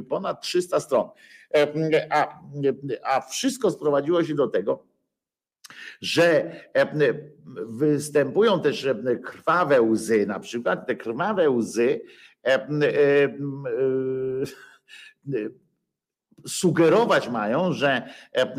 ponad 0.09 0.41
300 0.41 0.79
stron, 0.79 1.09
a, 2.09 2.39
a 3.03 3.21
wszystko 3.21 3.71
sprowadziło 3.71 4.23
się 4.23 4.35
do 4.35 4.47
tego, 4.47 4.83
że 6.01 6.55
występują 7.67 8.61
też 8.61 8.87
krwawe 9.23 9.81
łzy, 9.81 10.25
na 10.25 10.39
przykład 10.39 10.87
te 10.87 10.95
krwawe 10.95 11.49
łzy 11.49 12.01
sugerować 16.47 17.29
mają, 17.29 17.73
że, 17.73 18.09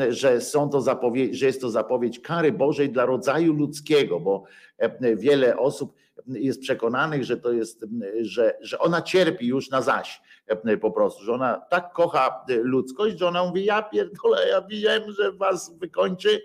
że, 0.09 0.40
są 0.40 0.68
to 0.68 0.80
zapowiedź, 0.80 1.34
że 1.38 1.46
jest 1.46 1.60
to 1.60 1.70
zapowiedź 1.70 2.20
kary 2.20 2.52
Bożej 2.52 2.90
dla 2.90 3.04
rodzaju 3.04 3.52
ludzkiego, 3.52 4.20
bo 4.20 4.44
wiele 5.16 5.59
osób 5.59 5.94
jest 6.26 6.60
przekonanych, 6.60 7.24
że 7.24 7.36
to 7.36 7.52
jest, 7.52 7.84
że, 8.20 8.59
że 8.60 8.78
ona 8.78 9.02
cierpi 9.02 9.46
już 9.46 9.70
na 9.70 9.82
zaś 9.82 10.22
po 10.80 10.90
prostu, 10.90 11.24
że 11.24 11.32
ona 11.32 11.62
tak 11.70 11.92
kocha 11.92 12.44
ludzkość, 12.48 13.18
że 13.18 13.28
ona 13.28 13.44
mówi, 13.44 13.64
ja 13.64 13.82
pierdolę, 13.82 14.48
ja 14.48 14.62
wiem, 14.68 15.12
że 15.12 15.32
was 15.32 15.78
wykończy 15.78 16.42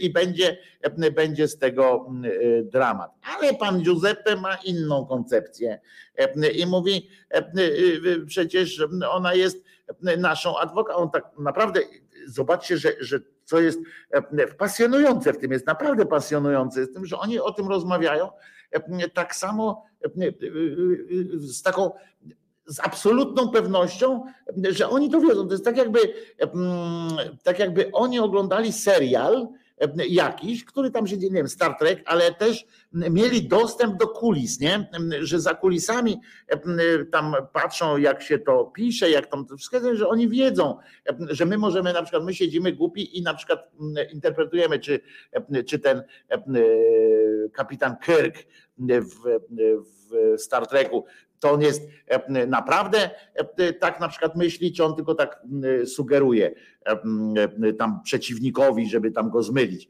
i 0.00 0.10
będzie, 0.10 0.58
będzie 1.14 1.48
z 1.48 1.58
tego 1.58 2.10
dramat. 2.64 3.10
Ale 3.38 3.54
pan 3.54 3.82
Giuseppe 3.82 4.36
ma 4.36 4.54
inną 4.54 5.06
koncepcję 5.06 5.80
i 6.54 6.66
mówi, 6.66 7.08
przecież 8.26 8.86
ona 9.10 9.34
jest 9.34 9.64
naszą 10.18 10.58
adwokatą. 10.58 10.98
On 10.98 11.10
tak 11.10 11.24
naprawdę, 11.38 11.80
zobaczcie, 12.26 12.76
że, 12.76 12.92
że 13.00 13.20
co 13.44 13.60
jest 13.60 13.78
pasjonujące 14.58 15.32
w 15.32 15.38
tym, 15.38 15.52
jest 15.52 15.66
naprawdę 15.66 16.06
pasjonujące, 16.06 16.84
z 16.84 16.92
tym, 16.92 17.06
że 17.06 17.18
oni 17.18 17.40
o 17.40 17.52
tym 17.52 17.68
rozmawiają 17.68 18.30
tak 19.14 19.34
samo 19.34 19.84
z 21.34 21.62
taką 21.62 21.90
z 22.66 22.80
absolutną 22.80 23.48
pewnością, 23.48 24.24
że 24.70 24.88
oni 24.88 25.10
to 25.10 25.20
wiedzą. 25.20 25.46
To 25.46 25.52
jest 25.52 25.64
tak 25.64 25.76
jakby, 25.76 25.98
tak 27.42 27.58
jakby 27.58 27.90
oni 27.92 28.18
oglądali 28.18 28.72
serial, 28.72 29.48
jakiś, 30.08 30.64
który 30.64 30.90
tam 30.90 31.06
się, 31.06 31.16
nie 31.16 31.30
wiem, 31.30 31.48
Star 31.48 31.78
Trek, 31.78 32.02
ale 32.04 32.34
też 32.34 32.66
mieli 32.92 33.48
dostęp 33.48 33.96
do 33.96 34.08
kulis, 34.08 34.60
nie? 34.60 34.88
Że 35.20 35.40
za 35.40 35.54
kulisami 35.54 36.20
tam 37.12 37.34
patrzą, 37.52 37.96
jak 37.96 38.22
się 38.22 38.38
to 38.38 38.64
pisze, 38.64 39.10
jak 39.10 39.26
tam 39.26 39.46
to 39.46 39.56
wszystko, 39.56 39.96
że 39.96 40.08
oni 40.08 40.28
wiedzą, 40.28 40.78
że 41.28 41.46
my 41.46 41.58
możemy 41.58 41.92
na 41.92 42.02
przykład, 42.02 42.24
my 42.24 42.34
siedzimy 42.34 42.72
głupi 42.72 43.18
i 43.18 43.22
na 43.22 43.34
przykład 43.34 43.70
interpretujemy, 44.12 44.78
czy, 44.78 45.00
czy 45.66 45.78
ten 45.78 46.02
kapitan 47.52 47.96
Kirk 48.04 48.34
w, 48.78 49.40
w 49.84 50.40
Star 50.40 50.66
Treku 50.66 51.04
to 51.42 51.50
on 51.50 51.62
jest 51.62 51.88
e, 52.06 52.46
naprawdę 52.46 53.10
e, 53.58 53.72
tak 53.72 54.00
na 54.00 54.08
przykład 54.08 54.36
myśli, 54.36 54.72
czy 54.72 54.84
on 54.84 54.96
tylko 54.96 55.14
tak 55.14 55.42
sugeruje 55.86 56.54
e, 56.84 57.72
tam 57.72 58.02
przeciwnikowi, 58.02 58.90
żeby 58.90 59.10
tam 59.10 59.30
go 59.30 59.42
zmylić. 59.42 59.88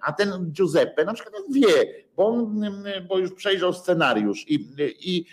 A 0.00 0.12
ten 0.12 0.50
Giuseppe 0.52 1.04
na 1.04 1.14
przykład 1.14 1.34
wie, 1.54 2.04
bo, 2.16 2.26
on, 2.26 2.64
bo 3.08 3.18
już 3.18 3.34
przejrzał 3.34 3.72
scenariusz 3.72 4.44
i, 4.48 4.54
i, 5.00 5.24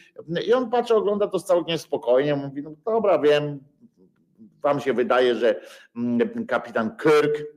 i 0.48 0.54
on 0.54 0.70
patrzy, 0.70 0.96
ogląda 0.96 1.28
to 1.28 1.40
całkiem 1.40 1.78
spokojnie, 1.78 2.36
mówi, 2.36 2.64
no 2.64 2.72
dobra, 2.86 3.20
wiem, 3.20 3.60
wam 4.62 4.80
się 4.80 4.94
wydaje, 4.94 5.36
że 5.36 5.62
kapitan 6.48 6.98
Kirk 6.98 7.57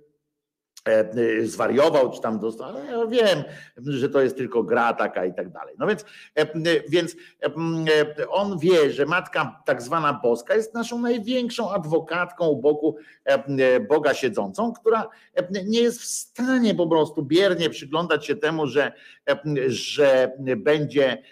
zwariował, 1.43 2.13
czy 2.13 2.21
tam 2.21 2.39
dostał, 2.39 2.69
ale 2.69 2.85
ja 2.85 3.07
wiem, 3.07 3.45
że 3.77 4.09
to 4.09 4.21
jest 4.21 4.37
tylko 4.37 4.63
gra 4.63 4.93
taka 4.93 5.25
i 5.25 5.35
tak 5.35 5.51
dalej. 5.51 5.75
No 5.79 5.87
więc, 5.87 6.05
e, 6.35 6.47
więc 6.89 7.17
on 8.29 8.59
wie, 8.59 8.91
że 8.91 9.07
matka 9.07 9.63
tak 9.67 9.83
zwana 9.83 10.13
boska 10.13 10.55
jest 10.55 10.75
naszą 10.75 10.99
największą 10.99 11.71
adwokatką 11.71 12.49
u 12.49 12.57
boku 12.57 12.97
Boga 13.89 14.15
siedzącą, 14.15 14.73
która 14.73 15.09
nie 15.65 15.81
jest 15.81 16.01
w 16.01 16.05
stanie 16.05 16.75
po 16.75 16.87
prostu 16.87 17.23
biernie 17.23 17.71
przyglądać 17.71 18.27
się 18.27 18.37
temu, 18.37 18.67
że, 18.67 18.93
że 19.67 20.33
będzie 20.57 21.23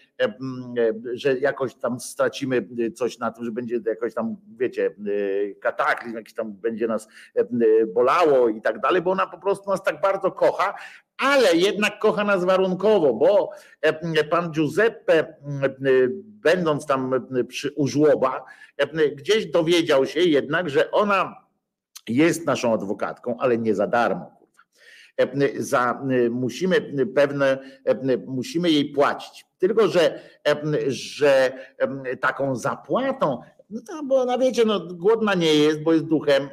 że 1.13 1.39
jakoś 1.39 1.75
tam 1.75 2.01
stracimy 2.01 2.69
coś 2.95 3.19
na 3.19 3.31
tym, 3.31 3.45
że 3.45 3.53
będzie 3.53 3.81
jakoś 3.87 4.15
tam, 4.15 4.37
wiecie, 4.59 4.95
kataklizm, 5.61 6.17
jakiś 6.17 6.35
tam 6.35 6.53
będzie 6.53 6.87
nas 6.87 7.09
bolało 7.95 8.49
i 8.49 8.63
tak 8.63 8.81
dalej, 8.81 9.03
bo 9.03 9.11
ona 9.11 9.27
po 9.27 9.39
prostu 9.39 9.71
nas 9.71 9.83
tak 9.83 10.01
bardzo 10.01 10.33
kocha, 10.33 10.75
ale 11.19 11.57
jednak 11.57 11.99
kocha 11.99 12.25
nas 12.25 12.45
warunkowo, 12.45 13.15
bo 13.15 13.51
pan 14.31 14.51
Giuseppe, 14.51 15.35
będąc 16.25 16.87
tam 16.87 17.29
przy 17.49 17.73
u 17.77 17.89
żłoba, 17.89 18.45
gdzieś 19.15 19.47
dowiedział 19.47 20.07
się 20.07 20.21
jednak, 20.21 20.71
że 20.71 20.91
ona 20.91 21.49
jest 22.09 22.47
naszą 22.47 22.75
adwokatką, 22.75 23.37
ale 23.39 23.59
nie 23.59 23.75
za 23.75 23.87
darmo 23.87 24.39
za, 25.57 26.03
musimy 26.31 26.81
pewne, 27.15 27.59
musimy 28.27 28.71
jej 28.71 28.85
płacić. 28.85 29.48
Tylko, 29.59 29.89
że, 29.89 30.21
że 30.89 31.53
taką 32.21 32.57
zapłatą, 32.57 33.41
no 33.71 33.81
to, 33.87 34.03
bo 34.05 34.25
na 34.25 34.39
wiecie, 34.39 34.65
no, 34.65 34.81
głodna 34.81 35.35
nie 35.35 35.55
jest, 35.55 35.83
bo 35.83 35.93
jest 35.93 36.05
duchem, 36.05 36.49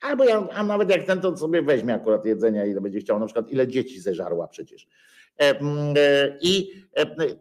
Albo 0.00 0.24
ja, 0.24 0.48
a 0.52 0.62
nawet 0.62 0.90
jak 0.90 1.04
ten, 1.04 1.20
to 1.20 1.36
sobie 1.36 1.62
weźmie 1.62 1.94
akurat 1.94 2.24
jedzenia, 2.24 2.66
ile 2.66 2.80
będzie 2.80 3.00
chciał, 3.00 3.18
na 3.18 3.26
przykład 3.26 3.50
ile 3.50 3.68
dzieci 3.68 4.00
zeżarła 4.00 4.48
przecież. 4.48 4.88
E, 5.38 6.38
I 6.40 6.78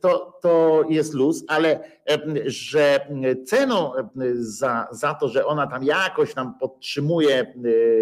to, 0.01 0.39
to 0.41 0.83
jest 0.89 1.13
luz, 1.13 1.43
ale 1.47 1.79
że 2.45 3.07
ceną 3.45 3.91
za, 4.33 4.87
za 4.91 5.13
to, 5.13 5.27
że 5.27 5.45
ona 5.45 5.67
tam 5.67 5.83
jakoś 5.83 6.33
tam 6.33 6.59
podtrzymuje 6.59 7.53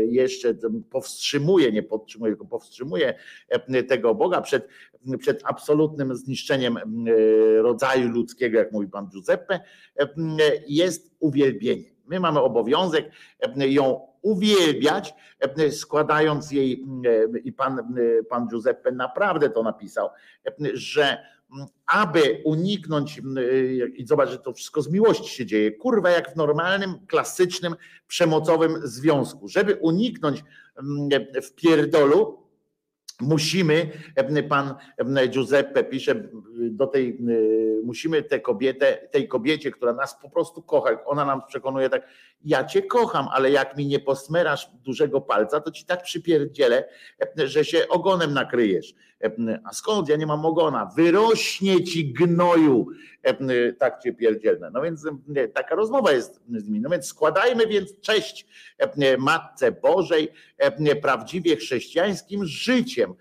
jeszcze, 0.10 0.54
powstrzymuje, 0.90 1.72
nie 1.72 1.84
podtrzymuje, 1.84 2.32
tylko 2.32 2.46
powstrzymuje 2.46 3.14
tego 3.88 4.16
Boga 4.16 4.42
przed, 4.42 4.68
przed 5.20 5.42
absolutnym 5.44 6.16
zniszczeniem 6.16 6.80
rodzaju 7.58 8.10
ludzkiego, 8.10 8.58
jak 8.58 8.72
mówi 8.72 8.88
pan 8.88 9.10
Giuseppe, 9.10 9.60
jest 10.68 11.16
uwielbienie. 11.20 11.96
My 12.06 12.20
mamy 12.20 12.40
obowiązek 12.40 13.12
ją 13.58 14.08
uwielbiać, 14.26 15.14
e, 15.40 15.72
składając 15.72 16.52
jej, 16.52 16.86
e, 17.06 17.40
i 17.40 17.54
pan, 17.54 17.80
e, 17.80 18.24
pan 18.24 18.48
Giuseppe 18.48 18.92
naprawdę 18.92 19.50
to 19.50 19.64
napisał, 19.64 20.10
że 20.74 21.18
aby 21.86 22.42
uniknąć, 22.46 23.22
i 23.96 24.06
zobacz, 24.08 24.30
że 24.30 24.40
to 24.40 24.54
wszystko 24.54 24.82
z 24.82 24.90
miłości 24.90 25.30
się 25.30 25.46
dzieje, 25.46 25.72
kurwa, 25.72 26.10
jak 26.10 26.34
w 26.34 26.36
normalnym, 26.36 26.94
klasycznym, 27.08 27.76
przemocowym 28.08 28.88
związku, 28.88 29.48
żeby 29.48 29.76
uniknąć 29.76 30.44
w 31.44 31.52
pierdolu, 31.56 32.45
Musimy, 33.22 33.92
pan 34.50 34.76
Giuseppe 35.30 35.84
pisze 35.84 36.16
do 36.54 36.88
tej, 36.88 37.18
musimy 37.84 38.24
tę 38.24 38.40
kobietę, 38.40 39.08
tej 39.12 39.28
kobiecie, 39.28 39.72
która 39.72 39.94
nas 39.94 40.20
po 40.22 40.30
prostu 40.30 40.62
kocha, 40.62 41.06
ona 41.06 41.26
nam 41.26 41.42
przekonuje 41.48 41.90
tak, 41.90 42.08
ja 42.46 42.64
cię 42.64 42.82
kocham, 42.82 43.28
ale 43.32 43.52
jak 43.52 43.78
mi 43.78 43.86
nie 43.88 44.00
posmerasz 44.00 44.70
dużego 44.84 45.22
palca, 45.22 45.60
to 45.60 45.72
ci 45.72 45.86
tak 45.86 46.04
przypierdzielę, 46.04 46.90
że 47.38 47.66
się 47.66 47.88
ogonem 47.88 48.34
nakryjesz. 48.34 48.96
A 49.64 49.74
skąd? 49.74 50.10
Ja 50.10 50.16
nie 50.16 50.26
mam 50.26 50.46
ogona. 50.46 50.86
Wyrośnie 50.96 51.84
ci 51.84 52.14
gnoju. 52.14 52.88
Tak 53.80 54.00
cię 54.00 54.14
pierdzielne. 54.14 54.72
No 54.74 54.82
więc 54.82 55.08
taka 55.54 55.76
rozmowa 55.76 56.12
jest 56.12 56.42
z 56.50 56.68
nimi. 56.68 56.82
No 56.82 56.90
więc 56.90 57.06
składajmy 57.06 57.68
więc 57.68 58.02
cześć 58.02 58.48
Matce 59.18 59.72
Bożej 59.72 60.32
prawdziwie 61.02 61.56
chrześcijańskim 61.56 62.46
życiem, 62.46 63.14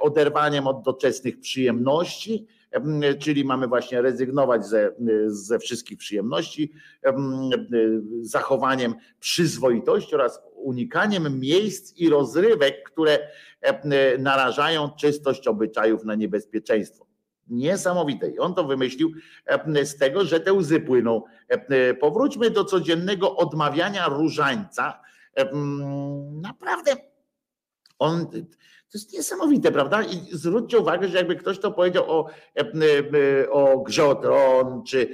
oderwaniem 0.00 0.66
od 0.66 0.82
doczesnych 0.82 1.40
przyjemności, 1.40 2.46
czyli 3.18 3.44
mamy 3.44 3.68
właśnie 3.68 4.02
rezygnować 4.02 4.66
ze, 4.66 4.92
ze 5.26 5.58
wszystkich 5.58 5.98
przyjemności, 5.98 6.72
zachowaniem 8.20 8.94
przyzwoitości 9.20 10.14
oraz 10.14 10.42
unikaniem 10.60 11.40
miejsc 11.40 11.96
i 11.96 12.08
rozrywek, 12.08 12.82
które 12.90 13.18
narażają 14.18 14.90
czystość 14.90 15.46
obyczajów 15.46 16.04
na 16.04 16.14
niebezpieczeństwo. 16.14 17.06
Niesamowite. 17.48 18.30
I 18.30 18.38
on 18.38 18.54
to 18.54 18.64
wymyślił 18.64 19.12
z 19.84 19.96
tego, 19.96 20.24
że 20.24 20.40
te 20.40 20.52
łzy 20.52 20.80
płyną. 20.80 21.22
Powróćmy 22.00 22.50
do 22.50 22.64
codziennego 22.64 23.36
odmawiania 23.36 24.08
różańca. 24.08 25.00
Naprawdę 26.32 26.92
on, 27.98 28.26
to 28.90 28.98
jest 28.98 29.12
niesamowite, 29.12 29.72
prawda? 29.72 30.02
I 30.02 30.36
zwróćcie 30.36 30.78
uwagę, 30.78 31.08
że 31.08 31.18
jakby 31.18 31.36
ktoś 31.36 31.58
to 31.58 31.72
powiedział 31.72 32.04
o, 32.10 32.26
o 33.50 33.78
Grze 33.78 34.04
o 34.04 34.82
czy 34.86 35.08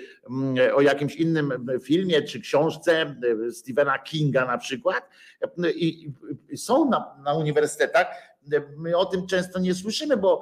o 0.74 0.80
jakimś 0.80 1.16
innym 1.16 1.66
filmie, 1.82 2.22
czy 2.22 2.40
książce 2.40 3.16
Stephena 3.52 3.98
Kinga 3.98 4.44
na 4.44 4.58
przykład, 4.58 5.08
i 5.74 6.12
są 6.56 6.90
na, 6.90 7.16
na 7.24 7.34
uniwersytetach 7.34 8.06
My 8.76 8.96
o 8.96 9.04
tym 9.04 9.26
często 9.26 9.58
nie 9.58 9.74
słyszymy, 9.74 10.16
bo 10.16 10.40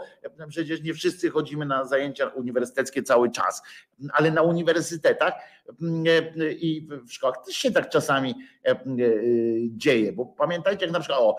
przecież 0.48 0.82
nie 0.82 0.94
wszyscy 0.94 1.30
chodzimy 1.30 1.66
na 1.66 1.84
zajęcia 1.84 2.28
uniwersyteckie 2.28 3.02
cały 3.02 3.30
czas, 3.30 3.62
ale 4.12 4.30
na 4.30 4.42
uniwersytetach 4.42 5.34
i 6.40 6.88
w 7.06 7.12
szkołach 7.12 7.36
też 7.46 7.56
się 7.56 7.70
tak 7.72 7.88
czasami 7.88 8.34
dzieje, 9.68 10.12
bo 10.12 10.26
pamiętajcie, 10.26 10.84
jak 10.84 10.92
na 10.92 11.00
przykład 11.00 11.20
o, 11.20 11.36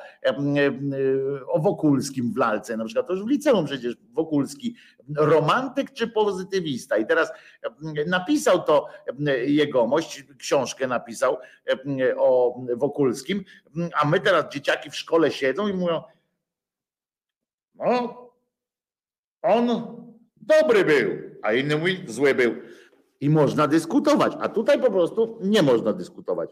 o 1.47 1.59
Wokulskim 1.59 2.33
w 2.33 2.37
lalce, 2.37 2.77
na 2.77 2.85
przykład 2.85 3.07
to 3.07 3.13
już 3.13 3.25
w 3.25 3.27
liceum 3.27 3.65
przecież 3.65 3.95
Wokulski, 4.11 4.75
romantyk 5.17 5.93
czy 5.93 6.07
pozytywista? 6.07 6.97
I 6.97 7.05
teraz 7.05 7.31
napisał 8.07 8.63
to 8.63 8.87
jegomość, 9.45 10.23
książkę 10.37 10.87
napisał 10.87 11.37
o 12.17 12.61
Wokulskim, 12.75 13.43
a 14.01 14.07
my 14.07 14.19
teraz 14.19 14.53
dzieciaki 14.53 14.89
w 14.89 14.95
szkole 14.95 15.31
siedzą 15.31 15.67
i 15.67 15.73
mówią, 15.73 16.03
no, 17.77 18.25
on 19.41 19.67
dobry 20.37 20.85
był, 20.85 21.11
a 21.41 21.53
inny 21.53 21.77
mówi 21.77 22.03
zły 22.07 22.35
był. 22.35 22.55
I 23.21 23.29
można 23.29 23.67
dyskutować, 23.67 24.33
a 24.39 24.49
tutaj 24.49 24.81
po 24.81 24.91
prostu 24.91 25.39
nie 25.41 25.61
można 25.61 25.93
dyskutować. 25.93 26.49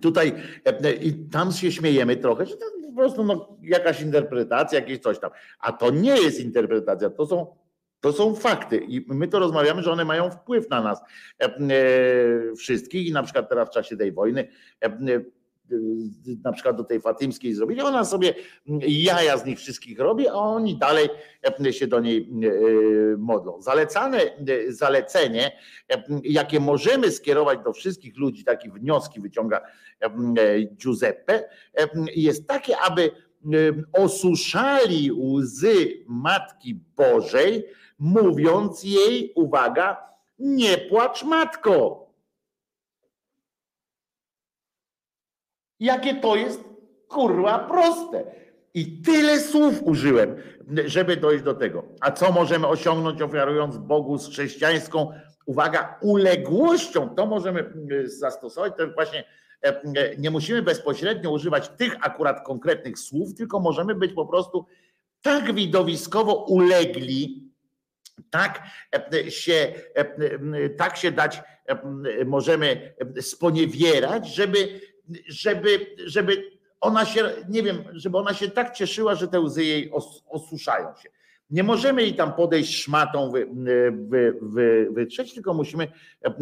Tutaj 0.00 0.32
e, 0.64 0.92
i 0.92 1.28
tam 1.28 1.52
się 1.52 1.72
śmiejemy 1.72 2.16
trochę, 2.16 2.46
że 2.46 2.56
to 2.56 2.66
po 2.90 2.96
prostu 2.96 3.24
no, 3.24 3.58
jakaś 3.62 4.00
interpretacja, 4.00 4.80
jakieś 4.80 4.98
coś 4.98 5.18
tam. 5.18 5.30
A 5.58 5.72
to 5.72 5.90
nie 5.90 6.16
jest 6.20 6.40
interpretacja, 6.40 7.10
to 7.10 7.26
są, 7.26 7.56
to 8.00 8.12
są 8.12 8.34
fakty 8.34 8.76
i 8.76 9.06
my 9.08 9.28
to 9.28 9.38
rozmawiamy, 9.38 9.82
że 9.82 9.92
one 9.92 10.04
mają 10.04 10.30
wpływ 10.30 10.70
na 10.70 10.82
nas 10.82 11.00
e, 11.40 11.44
e, 11.44 12.54
wszystkich 12.54 13.06
i 13.06 13.12
na 13.12 13.22
przykład 13.22 13.48
teraz 13.48 13.68
w 13.68 13.72
czasie 13.72 13.96
tej 13.96 14.12
wojny 14.12 14.48
na 16.44 16.52
przykład 16.52 16.76
do 16.76 16.84
tej 16.84 17.00
Fatymskiej 17.00 17.54
zrobili, 17.54 17.80
ona 17.80 18.04
sobie 18.04 18.34
jaja 18.88 19.38
z 19.38 19.46
nich 19.46 19.58
wszystkich 19.58 19.98
robi, 19.98 20.28
a 20.28 20.32
oni 20.32 20.78
dalej 20.78 21.08
się 21.70 21.86
do 21.86 22.00
niej 22.00 22.30
e, 22.30 23.16
modlą. 23.16 23.62
Zalecane, 23.62 24.20
zalecenie, 24.68 25.52
jakie 26.24 26.60
możemy 26.60 27.10
skierować 27.10 27.58
do 27.64 27.72
wszystkich 27.72 28.16
ludzi, 28.16 28.44
takie 28.44 28.70
wnioski 28.70 29.20
wyciąga 29.20 29.60
e, 30.00 30.10
Giuseppe, 30.62 31.48
jest 32.14 32.46
takie, 32.46 32.78
aby 32.78 33.10
osuszali 33.92 35.12
łzy 35.12 36.04
Matki 36.06 36.80
Bożej, 36.96 37.66
mówiąc 37.98 38.84
jej, 38.84 39.32
uwaga, 39.34 39.96
nie 40.38 40.78
płacz 40.78 41.24
matko, 41.24 42.05
Jakie 45.80 46.14
to 46.14 46.36
jest 46.36 46.60
kurwa 47.08 47.58
proste. 47.58 48.24
I 48.74 49.02
tyle 49.02 49.40
słów 49.40 49.82
użyłem, 49.82 50.36
żeby 50.84 51.16
dojść 51.16 51.44
do 51.44 51.54
tego. 51.54 51.84
A 52.00 52.10
co 52.10 52.32
możemy 52.32 52.66
osiągnąć, 52.66 53.22
ofiarując 53.22 53.76
Bogu 53.76 54.18
z 54.18 54.28
chrześcijańską, 54.28 55.12
uwaga, 55.46 55.98
uległością? 56.02 57.14
To 57.14 57.26
możemy 57.26 57.72
y, 57.90 58.08
zastosować. 58.08 58.72
To 58.78 58.90
właśnie 58.90 59.24
e, 59.64 59.68
e, 59.68 60.16
nie 60.18 60.30
musimy 60.30 60.62
bezpośrednio 60.62 61.30
używać 61.30 61.68
tych 61.68 61.96
akurat 62.00 62.46
konkretnych 62.46 62.98
słów, 62.98 63.34
tylko 63.34 63.60
możemy 63.60 63.94
być 63.94 64.12
po 64.12 64.26
prostu 64.26 64.66
tak 65.22 65.54
widowiskowo 65.54 66.34
ulegli, 66.34 67.50
tak 68.30 68.62
e, 69.12 69.30
się, 69.30 69.72
tak 70.76 70.96
się 70.96 71.12
dać, 71.12 71.42
możemy 72.26 72.94
sponiewierać, 73.20 74.34
żeby 74.34 74.80
żeby, 75.28 75.86
żeby 76.06 76.50
ona 76.80 77.04
się, 77.04 77.30
nie 77.48 77.62
wiem, 77.62 77.84
żeby 77.92 78.18
ona 78.18 78.34
się 78.34 78.50
tak 78.50 78.76
cieszyła, 78.76 79.14
że 79.14 79.28
te 79.28 79.40
łzy 79.40 79.64
jej 79.64 79.90
osuszają 80.28 80.94
się. 81.02 81.08
Nie 81.50 81.62
możemy 81.62 82.02
jej 82.02 82.14
tam 82.14 82.32
podejść 82.32 82.82
szmatą, 82.82 83.30
wy, 83.30 83.48
wy, 83.92 84.38
wy, 84.42 84.88
wytrzeć, 84.90 85.34
tylko 85.34 85.54
musimy 85.54 85.88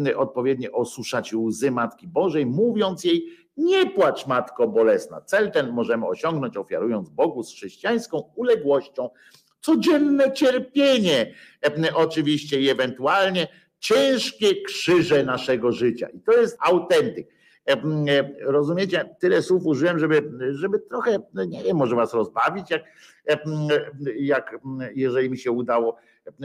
e, 0.07 0.17
odpowiednio 0.17 0.71
osuszać 0.71 1.33
łzy 1.33 1.71
Matki 1.71 2.07
Bożej, 2.07 2.45
mówiąc 2.45 3.03
jej, 3.03 3.25
nie 3.57 3.85
płacz 3.85 4.27
Matko 4.27 4.67
Bolesna. 4.67 5.21
Cel 5.21 5.51
ten 5.51 5.71
możemy 5.71 6.07
osiągnąć 6.07 6.57
ofiarując 6.57 7.09
Bogu 7.09 7.43
z 7.43 7.53
chrześcijańską 7.53 8.31
uległością 8.35 9.09
codzienne 9.61 10.33
cierpienie, 10.33 11.33
e, 11.65 11.95
oczywiście 11.95 12.61
i 12.61 12.69
ewentualnie 12.69 13.47
ciężkie 13.79 14.61
krzyże 14.61 15.23
naszego 15.23 15.71
życia. 15.71 16.09
I 16.09 16.19
to 16.19 16.31
jest 16.31 16.57
autentyk. 16.59 17.35
E, 17.67 17.81
rozumiecie, 18.41 19.15
tyle 19.19 19.41
słów 19.41 19.65
użyłem, 19.65 19.99
żeby, 19.99 20.31
żeby 20.51 20.79
trochę, 20.79 21.19
no 21.33 21.45
nie 21.45 21.63
wiem, 21.63 21.77
może 21.77 21.95
was 21.95 22.13
rozbawić, 22.13 22.71
jak, 22.71 22.83
jak 24.15 24.57
jeżeli 24.95 25.29
mi 25.29 25.37
się 25.37 25.51
udało 25.51 25.97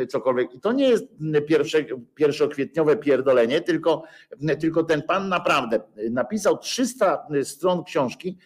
cokolwiek. 0.08 0.54
I 0.54 0.60
to 0.60 0.72
nie 0.72 0.88
jest 0.88 1.04
pierwsze, 1.46 1.78
pierwszokwietniowe 2.14 2.96
pierdolenie, 2.96 3.60
tylko, 3.60 4.02
tylko 4.60 4.84
ten 4.84 5.02
pan 5.02 5.28
naprawdę 5.28 5.80
napisał 6.10 6.58
300 6.58 7.26
stron 7.42 7.84
książki, 7.84 8.38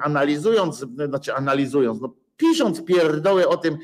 analizując, 0.00 0.86
znaczy 1.08 1.34
analizując, 1.34 2.00
no 2.00 2.14
pisząc 2.40 2.84
pierdoły 2.84 3.48
o 3.48 3.56
tym, 3.56 3.78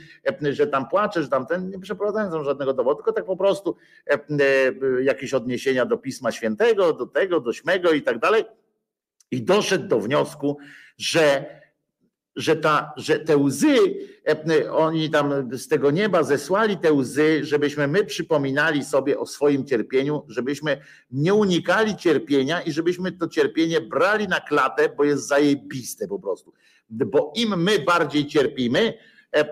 e, 0.44 0.52
że 0.52 0.66
tam 0.66 0.88
płaczesz, 0.88 1.28
tam 1.28 1.46
ten, 1.46 1.70
nie 1.70 1.78
przeprowadzając 1.78 2.46
żadnego 2.46 2.74
dowodu, 2.74 2.96
tylko 2.96 3.12
tak 3.12 3.24
po 3.24 3.36
prostu 3.36 3.76
e, 4.10 4.12
e, 4.12 5.02
jakieś 5.02 5.34
odniesienia 5.34 5.86
do 5.86 5.98
Pisma 5.98 6.32
Świętego, 6.32 6.92
do 6.92 7.06
tego, 7.06 7.40
do 7.40 7.52
śmego 7.52 7.92
i 7.92 8.02
tak 8.02 8.18
dalej. 8.18 8.44
I 9.30 9.42
doszedł 9.42 9.88
do 9.88 10.00
wniosku, 10.00 10.58
że 10.98 11.56
że, 12.36 12.56
ta, 12.56 12.92
że 12.96 13.18
te 13.18 13.36
łzy, 13.36 13.76
oni 14.70 15.10
tam 15.10 15.58
z 15.58 15.68
tego 15.68 15.90
nieba 15.90 16.22
zesłali 16.22 16.78
te 16.78 16.92
łzy, 16.92 17.44
żebyśmy 17.44 17.88
my 17.88 18.04
przypominali 18.04 18.84
sobie 18.84 19.18
o 19.18 19.26
swoim 19.26 19.66
cierpieniu, 19.66 20.24
żebyśmy 20.28 20.80
nie 21.10 21.34
unikali 21.34 21.96
cierpienia 21.96 22.60
i 22.60 22.72
żebyśmy 22.72 23.12
to 23.12 23.28
cierpienie 23.28 23.80
brali 23.80 24.28
na 24.28 24.40
klatę, 24.40 24.88
bo 24.96 25.04
jest 25.04 25.28
zajebiste 25.28 26.08
po 26.08 26.18
prostu 26.18 26.52
bo 26.88 27.32
im 27.36 27.62
my 27.62 27.78
bardziej 27.78 28.26
cierpimy, 28.26 28.94
e, 29.36 29.44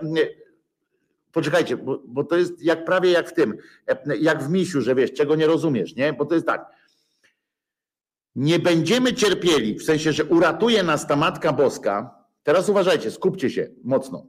poczekajcie, 1.31 1.77
bo, 1.77 2.01
bo, 2.07 2.23
to 2.23 2.37
jest 2.37 2.63
jak 2.63 2.85
prawie 2.85 3.11
jak 3.11 3.29
w 3.29 3.33
tym, 3.33 3.57
e, 3.87 4.17
jak 4.17 4.43
w 4.43 4.49
misiu, 4.49 4.81
że 4.81 4.95
wiesz, 4.95 5.13
czego 5.13 5.35
nie 5.35 5.47
rozumiesz, 5.47 5.95
nie? 5.95 6.13
Bo 6.13 6.25
to 6.25 6.35
jest 6.35 6.47
tak. 6.47 6.65
Nie 8.35 8.59
będziemy 8.59 9.13
cierpieli, 9.13 9.79
w 9.79 9.83
sensie, 9.83 10.13
że 10.13 10.25
uratuje 10.25 10.83
nas 10.83 11.07
ta 11.07 11.15
Matka 11.15 11.53
Boska. 11.53 12.25
Teraz 12.43 12.69
uważajcie, 12.69 13.11
skupcie 13.11 13.49
się 13.49 13.69
mocno. 13.83 14.27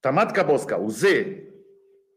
Ta 0.00 0.12
Matka 0.12 0.44
Boska, 0.44 0.78
łzy 0.78 1.46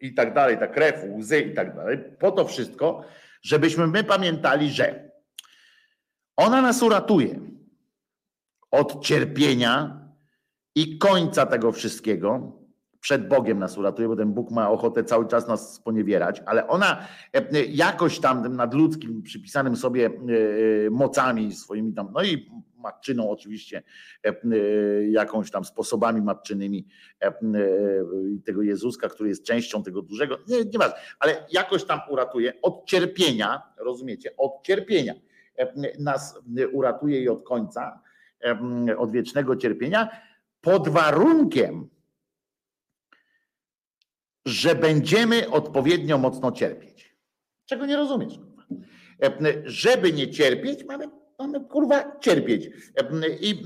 i 0.01 0.13
tak 0.13 0.33
dalej, 0.33 0.59
ta 0.59 0.67
krew, 0.67 0.95
łzy 1.17 1.41
i 1.41 1.53
tak 1.53 1.75
dalej, 1.75 1.97
po 2.19 2.31
to 2.31 2.45
wszystko, 2.45 3.03
żebyśmy 3.41 3.87
my 3.87 4.03
pamiętali, 4.03 4.69
że 4.69 5.11
ona 6.35 6.61
nas 6.61 6.83
uratuje 6.83 7.39
od 8.71 9.03
cierpienia 9.03 10.01
i 10.75 10.97
końca 10.97 11.45
tego 11.45 11.71
wszystkiego. 11.71 12.57
Przed 12.99 13.27
Bogiem 13.27 13.59
nas 13.59 13.77
uratuje, 13.77 14.07
bo 14.07 14.15
ten 14.15 14.33
Bóg 14.33 14.51
ma 14.51 14.69
ochotę 14.69 15.03
cały 15.03 15.27
czas 15.27 15.47
nas 15.47 15.73
sponiewierać, 15.73 16.41
ale 16.45 16.67
ona 16.67 17.07
e, 17.33 17.65
jakoś 17.65 18.19
tam 18.19 18.55
nadludzkim, 18.55 19.23
przypisanym 19.23 19.75
sobie 19.75 20.05
e, 20.05 20.89
mocami 20.89 21.53
swoimi 21.55 21.93
tam, 21.93 22.11
no 22.13 22.23
i 22.23 22.51
matczyną 22.77 23.29
oczywiście, 23.29 23.83
e, 24.23 24.33
jakąś 25.09 25.51
tam 25.51 25.65
sposobami 25.65 26.21
matczynymi 26.21 26.87
tego 28.45 28.61
Jezuska, 28.61 29.09
który 29.09 29.29
jest 29.29 29.45
częścią 29.45 29.83
tego 29.83 30.01
dużego, 30.01 30.37
nie, 30.47 30.57
nie 30.57 30.79
ale 31.19 31.45
jakoś 31.51 31.83
tam 31.83 31.99
uratuje 32.09 32.53
od 32.61 32.85
cierpienia, 32.85 33.61
rozumiecie, 33.77 34.29
od 34.37 34.63
cierpienia 34.63 35.13
nas 35.99 36.39
uratuje 36.71 37.21
i 37.21 37.29
od 37.29 37.43
końca, 37.43 38.01
od 38.97 39.11
wiecznego 39.11 39.55
cierpienia, 39.55 40.09
pod 40.61 40.89
warunkiem, 40.89 41.89
że 44.45 44.75
będziemy 44.75 45.49
odpowiednio 45.49 46.17
mocno 46.17 46.51
cierpieć. 46.51 47.15
Czego 47.65 47.85
nie 47.85 47.95
rozumiesz? 47.95 48.33
Żeby 49.65 50.13
nie 50.13 50.29
cierpieć, 50.29 50.83
mamy, 50.83 51.05
mamy 51.39 51.65
kurwa 51.65 52.19
cierpieć. 52.19 52.69
I, 53.41 53.63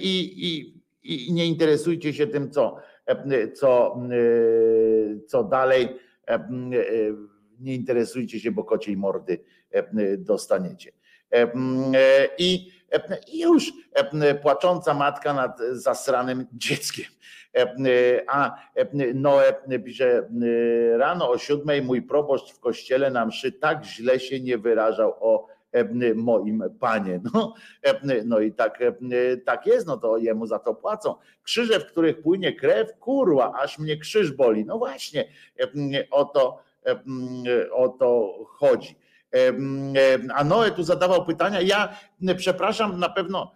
i, 0.00 0.46
i, 0.48 0.80
I 1.02 1.32
nie 1.32 1.46
interesujcie 1.46 2.12
się 2.12 2.26
tym, 2.26 2.50
co, 2.50 2.76
co, 3.54 4.00
co 5.26 5.44
dalej. 5.44 5.88
Nie 7.58 7.74
interesujcie 7.74 8.40
się, 8.40 8.50
bo 8.50 8.64
kociej 8.64 8.96
mordy 8.96 9.44
dostaniecie. 10.18 10.92
I, 12.38 12.70
I 13.28 13.40
już 13.40 13.72
płacząca 14.42 14.94
matka 14.94 15.34
nad 15.34 15.58
zasranym 15.72 16.46
dzieckiem. 16.52 17.06
A 18.26 18.56
Noe 19.14 19.52
pisze, 19.84 20.28
rano 20.96 21.30
o 21.30 21.38
siódmej 21.38 21.82
mój 21.82 22.02
proboszcz 22.02 22.52
w 22.52 22.60
kościele 22.60 23.10
na 23.10 23.26
mszy 23.26 23.52
tak 23.52 23.84
źle 23.84 24.20
się 24.20 24.40
nie 24.40 24.58
wyrażał 24.58 25.14
o 25.20 25.46
moim 26.14 26.64
panie. 26.80 27.20
No, 27.34 27.54
no 28.24 28.40
i 28.40 28.52
tak, 28.52 28.78
tak 29.44 29.66
jest, 29.66 29.86
no 29.86 29.96
to 29.96 30.16
jemu 30.16 30.46
za 30.46 30.58
to 30.58 30.74
płacą. 30.74 31.14
Krzyże, 31.42 31.80
w 31.80 31.86
których 31.86 32.22
płynie 32.22 32.52
krew, 32.52 32.98
kurwa, 32.98 33.52
aż 33.52 33.78
mnie 33.78 33.96
krzyż 33.96 34.32
boli. 34.32 34.64
No 34.64 34.78
właśnie, 34.78 35.28
o 36.10 36.24
to, 36.24 36.62
o 37.72 37.88
to 37.88 38.34
chodzi. 38.48 38.96
A 40.34 40.44
Noe 40.44 40.70
tu 40.70 40.82
zadawał 40.82 41.26
pytania. 41.26 41.60
Ja 41.60 41.96
przepraszam, 42.36 42.98
na 42.98 43.08
pewno 43.08 43.52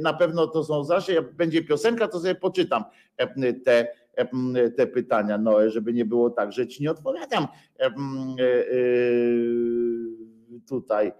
na 0.00 0.12
pewno 0.12 0.46
to 0.46 0.64
są 0.64 0.84
zawsze, 0.84 1.12
jak 1.12 1.34
będzie 1.34 1.64
piosenka, 1.64 2.08
to 2.08 2.20
sobie 2.20 2.34
poczytam 2.34 2.84
te, 3.64 3.88
te 4.76 4.86
pytania, 4.86 5.38
Noe, 5.38 5.70
żeby 5.70 5.92
nie 5.92 6.04
było 6.04 6.30
tak, 6.30 6.52
że 6.52 6.66
ci 6.66 6.82
nie 6.82 6.90
odpowiadam 6.90 7.48
e, 7.80 7.86
e, 7.86 7.92
tutaj. 10.68 11.12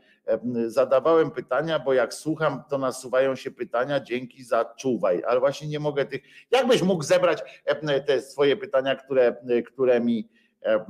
Zadawałem 0.66 1.30
pytania, 1.30 1.78
bo 1.78 1.92
jak 1.92 2.14
słucham, 2.14 2.62
to 2.70 2.78
nasuwają 2.78 3.36
się 3.36 3.50
pytania, 3.50 4.00
dzięki 4.00 4.44
za 4.44 4.64
czuwaj, 4.64 5.22
ale 5.26 5.40
właśnie 5.40 5.68
nie 5.68 5.80
mogę 5.80 6.04
tych. 6.04 6.22
Jakbyś 6.50 6.82
mógł 6.82 7.02
zebrać 7.02 7.62
te 8.06 8.22
swoje 8.22 8.56
pytania, 8.56 8.96
które, 8.96 9.36
które 9.66 10.00
mi, 10.00 10.28
e, 10.62 10.84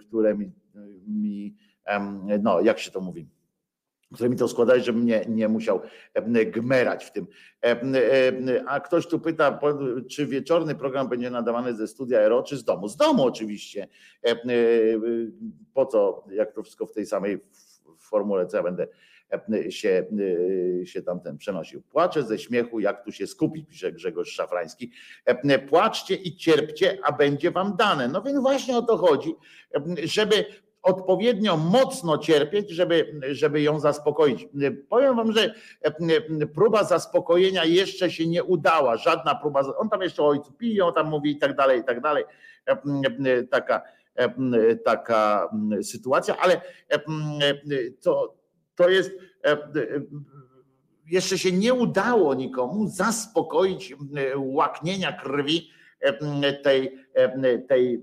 które 0.00 0.34
mi 0.34 0.52
mi, 1.08 1.56
no 2.42 2.60
jak 2.60 2.78
się 2.78 2.90
to 2.90 3.00
mówi, 3.00 3.28
które 4.14 4.28
mi 4.28 4.36
to 4.36 4.48
składać, 4.48 4.84
żebym 4.84 5.06
nie, 5.06 5.24
nie 5.28 5.48
musiał 5.48 5.80
gmerać 6.46 7.04
w 7.04 7.12
tym. 7.12 7.26
A 8.66 8.80
ktoś 8.80 9.06
tu 9.06 9.20
pyta, 9.20 9.60
czy 10.10 10.26
wieczorny 10.26 10.74
program 10.74 11.08
będzie 11.08 11.30
nadawany 11.30 11.74
ze 11.74 11.88
studia 11.88 12.18
Ero, 12.18 12.42
czy 12.42 12.56
z 12.56 12.64
domu? 12.64 12.88
Z 12.88 12.96
domu 12.96 13.24
oczywiście. 13.24 13.88
Po 15.74 15.86
co, 15.86 16.24
jak 16.30 16.52
to 16.52 16.62
wszystko 16.62 16.86
w 16.86 16.92
tej 16.92 17.06
samej 17.06 17.38
formule, 17.98 18.46
co 18.46 18.56
ja 18.56 18.62
będę 18.62 18.86
się, 19.70 20.06
się 20.84 21.02
tamten 21.02 21.38
przenosił. 21.38 21.82
Płaczę 21.82 22.22
ze 22.22 22.38
śmiechu, 22.38 22.80
jak 22.80 23.04
tu 23.04 23.12
się 23.12 23.26
skupić, 23.26 23.68
pisze 23.68 23.92
Grzegorz 23.92 24.28
Szafrański. 24.28 24.90
Płaczcie 25.68 26.14
i 26.14 26.36
cierpcie, 26.36 26.98
a 27.02 27.12
będzie 27.12 27.50
wam 27.50 27.76
dane. 27.76 28.08
No 28.08 28.22
więc 28.22 28.38
właśnie 28.38 28.76
o 28.76 28.82
to 28.82 28.96
chodzi, 28.96 29.34
żeby 30.04 30.44
odpowiednio 30.86 31.56
mocno 31.56 32.18
cierpieć, 32.18 32.70
żeby, 32.70 33.20
żeby 33.30 33.62
ją 33.62 33.80
zaspokoić. 33.80 34.48
Powiem 34.88 35.16
wam, 35.16 35.32
że 35.32 35.54
próba 36.54 36.84
zaspokojenia 36.84 37.64
jeszcze 37.64 38.10
się 38.10 38.26
nie 38.26 38.44
udała, 38.44 38.96
żadna 38.96 39.34
próba, 39.34 39.60
on 39.78 39.88
tam 39.88 40.02
jeszcze 40.02 40.22
o 40.22 40.28
ojcu 40.28 40.52
pije, 40.52 40.84
on 40.84 40.94
tam 40.94 41.08
mówi 41.08 41.30
i 41.30 41.38
tak 41.38 41.56
dalej, 41.56 41.80
i 41.80 41.84
tak 41.84 42.00
dalej. 42.00 42.24
Taka, 43.50 43.82
taka 44.84 45.50
sytuacja, 45.82 46.36
ale 46.36 46.60
to, 48.00 48.34
to 48.74 48.88
jest 48.88 49.10
jeszcze 51.06 51.38
się 51.38 51.52
nie 51.52 51.74
udało 51.74 52.34
nikomu 52.34 52.88
zaspokoić 52.88 53.94
łaknienia 54.36 55.12
krwi 55.12 55.70
tej, 56.62 56.98
tej 57.68 58.02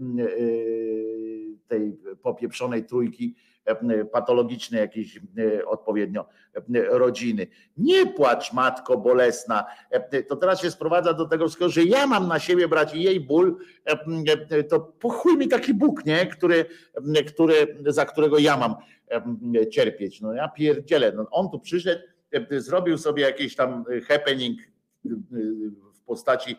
tej 1.67 1.97
popieprzonej 2.21 2.85
trójki 2.85 3.35
e, 3.65 4.05
patologicznej 4.05 4.81
jakiejś 4.81 5.17
e, 5.17 5.65
odpowiednio 5.65 6.25
e, 6.55 6.61
rodziny. 6.89 7.47
Nie 7.77 8.05
płacz 8.05 8.53
matko 8.53 8.97
bolesna. 8.97 9.65
To 10.27 10.35
teraz 10.35 10.61
się 10.61 10.71
sprowadza 10.71 11.13
do 11.13 11.25
tego 11.25 11.45
że 11.67 11.83
ja 11.83 12.07
mam 12.07 12.27
na 12.27 12.39
siebie 12.39 12.67
brać 12.67 12.93
jej 12.95 13.19
ból, 13.19 13.57
to 14.69 14.79
pochuj 14.79 15.37
mi 15.37 15.47
taki 15.47 15.73
Bóg, 15.73 16.05
nie? 16.05 16.27
Który, 16.27 16.65
który, 17.27 17.77
za 17.85 18.05
którego 18.05 18.39
ja 18.39 18.57
mam 18.57 18.75
cierpieć. 19.71 20.21
No 20.21 20.33
ja 20.33 20.47
pierdzielę. 20.47 21.11
No, 21.15 21.27
on 21.31 21.49
tu 21.49 21.59
przyszedł, 21.59 22.01
zrobił 22.51 22.97
sobie 22.97 23.23
jakiś 23.23 23.55
tam 23.55 23.85
happening 24.07 24.59
w 25.93 26.01
postaci 26.05 26.55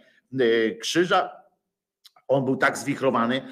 krzyża, 0.81 1.44
on 2.29 2.45
był 2.45 2.57
tak 2.57 2.79
zwichrowany, 2.79 3.43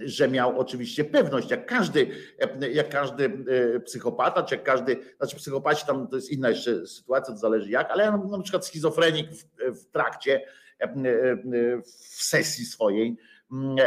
że 0.00 0.28
miał 0.28 0.60
oczywiście 0.60 1.04
pewność, 1.04 1.50
jak 1.50 1.66
każdy, 1.66 2.10
jak 2.72 2.88
każdy 2.88 3.24
e, 3.74 3.80
psychopata, 3.80 4.42
czy 4.42 4.54
jak 4.54 4.64
każdy, 4.64 4.96
znaczy 5.16 5.36
psychopaci 5.36 5.86
tam 5.86 6.08
to 6.08 6.16
jest 6.16 6.30
inna 6.30 6.50
jeszcze 6.50 6.86
sytuacja, 6.86 7.34
to 7.34 7.40
zależy 7.40 7.70
jak, 7.70 7.90
ale 7.90 8.12
na 8.30 8.42
przykład 8.42 8.66
schizofrenik 8.66 9.30
w, 9.30 9.44
w 9.82 9.90
trakcie, 9.90 10.40
w 11.84 12.24
sesji 12.24 12.64
swojej, 12.64 13.16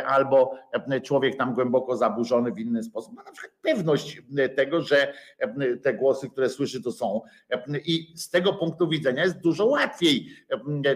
albo 0.06 0.58
e, 0.92 1.02
człowiek 1.02 1.38
tam 1.38 1.54
głęboko 1.54 1.98
zaburzony 1.98 2.52
w 2.52 2.60
inny 2.60 2.84
sposób, 2.84 3.14
ma 3.14 3.24
na 3.24 3.32
przykład 3.32 3.54
pewność 3.62 4.22
e, 4.38 4.50
tego, 4.50 4.82
że 4.82 5.14
e, 5.40 5.78
te 5.78 5.94
głosy, 5.94 6.30
które 6.30 6.50
słyszy, 6.50 6.84
to 6.84 6.92
są. 6.92 7.22
I 7.86 8.14
z 8.16 8.30
tego 8.30 8.54
punktu 8.54 8.88
widzenia 8.88 9.24
jest 9.24 9.40
dużo 9.40 9.66
łatwiej 9.66 10.28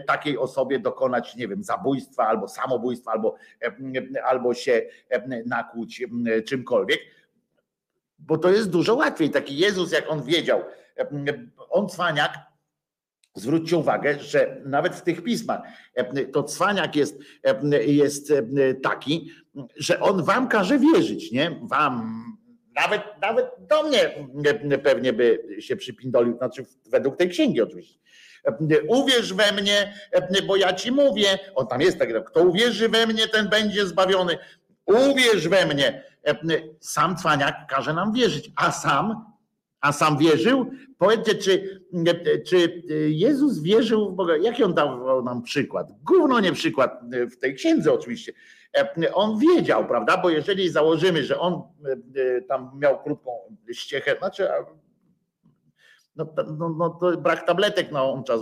takiej 0.07 0.37
osobie 0.37 0.79
dokonać, 0.79 1.35
nie 1.35 1.47
wiem, 1.47 1.63
zabójstwa 1.63 2.27
albo 2.27 2.47
samobójstwa, 2.47 3.11
albo, 3.11 3.35
albo 4.23 4.53
się 4.53 4.81
nakłuć 5.45 6.03
czymkolwiek 6.45 6.99
bo 8.19 8.37
to 8.37 8.49
jest 8.49 8.69
dużo 8.69 8.95
łatwiej. 8.95 9.29
Taki 9.29 9.57
Jezus, 9.57 9.91
jak 9.91 10.11
on 10.11 10.23
wiedział, 10.23 10.63
on 11.69 11.89
cwaniak, 11.89 12.50
Zwróćcie 13.35 13.77
uwagę, 13.77 14.19
że 14.19 14.61
nawet 14.65 14.95
w 14.95 15.01
tych 15.01 15.23
pismach 15.23 15.61
e, 15.95 16.25
to 16.25 16.43
cwaniak 16.43 16.95
jest, 16.95 17.19
e, 17.43 17.83
jest 17.85 18.31
e, 18.31 18.73
taki, 18.73 19.31
że 19.75 19.99
on 19.99 20.23
wam 20.23 20.47
każe 20.47 20.79
wierzyć, 20.79 21.31
nie? 21.31 21.59
Wam, 21.61 22.23
nawet, 22.75 23.01
nawet 23.21 23.45
do 23.59 23.83
mnie 23.83 24.11
pewnie 24.83 25.13
by 25.13 25.39
się 25.59 25.75
przypindolił, 25.75 26.37
znaczy 26.37 26.65
według 26.85 27.17
tej 27.17 27.29
księgi 27.29 27.61
oczywiście. 27.61 27.99
Uwierz 28.87 29.33
we 29.33 29.51
mnie, 29.51 29.93
bo 30.47 30.55
ja 30.55 30.73
ci 30.73 30.91
mówię, 30.91 31.39
on 31.55 31.67
tam 31.67 31.81
jest 31.81 31.99
tak, 31.99 32.25
kto 32.25 32.43
uwierzy 32.43 32.89
we 32.89 33.07
mnie, 33.07 33.27
ten 33.27 33.49
będzie 33.49 33.85
zbawiony. 33.85 34.37
Uwierz 34.85 35.47
we 35.47 35.65
mnie. 35.65 36.03
Sam 36.79 37.17
cwaniak 37.17 37.55
każe 37.69 37.93
nam 37.93 38.13
wierzyć, 38.13 38.51
a 38.55 38.71
sam 38.71 39.30
a 39.81 39.91
sam 39.91 40.17
wierzył? 40.17 40.71
Powiedzcie, 40.97 41.35
czy, 41.35 41.81
czy 42.47 42.83
Jezus 43.07 43.59
wierzył 43.59 44.11
w 44.11 44.15
Boga? 44.15 44.37
Jaki 44.37 44.63
on 44.63 44.73
dał 44.73 45.23
nam 45.23 45.41
przykład? 45.41 45.91
Gówno 46.03 46.39
nie 46.39 46.51
przykład 46.51 47.01
w 47.31 47.37
tej 47.37 47.55
księdze 47.55 47.93
oczywiście. 47.93 48.33
On 49.13 49.39
wiedział, 49.39 49.87
prawda? 49.87 50.17
Bo 50.17 50.29
jeżeli 50.29 50.69
założymy, 50.69 51.23
że 51.23 51.39
on 51.39 51.61
tam 52.47 52.71
miał 52.81 53.03
krótką 53.03 53.31
ściechę, 53.71 54.15
znaczy 54.17 54.47
no, 56.15 56.33
no, 56.57 56.69
no 56.69 56.89
to 56.89 57.17
brak 57.17 57.45
tabletek 57.45 57.91
na 57.91 58.03
on 58.03 58.23
czas 58.23 58.41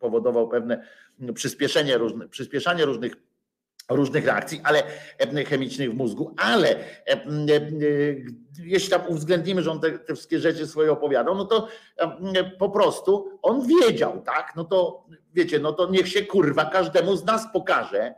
powodował 0.00 0.48
pewne 0.48 0.86
przyspieszenie 1.34 1.98
różne, 1.98 2.28
przyspieszanie 2.28 2.84
różnych 2.84 3.16
różnych 3.88 4.26
reakcji, 4.26 4.60
ale 4.64 4.82
chemicznych 5.44 5.90
w 5.90 5.94
mózgu, 5.94 6.34
ale 6.36 6.76
jeśli 8.58 8.90
tam 8.90 9.00
uwzględnimy, 9.08 9.62
że 9.62 9.70
on 9.70 9.80
te, 9.80 9.98
te, 9.98 10.14
wszystkie 10.14 10.38
rzeczy 10.38 10.66
swoje 10.66 10.92
opowiadał, 10.92 11.34
no 11.34 11.44
to 11.44 11.68
po 12.58 12.70
prostu 12.70 13.38
on 13.42 13.66
wiedział, 13.66 14.22
tak? 14.22 14.52
No 14.56 14.64
to 14.64 15.06
wiecie, 15.34 15.58
no 15.58 15.72
to 15.72 15.90
niech 15.90 16.08
się 16.08 16.22
kurwa 16.22 16.64
każdemu 16.64 17.16
z 17.16 17.24
nas 17.24 17.46
pokaże, 17.52 18.14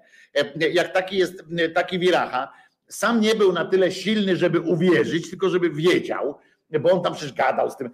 jak 0.73 0.93
taki 0.93 1.17
jest 1.17 1.45
taki 1.75 1.99
wiracha, 1.99 2.53
sam 2.89 3.21
nie 3.21 3.35
był 3.35 3.53
na 3.53 3.65
tyle 3.65 3.93
silny, 3.93 4.37
żeby 4.37 4.61
uwierzyć, 4.61 5.31
tylko 5.31 5.49
żeby 5.49 5.71
wiedział, 5.71 6.39
bo 6.81 6.91
on 6.91 7.03
tam 7.03 7.15
przecież 7.15 7.33
gadał 7.33 7.71
z 7.71 7.77
tym, 7.77 7.91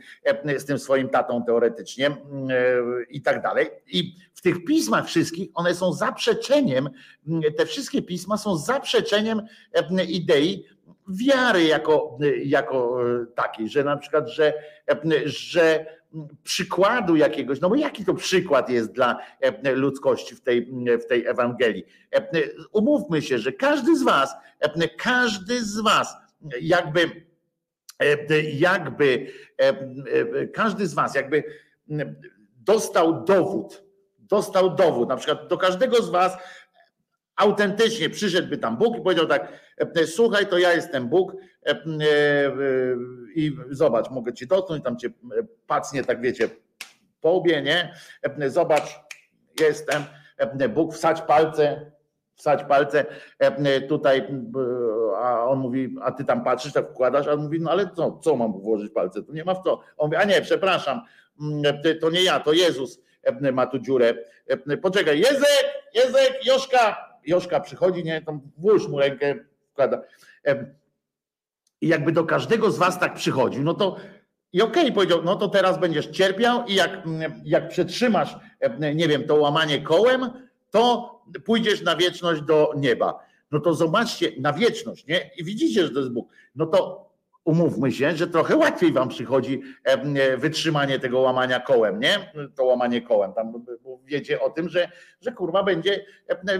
z 0.59 0.65
tym 0.65 0.79
swoim 0.79 1.09
tatą 1.09 1.45
teoretycznie 1.45 2.07
e, 2.07 2.17
i 3.11 3.23
tak 3.23 3.43
dalej. 3.43 3.71
I 3.87 4.17
w 4.35 4.43
tych 4.43 4.65
pismach 4.65 5.07
wszystkich 5.07 5.49
one 5.55 5.75
są 5.75 5.93
zaprzeczeniem, 5.93 6.91
te 7.57 7.67
wszystkie 7.67 8.03
pisma 8.03 8.37
są 8.37 8.57
zaprzeczeniem 8.57 9.43
idei 10.09 10.65
wiary 11.09 11.65
jako, 11.65 12.19
jako 12.45 12.99
takiej, 13.35 13.69
że 13.69 13.85
na 13.85 13.97
przykład, 13.97 14.29
że, 14.29 14.55
że 15.25 15.87
przykładu 16.43 17.17
jakiegoś, 17.17 17.61
no 17.61 17.69
bo 17.69 17.77
jaki 17.77 18.05
to 18.05 18.15
przykład 18.15 18.71
jest 18.71 18.93
dla 18.93 19.19
ludzkości 19.75 20.35
w 20.35 20.41
tej, 20.41 20.73
w 20.99 21.07
tej 21.07 21.27
Ewangelii? 21.27 21.85
Umówmy 22.73 23.23
się, 23.23 23.39
że 23.39 23.53
każdy 23.53 23.97
z 23.97 24.03
was, 24.03 24.35
każdy 24.99 25.65
z 25.65 25.81
was 25.81 26.17
jakby 26.61 27.30
jakby 28.53 29.27
każdy 30.55 30.87
z 30.87 30.95
was 30.95 31.15
jakby 31.15 31.45
dostał 32.57 33.25
dowód, 33.25 33.85
dostał 34.19 34.75
dowód, 34.75 35.09
na 35.09 35.17
przykład 35.17 35.49
do 35.49 35.59
każdego 35.59 36.03
z 36.03 36.11
was 36.11 36.37
autentycznie 37.37 38.11
przyszedłby 38.11 38.59
tam 38.59 38.77
Bóg 38.77 38.99
i 38.99 39.01
powiedział 39.01 39.27
tak, 39.27 39.53
słuchaj, 40.07 40.47
to 40.47 40.59
ja 40.59 40.73
jestem 40.73 41.09
Bóg 41.09 41.37
i 43.35 43.57
zobacz, 43.71 44.11
mogę 44.11 44.33
ci 44.33 44.47
dotknąć, 44.47 44.85
tam 44.85 44.99
cię 44.99 45.11
pacnie, 45.67 46.05
tak 46.05 46.21
wiecie, 46.21 46.49
po 47.21 47.33
łbie, 47.33 47.63
nie? 47.63 47.95
Zobacz, 48.47 49.01
jestem, 49.61 50.03
Bóg, 50.75 50.95
wsadź 50.95 51.21
palce, 51.21 51.90
wsadź 52.41 52.65
palce 52.65 53.07
tutaj, 53.89 54.29
a 55.23 55.45
on 55.45 55.59
mówi, 55.59 55.97
a 56.03 56.13
ty 56.13 56.25
tam 56.25 56.45
patrzysz, 56.45 56.73
tak 56.73 56.91
wkładasz, 56.91 57.27
a 57.27 57.33
on 57.33 57.43
mówi, 57.43 57.61
no 57.61 57.71
ale 57.71 57.91
co, 57.97 58.19
co 58.23 58.37
mam 58.37 58.53
włożyć 58.53 58.93
palce, 58.93 59.23
tu 59.23 59.33
nie 59.33 59.45
ma 59.45 59.55
w 59.55 59.63
to. 59.63 59.81
On 59.97 60.07
mówi, 60.07 60.17
a 60.17 60.25
nie, 60.25 60.43
przepraszam, 60.43 61.01
to 62.01 62.11
nie 62.11 62.23
ja, 62.23 62.41
to 62.41 62.53
Jezus 62.53 63.01
ma 63.53 63.67
tu 63.67 63.79
dziurę. 63.79 64.15
Poczekaj, 64.83 65.19
Jezek, 65.19 65.65
Jezek, 65.95 66.47
Joszka, 66.47 66.97
Joszka 67.27 67.61
przychodzi, 67.61 68.05
nie, 68.05 68.23
tam 68.23 68.41
włóż 68.59 68.89
mu 68.89 68.99
rękę, 68.99 69.35
wkłada. 69.73 70.03
I 71.81 71.89
jakby 71.89 72.13
do 72.13 72.25
każdego 72.25 72.71
z 72.71 72.79
was 72.79 72.99
tak 72.99 73.15
przychodził, 73.15 73.63
no 73.63 73.75
to 73.75 73.97
i 74.53 74.63
okej, 74.63 74.83
okay, 74.83 74.93
powiedział, 74.93 75.23
no 75.25 75.37
to 75.37 75.49
teraz 75.49 75.79
będziesz 75.79 76.07
cierpiał 76.07 76.67
i 76.67 76.75
jak, 76.75 76.91
jak 77.45 77.69
przetrzymasz, 77.69 78.37
nie 78.95 79.09
wiem, 79.09 79.25
to 79.27 79.35
łamanie 79.35 79.83
kołem, 79.83 80.31
to 80.71 81.20
pójdziesz 81.45 81.83
na 81.83 81.97
wieczność 81.97 82.43
do 82.43 82.73
nieba. 82.77 83.27
No 83.51 83.61
to 83.61 83.75
zobaczcie, 83.75 84.33
na 84.41 84.53
wieczność, 84.53 85.07
nie? 85.07 85.31
I 85.37 85.45
widzicie, 85.45 85.87
że 85.87 85.91
to 85.91 85.99
jest 85.99 86.13
Bóg. 86.13 86.33
No 86.55 86.67
to 86.67 87.11
umówmy 87.45 87.93
się, 87.93 88.17
że 88.17 88.27
trochę 88.27 88.57
łatwiej 88.57 88.93
wam 88.93 89.09
przychodzi 89.09 89.63
wytrzymanie 90.39 90.99
tego 90.99 91.21
łamania 91.21 91.61
kołem, 91.61 92.01
nie? 92.01 92.33
To 92.57 92.65
łamanie 92.65 93.03
kołem. 93.03 93.33
Tam 93.33 93.65
wiecie 94.05 94.41
o 94.41 94.51
tym, 94.51 94.69
że, 94.69 94.89
że 95.21 95.33
kurwa 95.33 95.63
będzie 95.63 96.05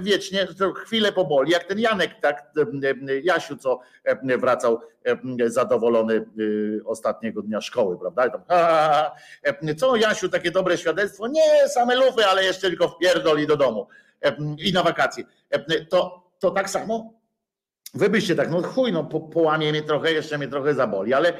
wiecznie, 0.01 0.47
to 0.59 0.73
chwilę 0.73 1.13
poboli, 1.13 1.53
jak 1.53 1.65
ten 1.65 1.79
Janek, 1.79 2.11
tak, 2.21 2.53
Jasiu, 3.23 3.57
co 3.57 3.81
wracał 4.23 4.81
zadowolony 5.47 6.27
y, 6.39 6.81
ostatniego 6.85 7.43
dnia 7.43 7.61
szkoły, 7.61 7.99
prawda? 7.99 8.27
I 8.27 8.31
tam, 8.31 8.43
co 9.77 9.97
Jasiu, 9.97 10.29
takie 10.29 10.51
dobre 10.51 10.79
świadectwo? 10.79 11.29
Nie, 11.29 11.69
same 11.69 11.97
lufy, 11.97 12.27
ale 12.27 12.45
jeszcze 12.45 12.69
tylko 12.69 12.89
w 12.89 12.99
pierdol 12.99 13.41
i 13.41 13.47
do 13.47 13.57
domu 13.57 13.87
i 14.59 14.73
na 14.73 14.83
wakacje. 14.83 15.25
To, 15.89 16.31
to 16.39 16.51
tak 16.51 16.71
samo 16.71 17.21
Wy 17.95 18.11
byście 18.11 18.35
tak, 18.35 18.51
no 18.51 18.63
chuj, 18.63 18.93
no 18.93 19.05
po, 19.05 19.21
połamie 19.21 19.71
mnie 19.71 19.83
trochę, 19.83 20.13
jeszcze 20.13 20.39
mnie 20.39 20.49
trochę 20.49 20.75
zaboli, 20.75 21.15
ale, 21.15 21.33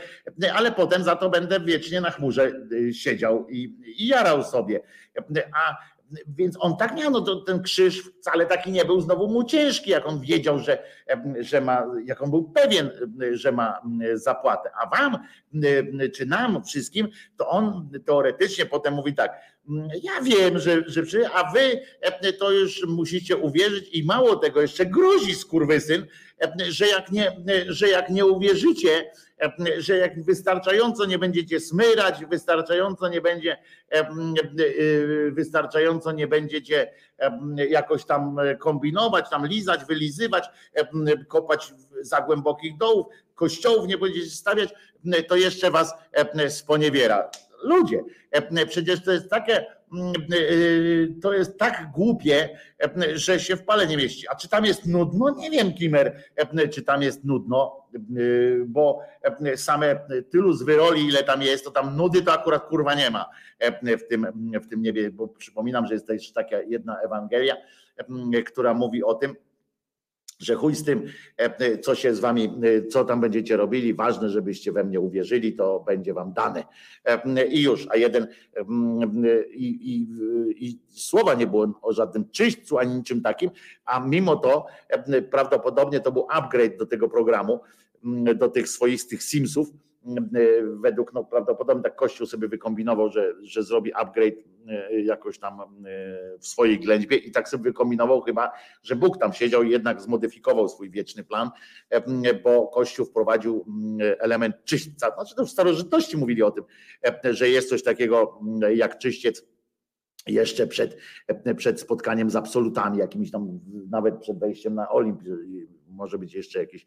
ale 0.55 0.73
potem 0.73 1.05
za 1.05 1.17
to 1.17 1.31
będę 1.31 1.61
wiecznie 1.61 2.01
na 2.01 2.11
chmurze 2.11 2.53
y, 2.73 2.95
siedział 2.95 3.49
i, 3.49 3.77
i 4.01 4.07
jarał 4.07 4.45
sobie. 4.45 4.81
A 5.53 5.77
więc 6.29 6.57
on 6.61 6.77
tak 6.77 6.97
miał, 6.97 7.11
no 7.11 7.21
to 7.21 7.37
ten 7.37 7.63
krzyż 7.63 8.03
wcale 8.03 8.47
taki 8.47 8.73
nie 8.73 8.85
był 8.85 9.01
znowu 9.01 9.29
mu 9.29 9.45
ciężki, 9.45 9.91
jak 9.91 10.07
on 10.07 10.21
wiedział, 10.21 10.59
że, 10.59 10.83
że 11.41 11.61
ma, 11.61 11.87
jak 12.05 12.23
on 12.23 12.31
był 12.31 12.51
pewien, 12.51 12.91
że 13.33 13.53
ma 13.53 13.81
zapłatę. 14.15 14.71
A 14.83 14.97
wam, 14.97 15.19
czy 16.15 16.27
nam 16.27 16.65
wszystkim, 16.65 17.09
to 17.37 17.49
on 17.49 17.91
teoretycznie 18.07 18.67
potem 18.67 18.95
mówi 18.95 19.15
tak, 19.15 19.41
ja 20.03 20.21
wiem, 20.23 20.59
że, 20.59 20.83
że 20.87 21.31
a 21.31 21.53
wy 21.53 21.83
to 22.39 22.51
już 22.51 22.87
musicie 22.87 23.37
uwierzyć 23.37 23.89
i 23.93 24.05
mało 24.05 24.37
tego, 24.37 24.63
jeszcze 24.63 24.87
grozi 24.87 25.35
skurwysyn, 25.35 26.07
że 26.69 26.87
jak 26.87 27.11
nie, 27.11 27.33
że 27.69 27.89
jak 27.89 28.11
nie 28.11 28.27
uwierzycie, 28.27 29.11
że 29.79 29.97
jak 29.97 30.25
wystarczająco 30.25 31.05
nie 31.05 31.19
będziecie 31.19 31.61
smyrać, 31.61 32.25
wystarczająco 32.31 33.09
nie 33.09 33.21
będzie, 33.21 33.57
wystarczająco 35.33 36.13
nie 36.13 36.27
będziecie 36.27 36.93
jakoś 37.69 38.05
tam 38.05 38.37
kombinować, 38.59 39.31
tam 39.31 39.47
lizać, 39.47 39.85
wylizywać, 39.85 40.45
kopać 41.29 41.73
za 42.01 42.21
głębokich 42.21 42.77
dołów, 42.77 43.07
kościołów 43.35 43.87
nie 43.87 43.99
będziecie 43.99 44.31
stawiać, 44.31 44.75
to 45.29 45.37
jeszcze 45.37 45.71
was 45.71 45.95
sponiewiera. 46.49 47.31
Ludzie, 47.63 48.05
przecież 48.69 49.05
to 49.05 49.13
jest 49.13 49.31
takie, 49.31 49.67
to 51.23 51.33
jest 51.33 51.59
tak 51.59 51.91
głupie, 51.95 52.59
że 53.15 53.41
się 53.41 53.57
w 53.57 53.65
pale 53.65 53.87
nie 53.87 53.97
mieści. 53.97 54.29
A 54.29 54.35
czy 54.35 54.49
tam 54.49 54.65
jest 54.65 54.87
nudno? 54.87 55.31
Nie 55.31 55.51
wiem, 55.51 55.75
Kimer, 55.75 56.23
czy 56.73 56.83
tam 56.83 57.03
jest 57.03 57.25
nudno, 57.25 57.87
bo 58.67 59.01
same 59.57 60.01
tylu 60.31 60.53
z 60.53 60.63
wyroli, 60.63 61.07
ile 61.07 61.25
tam 61.25 61.43
jest, 61.43 61.65
to 61.65 61.71
tam 61.71 61.97
nudy 61.97 62.23
to 62.23 62.33
akurat 62.33 62.67
kurwa 62.67 62.95
nie 62.95 63.11
ma 63.11 63.31
w 63.83 64.09
tym, 64.09 64.27
w 64.63 64.67
tym 64.67 64.83
niebie, 64.83 65.11
bo 65.11 65.29
przypominam, 65.29 65.87
że 65.87 65.95
jest 65.95 66.07
też 66.07 66.33
taka 66.33 66.61
jedna 66.61 67.01
Ewangelia, 67.01 67.57
która 68.47 68.75
mówi 68.75 69.05
o 69.05 69.15
tym, 69.15 69.37
że 70.41 70.55
chuj 70.55 70.75
z 70.75 70.85
tym, 70.85 71.07
e, 71.37 71.79
co 71.79 71.95
się 71.95 72.15
z 72.15 72.21
wami, 72.21 72.55
e, 72.63 72.87
co 72.87 73.05
tam 73.05 73.21
będziecie 73.21 73.57
robili, 73.57 73.95
ważne, 73.95 74.29
żebyście 74.29 74.73
we 74.73 74.85
mnie 74.85 75.01
uwierzyli, 75.01 75.53
to 75.53 75.81
będzie 75.87 76.15
wam 76.15 76.33
dane. 76.33 76.65
E, 77.05 77.47
I 77.47 77.63
już, 77.63 77.89
a 77.91 77.97
jeden 77.97 78.27
i, 79.53 79.67
i, 79.67 80.07
i 80.67 80.79
słowa 80.89 81.35
nie 81.35 81.47
było 81.47 81.79
o 81.83 81.93
żadnym 81.93 82.31
czyśćcu 82.31 82.79
ani 82.79 82.95
niczym 82.95 83.23
takim, 83.23 83.51
a 83.85 84.01
mimo 84.01 84.37
to 84.37 84.67
prawdopodobnie 85.31 86.01
to 86.01 86.13
był 86.13 86.27
upgrade 86.31 86.77
do 86.77 86.87
tego 86.87 87.09
programu, 87.09 87.61
do 88.35 88.49
tych 88.49 88.69
swoistych 88.69 89.23
Simsów, 89.23 89.73
według, 90.81 91.13
no 91.13 91.25
prawdopodobnie 91.25 91.83
tak 91.83 91.97
Kościół 91.97 92.27
sobie 92.27 92.49
wykombinował, 92.49 93.11
że, 93.11 93.35
że 93.43 93.63
zrobi 93.63 93.93
upgrade 93.95 94.35
e, 94.35 94.43
jakoś 95.05 95.39
tam 95.39 95.61
e, 95.61 95.65
w 96.39 96.47
swojej 96.47 96.81
ględźbie 96.81 97.17
i 97.17 97.31
tak 97.31 97.49
sobie 97.49 97.65
wykombinował 97.65 98.21
chyba, 98.21 98.53
że 98.83 98.97
Bóg 98.97 99.19
tam 99.19 99.33
siedział 99.33 99.63
i 99.63 99.71
jednak 99.71 100.01
zmodyfikował 100.01 100.69
swój 100.69 100.91
wieczny 100.91 101.25
plan, 101.25 101.51
e, 101.91 102.35
bo 102.35 102.67
Kościół 102.67 103.07
wprowadził 103.07 103.67
element 104.19 104.57
czyśćca. 104.65 105.11
Znaczy 105.15 105.35
to 105.35 105.47
w 105.47 105.51
starożytności 105.51 106.17
mówili 106.17 106.43
o 106.43 106.51
tym, 106.51 106.65
że 107.25 107.49
jest 107.49 107.69
coś 107.69 107.83
takiego 107.83 108.41
jak 108.75 108.99
czyściec 108.99 109.45
jeszcze 110.27 110.67
przed, 110.67 110.97
przed 111.57 111.81
spotkaniem 111.81 112.31
z 112.31 112.37
absolutami, 112.37 112.99
jakimiś 112.99 113.31
tam, 113.31 113.61
nawet 113.91 114.19
przed 114.19 114.39
wejściem 114.39 114.75
na 114.75 114.89
Olimp, 114.89 115.23
może 115.91 116.19
być 116.19 116.35
jeszcze 116.35 116.59
jakieś, 116.59 116.87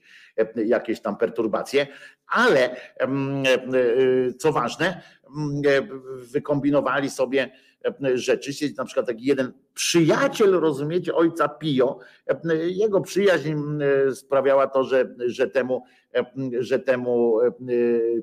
jakieś 0.65 1.01
tam 1.01 1.17
perturbacje, 1.17 1.87
ale 2.27 2.75
co 4.39 4.51
ważne, 4.51 5.01
wykombinowali 6.31 7.09
sobie 7.09 7.51
rzeczy. 8.13 8.51
Na 8.77 8.85
przykład 8.85 9.07
taki 9.07 9.25
jeden 9.25 9.53
przyjaciel, 9.73 10.51
rozumiecie, 10.51 11.15
ojca 11.15 11.49
Pio, 11.49 11.99
jego 12.67 13.01
przyjaźń 13.01 13.55
sprawiała 14.13 14.67
to, 14.67 14.83
że, 14.83 15.15
że 15.25 15.47
temu, 15.47 15.83
że 16.59 16.79
temu 16.79 17.39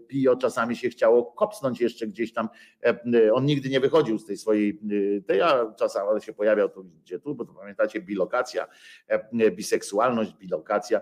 Pio 0.08 0.36
czasami 0.36 0.76
się 0.76 0.88
chciało 0.88 1.24
kopsnąć 1.24 1.80
jeszcze 1.80 2.06
gdzieś 2.06 2.32
tam. 2.32 2.48
On 3.32 3.44
nigdy 3.44 3.68
nie 3.68 3.80
wychodził 3.80 4.18
z 4.18 4.26
tej 4.26 4.36
swojej, 4.36 4.80
tej, 5.26 5.38
ja 5.38 5.74
czasami 5.78 6.08
ale 6.08 6.20
się 6.20 6.32
pojawiał 6.32 6.68
tu 6.68 6.84
gdzie 6.84 7.18
tu, 7.18 7.34
bo 7.34 7.44
to 7.44 7.52
pamiętacie, 7.52 8.00
bilokacja, 8.00 8.66
biseksualność, 9.52 10.34
bilokacja, 10.34 11.00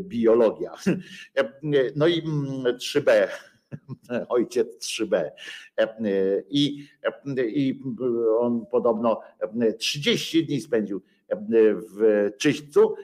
biologia. 0.00 0.72
No 1.96 2.06
i 2.06 2.22
3B 2.78 3.28
ojciec 4.28 4.78
3B. 4.78 5.30
I, 6.50 6.88
I 7.38 7.80
on 8.38 8.66
podobno 8.66 9.20
30 9.78 10.46
dni 10.46 10.60
spędził 10.60 11.02
w 11.90 12.30
czyśćcu, 12.38 12.94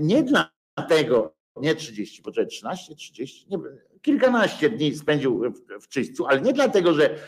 nie 0.00 0.22
dlatego, 0.22 1.34
nie 1.56 1.74
30, 1.74 2.22
poczekaj, 2.22 2.50
13, 2.50 2.94
30, 2.94 3.46
nie, 3.50 3.58
kilkanaście 4.02 4.70
dni 4.70 4.94
spędził 4.94 5.42
w, 5.80 5.88
czyśćcu, 5.88 6.26
ale 6.26 6.40
nie 6.40 6.52
dlatego, 6.52 6.94
że 6.94 7.18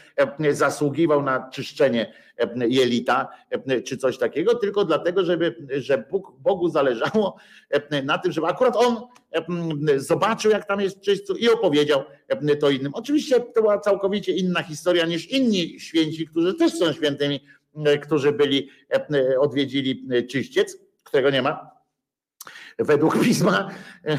zasługiwał 0.51 1.23
na 1.23 1.51
czyszczenie 1.51 2.13
jelita 2.69 3.29
czy 3.85 3.97
coś 3.97 4.19
takiego, 4.19 4.55
tylko 4.55 4.85
dlatego, 4.85 5.25
żeby, 5.25 5.67
że 5.77 6.05
Bóg, 6.11 6.33
Bogu 6.39 6.69
zależało 6.69 7.37
na 8.05 8.19
tym, 8.19 8.33
żeby 8.33 8.47
akurat 8.47 8.77
on 8.77 8.97
zobaczył, 9.97 10.51
jak 10.51 10.65
tam 10.69 10.81
jest 10.81 10.99
w 10.99 11.01
czyśćcu 11.01 11.37
i 11.37 11.49
opowiedział 11.49 12.05
to 12.61 12.71
innym. 12.71 12.95
Oczywiście 12.95 13.41
to 13.41 13.63
była 13.63 13.79
całkowicie 13.79 14.33
inna 14.33 14.63
historia 14.63 15.07
niż 15.07 15.31
inni 15.31 15.81
święci, 15.81 16.27
którzy 16.27 16.55
też 16.55 16.73
są 16.73 16.93
świętymi, 16.93 17.41
którzy 18.03 18.33
byli, 18.33 18.69
odwiedzili 19.41 20.09
czyściec, 20.31 20.79
którego 21.05 21.31
nie 21.31 21.43
ma, 21.43 21.71
według 22.79 23.21
pisma 23.21 23.71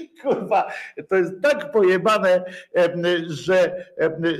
Kurwa, 0.22 0.72
to 1.08 1.16
jest 1.16 1.32
tak 1.42 1.72
pojebane, 1.72 2.44
że, 3.26 3.86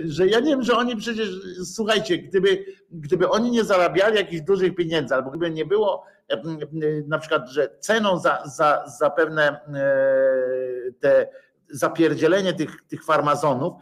że 0.04 0.26
ja 0.26 0.40
nie 0.40 0.50
wiem, 0.50 0.62
że 0.62 0.76
oni 0.76 0.96
przecież, 0.96 1.28
słuchajcie, 1.64 2.18
gdyby, 2.18 2.64
gdyby 2.90 3.28
oni 3.28 3.50
nie 3.50 3.64
zarabiali 3.64 4.16
jakichś 4.16 4.42
dużych 4.42 4.74
pieniędzy, 4.74 5.14
albo 5.14 5.30
gdyby 5.30 5.50
nie 5.50 5.66
było 5.66 6.04
na 7.06 7.18
przykład, 7.18 7.48
że 7.48 7.68
ceną 7.80 8.18
za, 8.18 8.42
za, 8.46 8.84
za 8.98 9.10
pewne 9.10 9.42
e, 9.48 10.92
te 11.00 11.28
zapierdzielenie 11.70 12.52
tych, 12.52 12.82
tych 12.88 13.04
farmazonów 13.04 13.74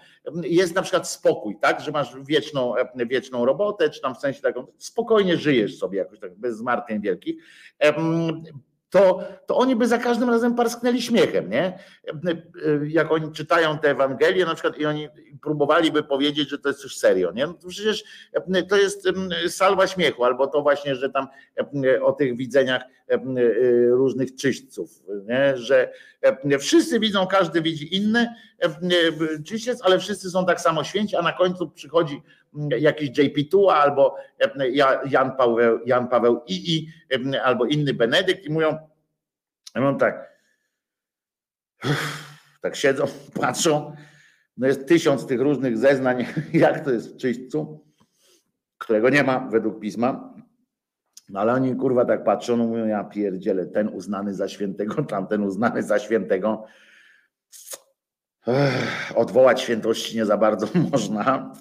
jest 0.43 0.75
na 0.75 0.83
przykład 0.83 1.09
spokój, 1.09 1.59
tak, 1.61 1.81
że 1.81 1.91
masz 1.91 2.17
wieczną, 2.23 2.75
wieczną 2.95 3.45
robotę, 3.45 3.91
czy 3.91 4.01
tam 4.01 4.15
w 4.15 4.19
sensie 4.19 4.43
taką, 4.43 4.67
spokojnie 4.79 5.37
żyjesz 5.37 5.79
sobie 5.79 5.99
jakoś 5.99 6.21
tak 6.21 6.35
bez 6.35 6.57
zmartwień 6.57 7.01
wielkich 7.01 7.37
to, 8.91 9.23
to 9.47 9.57
oni 9.57 9.77
by 9.77 9.87
za 9.87 9.99
każdym 9.99 10.31
razem 10.31 10.55
parsknęli 10.55 11.03
śmiechem, 11.03 11.51
nie? 11.51 11.79
Jak 12.89 13.13
oni 13.13 13.33
czytają 13.33 13.79
te 13.79 13.91
Ewangelie 13.91 14.45
na 14.45 14.55
przykład 14.55 14.79
i 14.79 14.87
oni 14.87 15.09
próbowaliby 15.43 16.03
powiedzieć, 16.03 16.49
że 16.51 16.59
to 16.59 16.69
jest 16.69 16.81
coś 16.81 16.97
serio, 16.97 17.33
nie? 17.33 17.47
No 17.47 17.55
to 17.55 17.69
przecież 17.69 18.05
to 18.69 18.77
jest 18.77 19.09
salwa 19.49 19.87
śmiechu, 19.87 20.25
albo 20.25 20.47
to 20.47 20.63
właśnie, 20.63 20.95
że 20.95 21.11
tam 21.11 21.27
o 22.03 22.13
tych 22.13 22.37
widzeniach 22.37 22.83
różnych 23.91 24.35
czyśćców, 24.35 25.03
nie? 25.29 25.57
że 25.57 25.93
wszyscy 26.59 27.01
widzą, 27.01 27.27
każdy 27.27 27.63
widzi 27.63 27.97
inny 27.97 28.29
czyściec, 29.47 29.83
ale 29.83 29.99
wszyscy 29.99 30.31
są 30.31 30.47
tak 30.47 30.61
samo 30.61 30.85
święci, 30.85 31.17
a 31.17 31.23
na 31.23 31.33
końcu 31.33 31.71
przychodzi 31.71 32.23
jakiś 32.79 33.11
JP2 33.11 33.73
albo 33.73 34.17
Jan 35.11 35.37
Paweł, 35.37 35.81
Jan 35.87 36.09
Paweł 36.09 36.41
II 36.49 36.93
albo 37.43 37.67
inny 37.67 37.95
Benedykt 37.95 38.45
i 38.45 38.51
mówią, 38.51 38.79
mówią 39.75 39.99
tak, 39.99 40.31
tak 42.61 42.77
siedzą, 42.77 43.05
patrzą, 43.41 43.97
no 44.57 44.67
jest 44.67 44.89
tysiąc 44.89 45.27
tych 45.27 45.41
różnych 45.41 45.79
zeznań, 45.79 46.27
jak 46.53 46.85
to 46.85 46.91
jest 46.91 47.15
w 47.15 47.17
czyśćcu, 47.17 47.85
którego 48.79 49.11
nie 49.11 49.23
ma 49.23 49.49
według 49.49 49.81
pisma, 49.81 50.35
no 51.29 51.41
ale 51.41 51.53
oni 51.53 51.77
kurwa 51.77 52.05
tak 52.05 52.25
patrzą, 52.25 52.57
no 52.57 52.67
mówią, 52.67 52.87
ja 52.87 53.05
pierdzielę, 53.05 53.67
ten 53.67 53.89
uznany 53.89 54.35
za 54.35 54.49
świętego, 54.49 55.03
tamten 55.15 55.43
uznany 55.43 55.83
za 55.83 55.99
świętego. 55.99 56.65
Ech, 58.47 59.13
odwołać 59.15 59.61
świętości 59.61 60.17
nie 60.17 60.27
za 60.27 60.37
bardzo 60.37 60.67
można. 60.93 61.53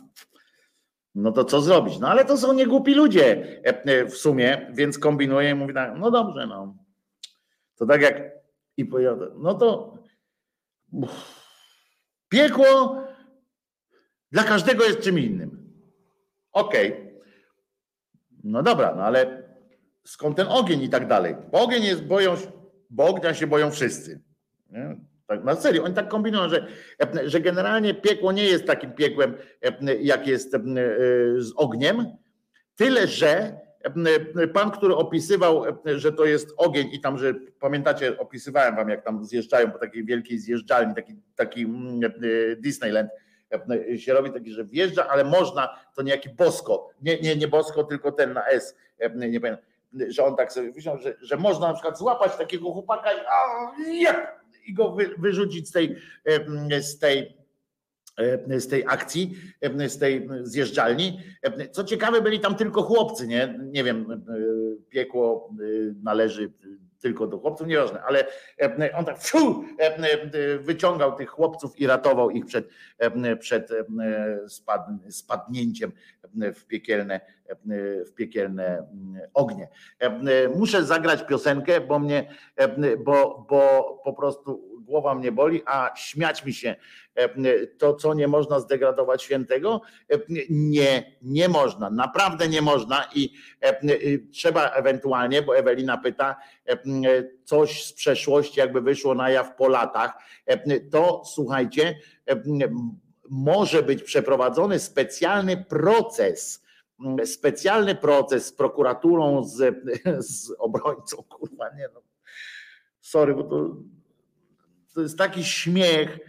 No 1.15 1.31
to 1.31 1.44
co 1.44 1.61
zrobić? 1.61 1.99
No 1.99 2.07
ale 2.07 2.26
to 2.26 2.38
są 2.38 2.53
niegłupi 2.53 2.94
ludzie 2.94 3.60
e, 3.65 3.84
e, 3.84 4.06
w 4.06 4.18
sumie, 4.18 4.72
więc 4.73 4.99
kombinuję 4.99 5.49
i 5.49 5.56
mówię 5.56 5.73
tak, 5.73 5.94
no 5.98 6.11
dobrze, 6.11 6.48
no. 6.48 6.77
To 7.76 7.86
tak 7.86 8.02
jak 8.02 8.31
i 8.77 8.86
pojadę, 8.86 9.27
no 9.38 9.53
to 9.53 9.98
piekło 12.30 13.03
dla 14.31 14.44
każdego 14.44 14.84
jest 14.84 15.02
czym 15.02 15.19
innym. 15.19 15.73
Okej. 16.52 16.94
Okay. 16.94 17.10
No 18.44 18.64
dobra, 18.64 18.95
no 18.95 19.03
ale 19.03 19.44
skąd 20.03 20.38
ten 20.38 20.48
ogień 20.48 20.81
i 20.81 20.90
tak 20.90 21.07
dalej? 21.07 21.36
Bo 21.52 21.61
ogień 21.61 21.84
jest, 21.84 22.03
boją, 22.03 22.36
bo 22.90 23.07
ognia 23.07 23.34
się 23.34 23.48
boją 23.48 23.72
wszyscy. 23.72 24.23
Nie? 24.69 25.09
Tak, 25.30 25.43
na 25.43 25.56
serio, 25.56 25.84
oni 25.84 25.93
tak 25.93 26.07
kombinują, 26.07 26.49
że, 26.49 26.68
że 27.26 27.39
generalnie 27.39 27.93
piekło 27.93 28.31
nie 28.31 28.43
jest 28.43 28.65
takim 28.65 28.91
piekłem, 28.91 29.34
jak 30.01 30.27
jest 30.27 30.56
e, 30.56 30.60
z 31.38 31.53
ogniem, 31.56 32.06
tyle 32.76 33.07
że 33.07 33.60
pan, 34.53 34.72
który 34.72 34.95
opisywał, 34.95 35.64
że 35.85 36.11
to 36.11 36.26
jest 36.26 36.53
ogień 36.57 36.89
i 36.93 37.01
tam, 37.01 37.18
że 37.18 37.34
pamiętacie, 37.60 38.18
opisywałem 38.18 38.76
wam, 38.76 38.89
jak 38.89 39.03
tam 39.03 39.26
zjeżdżają 39.26 39.72
po 39.72 39.80
takiej 39.80 40.06
wielkiej 40.06 40.39
zjeżdżalni, 40.39 40.95
taki, 40.95 41.15
taki 41.35 41.61
mm, 41.61 42.03
e, 42.03 42.56
Disneyland 42.56 43.10
się 43.97 44.14
robi, 44.14 44.31
taki, 44.31 44.51
że 44.51 44.65
wjeżdża, 44.65 45.07
ale 45.07 45.23
można, 45.23 45.80
to 45.95 46.01
nie 46.01 46.11
jaki 46.11 46.30
Bosko, 46.30 46.89
nie, 47.01 47.19
nie, 47.19 47.35
nie 47.35 47.47
Bosko, 47.47 47.84
tylko 47.84 48.11
ten 48.11 48.34
na 48.34 48.47
S, 48.47 48.76
nie 49.15 49.39
pamiętam, 49.39 49.65
że 50.07 50.23
on 50.23 50.35
tak 50.35 50.53
sobie 50.53 50.72
wziął, 50.72 50.97
że, 50.97 51.15
że 51.22 51.38
można 51.38 51.68
na 51.68 51.73
przykład 51.73 51.97
złapać 51.97 52.38
takiego 52.38 52.72
chłopaka 52.72 53.10
i, 53.88 54.06
i 54.70 54.74
go 54.74 54.91
wy, 54.91 55.10
wyrzucić 55.18 55.70
z 55.70 55.72
tej, 55.72 55.96
z 56.82 57.00
tej 57.00 57.40
z 58.58 58.68
tej 58.68 58.84
akcji, 58.88 59.36
z 59.88 59.98
tej 59.98 60.30
zjeżdżalni. 60.44 61.20
Co 61.72 61.84
ciekawe, 61.84 62.22
byli 62.22 62.40
tam 62.40 62.56
tylko 62.56 62.82
chłopcy, 62.82 63.28
nie? 63.28 63.60
Nie 63.72 63.84
wiem, 63.84 64.26
piekło 64.90 65.54
należy 66.04 66.52
tylko 66.99 67.27
do 67.27 67.38
chłopców, 67.38 67.67
nieważne, 67.67 68.01
ale 68.01 68.26
on 68.93 69.05
tak 69.05 69.23
fiu, 69.23 69.63
wyciągał 70.59 71.15
tych 71.15 71.30
chłopców 71.30 71.80
i 71.80 71.88
ratował 71.88 72.30
ich 72.30 72.45
przed, 72.45 72.69
przed 73.39 73.69
spadnięciem 75.09 75.91
w 76.55 76.65
piekielne, 76.65 77.21
w 78.05 78.13
piekielne 78.13 78.88
ognie. 79.34 79.67
Muszę 80.55 80.84
zagrać 80.84 81.23
piosenkę, 81.23 81.81
bo 81.81 81.99
mnie, 81.99 82.35
bo, 83.05 83.45
bo 83.49 84.01
po 84.03 84.13
prostu 84.13 84.69
głowa 84.90 85.16
mnie 85.16 85.32
boli, 85.32 85.61
a 85.66 85.91
śmiać 85.95 86.45
mi 86.45 86.53
się 86.53 86.76
to, 87.78 87.94
co 87.94 88.14
nie 88.14 88.28
można 88.28 88.60
zdegradować 88.60 89.24
świętego, 89.24 89.82
nie, 90.49 91.18
nie 91.22 91.49
można, 91.49 91.90
naprawdę 91.90 92.48
nie 92.48 92.61
można 92.61 93.06
i 93.16 93.34
trzeba 94.32 94.70
ewentualnie, 94.70 95.41
bo 95.41 95.57
Ewelina 95.57 95.98
pyta, 95.98 96.36
coś 97.44 97.86
z 97.86 97.94
przeszłości 97.94 98.60
jakby 98.60 98.82
wyszło 98.82 99.16
na 99.16 99.30
jaw 99.30 99.56
po 99.56 99.68
latach, 99.68 100.11
to 100.91 101.22
słuchajcie, 101.26 101.95
może 103.30 103.84
być 103.84 104.03
przeprowadzony 104.03 104.80
specjalny 104.80 105.66
proces, 105.66 106.64
specjalny 107.26 107.95
proces 107.95 108.45
z 108.45 108.53
prokuraturą, 108.53 109.44
z, 109.44 109.76
z 110.32 110.52
obrońcą, 110.60 111.24
kurwa, 111.24 111.70
nie 111.70 111.90
no. 111.94 112.02
Sorry, 112.99 113.36
bo 113.36 113.44
to, 113.44 113.76
to 114.94 115.02
jest 115.02 115.18
taki 115.18 115.44
śmiech, 115.44 116.20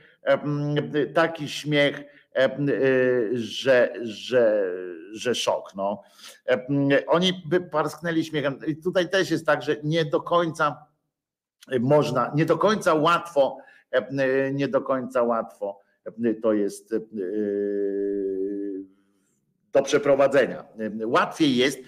taki 1.14 1.48
śmiech, 1.48 2.02
że, 3.32 3.92
że, 4.02 4.72
że 5.12 5.34
szok. 5.34 5.74
No. 5.76 6.02
Oni 7.06 7.42
by 7.46 7.60
parsknęli 7.60 8.24
śmiechem. 8.24 8.58
I 8.66 8.76
tutaj 8.76 9.08
też 9.10 9.30
jest 9.30 9.46
tak, 9.46 9.62
że 9.62 9.76
nie 9.84 10.04
do 10.04 10.20
końca 10.20 10.86
można, 11.80 12.32
nie 12.34 12.46
do 12.46 12.58
końca 12.58 12.94
łatwo, 12.94 13.58
nie 14.52 14.68
do 14.68 14.80
końca 14.80 15.22
łatwo 15.22 15.80
to 16.42 16.52
jest 16.52 16.94
do 19.72 19.82
przeprowadzenia. 19.82 20.64
Łatwiej 21.04 21.56
jest, 21.56 21.78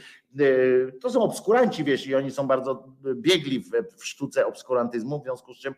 to 1.01 1.11
są 1.11 1.23
obskuranci, 1.23 1.85
wiesz, 1.85 2.07
i 2.07 2.15
oni 2.15 2.31
są 2.31 2.47
bardzo 2.47 2.89
biegli 3.15 3.61
w, 3.61 3.71
w 3.97 4.05
sztuce 4.07 4.47
obskurantyzmu, 4.47 5.21
w 5.21 5.23
związku 5.23 5.55
z 5.55 5.59
czym 5.59 5.75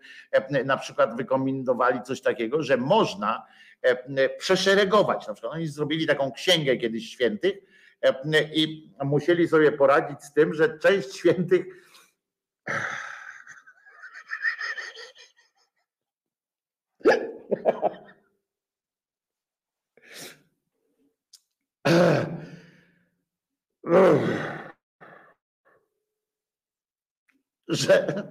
na 0.64 0.76
przykład 0.76 1.16
wykombinowali 1.16 2.02
coś 2.02 2.20
takiego, 2.20 2.62
że 2.62 2.76
można 2.76 3.46
przeszeregować. 4.38 5.26
Na 5.26 5.34
przykład 5.34 5.54
oni 5.54 5.66
zrobili 5.66 6.06
taką 6.06 6.32
księgę 6.32 6.76
kiedyś 6.76 7.10
świętych 7.10 7.54
i 8.54 8.90
musieli 9.04 9.48
sobie 9.48 9.72
poradzić 9.72 10.24
z 10.24 10.32
tym, 10.32 10.54
że 10.54 10.78
część 10.78 11.16
świętych 11.16 11.66
że 27.68 28.22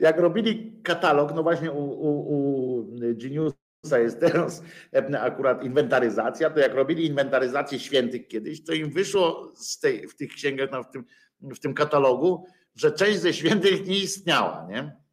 jak 0.00 0.18
robili 0.18 0.80
katalog, 0.82 1.34
no 1.34 1.42
właśnie 1.42 1.72
u, 1.72 1.84
u, 1.84 2.34
u 2.34 2.84
Geniusa 3.14 3.98
jest 3.98 4.20
teraz 4.20 4.62
akurat 5.20 5.64
inwentaryzacja, 5.64 6.50
to 6.50 6.60
jak 6.60 6.74
robili 6.74 7.06
inwentaryzację 7.06 7.78
świętych 7.78 8.28
kiedyś, 8.28 8.64
to 8.64 8.72
im 8.72 8.90
wyszło 8.90 9.52
tej, 9.80 10.08
w 10.08 10.16
tych 10.16 10.30
księgach, 10.30 10.68
no 10.72 10.82
w, 10.82 10.90
tym, 10.90 11.04
w 11.40 11.58
tym 11.58 11.74
katalogu, 11.74 12.46
że 12.74 12.92
część 12.92 13.18
ze 13.18 13.32
świętych 13.32 13.86
nie 13.86 13.98
istniała, 13.98 14.66
nie? 14.70 15.07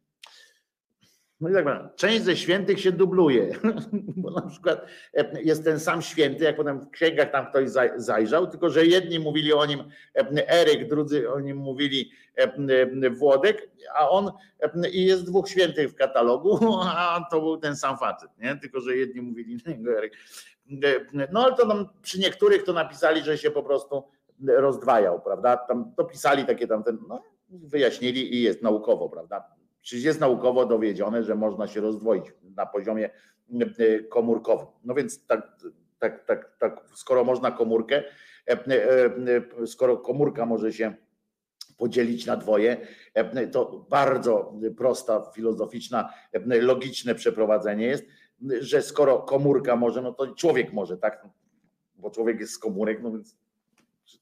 No 1.40 1.48
i 1.48 1.52
tak 1.52 1.64
powiem, 1.64 1.88
część 1.96 2.22
ze 2.22 2.36
świętych 2.36 2.80
się 2.80 2.92
dubluje, 2.92 3.58
bo 4.22 4.30
na 4.30 4.42
przykład 4.42 4.86
e, 5.14 5.42
jest 5.42 5.64
ten 5.64 5.80
sam 5.80 6.02
święty, 6.02 6.44
jak 6.44 6.56
potem 6.56 6.80
w 6.80 6.90
księgach 6.90 7.30
tam 7.30 7.46
ktoś 7.46 7.70
zajrzał, 7.96 8.46
tylko 8.46 8.70
że 8.70 8.86
jedni 8.86 9.18
mówili 9.18 9.52
o 9.52 9.66
nim 9.66 9.80
e, 10.14 10.48
Eryk, 10.48 10.88
drudzy 10.88 11.30
o 11.30 11.40
nim 11.40 11.56
mówili 11.56 12.10
e, 12.36 13.10
Włodek, 13.10 13.70
a 13.94 14.08
on 14.08 14.32
i 14.92 15.04
jest 15.04 15.26
dwóch 15.26 15.48
świętych 15.48 15.90
w 15.90 15.94
katalogu, 15.94 16.58
a 16.96 17.26
to 17.30 17.40
był 17.40 17.56
ten 17.56 17.76
sam 17.76 17.98
facet, 17.98 18.30
nie? 18.38 18.56
tylko 18.56 18.80
że 18.80 18.96
jedni 18.96 19.20
mówili 19.22 19.58
na 19.66 19.72
niego 19.72 19.98
Eryk. 19.98 20.12
No 21.32 21.44
ale 21.44 21.56
to 21.56 21.68
tam 21.68 21.88
przy 22.02 22.20
niektórych 22.20 22.64
to 22.64 22.72
napisali, 22.72 23.22
że 23.22 23.38
się 23.38 23.50
po 23.50 23.62
prostu 23.62 24.04
rozdwajał, 24.46 25.20
prawda? 25.20 25.56
Tam 25.56 25.92
dopisali 25.96 26.44
takie 26.44 26.66
tam, 26.66 26.84
ten, 26.84 26.98
no, 27.08 27.22
wyjaśnili 27.48 28.34
i 28.34 28.42
jest 28.42 28.62
naukowo, 28.62 29.08
prawda? 29.08 29.55
Przecież 29.86 30.04
jest 30.04 30.20
naukowo 30.20 30.66
dowiedzione, 30.66 31.22
że 31.22 31.34
można 31.34 31.66
się 31.66 31.80
rozdwoić 31.80 32.24
na 32.56 32.66
poziomie 32.66 33.10
komórkowym. 34.10 34.66
No 34.84 34.94
więc 34.94 35.26
tak, 35.26 35.56
tak, 35.98 36.24
tak, 36.24 36.56
tak 36.58 36.84
skoro 36.94 37.24
można 37.24 37.50
komórkę, 37.50 38.02
skoro 39.66 39.96
komórka 39.96 40.46
może 40.46 40.72
się 40.72 40.94
podzielić 41.76 42.26
na 42.26 42.36
dwoje. 42.36 42.86
To 43.52 43.86
bardzo 43.90 44.54
prosta, 44.76 45.30
filozoficzna, 45.34 46.12
logiczne 46.60 47.14
przeprowadzenie 47.14 47.86
jest, 47.86 48.04
że 48.60 48.82
skoro 48.82 49.18
komórka 49.18 49.76
może, 49.76 50.02
no 50.02 50.12
to 50.12 50.34
człowiek 50.34 50.72
może, 50.72 50.96
tak? 50.98 51.26
Bo 51.96 52.10
człowiek 52.10 52.40
jest 52.40 52.52
z 52.52 52.58
komórek, 52.58 53.02
no 53.02 53.10
więc 53.10 53.36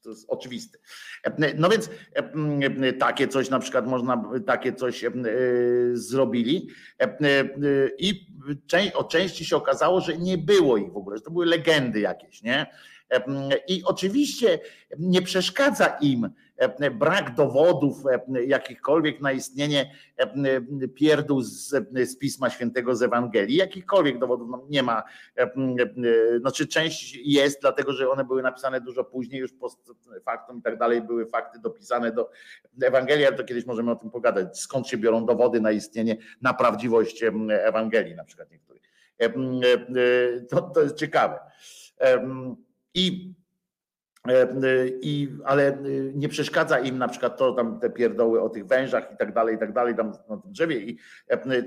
to 0.03 0.09
jest 0.09 0.25
oczywiste. 0.29 0.77
No 1.57 1.69
więc 1.69 1.89
takie 2.99 3.27
coś 3.27 3.49
na 3.49 3.59
przykład 3.59 3.87
można, 3.87 4.23
takie 4.45 4.73
coś 4.73 5.03
e, 5.03 5.11
zrobili 5.93 6.69
i 7.97 8.25
o 8.93 9.03
części 9.03 9.45
się 9.45 9.55
okazało, 9.55 10.01
że 10.01 10.17
nie 10.17 10.37
było 10.37 10.77
ich 10.77 10.91
w 10.91 10.97
ogóle, 10.97 11.17
że 11.17 11.23
to 11.23 11.31
były 11.31 11.45
legendy 11.45 11.99
jakieś, 11.99 12.41
nie? 12.41 12.65
I 13.67 13.83
oczywiście 13.83 14.59
nie 14.99 15.21
przeszkadza 15.21 15.87
im 15.87 16.29
E, 16.44 16.44
brak 16.91 17.35
dowodów 17.35 18.03
e, 18.05 18.43
jakichkolwiek 18.45 19.21
na 19.21 19.31
istnienie 19.31 19.91
e, 20.17 20.61
pierdół 20.87 21.41
z, 21.41 21.69
z 21.93 22.17
Pisma 22.17 22.49
Świętego 22.49 22.95
z 22.95 23.01
Ewangelii, 23.01 23.55
jakichkolwiek 23.55 24.19
dowodów 24.19 24.49
no 24.51 24.65
nie 24.69 24.83
ma. 24.83 25.03
Znaczy 26.39 26.67
część 26.67 27.19
jest, 27.23 27.61
dlatego 27.61 27.93
że 27.93 28.09
one 28.09 28.23
były 28.25 28.43
napisane 28.43 28.81
dużo 28.81 29.03
później, 29.03 29.41
już 29.41 29.53
post 29.53 29.91
faktum 30.25 30.59
i 30.59 30.61
tak 30.61 30.77
dalej, 30.77 31.01
były 31.01 31.25
fakty 31.25 31.59
dopisane 31.59 32.11
do 32.11 32.29
Ewangelii, 32.81 33.25
ale 33.25 33.35
to 33.35 33.43
kiedyś 33.43 33.65
możemy 33.65 33.91
o 33.91 33.95
tym 33.95 34.09
pogadać, 34.09 34.59
skąd 34.59 34.87
się 34.87 34.97
biorą 34.97 35.25
dowody 35.25 35.61
na 35.61 35.71
istnienie, 35.71 36.17
na 36.41 36.53
prawdziwość 36.53 37.23
Ewangelii 37.49 38.15
na 38.15 38.23
przykład 38.23 38.51
niektórych. 38.51 38.83
To, 40.49 40.61
to 40.61 40.81
jest 40.81 40.95
ciekawe. 40.95 41.39
I 42.93 43.35
E, 43.35 43.37
e, 43.37 43.44
I, 45.01 45.29
ale 45.45 45.67
e, 45.67 45.77
nie 46.13 46.29
przeszkadza 46.29 46.79
im 46.79 46.97
na 46.97 47.07
przykład 47.07 47.37
to, 47.37 47.51
tam 47.51 47.79
te 47.79 47.89
pierdoły 47.89 48.41
o 48.41 48.49
tych 48.49 48.67
wężach 48.67 49.11
i 49.13 49.17
tak 49.17 49.33
dalej, 49.33 49.55
i 49.55 49.57
tak 49.59 49.73
dalej, 49.73 49.95
tam 49.95 50.11
na 50.29 50.37
tym 50.37 50.51
drzewie 50.51 50.77
i 50.79 50.97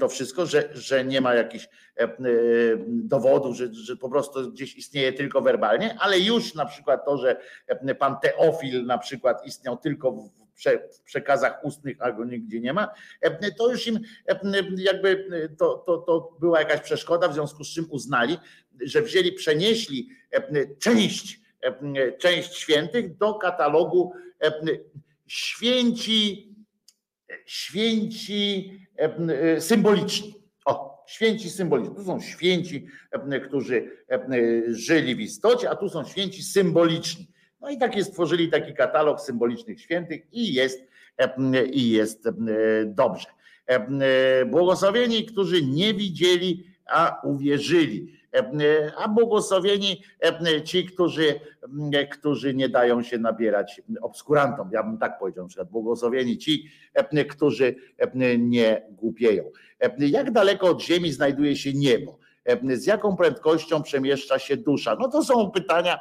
to 0.00 0.08
wszystko, 0.08 0.46
że, 0.46 0.68
że 0.72 1.04
nie 1.04 1.20
ma 1.20 1.34
jakichś 1.34 1.68
dowodów, 2.88 3.56
że, 3.56 3.74
że 3.74 3.96
po 3.96 4.10
prostu 4.10 4.52
gdzieś 4.52 4.76
istnieje 4.76 5.12
tylko 5.12 5.42
werbalnie, 5.42 5.96
ale 6.00 6.20
już 6.20 6.54
na 6.54 6.66
przykład 6.66 7.04
to, 7.04 7.18
że 7.18 7.36
pan 7.98 8.16
Teofil 8.22 8.86
na 8.86 8.98
przykład 8.98 9.46
istniał 9.46 9.76
tylko 9.76 10.12
w 10.92 11.02
przekazach 11.04 11.64
ustnych, 11.64 11.96
a 12.00 12.12
go 12.12 12.24
nigdzie 12.24 12.60
nie 12.60 12.72
ma, 12.72 12.88
to 13.58 13.70
już 13.70 13.86
im 13.86 14.00
jakby 14.76 15.28
to, 15.58 15.82
to, 15.86 15.98
to 15.98 16.36
była 16.40 16.58
jakaś 16.58 16.80
przeszkoda, 16.80 17.28
w 17.28 17.34
związku 17.34 17.64
z 17.64 17.74
czym 17.74 17.86
uznali, 17.90 18.38
że 18.80 19.02
wzięli, 19.02 19.32
przenieśli 19.32 20.08
część 20.78 21.40
E, 21.40 21.47
część 22.18 22.54
świętych 22.54 23.16
do 23.16 23.34
katalogu 23.34 24.12
e, 24.42 24.52
święci, 25.26 26.54
święci 27.46 28.72
e, 28.96 29.60
symboliczni. 29.60 30.34
O, 30.64 31.04
święci 31.08 31.50
symboliczni. 31.50 31.96
Tu 31.96 32.04
są 32.04 32.20
święci, 32.20 32.86
którzy 33.46 33.90
żyli 34.68 35.16
w 35.16 35.20
istocie, 35.20 35.70
a 35.70 35.76
tu 35.76 35.88
są 35.88 36.04
święci 36.04 36.42
symboliczni. 36.42 37.28
No 37.60 37.70
i 37.70 37.78
takie 37.78 38.04
stworzyli 38.04 38.50
taki 38.50 38.74
katalog 38.74 39.20
symbolicznych 39.20 39.80
świętych 39.80 40.22
i 40.32 40.54
jest, 40.54 40.80
i 41.72 41.90
jest 41.90 42.28
dobrze. 42.86 43.26
Błogosławieni, 44.46 45.26
którzy 45.26 45.62
nie 45.62 45.94
widzieli, 45.94 46.64
a 46.86 47.20
uwierzyli. 47.24 48.17
A 48.96 49.08
błogosławieni 49.08 50.02
ci, 50.64 50.86
którzy, 50.86 51.40
którzy 52.10 52.54
nie 52.54 52.68
dają 52.68 53.02
się 53.02 53.18
nabierać 53.18 53.82
obskurantom. 54.02 54.70
Ja 54.72 54.82
bym 54.82 54.98
tak 54.98 55.18
powiedział, 55.18 55.44
na 55.44 55.48
przykład 55.48 55.70
błogosławieni 55.70 56.38
ci, 56.38 56.64
którzy 57.30 57.74
nie 58.38 58.82
głupieją. 58.90 59.44
Jak 59.98 60.30
daleko 60.30 60.66
od 60.66 60.82
ziemi 60.82 61.12
znajduje 61.12 61.56
się 61.56 61.72
niebo? 61.72 62.18
z 62.74 62.86
jaką 62.86 63.16
prędkością 63.16 63.82
przemieszcza 63.82 64.38
się 64.38 64.56
dusza? 64.56 64.96
No 65.00 65.08
to 65.08 65.24
są 65.24 65.50
pytania, 65.50 65.98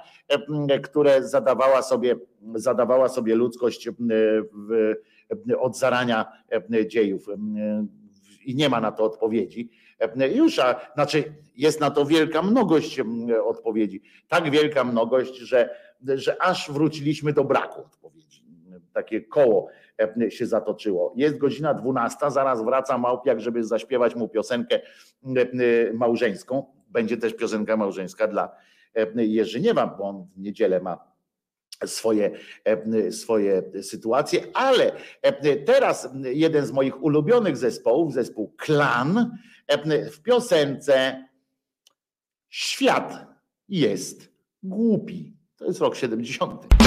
które 0.83 1.27
zadawała 1.27 1.81
sobie, 1.81 2.15
zadawała 2.55 3.09
sobie 3.09 3.35
ludzkość 3.35 3.89
od 5.59 5.77
zarania 5.77 6.25
dziejów 6.87 7.27
i 8.47 8.55
nie 8.55 8.69
ma 8.69 8.81
na 8.81 8.91
to 8.91 9.03
odpowiedzi. 9.03 9.71
Już, 10.33 10.59
a 10.59 10.91
znaczy 10.93 11.33
jest 11.57 11.79
na 11.79 11.91
to 11.91 12.05
wielka 12.05 12.41
mnogość 12.41 13.01
odpowiedzi. 13.43 14.01
Tak 14.27 14.51
wielka 14.51 14.83
mnogość, 14.83 15.37
że, 15.37 15.69
że 16.15 16.41
aż 16.41 16.71
wróciliśmy 16.71 17.33
do 17.33 17.43
braku 17.43 17.81
odpowiedzi. 17.81 18.43
Takie 18.93 19.21
koło 19.21 19.67
się 20.29 20.45
zatoczyło. 20.45 21.13
Jest 21.15 21.37
godzina 21.37 21.73
12, 21.73 22.31
zaraz 22.31 22.65
wraca 22.65 22.97
Małpiak, 22.97 23.39
żeby 23.39 23.63
zaśpiewać 23.63 24.15
mu 24.15 24.29
piosenkę 24.29 24.79
małżeńską. 25.93 26.65
Będzie 26.89 27.17
też 27.17 27.33
piosenka 27.33 27.77
małżeńska 27.77 28.27
dla 28.27 28.55
Jerzyniewa, 29.15 29.87
bo 29.87 30.03
on 30.03 30.27
w 30.35 30.39
niedzielę 30.39 30.79
ma 30.79 31.16
swoje, 31.85 32.31
swoje 33.11 33.63
sytuacje, 33.81 34.43
ale 34.53 34.91
teraz 35.65 36.09
jeden 36.23 36.65
z 36.65 36.71
moich 36.71 37.03
ulubionych 37.03 37.57
zespołów, 37.57 38.13
zespół 38.13 38.53
Klan, 38.57 39.37
w 40.11 40.21
piosence 40.21 41.27
Świat 42.49 43.25
jest 43.69 44.29
głupi. 44.63 45.37
To 45.57 45.65
jest 45.65 45.79
rok 45.79 45.95
70. 45.95 46.86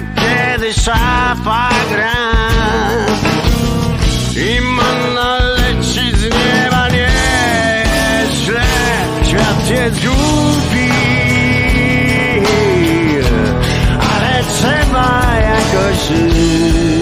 trzeba, 0.00 0.60
kiedy 0.60 0.72
szafa 0.72 1.68
gra. 1.90 2.20
I 4.36 4.60
manna 4.60 5.38
leci 5.38 6.16
z 6.16 6.22
nieba 6.22 6.88
nieźle 6.88 8.62
Świat 9.24 9.70
jest 9.70 10.06
głupi 10.06 10.90
Ale 13.98 14.44
trzeba 14.44 15.36
jakoś 15.40 16.08
żyć 16.08 16.99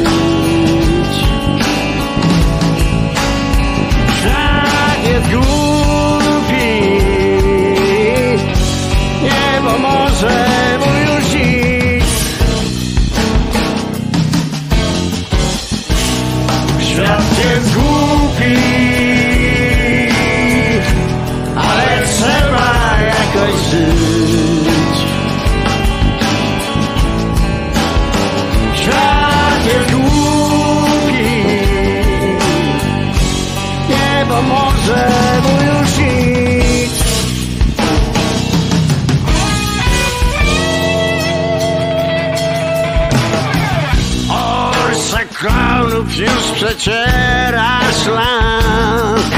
przeciera 46.59 47.80
szlak 48.02 49.32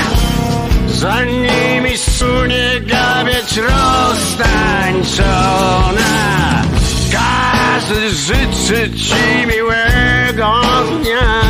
Za 0.87 1.25
nimi 1.25 1.99
sunie 1.99 2.81
gawieć 2.81 3.57
roztańczona. 3.57 5.03
Każdy 7.13 8.11
życzy 8.11 8.91
ci 8.97 9.47
miłego 9.47 10.61
dnia. 11.01 11.41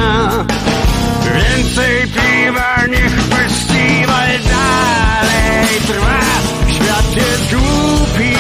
Więcej 1.35 2.07
piwa, 2.07 2.87
niech 2.87 3.23
festiwal 3.23 4.29
dalej 4.29 5.81
trwa. 5.87 6.21
Świat 6.69 7.17
jest 7.17 7.55
głupi 7.55 8.37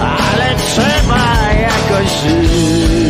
Ale 0.00 0.54
trzeba 0.56 1.24
jakoś 1.52 2.10
żyć. 2.10 3.05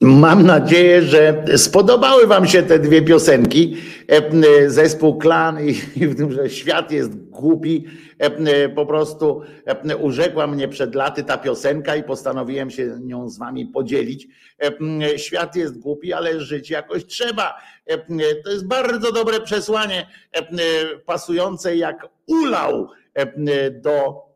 Mam 0.00 0.46
nadzieję, 0.46 1.02
że 1.02 1.44
spodobały 1.56 2.26
Wam 2.26 2.46
się 2.46 2.62
te 2.62 2.78
dwie 2.78 3.02
piosenki. 3.02 3.76
E, 4.08 4.70
zespół 4.70 5.18
Klan 5.18 5.58
i 5.96 6.06
w 6.06 6.16
tym, 6.16 6.32
że 6.32 6.50
świat 6.50 6.92
jest 6.92 7.16
głupi. 7.16 7.84
E, 8.18 8.68
po 8.68 8.86
prostu 8.86 9.42
e, 9.66 9.96
urzekła 9.96 10.46
mnie 10.46 10.68
przed 10.68 10.94
laty 10.94 11.24
ta 11.24 11.38
piosenka 11.38 11.96
i 11.96 12.02
postanowiłem 12.02 12.70
się 12.70 12.98
nią 13.00 13.28
z 13.28 13.38
Wami 13.38 13.66
podzielić. 13.66 14.28
Świat 15.16 15.56
jest 15.56 15.78
głupi, 15.78 16.12
ale 16.12 16.40
żyć 16.40 16.70
jakoś 16.70 17.06
trzeba. 17.06 17.54
To 18.44 18.50
jest 18.50 18.66
bardzo 18.66 19.12
dobre 19.12 19.40
przesłanie, 19.40 20.06
pasujące 21.06 21.76
jak 21.76 22.08
ulał 22.26 22.88
do 23.72 24.27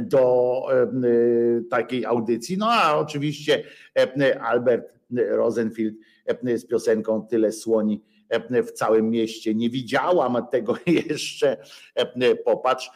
do 0.00 0.62
takiej 1.70 2.04
audycji. 2.04 2.58
No 2.58 2.66
a 2.70 2.96
oczywiście 2.98 3.64
Albert 4.40 4.92
Rosenfield 5.30 5.94
z 6.56 6.66
piosenką 6.66 7.26
Tyle 7.26 7.52
słoni 7.52 8.02
w 8.50 8.72
całym 8.72 9.10
mieście. 9.10 9.54
Nie 9.54 9.70
widziałam 9.70 10.46
tego 10.50 10.74
jeszcze. 10.86 11.56
Popatrz, 12.44 12.90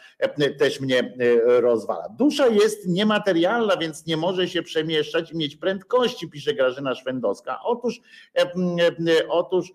też 0.59 0.79
mnie 0.81 1.13
rozwala. 1.45 2.09
Dusza 2.09 2.47
jest 2.47 2.87
niematerialna, 2.87 3.77
więc 3.77 4.05
nie 4.05 4.17
może 4.17 4.47
się 4.47 4.63
przemieszczać 4.63 5.31
i 5.31 5.37
mieć 5.37 5.55
prędkości, 5.55 6.29
pisze 6.29 6.53
Grażyna 6.53 6.95
Szwendowska. 6.95 7.59
Otóż, 7.63 8.01
otóż 9.29 9.73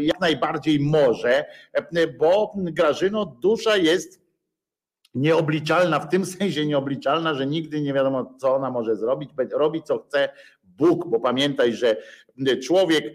jak 0.00 0.20
najbardziej 0.20 0.80
może, 0.80 1.44
bo 2.18 2.52
Grażyno, 2.56 3.26
dusza 3.26 3.76
jest 3.76 4.19
nieobliczalna, 5.14 6.00
w 6.00 6.08
tym 6.08 6.26
sensie 6.36 6.66
nieobliczalna, 6.66 7.34
że 7.34 7.46
nigdy 7.46 7.80
nie 7.80 7.92
wiadomo, 7.92 8.34
co 8.38 8.54
ona 8.54 8.70
może 8.70 8.96
zrobić, 8.96 9.30
robi 9.52 9.82
co 9.82 9.98
chce 9.98 10.28
Bóg, 10.64 11.08
bo 11.08 11.20
pamiętaj, 11.20 11.72
że 11.72 11.96
człowiek 12.66 13.14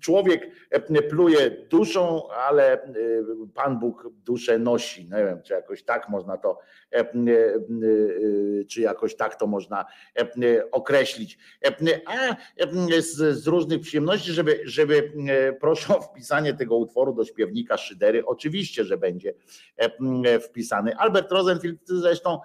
Człowiek 0.00 0.50
e, 0.70 1.02
pluje 1.02 1.50
duszą, 1.70 2.28
ale 2.28 2.82
e, 2.82 2.90
Pan 3.54 3.78
Bóg 3.78 4.08
duszę 4.24 4.58
nosi. 4.58 5.04
Nie 5.04 5.24
wiem, 5.24 5.42
czy 5.42 5.52
jakoś 5.52 5.82
tak 5.82 6.08
można 6.08 6.36
to, 6.36 6.58
e, 6.92 7.04
czy 8.64 8.80
jakoś 8.80 9.16
tak 9.16 9.36
to 9.36 9.46
można 9.46 9.84
określić. 10.72 11.38
A 12.06 12.36
z, 12.98 13.46
różnych 13.46 13.80
przyjemności, 13.80 14.32
żeby, 14.32 14.60
żeby 14.64 15.12
proszę 15.60 15.96
o 15.98 16.00
wpisanie 16.00 16.54
tego 16.54 16.76
utworu 16.76 17.12
do 17.12 17.24
śpiewnika 17.24 17.76
Szydery. 17.76 18.26
Oczywiście, 18.26 18.84
że 18.84 18.98
będzie 18.98 19.34
wpisany. 20.40 20.96
Albert 20.96 21.32
Rosenfield 21.32 21.80
zresztą, 21.84 22.40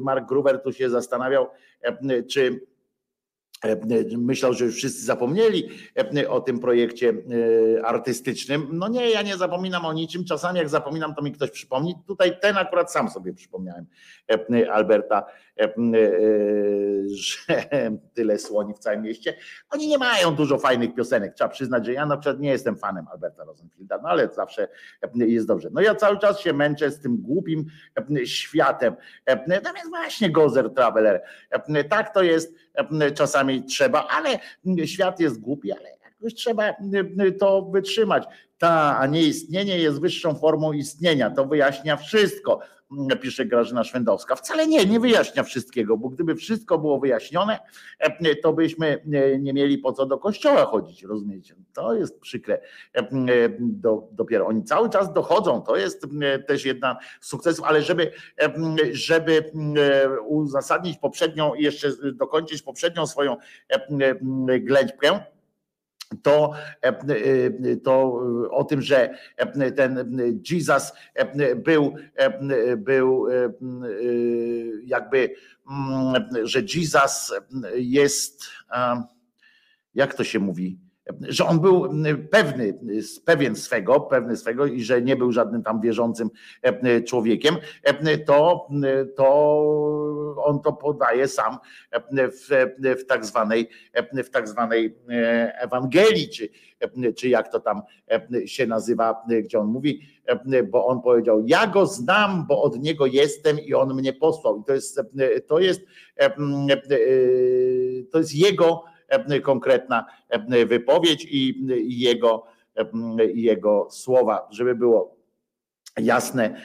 Mark 0.00 0.28
Gruber 0.28 0.62
tu 0.62 0.72
się 0.72 0.90
zastanawiał, 0.90 1.46
czy 2.30 2.60
E, 2.60 2.69
myślał, 4.18 4.54
że 4.54 4.64
już 4.64 4.74
wszyscy 4.74 5.04
zapomnieli 5.04 5.68
e, 6.16 6.30
o 6.30 6.40
tym 6.40 6.58
projekcie 6.58 7.12
e, 7.78 7.86
artystycznym. 7.86 8.68
No 8.72 8.88
nie, 8.88 9.10
ja 9.10 9.22
nie 9.22 9.36
zapominam 9.36 9.84
o 9.84 9.92
niczym. 9.92 10.24
Czasami 10.24 10.58
jak 10.58 10.68
zapominam, 10.68 11.14
to 11.14 11.22
mi 11.22 11.32
ktoś 11.32 11.50
przypomni. 11.50 11.94
Tutaj 12.06 12.40
ten 12.40 12.56
akurat 12.56 12.92
sam 12.92 13.10
sobie 13.10 13.32
przypomniałem 13.32 13.86
Alberta, 14.72 15.26
że 17.06 17.64
tyle 18.14 18.38
słoni 18.38 18.74
w 18.74 18.78
całym 18.78 19.02
mieście. 19.02 19.34
Oni 19.70 19.88
nie 19.88 19.98
mają 19.98 20.34
dużo 20.34 20.58
fajnych 20.58 20.94
piosenek. 20.94 21.34
Trzeba 21.34 21.50
przyznać, 21.50 21.86
że 21.86 21.92
ja 21.92 22.06
na 22.06 22.16
przykład 22.16 22.40
nie 22.40 22.50
jestem 22.50 22.76
fanem 22.76 23.06
Alberta 23.12 23.44
Rosenfielda, 23.44 23.98
no 24.02 24.08
ale 24.08 24.28
zawsze 24.28 24.68
jest 25.14 25.46
dobrze. 25.46 25.68
No 25.72 25.80
ja 25.80 25.94
cały 25.94 26.18
czas 26.18 26.40
się 26.40 26.52
męczę 26.52 26.90
z 26.90 27.00
tym 27.00 27.16
głupim 27.16 27.66
światem. 28.24 28.94
No 29.26 29.72
więc 29.74 29.88
właśnie 29.88 30.30
Gozer 30.30 30.74
Traveler. 30.74 31.22
Tak 31.88 32.14
to 32.14 32.22
jest 32.22 32.54
czasami 33.14 33.64
trzeba, 33.64 34.06
ale 34.08 34.38
świat 34.86 35.20
jest 35.20 35.40
głupi, 35.40 35.72
ale 35.72 35.90
jakoś 36.04 36.34
trzeba 36.34 36.74
to 37.38 37.62
wytrzymać. 37.62 38.24
Ta, 38.60 38.98
a 38.98 39.06
nie 39.06 39.22
istnienie 39.22 39.78
jest 39.78 40.00
wyższą 40.00 40.34
formą 40.34 40.72
istnienia. 40.72 41.30
To 41.30 41.44
wyjaśnia 41.44 41.96
wszystko 41.96 42.60
pisze 43.20 43.46
Grażyna 43.46 43.84
Szwendowska. 43.84 44.36
Wcale 44.36 44.66
nie, 44.66 44.86
nie 44.86 45.00
wyjaśnia 45.00 45.42
wszystkiego, 45.42 45.96
bo 45.96 46.08
gdyby 46.08 46.34
wszystko 46.34 46.78
było 46.78 47.00
wyjaśnione, 47.00 47.58
to 48.42 48.52
byśmy 48.52 49.02
nie 49.38 49.52
mieli 49.52 49.78
po 49.78 49.92
co 49.92 50.06
do 50.06 50.18
kościoła 50.18 50.64
chodzić, 50.64 51.02
rozumiecie? 51.02 51.54
To 51.72 51.94
jest 51.94 52.20
przykre. 52.20 52.60
Do, 53.60 54.08
dopiero 54.12 54.46
oni 54.46 54.64
cały 54.64 54.90
czas 54.90 55.12
dochodzą, 55.12 55.62
to 55.62 55.76
jest 55.76 56.06
też 56.48 56.64
jedna 56.64 56.98
z 57.20 57.28
sukcesów, 57.28 57.64
ale 57.64 57.82
żeby, 57.82 58.12
żeby 58.92 59.50
uzasadnić 60.26 60.98
poprzednią, 60.98 61.54
jeszcze 61.54 61.88
dokończyć 62.14 62.62
poprzednią 62.62 63.06
swoją 63.06 63.36
ględźbkę, 64.60 65.20
to, 66.22 66.52
to 67.84 68.22
o 68.50 68.64
tym, 68.64 68.82
że 68.82 69.14
ten 69.76 70.20
Jesus 70.50 70.92
był, 71.56 71.94
był 72.76 73.26
jakby, 74.84 75.34
że 76.42 76.62
Jesus 76.74 77.32
jest, 77.74 78.44
jak 79.94 80.14
to 80.14 80.24
się 80.24 80.38
mówi, 80.38 80.78
że 81.20 81.46
on 81.46 81.60
był 81.60 81.88
pewny, 82.30 82.78
pewien 83.24 83.56
swego, 83.56 84.00
pewny 84.00 84.36
swego 84.36 84.66
i 84.66 84.82
że 84.82 85.02
nie 85.02 85.16
był 85.16 85.32
żadnym 85.32 85.62
tam 85.62 85.80
wierzącym 85.80 86.30
człowiekiem, 87.06 87.56
to, 88.26 88.68
to 89.16 89.26
on 90.44 90.60
to 90.60 90.72
podaje 90.72 91.28
sam 91.28 91.58
w, 92.16 92.68
w 93.00 93.06
tak 93.06 93.26
zwanej, 93.26 93.68
w 94.24 94.30
tak 94.30 94.48
zwanej 94.48 94.96
Ewangelii, 95.60 96.28
czy, 96.28 96.48
czy 97.16 97.28
jak 97.28 97.52
to 97.52 97.60
tam 97.60 97.82
się 98.46 98.66
nazywa, 98.66 99.22
gdzie 99.44 99.58
on 99.58 99.66
mówi, 99.66 100.00
bo 100.70 100.86
on 100.86 101.02
powiedział, 101.02 101.42
ja 101.46 101.66
go 101.66 101.86
znam, 101.86 102.46
bo 102.46 102.62
od 102.62 102.78
niego 102.78 103.06
jestem 103.06 103.60
i 103.60 103.74
on 103.74 103.94
mnie 103.94 104.12
posłał. 104.12 104.60
I 104.60 104.64
to 104.64 104.74
jest, 104.74 105.00
to 105.46 105.58
jest, 105.58 105.80
to 108.12 108.18
jest 108.18 108.34
jego 108.34 108.84
konkretna 109.42 110.06
wypowiedź 110.66 111.26
i 111.30 111.66
jego, 112.00 112.46
jego 113.34 113.88
słowa, 113.90 114.48
żeby 114.50 114.74
było 114.74 115.16
jasne, 115.98 116.60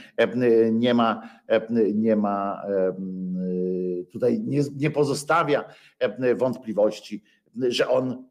nie 0.72 0.93
ma, 0.93 1.30
nie 1.93 2.15
ma 2.15 2.61
tutaj 4.11 4.39
nie, 4.39 4.61
nie 4.76 4.91
pozostawia 4.91 5.63
wątpliwości, 6.35 7.23
że 7.67 7.89
on 7.89 8.26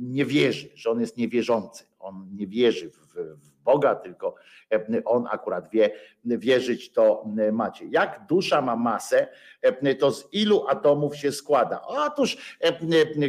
nie 0.00 0.24
wierzy, 0.24 0.68
że 0.74 0.90
on 0.90 1.00
jest 1.00 1.16
niewierzący. 1.16 1.84
On 1.98 2.28
nie 2.32 2.46
wierzy 2.46 2.90
w, 2.90 3.14
w 3.40 3.53
Boga, 3.64 3.94
tylko 3.94 4.34
e, 4.72 5.04
on 5.04 5.26
akurat 5.30 5.70
wie, 5.70 5.90
wierzyć 6.24 6.92
to 6.92 7.24
e, 7.38 7.52
macie. 7.52 7.84
Jak 7.90 8.20
dusza 8.28 8.62
ma 8.62 8.76
masę, 8.76 9.26
e, 9.62 9.94
to 9.94 10.10
z 10.10 10.28
ilu 10.32 10.68
atomów 10.68 11.16
się 11.16 11.32
składa? 11.32 11.82
Otóż 11.82 12.58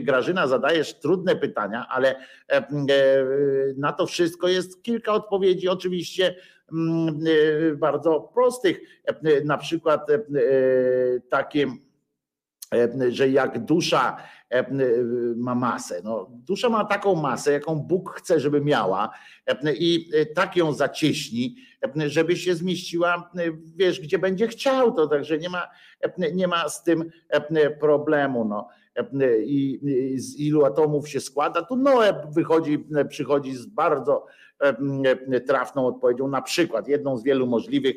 Grażyna 0.02 0.48
zadajesz 0.48 0.94
trudne 0.94 1.36
pytania, 1.36 1.86
ale 1.90 2.16
na 3.78 3.94
to 3.94 4.06
wszystko 4.06 4.48
jest 4.48 4.84
kilka 4.84 5.14
odpowiedzi, 5.14 5.70
oczywiście 5.70 6.36
mm, 6.72 7.20
bardzo 7.78 8.20
prostych. 8.20 8.82
Na 9.44 9.58
przykład 9.58 10.08
takie, 11.30 11.68
że 13.10 13.30
jak 13.30 13.66
dusza 13.66 14.18
E, 14.56 14.60
e, 14.60 14.70
ma 15.38 15.56
masę. 15.56 16.02
No, 16.04 16.28
dusza 16.30 16.70
ma 16.70 16.86
taką 16.86 17.16
masę, 17.16 17.52
jaką 17.52 17.76
Bóg 17.76 18.12
chce, 18.12 18.40
żeby 18.40 18.62
miała 18.62 19.10
e, 19.48 19.74
i 19.74 20.10
tak 20.36 20.56
ją 20.56 20.74
zacieśni, 20.74 21.56
żeby 22.08 22.36
się 22.36 22.56
zmieściła, 22.56 23.32
wiesz, 23.76 24.02
gdzie 24.02 24.20
będzie 24.20 24.48
chciał, 24.48 24.92
to 24.92 25.08
także 25.08 25.38
nie 25.38 25.50
ma, 25.50 25.68
nie 26.34 26.48
ma 26.48 26.70
z 26.70 26.84
tym 26.84 27.12
problemu. 27.80 28.46
No. 28.46 28.68
I 29.46 29.80
z 30.16 30.40
ilu 30.40 30.66
atomów 30.66 31.10
się 31.10 31.20
składa, 31.20 31.62
tu 31.62 31.76
Noe 31.76 32.28
wychodzi, 32.32 32.88
przychodzi 33.10 33.56
z 33.56 33.66
bardzo 33.66 34.26
trafną 35.48 35.88
odpowiedzią. 35.88 36.28
Na 36.28 36.42
przykład, 36.42 36.88
jedną 36.88 37.18
z 37.18 37.24
wielu 37.24 37.48
możliwych, 37.48 37.96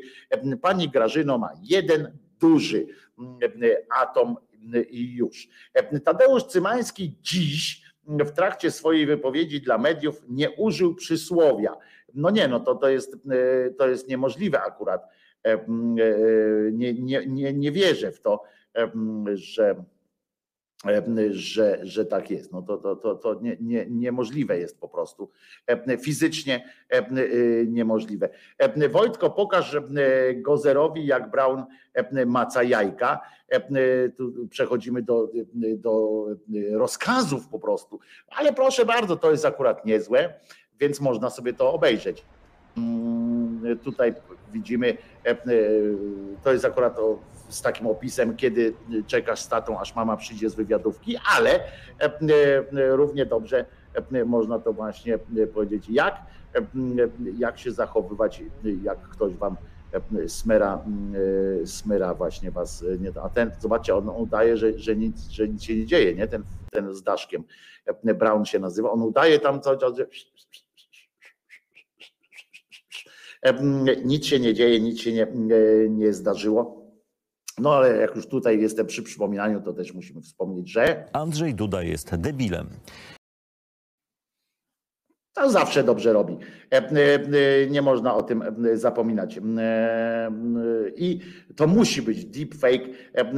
pani 0.62 0.88
Grażyno 0.88 1.38
ma 1.38 1.50
jeden 1.62 2.18
duży 2.40 2.86
atom 4.00 4.36
i 4.90 5.14
już. 5.14 5.48
Tadeusz 6.04 6.44
Cymański 6.44 7.16
dziś 7.22 7.82
w 8.06 8.30
trakcie 8.30 8.70
swojej 8.70 9.06
wypowiedzi 9.06 9.60
dla 9.60 9.78
mediów 9.78 10.22
nie 10.28 10.50
użył 10.50 10.94
przysłowia. 10.94 11.76
No 12.14 12.30
nie, 12.30 12.48
no 12.48 12.60
to, 12.60 12.74
to, 12.74 12.88
jest, 12.88 13.16
to 13.78 13.88
jest 13.88 14.08
niemożliwe 14.08 14.62
akurat. 14.62 15.02
E, 15.46 15.64
nie, 16.72 16.94
nie, 16.94 17.26
nie, 17.26 17.52
nie 17.52 17.72
wierzę 17.72 18.12
w 18.12 18.20
to, 18.20 18.42
że 19.34 19.84
że, 21.30 21.78
że 21.82 22.04
tak 22.04 22.30
jest. 22.30 22.52
No 22.52 22.62
to, 22.62 22.76
to, 22.76 22.96
to, 22.96 23.14
to 23.14 23.40
nie, 23.40 23.56
nie, 23.60 23.86
niemożliwe 23.90 24.58
jest 24.58 24.80
po 24.80 24.88
prostu. 24.88 25.30
Fizycznie 26.00 26.64
niemożliwe. 27.66 28.28
Wojtko, 28.90 29.30
pokaż 29.30 29.76
Gozerowi, 30.34 31.06
jak 31.06 31.30
Brown 31.30 31.64
maca 32.26 32.62
jajka. 32.62 33.20
Tu 34.16 34.48
przechodzimy 34.50 35.02
do, 35.02 35.28
do 35.76 36.24
rozkazów 36.72 37.48
po 37.48 37.58
prostu. 37.58 38.00
Ale 38.28 38.52
proszę 38.52 38.84
bardzo, 38.84 39.16
to 39.16 39.30
jest 39.30 39.44
akurat 39.44 39.84
niezłe, 39.84 40.34
więc 40.80 41.00
można 41.00 41.30
sobie 41.30 41.52
to 41.52 41.72
obejrzeć. 41.72 42.24
Mm, 42.76 43.78
tutaj 43.78 44.14
widzimy, 44.52 44.96
to 46.44 46.52
jest 46.52 46.64
akurat 46.64 46.98
o 46.98 47.18
z 47.48 47.62
takim 47.62 47.86
opisem, 47.86 48.36
kiedy 48.36 48.74
czekasz 49.06 49.40
z 49.40 49.48
tatą, 49.48 49.80
aż 49.80 49.94
mama 49.94 50.16
przyjdzie 50.16 50.50
z 50.50 50.54
wywiadówki, 50.54 51.16
ale 51.36 51.50
e, 51.54 51.60
e, 52.00 52.96
równie 52.96 53.26
dobrze 53.26 53.64
e, 54.12 54.24
można 54.24 54.58
to 54.58 54.72
właśnie 54.72 55.18
powiedzieć, 55.54 55.88
jak, 55.88 56.22
jak 57.38 57.58
się 57.58 57.72
zachowywać, 57.72 58.42
jak 58.82 58.98
ktoś 58.98 59.34
wam 59.34 59.56
smera, 60.26 60.84
smera 61.64 62.14
właśnie 62.14 62.50
was. 62.50 62.84
A 63.22 63.28
ten, 63.28 63.50
zobaczcie, 63.60 63.96
on 63.96 64.08
udaje, 64.08 64.56
że, 64.56 64.78
że, 64.78 64.96
nic, 64.96 65.28
że 65.28 65.48
nic 65.48 65.62
się 65.62 65.76
nie 65.76 65.86
dzieje, 65.86 66.14
nie? 66.14 66.26
Ten, 66.26 66.42
ten 66.70 66.94
z 66.94 67.02
Daszkiem, 67.02 67.44
Brown 68.04 68.44
się 68.44 68.58
nazywa, 68.58 68.90
on 68.90 69.02
udaje 69.02 69.38
tam 69.38 69.60
cały 69.60 69.78
czas, 69.78 69.96
że 69.96 70.06
nic 74.04 74.26
się 74.26 74.40
nie 74.40 74.54
dzieje, 74.54 74.80
nic 74.80 75.00
się 75.00 75.12
nie, 75.12 75.26
nie 75.88 76.12
zdarzyło. 76.12 76.87
No 77.58 77.74
ale 77.74 77.96
jak 77.96 78.16
już 78.16 78.26
tutaj 78.26 78.60
jestem 78.60 78.86
przy 78.86 79.02
przypominaniu, 79.02 79.60
to 79.60 79.72
też 79.72 79.94
musimy 79.94 80.20
wspomnieć, 80.20 80.72
że. 80.72 81.04
Andrzej 81.12 81.54
Duda 81.54 81.82
jest 81.82 82.16
debilem. 82.16 82.68
To 85.38 85.50
zawsze 85.50 85.84
dobrze 85.84 86.12
robi. 86.12 86.38
E, 86.72 86.76
e, 86.76 87.66
nie 87.70 87.82
można 87.82 88.14
o 88.14 88.22
tym 88.22 88.42
e, 88.42 88.76
zapominać. 88.76 89.40
I 90.96 91.20
to 91.56 91.66
musi 91.66 92.02
być 92.02 92.24
deepfake 92.24 92.88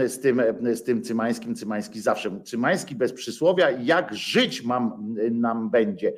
z 0.07 0.21
tym, 0.21 0.43
z 0.75 0.83
tym 0.83 1.03
Cymańskim. 1.03 1.55
Cymański 1.55 2.01
zawsze. 2.01 2.41
Cymański 2.45 2.95
bez 2.95 3.13
przysłowia, 3.13 3.71
jak 3.71 4.15
żyć 4.15 4.63
mam, 4.63 5.15
nam 5.31 5.71
będzie. 5.71 6.13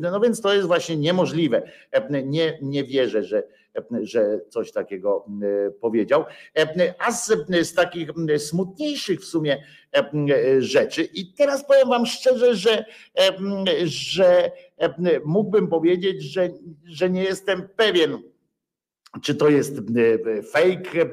No 0.00 0.20
więc 0.20 0.40
to 0.40 0.54
jest 0.54 0.66
właśnie 0.66 0.96
niemożliwe. 0.96 1.62
Nie, 2.24 2.58
nie 2.62 2.84
wierzę, 2.84 3.22
że 3.22 3.42
że 4.02 4.40
coś 4.48 4.72
takiego 4.72 5.26
e, 5.42 5.70
powiedział. 5.70 6.24
E, 6.58 6.94
a 6.98 7.12
z, 7.12 7.32
z 7.62 7.74
takich 7.74 8.10
smutniejszych 8.38 9.20
w 9.20 9.24
sumie 9.24 9.64
e, 9.96 10.62
rzeczy, 10.62 11.02
i 11.02 11.32
teraz 11.32 11.66
powiem 11.66 11.88
Wam 11.88 12.06
szczerze, 12.06 12.54
że, 12.54 12.84
że 13.84 14.52
mógłbym 15.24 15.68
powiedzieć, 15.68 16.22
że, 16.22 16.48
że 16.84 17.10
nie 17.10 17.24
jestem 17.24 17.68
pewien 17.76 18.18
czy 19.22 19.34
to 19.34 19.48
jest 19.48 19.80
fake 20.52 21.06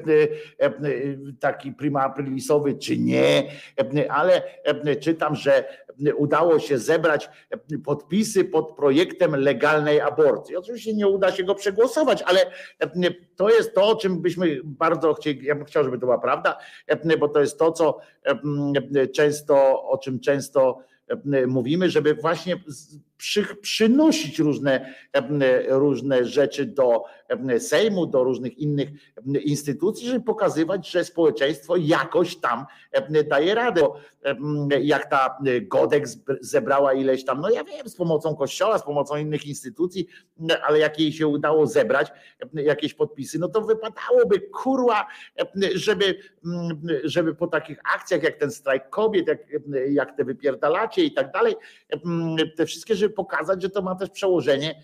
taki 1.40 1.72
prima 1.72 2.02
aprilisowy, 2.04 2.74
czy 2.74 2.98
nie, 2.98 3.50
ale 4.08 4.42
czytam, 5.00 5.36
że 5.36 5.64
udało 6.16 6.58
się 6.58 6.78
zebrać 6.78 7.30
podpisy 7.84 8.44
pod 8.44 8.76
projektem 8.76 9.36
legalnej 9.36 10.00
aborcji. 10.00 10.56
Oczywiście 10.56 10.94
nie 10.94 11.08
uda 11.08 11.32
się 11.32 11.44
go 11.44 11.54
przegłosować, 11.54 12.22
ale 12.22 12.40
to 13.36 13.50
jest 13.50 13.74
to, 13.74 13.88
o 13.88 13.96
czym 13.96 14.22
byśmy 14.22 14.60
bardzo 14.64 15.14
chcieli, 15.14 15.46
ja 15.46 15.54
bym 15.54 15.64
chciał, 15.64 15.84
żeby 15.84 15.96
to 15.96 16.06
była 16.06 16.18
prawda, 16.18 16.58
bo 17.18 17.28
to 17.28 17.40
jest 17.40 17.58
to, 17.58 17.72
co 17.72 17.98
często, 19.14 19.82
o 19.82 19.98
czym 19.98 20.20
często 20.20 20.78
mówimy, 21.46 21.90
żeby 21.90 22.14
właśnie 22.14 22.56
przy, 23.16 23.56
przynosić 23.56 24.38
różne, 24.38 24.94
różne 25.68 26.24
rzeczy 26.24 26.66
do 26.66 27.02
Sejmu, 27.58 28.06
do 28.06 28.24
różnych 28.24 28.58
innych 28.58 28.88
instytucji, 29.44 30.08
żeby 30.08 30.24
pokazywać, 30.24 30.90
że 30.90 31.04
społeczeństwo 31.04 31.76
jakoś 31.76 32.36
tam 32.36 32.66
daje 33.28 33.54
radę. 33.54 33.88
Jak 34.80 35.10
ta 35.10 35.38
Godek 35.62 36.04
zebrała 36.40 36.94
ileś 36.94 37.24
tam, 37.24 37.40
no 37.40 37.50
ja 37.50 37.64
wiem, 37.64 37.88
z 37.88 37.96
pomocą 37.96 38.36
Kościoła, 38.36 38.78
z 38.78 38.82
pomocą 38.82 39.16
innych 39.16 39.46
instytucji, 39.46 40.06
ale 40.62 40.78
jak 40.78 41.00
jej 41.00 41.12
się 41.12 41.26
udało 41.26 41.66
zebrać 41.66 42.12
jakieś 42.52 42.94
podpisy, 42.94 43.38
no 43.38 43.48
to 43.48 43.60
wypadałoby 43.60 44.40
kurła, 44.40 45.06
żeby, 45.74 46.18
żeby 47.04 47.34
po 47.34 47.46
takich 47.46 47.78
akcjach 47.94 48.22
jak 48.22 48.36
ten 48.36 48.50
strajk 48.50 48.90
kobiet, 48.90 49.28
jak, 49.28 49.38
jak 49.90 50.16
te 50.16 50.24
wypierdalacie 50.24 51.04
i 51.04 51.12
tak 51.12 51.32
dalej, 51.32 51.54
te 52.56 52.66
wszystkie, 52.66 52.94
żeby 53.06 53.14
pokazać, 53.14 53.62
że 53.62 53.70
to 53.70 53.82
ma 53.82 53.94
też 53.94 54.10
przełożenie 54.10 54.82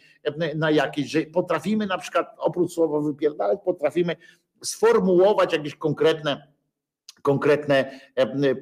na 0.57 0.71
jakieś, 0.71 1.11
że 1.11 1.23
potrafimy 1.23 1.87
na 1.87 1.99
przykład 1.99 2.27
oprócz 2.39 2.73
słowa 2.73 3.01
wypierdalać, 3.01 3.59
potrafimy 3.65 4.17
sformułować 4.65 5.53
jakieś 5.53 5.75
konkretne 5.75 6.53
konkretne 7.23 8.01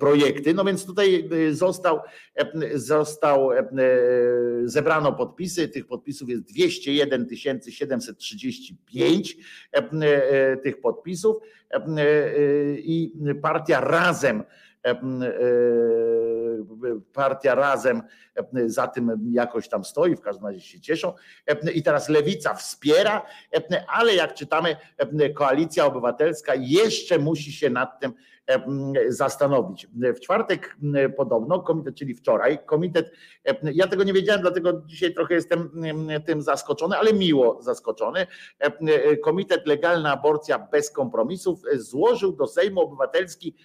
projekty. 0.01 0.55
No 0.55 0.65
więc 0.65 0.87
tutaj 0.87 1.31
został, 1.51 2.01
został 2.75 3.51
zebrano 4.65 5.13
podpisy, 5.13 5.69
tych 5.69 5.87
podpisów 5.87 6.29
jest 6.29 6.43
201 6.43 7.27
735 7.71 9.37
tych 10.63 10.81
podpisów 10.81 11.37
i 12.77 13.13
partia 13.43 13.81
razem 13.81 14.43
partia 17.13 17.55
razem 17.55 18.03
za 18.67 18.87
tym 18.87 19.31
jakoś 19.33 19.69
tam 19.69 19.85
stoi, 19.85 20.17
w 20.17 20.21
każdym 20.21 20.47
razie 20.47 20.61
się 20.61 20.81
cieszą. 20.81 21.15
I 21.75 21.83
teraz 21.83 22.09
lewica 22.09 22.55
wspiera, 22.55 23.27
ale 23.89 24.15
jak 24.15 24.35
czytamy, 24.35 24.77
koalicja 25.35 25.87
obywatelska 25.87 26.53
jeszcze 26.57 27.19
musi 27.19 27.53
się 27.53 27.71
nad 27.71 28.01
tym 28.01 28.13
zastanowić. 29.09 29.87
W 30.17 30.21
czwartek 30.21 30.77
podobno, 31.17 31.61
komitet, 31.61 31.95
czyli 31.95 32.15
wczoraj, 32.15 32.59
komitet, 32.67 33.13
ja 33.63 33.87
tego 33.87 34.05
nie 34.05 34.13
wiedziałem, 34.13 34.41
dlatego 34.41 34.83
dzisiaj 34.87 35.15
trochę 35.15 35.35
jestem 35.35 35.71
tym 36.27 36.43
zaskoczony, 36.43 36.97
ale 36.97 37.13
miło 37.13 37.63
zaskoczony. 37.63 38.27
Komitet 39.23 39.67
Legalna 39.67 40.13
Aborcja 40.13 40.59
bez 40.59 40.91
kompromisów 40.91 41.63
złożył 41.75 42.33
do 42.33 42.47
Sejmu 42.47 42.81
Obywatelski 42.81 43.57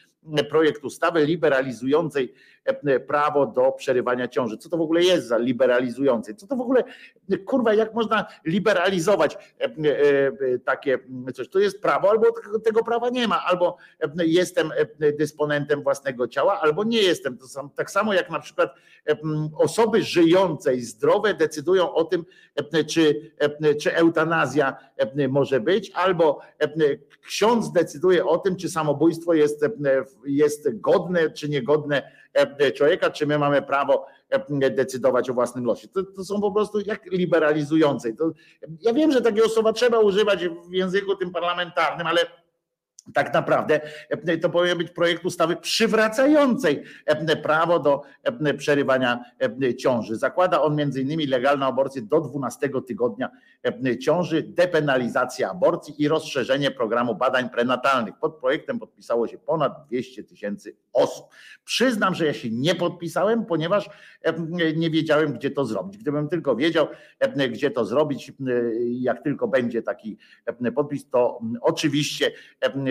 projekt 0.50 0.84
ustawy 0.84 1.26
liberalizującej 1.26 2.34
prawo 3.08 3.46
do 3.46 3.72
przerywania 3.72 4.28
ciąży. 4.28 4.58
Co 4.58 4.70
to 4.70 4.78
w 4.78 4.82
ogóle 4.82 5.04
jest 5.04 5.28
za 5.28 5.38
liberalizującej? 5.38 6.36
Co 6.36 6.48
to 6.48 6.56
w 6.56 6.62
ogóle, 6.62 6.84
kurwa, 7.46 7.74
jak 7.74 7.94
można 7.94 8.26
liberalizować 8.46 9.56
takie 10.66 11.00
coś? 11.34 11.50
To 11.50 11.60
jest 11.60 11.82
prawo, 11.82 12.10
albo 12.10 12.26
tego 12.64 12.84
prawa 12.84 13.10
nie 13.10 13.28
ma, 13.28 13.44
albo 13.46 13.78
jestem 14.18 14.72
dysponentem 15.18 15.84
własnego 15.84 16.28
ciała, 16.28 16.62
albo 16.62 16.84
nie 16.84 17.02
jestem. 17.02 17.38
To 17.38 17.48
sam, 17.48 17.70
tak 17.70 17.92
samo 17.92 18.14
jak 18.14 18.30
na 18.30 18.40
przykład 18.40 18.76
osoby 19.58 20.04
żyjące 20.04 20.76
i 20.76 20.82
zdrowe 20.82 21.34
decydują 21.34 21.94
o 21.94 22.04
tym, 22.04 22.26
czy, 22.88 23.32
czy 23.82 23.96
eutanazja 23.96 24.78
może 25.30 25.60
być, 25.60 25.92
albo 25.92 26.40
ksiądz 27.28 27.72
decyduje 27.72 28.26
o 28.26 28.38
tym, 28.38 28.56
czy 28.56 28.70
samobójstwo 28.70 29.34
jest, 29.34 29.66
jest 30.26 30.80
godne, 30.80 31.30
czy 31.30 31.50
niegodne 31.50 32.25
człowieka, 32.76 33.10
czy 33.10 33.28
my 33.28 33.40
mamy 33.40 33.62
prawo 33.62 34.06
decydować 34.50 35.30
o 35.30 35.34
własnym 35.34 35.66
losie. 35.66 35.88
To, 35.88 36.04
to 36.04 36.24
są 36.24 36.42
po 36.42 36.52
prostu 36.52 36.80
jak 36.80 37.06
liberalizujące. 37.12 38.14
To, 38.14 38.32
ja 38.82 38.94
wiem, 38.94 39.12
że 39.12 39.22
takiego 39.22 39.50
słowa 39.50 39.74
trzeba 39.74 40.00
używać 40.00 40.48
w 40.48 40.74
języku 40.74 41.16
tym 41.16 41.32
parlamentarnym, 41.32 42.08
ale 42.08 42.22
tak 43.14 43.34
naprawdę 43.34 43.82
e, 44.10 44.38
to 44.38 44.50
powinien 44.50 44.78
być 44.78 44.92
projekt 44.92 45.26
ustawy 45.26 45.56
przywracającej 45.56 46.84
e, 47.06 47.36
prawo 47.36 47.80
do 47.80 48.02
e, 48.24 48.54
przerywania 48.54 49.24
ciąży. 49.78 50.16
Zakłada 50.16 50.62
on 50.62 50.80
innymi 50.96 51.28
legalną 51.28 51.66
aborcję 51.66 52.02
do 52.02 52.22
12 52.22 52.70
tygodnia 52.88 53.30
ciąży, 54.02 54.44
depenalizację 54.44 55.50
aborcji 55.50 56.04
i 56.04 56.08
rozszerzenie 56.08 56.72
programu 56.72 57.16
badań 57.16 57.50
prenatalnych. 57.50 58.16
Pod 58.20 58.36
projektem 58.36 58.80
podpisało 58.80 59.28
się 59.28 59.38
ponad 59.38 59.88
200 59.88 60.24
tysięcy 60.24 60.76
osób. 60.94 61.26
Przyznam, 61.64 62.16
że 62.16 62.26
ja 62.26 62.34
się 62.34 62.50
nie 62.52 62.76
podpisałem, 62.76 63.46
ponieważ 63.46 63.90
nie 64.76 64.90
wiedziałem, 64.90 65.34
gdzie 65.34 65.52
to 65.52 65.66
zrobić. 65.66 65.98
Gdybym 65.98 66.30
tylko 66.30 66.56
wiedział, 66.56 66.88
gdzie 67.52 67.72
to 67.72 67.86
zrobić, 67.86 68.32
jak 69.00 69.24
tylko 69.24 69.48
będzie 69.48 69.82
taki 69.82 70.18
podpis, 70.76 71.10
to 71.10 71.40
oczywiście 71.62 72.32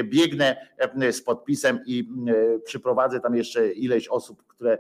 biegnę 0.05 0.57
z 1.13 1.23
podpisem 1.23 1.81
i 1.87 2.09
przyprowadzę 2.65 3.21
tam 3.21 3.35
jeszcze 3.35 3.73
ileś 3.73 4.09
osób, 4.09 4.47
które, 4.47 4.79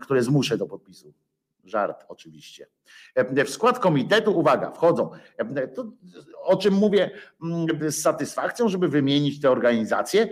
które 0.00 0.22
zmuszę 0.22 0.56
do 0.56 0.66
podpisu. 0.66 1.14
Żart 1.64 2.04
oczywiście. 2.08 2.66
W 3.46 3.50
skład 3.50 3.78
komitetu, 3.78 4.38
uwaga, 4.38 4.70
wchodzą, 4.70 5.10
to, 5.74 5.84
o 6.42 6.56
czym 6.56 6.74
mówię 6.74 7.10
mm, 7.42 7.66
z 7.92 8.02
satysfakcją, 8.02 8.68
żeby 8.68 8.88
wymienić 8.88 9.40
te 9.40 9.50
organizacje, 9.50 10.28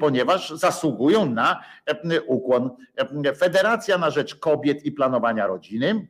ponieważ 0.00 0.50
zasługują 0.50 1.30
na 1.30 1.60
ukłon. 2.26 2.70
Federacja 3.36 3.98
na 3.98 4.10
rzecz 4.10 4.34
kobiet 4.34 4.84
i 4.84 4.92
planowania 4.92 5.46
rodziny, 5.46 6.08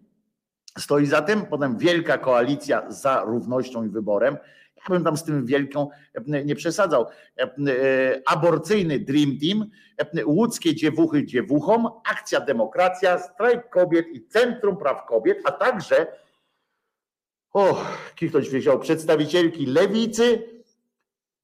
stoi 0.78 1.07
za 1.07 1.23
tym, 1.23 1.47
potem 1.47 1.78
Wielka 1.78 2.19
Koalicja 2.19 2.91
za 2.91 3.25
Równością 3.25 3.85
i 3.85 3.89
Wyborem, 3.89 4.36
ja 4.89 4.94
bym 4.94 5.05
tam 5.05 5.16
z 5.16 5.24
tym 5.24 5.47
wielką 5.47 5.89
nie 6.26 6.55
przesadzał. 6.55 7.06
Aborcyjny 8.26 8.98
Dream 8.98 9.39
Team, 9.39 9.70
łódzkie 10.24 10.74
dziewuchy 10.74 11.26
dziewuchom, 11.26 11.89
Akcja 12.10 12.40
Demokracja, 12.40 13.18
Strajk 13.18 13.70
Kobiet 13.70 14.06
i 14.08 14.26
Centrum 14.26 14.76
Praw 14.76 15.06
Kobiet, 15.06 15.39
a 15.44 15.52
także 15.52 16.06
o, 17.52 17.84
ktoś 18.28 18.50
wiedział, 18.50 18.78
przedstawicielki 18.78 19.66
Lewicy, 19.66 20.42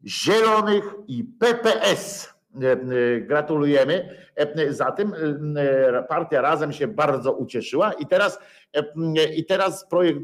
Zielonych 0.04 0.84
i 1.06 1.24
PPS. 1.24 2.31
Gratulujemy. 3.20 4.16
Za 4.68 4.90
tym 4.90 5.14
partia 6.08 6.40
razem 6.40 6.72
się 6.72 6.88
bardzo 6.88 7.32
ucieszyła 7.32 7.92
i 7.92 8.06
teraz 8.06 8.38
i 9.36 9.44
teraz 9.44 9.86
projekt, 9.88 10.20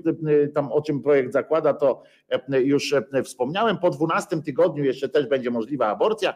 tam 0.54 0.72
o 0.72 0.82
czym 0.82 1.02
projekt 1.02 1.32
zakłada, 1.32 1.74
to 1.74 2.02
już 2.48 2.94
wspomniałem. 3.24 3.78
Po 3.78 3.90
12 3.90 4.42
tygodniu 4.42 4.84
jeszcze 4.84 5.08
też 5.08 5.26
będzie 5.26 5.50
możliwa 5.50 5.86
aborcja 5.86 6.34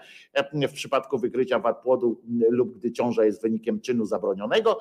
w 0.68 0.72
przypadku 0.72 1.18
wykrycia 1.18 1.58
wad 1.58 1.82
płodu 1.82 2.20
lub 2.50 2.78
gdy 2.78 2.92
ciąża 2.92 3.24
jest 3.24 3.42
wynikiem 3.42 3.80
czynu 3.80 4.04
zabronionego. 4.04 4.78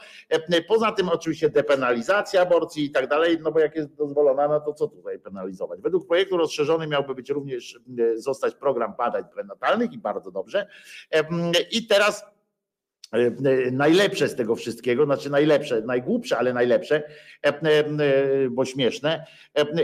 Poza 0.67 0.91
tym 0.91 1.09
oczywiście 1.09 1.49
depenalizacja 1.49 2.41
aborcji 2.41 2.85
i 2.85 2.91
tak 2.91 3.07
dalej, 3.07 3.38
no 3.41 3.51
bo 3.51 3.59
jak 3.59 3.75
jest 3.75 3.95
dozwolona, 3.95 4.48
no 4.48 4.59
to 4.59 4.73
co 4.73 4.88
tutaj 4.88 5.19
penalizować? 5.19 5.81
Według 5.81 6.07
projektu 6.07 6.38
rozszerzony 6.38 6.88
miałby 6.88 7.15
być 7.15 7.30
również 7.30 7.80
zostać 8.15 8.56
program 8.56 8.93
badań 8.98 9.23
prenatalnych 9.33 9.93
i 9.93 9.98
bardzo 9.98 10.31
dobrze. 10.31 10.67
I 11.71 11.88
teraz 11.88 12.23
najlepsze 13.72 14.27
z 14.27 14.35
tego 14.35 14.56
wszystkiego, 14.56 15.06
znaczy 15.06 15.30
najlepsze, 15.30 15.81
najgłupsze, 15.81 16.38
ale 16.38 16.53
najlepsze, 16.53 17.03
e, 17.45 17.48
e, 17.48 17.83
bo 18.49 18.65
śmieszne, 18.65 19.25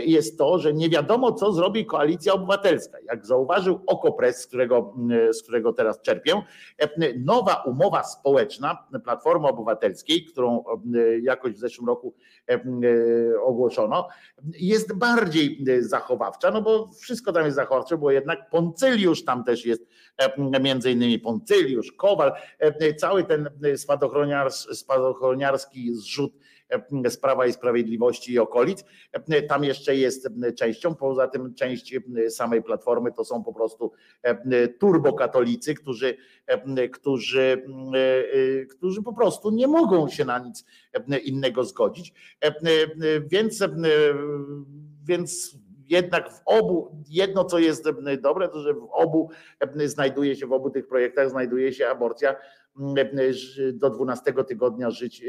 jest 0.06 0.38
to, 0.38 0.58
że 0.58 0.72
nie 0.72 0.88
wiadomo, 0.88 1.32
co 1.32 1.52
zrobi 1.52 1.86
koalicja 1.86 2.32
obywatelska. 2.32 2.98
Jak 3.06 3.26
zauważył 3.26 3.80
Okopres, 3.86 4.40
z 4.40 4.46
którego, 4.46 4.94
z 5.32 5.42
którego 5.42 5.72
teraz 5.72 6.02
czerpię, 6.02 6.42
nowa 7.24 7.54
umowa 7.54 8.04
społeczna 8.04 8.86
Platformy 9.04 9.48
Obywatelskiej, 9.48 10.24
którą 10.24 10.64
jakoś 11.22 11.52
w 11.52 11.58
zeszłym 11.58 11.88
roku 11.88 12.14
ogłoszono, 13.44 14.08
jest 14.58 14.92
bardziej 14.92 15.64
zachowawcza, 15.80 16.50
no 16.50 16.62
bo 16.62 16.88
wszystko 17.00 17.32
tam 17.32 17.44
jest 17.44 17.56
zachowawcze, 17.56 17.96
bo 17.96 18.10
jednak 18.10 18.50
Poncyliusz 18.50 19.24
tam 19.24 19.44
też 19.44 19.66
jest, 19.66 19.86
między 20.60 20.90
innymi 20.90 21.18
Poncyliusz, 21.18 21.92
Kowal, 21.92 22.32
cały 22.96 23.17
cały 23.18 23.24
ten 23.24 23.50
spadochroniarski 24.72 25.94
zrzut 25.94 26.32
z 27.08 27.16
Prawa 27.16 27.46
i 27.46 27.52
Sprawiedliwości 27.52 28.32
i 28.32 28.38
okolic, 28.38 28.84
tam 29.48 29.64
jeszcze 29.64 29.96
jest 29.96 30.28
częścią, 30.56 30.94
poza 30.94 31.28
tym 31.28 31.54
część 31.54 31.94
samej 32.28 32.62
Platformy 32.62 33.12
to 33.12 33.24
są 33.24 33.44
po 33.44 33.52
prostu 33.52 33.92
turbokatolicy, 34.80 35.74
którzy, 35.74 36.16
którzy, 36.92 37.62
którzy 38.70 39.02
po 39.02 39.12
prostu 39.12 39.50
nie 39.50 39.66
mogą 39.66 40.08
się 40.08 40.24
na 40.24 40.38
nic 40.38 40.64
innego 41.24 41.64
zgodzić, 41.64 42.12
więc 43.30 43.64
więc 45.04 45.56
jednak 45.88 46.30
w 46.30 46.40
obu, 46.44 47.02
jedno 47.08 47.44
co 47.44 47.58
jest 47.58 47.88
dobre, 48.22 48.48
to 48.48 48.62
że 48.62 48.74
w 48.74 48.88
obu 48.92 49.30
znajduje 49.84 50.36
się, 50.36 50.46
w 50.46 50.52
obu 50.52 50.70
tych 50.70 50.88
projektach 50.88 51.30
znajduje 51.30 51.72
się 51.72 51.88
aborcja 51.88 52.36
do 53.72 53.90
12 53.90 54.32
tygodnia 54.48 54.90
żyć, 54.90 55.24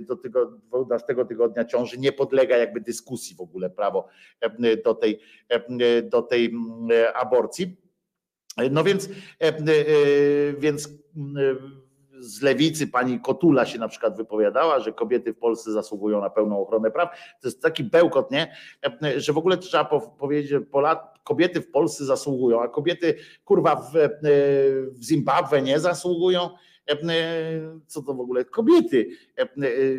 do 0.00 0.16
tego 0.16 0.46
12 0.46 1.14
tygodnia 1.28 1.64
ciąży 1.64 1.98
nie 1.98 2.12
podlega 2.12 2.56
jakby 2.56 2.80
dyskusji 2.80 3.36
w 3.36 3.40
ogóle 3.40 3.70
prawo 3.70 4.08
do 4.84 4.94
tej, 4.94 5.20
do 6.10 6.22
tej 6.22 6.54
aborcji. 7.14 7.76
No 8.70 8.84
więc, 8.84 9.08
więc 10.58 10.88
z 12.18 12.42
lewicy 12.42 12.86
pani 12.86 13.20
Kotula 13.20 13.66
się 13.66 13.78
na 13.78 13.88
przykład 13.88 14.16
wypowiadała, 14.16 14.80
że 14.80 14.92
kobiety 14.92 15.32
w 15.32 15.38
Polsce 15.38 15.72
zasługują 15.72 16.20
na 16.20 16.30
pełną 16.30 16.62
ochronę 16.62 16.90
praw. 16.90 17.08
To 17.40 17.48
jest 17.48 17.62
taki 17.62 17.84
bełkot, 17.84 18.30
nie? 18.30 18.56
Że 19.16 19.32
w 19.32 19.38
ogóle 19.38 19.56
trzeba 19.56 19.84
powiedzieć, 20.18 20.50
że 20.50 20.60
kobiety 21.24 21.60
w 21.60 21.70
Polsce 21.70 22.04
zasługują, 22.04 22.62
a 22.62 22.68
kobiety 22.68 23.14
kurwa 23.44 23.76
w, 23.76 23.92
w 24.98 25.04
Zimbabwe 25.04 25.62
nie 25.62 25.80
zasługują 25.80 26.50
co 27.86 28.02
to 28.02 28.14
w 28.14 28.20
ogóle 28.20 28.44
kobiety? 28.44 29.08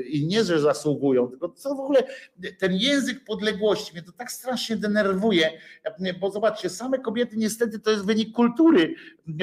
I 0.10 0.28
nie, 0.28 0.44
że 0.44 0.60
zasługują, 0.60 1.28
tylko 1.28 1.50
co 1.50 1.76
w 1.76 1.80
ogóle 1.80 2.04
ten 2.60 2.74
język 2.74 3.24
podległości 3.24 3.94
mnie 3.94 4.04
to 4.04 4.12
tak 4.12 4.32
strasznie 4.32 4.76
denerwuje, 4.76 5.50
bo 6.20 6.32
zobaczcie, 6.32 6.70
same 6.70 7.00
kobiety 7.00 7.38
niestety 7.38 7.80
to 7.80 7.92
jest 7.92 8.06
wynik 8.06 8.36
kultury, 8.36 8.96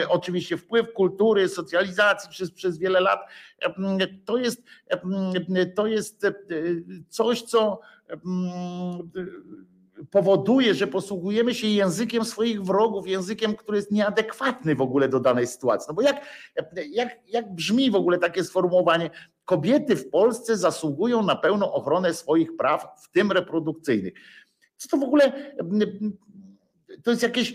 oczywiście 0.09 0.57
wpływ 0.57 0.93
kultury, 0.93 1.49
socjalizacji 1.49 2.31
przez, 2.31 2.51
przez 2.51 2.79
wiele 2.79 3.01
lat, 3.01 3.21
to 4.25 4.37
jest, 4.37 4.63
to 5.75 5.87
jest 5.87 6.27
coś, 7.09 7.43
co 7.43 7.81
powoduje, 10.11 10.75
że 10.75 10.87
posługujemy 10.87 11.55
się 11.55 11.67
językiem 11.67 12.25
swoich 12.25 12.63
wrogów, 12.63 13.09
językiem, 13.09 13.57
który 13.57 13.79
jest 13.79 13.91
nieadekwatny 13.91 14.75
w 14.75 14.81
ogóle 14.81 15.09
do 15.09 15.21
danej 15.21 15.47
sytuacji. 15.47 15.87
No 15.89 15.95
bo 15.95 16.03
jak, 16.03 16.27
jak, 16.91 17.19
jak 17.29 17.55
brzmi 17.55 17.91
w 17.91 17.95
ogóle 17.95 18.19
takie 18.19 18.45
sformułowanie? 18.45 19.11
Kobiety 19.45 19.97
w 19.97 20.11
Polsce 20.11 20.57
zasługują 20.57 21.23
na 21.23 21.37
pełną 21.37 21.73
ochronę 21.73 22.15
swoich 22.15 22.57
praw, 22.57 22.87
w 23.03 23.11
tym 23.11 23.33
reprodukcyjnych. 23.33 24.15
Co 24.77 24.89
to 24.89 24.97
w 24.97 25.03
ogóle 25.03 25.55
to 27.03 27.11
jest 27.11 27.23
jakieś, 27.23 27.55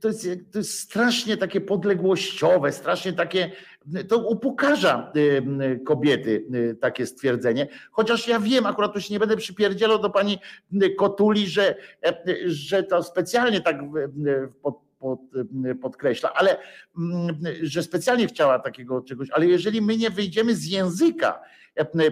to 0.00 0.08
jest, 0.08 0.28
to 0.52 0.58
jest 0.58 0.78
strasznie 0.78 1.36
takie 1.36 1.60
podległościowe, 1.60 2.72
strasznie 2.72 3.12
takie, 3.12 3.50
to 4.08 4.18
upokarza 4.18 5.12
y, 5.16 5.80
kobiety 5.84 6.44
y, 6.54 6.76
takie 6.80 7.06
stwierdzenie. 7.06 7.68
Chociaż 7.92 8.28
ja 8.28 8.40
wiem, 8.40 8.66
akurat 8.66 8.92
tu 8.92 9.00
się 9.00 9.14
nie 9.14 9.20
będę 9.20 9.36
przypierdzielał 9.36 9.98
do 9.98 10.10
pani 10.10 10.38
Kotuli, 10.98 11.46
że, 11.46 11.74
że 12.46 12.82
to 12.82 13.02
specjalnie 13.02 13.60
tak 13.60 13.76
pod, 15.00 15.20
podkreśla, 15.82 16.32
ale 16.34 16.56
że 17.62 17.82
specjalnie 17.82 18.26
chciała 18.26 18.58
takiego 18.58 19.02
czegoś, 19.02 19.30
ale 19.30 19.46
jeżeli 19.46 19.82
my 19.82 19.96
nie 19.96 20.10
wyjdziemy 20.10 20.54
z 20.54 20.66
języka 20.66 21.42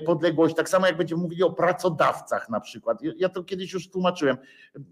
podległości, 0.07 0.57
tak 0.57 0.69
samo 0.69 0.87
jak 0.87 0.97
będziemy 0.97 1.23
mówili 1.23 1.43
o 1.43 1.53
pracodawcach 1.53 2.49
na 2.49 2.61
przykład. 2.61 2.99
Ja 3.17 3.29
to 3.29 3.45
kiedyś 3.45 3.73
już 3.73 3.91
tłumaczyłem, 3.91 4.37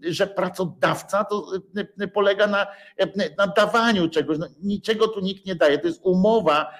że 0.01 0.27
pracodawca 0.27 1.23
to 1.23 1.51
polega 2.13 2.47
na, 2.47 2.67
na 3.37 3.47
dawaniu 3.47 4.09
czegoś. 4.09 4.37
No, 4.37 4.47
niczego 4.63 5.07
tu 5.07 5.19
nikt 5.19 5.45
nie 5.45 5.55
daje. 5.55 5.77
To 5.77 5.87
jest 5.87 6.01
umowa, 6.03 6.71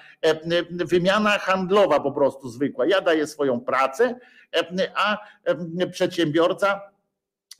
wymiana 0.70 1.30
handlowa 1.30 2.00
po 2.00 2.12
prostu 2.12 2.48
zwykła. 2.48 2.86
Ja 2.86 3.00
daję 3.00 3.26
swoją 3.26 3.60
pracę, 3.60 4.20
a 4.94 5.18
przedsiębiorca 5.92 6.80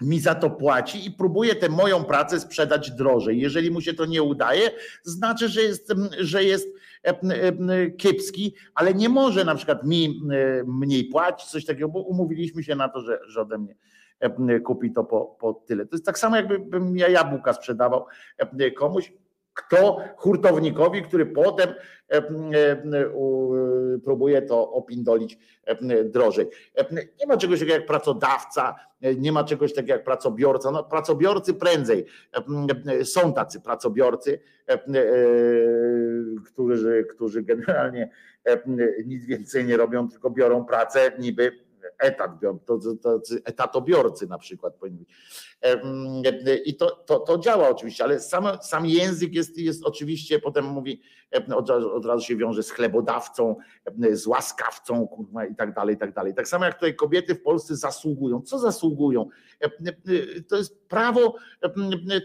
mi 0.01 0.21
za 0.21 0.35
to 0.35 0.51
płaci 0.51 1.07
i 1.07 1.11
próbuje 1.11 1.55
tę 1.55 1.69
moją 1.69 2.05
pracę 2.05 2.41
sprzedać 2.41 2.91
drożej. 2.91 3.41
Jeżeli 3.41 3.71
mu 3.71 3.81
się 3.81 3.95
to 3.95 4.07
nie 4.07 4.23
udaje, 4.23 4.71
znaczy, 5.03 5.49
że 5.49 5.63
jest, 5.63 5.93
że 6.19 6.45
jest 6.45 6.69
kiepski, 7.99 8.55
ale 8.75 8.95
nie 8.95 9.09
może 9.09 9.45
na 9.45 9.55
przykład 9.55 9.85
mi 9.85 10.23
mniej 10.67 11.05
płacić, 11.05 11.49
coś 11.49 11.65
takiego, 11.65 11.89
bo 11.89 12.01
umówiliśmy 12.01 12.63
się 12.63 12.75
na 12.75 12.89
to, 12.89 13.01
że, 13.01 13.21
że 13.29 13.41
ode 13.41 13.59
mnie 13.59 13.75
kupi 14.61 14.93
to 14.93 15.05
po, 15.05 15.37
po 15.41 15.55
tyle. 15.55 15.87
To 15.87 15.97
jest 15.97 16.07
tak 16.07 16.19
samo, 16.19 16.37
jakbym 16.37 16.97
ja 16.97 17.09
jabłka 17.09 17.53
sprzedawał 17.53 18.07
komuś, 18.77 19.13
kto 19.59 20.01
hurtownikowi, 20.17 21.03
który 21.03 21.27
potem 21.27 21.69
próbuje 24.05 24.43
to 24.43 24.73
opindolić 24.73 25.39
drożej. 26.05 26.47
Nie 27.21 27.27
ma 27.27 27.37
czegoś 27.37 27.59
takiego 27.59 27.75
jak 27.75 27.87
pracodawca, 27.87 28.75
nie 29.17 29.33
ma 29.33 29.45
czegoś 29.45 29.75
takiego 29.75 29.93
jak 29.93 30.05
pracobiorca. 30.05 30.71
No, 30.71 30.85
pracobiorcy 30.85 31.55
prędzej. 31.55 32.05
Są 33.05 33.33
tacy 33.33 33.61
pracobiorcy, 33.61 34.41
którzy, 36.47 37.07
którzy 37.11 37.43
generalnie 37.43 38.11
nic 39.07 39.27
więcej 39.27 39.65
nie 39.65 39.77
robią, 39.77 40.09
tylko 40.09 40.31
biorą 40.31 40.65
pracę 40.65 41.13
niby 41.19 41.68
etat, 41.99 42.31
to, 42.67 42.79
etatobiorcy 43.45 44.27
na 44.27 44.39
przykład 44.39 44.75
powinni. 44.75 45.07
I 46.65 46.77
to, 46.77 46.91
to, 46.91 47.19
to 47.19 47.39
działa 47.39 47.69
oczywiście, 47.69 48.05
ale 48.05 48.21
sam, 48.21 48.45
sam 48.63 48.87
język 48.87 49.35
jest, 49.35 49.59
jest 49.59 49.85
oczywiście, 49.85 50.39
potem 50.39 50.65
mówi, 50.65 51.01
od, 51.57 51.71
od 51.71 52.07
razu 52.07 52.25
się 52.25 52.37
wiąże 52.37 52.63
z 52.63 52.71
chlebodawcą, 52.71 53.57
z 54.13 54.27
łaskawcą, 54.27 55.09
kurwa 55.09 55.47
i 55.47 55.55
tak 55.55 55.75
dalej, 55.75 55.95
i 55.95 55.99
tak 55.99 56.15
dalej. 56.15 56.35
Tak 56.35 56.49
samo 56.49 56.65
jak 56.65 56.75
tutaj 56.75 56.95
kobiety 56.95 57.35
w 57.35 57.43
Polsce 57.43 57.77
zasługują. 57.77 58.43
Co 58.43 58.59
zasługują? 58.59 59.29
To 60.49 60.57
jest 60.57 60.89
prawo, 60.89 61.35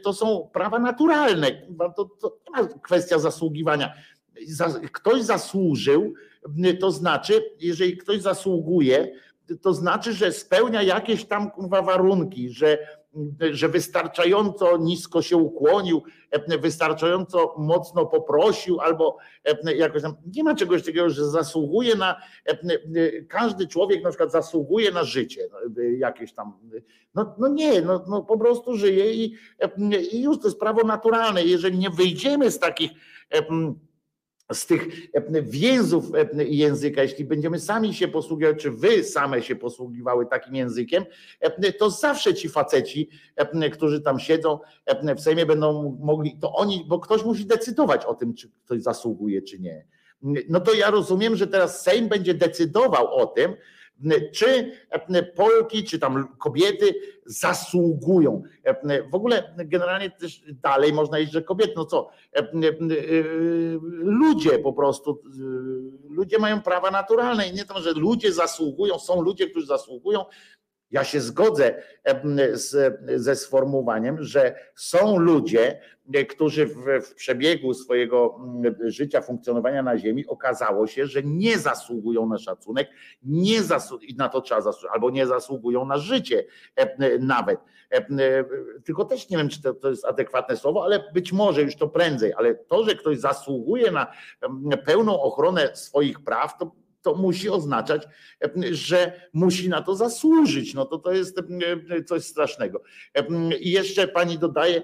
to 0.04 0.14
są 0.14 0.50
prawa 0.54 0.80
naturalne. 0.80 1.68
To, 1.96 2.06
to 2.06 2.38
nie 2.48 2.64
ma 2.64 2.68
kwestia 2.68 3.20
zasługiwania. 3.20 3.94
Ktoś 4.92 5.24
zasłużył, 5.24 6.14
to 6.80 6.92
znaczy, 6.92 7.44
jeżeli 7.60 7.98
ktoś 7.98 8.22
zasługuje, 8.22 9.16
to 9.62 9.74
znaczy, 9.74 10.14
że 10.14 10.32
spełnia 10.32 10.82
jakieś 10.82 11.26
tam 11.26 11.52
kurwa 11.52 11.82
warunki, 11.82 12.50
że, 12.50 12.78
że 13.52 13.70
wystarczająco 13.70 14.78
nisko 14.78 15.22
się 15.22 15.38
ukłonił, 15.38 16.04
wystarczająco 16.62 17.56
mocno 17.58 18.06
poprosił, 18.06 18.80
albo 18.80 19.18
jakoś 19.76 20.02
tam. 20.02 20.16
Nie 20.36 20.44
ma 20.44 20.56
czegoś 20.56 20.84
takiego, 20.84 21.10
że 21.10 21.30
zasługuje 21.30 21.96
na. 21.96 22.22
Każdy 23.28 23.68
człowiek 23.68 24.04
na 24.04 24.10
przykład 24.10 24.32
zasługuje 24.32 24.92
na 24.92 25.04
życie 25.04 25.50
jakieś 25.98 26.34
tam. 26.34 26.54
No, 27.16 27.36
no 27.38 27.48
nie, 27.48 27.82
no, 27.82 28.06
no 28.08 28.24
po 28.24 28.38
prostu 28.38 28.78
żyje 28.78 29.14
i, 29.14 29.36
i 30.12 30.22
już 30.22 30.40
to 30.40 30.48
jest 30.48 30.60
prawo 30.60 30.88
naturalne. 30.88 31.44
Jeżeli 31.44 31.78
nie 31.78 31.90
wyjdziemy 31.90 32.52
z 32.52 32.60
takich 32.60 32.92
z 34.54 34.66
tych 34.66 34.88
e, 35.14 35.42
więzów 35.42 36.06
e, 36.16 36.44
języka, 36.44 37.04
jeśli 37.04 37.26
będziemy 37.26 37.60
sami 37.60 37.94
się 37.94 38.08
posługiwać, 38.08 38.62
czy 38.62 38.72
wy 38.72 39.04
same 39.04 39.42
się 39.42 39.56
posługiwały 39.56 40.26
takim 40.26 40.56
językiem, 40.56 41.06
e, 41.40 41.74
to 41.74 41.90
zawsze 41.90 42.34
ci 42.34 42.50
faceci, 42.50 43.10
którzy 43.72 44.02
tam 44.02 44.20
siedzą 44.20 44.60
w 45.18 45.22
Sejmie 45.22 45.46
będą 45.46 45.98
mogli, 46.02 46.38
to 46.42 46.54
oni, 46.54 46.86
bo 46.88 47.00
ktoś 47.00 47.24
musi 47.24 47.46
decydować 47.46 48.06
o 48.06 48.14
tym, 48.14 48.34
czy 48.34 48.50
ktoś 48.66 48.82
zasługuje, 48.82 49.42
czy 49.42 49.60
nie. 49.60 49.86
No 50.50 50.60
to 50.60 50.74
ja 50.74 50.92
rozumiem, 50.92 51.36
że 51.36 51.48
teraz 51.48 51.82
Sejm 51.82 52.08
będzie 52.08 52.34
decydował 52.34 53.16
o 53.16 53.26
tym, 53.26 53.56
czy 54.32 54.72
Polki, 55.36 55.84
czy 55.84 56.00
tam 56.00 56.28
kobiety 56.38 56.96
zasługują. 57.26 58.44
W 59.12 59.16
ogóle 59.16 59.54
generalnie 59.58 60.10
też 60.10 60.44
dalej 60.64 60.94
można 60.94 61.20
iść, 61.20 61.32
że 61.32 61.42
kobiety, 61.42 61.74
no 61.76 61.86
co, 61.86 62.10
ludzie 64.02 64.60
po 64.60 64.74
prostu, 64.74 65.22
ludzie 66.10 66.40
mają 66.40 66.62
prawa 66.62 66.92
naturalne 66.92 67.48
i 67.48 67.54
nie 67.54 67.66
to, 67.66 67.82
że 67.82 67.92
ludzie 67.94 68.34
zasługują, 68.34 69.00
są 69.00 69.22
ludzie, 69.22 69.50
którzy 69.50 69.66
zasługują 69.66 70.26
ja 70.94 71.04
się 71.04 71.22
zgodzę 71.22 71.84
z, 72.54 73.00
ze 73.16 73.36
sformułowaniem, 73.36 74.24
że 74.24 74.56
są 74.76 75.18
ludzie, 75.18 75.80
którzy 76.30 76.66
w, 76.66 76.76
w, 77.02 77.14
przebiegu 77.14 77.74
swojego 77.74 78.40
życia, 78.86 79.22
funkcjonowania 79.22 79.84
na 79.84 79.98
Ziemi 79.98 80.28
okazało 80.28 80.88
się, 80.88 81.06
że 81.06 81.24
nie 81.24 81.58
zasługują 81.58 82.26
na 82.26 82.38
szacunek, 82.38 82.90
nie 83.24 83.60
na 84.18 84.30
to 84.30 84.42
trzeba 84.42 84.62
zasłużyć, 84.62 84.90
albo 84.94 85.10
nie 85.10 85.28
zasługują 85.28 85.86
na 85.86 85.98
życie 85.98 86.46
nawet. 87.20 87.60
Tylko 88.86 89.06
też 89.06 89.30
nie 89.30 89.38
wiem, 89.38 89.50
czy 89.50 89.62
to, 89.62 89.74
to 89.74 89.90
jest 89.90 90.06
adekwatne 90.06 90.58
słowo, 90.58 90.84
ale 90.84 91.04
być 91.14 91.34
może 91.34 91.62
już 91.62 91.76
to 91.76 91.88
prędzej, 91.88 92.34
ale 92.38 92.56
to, 92.56 92.84
że 92.84 92.96
ktoś 92.96 93.20
zasługuje 93.20 93.92
na 93.92 94.08
pełną 94.86 95.22
ochronę 95.22 95.76
swoich 95.76 96.24
praw, 96.24 96.58
to 96.58 96.72
to 97.04 97.16
musi 97.16 97.50
oznaczać, 97.50 98.08
że 98.72 99.30
musi 99.34 99.70
na 99.70 99.82
to 99.82 99.96
zasłużyć. 99.96 100.74
No 100.74 100.86
to 100.86 100.98
to 100.98 101.12
jest 101.12 101.40
coś 102.06 102.24
strasznego. 102.24 102.82
I 103.62 103.72
jeszcze 103.72 104.08
pani 104.08 104.38
dodaje, 104.38 104.84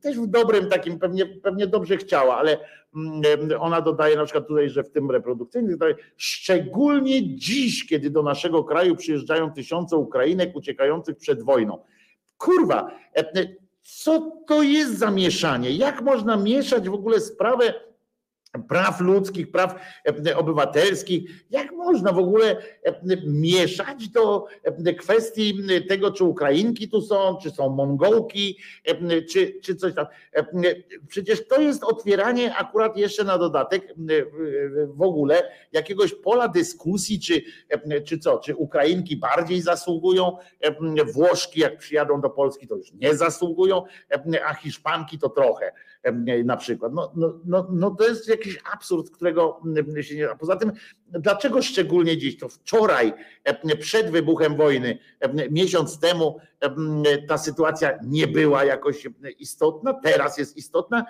też 0.00 0.18
w 0.18 0.26
dobrym 0.26 0.68
takim, 0.68 0.98
pewnie, 0.98 1.26
pewnie 1.26 1.66
dobrze 1.66 1.96
chciała, 1.96 2.36
ale 2.36 2.58
ona 3.58 3.80
dodaje 3.80 4.16
na 4.16 4.24
przykład 4.24 4.46
tutaj, 4.46 4.70
że 4.70 4.84
w 4.84 4.90
tym 4.90 5.10
reprodukcyjnym, 5.10 5.78
szczególnie 6.16 7.36
dziś, 7.36 7.86
kiedy 7.86 8.10
do 8.10 8.22
naszego 8.22 8.64
kraju 8.64 8.96
przyjeżdżają 8.96 9.52
tysiące 9.52 9.96
Ukrainek 9.96 10.56
uciekających 10.56 11.16
przed 11.16 11.42
wojną. 11.42 11.78
Kurwa, 12.36 12.90
co 13.82 14.32
to 14.46 14.62
jest 14.62 14.98
za 14.98 15.10
mieszanie? 15.10 15.70
Jak 15.70 16.02
można 16.02 16.36
mieszać 16.36 16.88
w 16.88 16.94
ogóle 16.94 17.20
sprawę 17.20 17.74
praw 18.68 19.00
ludzkich, 19.00 19.50
praw 19.50 19.74
e, 20.26 20.36
obywatelskich. 20.36 21.30
Jak 21.50 21.72
można 21.72 22.12
w 22.12 22.18
ogóle 22.18 22.56
e, 22.84 23.00
mieszać 23.26 24.08
do 24.08 24.46
e, 24.62 24.94
kwestii 24.94 25.62
tego, 25.88 26.12
czy 26.12 26.24
Ukrainki 26.24 26.88
tu 26.88 27.02
są, 27.02 27.36
czy 27.42 27.50
są 27.50 27.68
Mongołki, 27.68 28.58
czy, 29.32 29.60
czy 29.62 29.76
coś 29.76 29.94
tam. 29.94 30.06
Przecież 31.08 31.48
to 31.48 31.60
jest 31.60 31.84
otwieranie 31.84 32.56
akurat 32.56 32.96
jeszcze 32.96 33.24
na 33.24 33.38
dodatek 33.38 33.94
w 34.86 35.02
ogóle 35.02 35.52
jakiegoś 35.72 36.14
pola 36.14 36.48
dyskusji, 36.48 37.20
czy, 37.20 37.42
czy 38.04 38.18
co, 38.18 38.38
czy 38.38 38.56
Ukrainki 38.56 39.16
bardziej 39.16 39.60
zasługują, 39.60 40.36
Włoszki 41.14 41.60
jak 41.60 41.78
przyjadą 41.78 42.20
do 42.20 42.30
Polski 42.30 42.66
to 42.66 42.76
już 42.76 42.92
nie 42.92 43.14
zasługują, 43.14 43.84
a 44.46 44.54
Hiszpanki 44.54 45.18
to 45.18 45.28
trochę 45.28 45.72
na 46.44 46.56
przykład. 46.56 46.92
No, 46.92 47.12
no, 47.16 47.40
no, 47.44 47.66
no 47.70 47.90
to 47.90 48.08
jest 48.08 48.28
jakiś 48.40 48.58
absurd, 48.72 49.10
którego 49.10 49.60
się 50.00 50.16
nie. 50.16 50.30
A 50.30 50.36
poza 50.36 50.56
tym, 50.56 50.72
dlaczego 51.08 51.62
szczególnie 51.62 52.18
dziś? 52.18 52.38
To 52.38 52.48
wczoraj, 52.48 53.12
przed 53.80 54.10
wybuchem 54.10 54.56
wojny, 54.56 54.98
miesiąc 55.50 56.00
temu, 56.00 56.38
ta 57.28 57.38
sytuacja 57.38 57.98
nie 58.06 58.26
była 58.26 58.64
jakoś 58.64 59.08
istotna, 59.38 59.94
teraz 59.94 60.38
jest 60.38 60.56
istotna. 60.56 61.04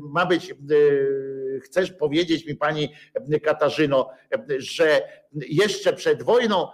Ma 0.00 0.26
być, 0.26 0.54
chcesz 1.62 1.92
powiedzieć 1.92 2.46
mi, 2.46 2.54
pani 2.54 2.92
Katarzyno, 3.42 4.10
że 4.58 5.02
jeszcze 5.48 5.92
przed 5.92 6.22
wojną 6.22 6.68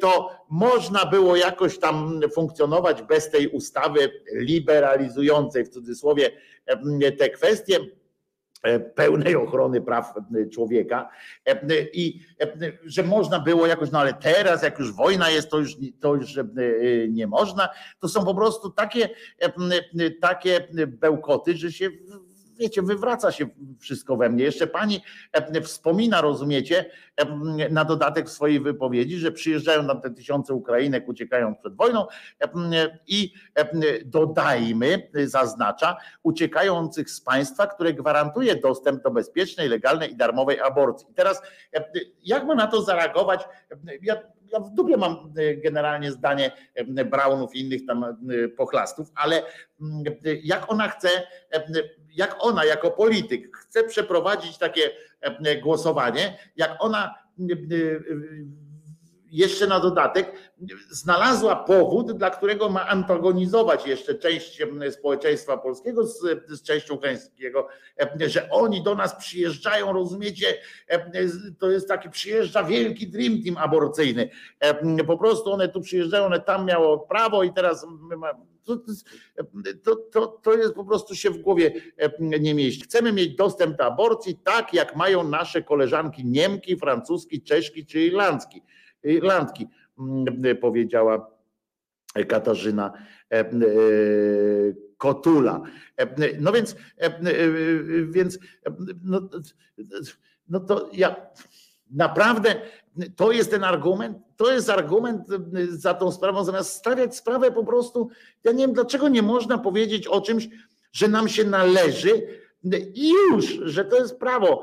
to 0.00 0.30
można 0.50 1.06
było 1.06 1.36
jakoś 1.36 1.78
tam 1.78 2.20
funkcjonować 2.34 3.02
bez 3.02 3.30
tej 3.30 3.48
ustawy 3.48 4.10
liberalizującej 4.32 5.64
w 5.64 5.68
cudzysłowie 5.68 6.30
te 7.18 7.30
kwestie 7.30 7.78
E, 7.78 8.03
pełnej 8.94 9.36
ochrony 9.36 9.80
praw 9.80 10.14
e, 10.16 10.46
człowieka 10.46 11.08
e, 11.46 11.60
i 11.92 12.20
że 12.84 13.02
można 13.02 13.40
było 13.40 13.66
jakoś, 13.66 13.90
no 13.90 14.00
ale 14.00 14.14
teraz 14.14 14.62
jak 14.62 14.78
już 14.78 14.92
wojna 14.92 15.30
jest, 15.30 15.50
to 15.50 15.58
już, 15.58 15.76
to 16.00 16.14
już 16.14 16.38
nie 17.08 17.26
można. 17.26 17.68
To 18.00 18.08
są 18.08 18.24
po 18.24 18.34
prostu 18.34 18.70
takie, 18.70 19.08
takie 20.20 20.68
bełkoty, 20.86 21.56
że 21.56 21.72
się 21.72 21.90
wiecie, 22.58 22.82
wywraca 22.82 23.32
się 23.32 23.46
wszystko 23.80 24.16
we 24.16 24.28
mnie. 24.28 24.44
Jeszcze 24.44 24.66
pani 24.66 25.00
e, 25.32 25.60
wspomina, 25.60 26.20
rozumiecie, 26.20 26.90
e, 27.16 27.26
na 27.70 27.84
dodatek 27.84 28.28
w 28.28 28.32
swojej 28.32 28.60
wypowiedzi, 28.60 29.18
że 29.18 29.32
przyjeżdżają 29.32 29.86
tam 29.86 30.00
te 30.00 30.10
tysiące 30.10 30.54
Ukrainek, 30.54 31.08
uciekają 31.08 31.54
przed 31.54 31.76
wojną 31.76 32.06
e, 32.40 32.98
i 33.06 33.32
dodajmy, 34.04 35.10
zaznacza, 35.24 35.96
uciekających 36.22 37.10
z 37.10 37.20
państwa, 37.20 37.66
które 37.66 37.94
gwarantuje 37.94 38.56
dostęp 38.56 39.02
do 39.02 39.10
bezpiecznej, 39.10 39.68
legalnej 39.68 40.12
i 40.12 40.16
darmowej 40.16 40.60
aborcji. 40.60 41.06
I 41.10 41.14
teraz 41.14 41.42
jak 42.22 42.44
ma 42.44 42.54
na 42.54 42.66
to 42.66 42.82
zareagować? 42.82 43.44
Ja 44.02 44.16
ja 44.52 44.60
w 44.60 44.70
dupie 44.70 44.96
mam 44.96 45.32
generalnie 45.64 46.12
zdanie 46.12 46.52
Brownów 47.10 47.54
i 47.54 47.60
innych 47.60 47.86
tam 47.86 48.16
pochlastów, 48.56 49.12
ale 49.14 49.42
jak 50.42 50.72
ona 50.72 50.88
chce 50.88 51.08
jak 52.14 52.36
ona 52.38 52.64
jako 52.64 52.90
polityk 52.90 53.56
chce 53.56 53.84
przeprowadzić 53.84 54.58
takie 54.58 54.90
e, 55.20 55.56
głosowanie, 55.56 56.38
jak 56.56 56.76
ona 56.78 57.14
e, 57.40 57.52
e, 57.52 58.00
jeszcze 59.30 59.66
na 59.66 59.80
dodatek 59.80 60.32
znalazła 60.90 61.56
powód, 61.56 62.12
dla 62.12 62.30
którego 62.30 62.68
ma 62.68 62.88
antagonizować 62.88 63.86
jeszcze 63.86 64.14
część 64.14 64.62
społeczeństwa 64.90 65.56
polskiego 65.56 66.06
z, 66.06 66.20
z 66.48 66.62
częścią 66.62 66.94
ukraińskiego, 66.94 67.68
że 68.26 68.50
oni 68.50 68.82
do 68.82 68.94
nas 68.94 69.14
przyjeżdżają, 69.16 69.92
rozumiecie, 69.92 70.46
to 71.58 71.70
jest 71.70 71.88
taki, 71.88 72.10
przyjeżdża 72.10 72.64
wielki 72.64 73.08
dream 73.08 73.42
team 73.42 73.56
aborcyjny. 73.56 74.30
Po 75.06 75.18
prostu 75.18 75.52
one 75.52 75.68
tu 75.68 75.80
przyjeżdżają, 75.80 76.24
one 76.24 76.40
tam 76.40 76.66
miało 76.66 76.98
prawo 76.98 77.42
i 77.42 77.52
teraz 77.52 77.86
to, 78.64 78.76
to, 79.82 79.96
to, 79.96 80.26
to 80.26 80.54
jest 80.54 80.74
po 80.74 80.84
prostu 80.84 81.14
się 81.14 81.30
w 81.30 81.38
głowie 81.38 81.72
nie 82.20 82.54
mieści. 82.54 82.82
Chcemy 82.82 83.12
mieć 83.12 83.36
dostęp 83.36 83.76
do 83.76 83.84
aborcji 83.84 84.38
tak, 84.44 84.74
jak 84.74 84.96
mają 84.96 85.28
nasze 85.28 85.62
koleżanki 85.62 86.24
Niemki, 86.24 86.76
Francuski, 86.76 87.42
Czeszki 87.42 87.86
czy 87.86 88.00
Irlandki. 88.00 88.62
Irlandki, 89.04 89.66
mm, 89.98 90.56
powiedziała 90.60 91.34
Katarzyna 92.28 92.92
e, 93.32 93.40
e, 93.40 93.50
Kotula. 94.96 95.62
E, 95.96 96.38
no 96.40 96.52
więc, 96.52 96.76
więc 98.08 98.38
no, 99.02 99.28
no 100.48 100.60
to 100.60 100.90
ja 100.92 101.16
Naprawdę 101.94 102.54
to 103.16 103.32
jest 103.32 103.50
ten 103.50 103.64
argument, 103.64 104.18
to 104.36 104.52
jest 104.52 104.70
argument 104.70 105.26
za 105.68 105.94
tą 105.94 106.12
sprawą, 106.12 106.44
zamiast 106.44 106.72
stawiać 106.72 107.16
sprawę 107.16 107.50
po 107.52 107.64
prostu, 107.64 108.08
ja 108.44 108.52
nie 108.52 108.66
wiem 108.66 108.72
dlaczego 108.74 109.08
nie 109.08 109.22
można 109.22 109.58
powiedzieć 109.58 110.06
o 110.06 110.20
czymś, 110.20 110.48
że 110.92 111.08
nam 111.08 111.28
się 111.28 111.44
należy 111.44 112.22
i 112.94 113.12
już, 113.30 113.46
że 113.62 113.84
to 113.84 113.96
jest 113.96 114.18
prawo 114.18 114.62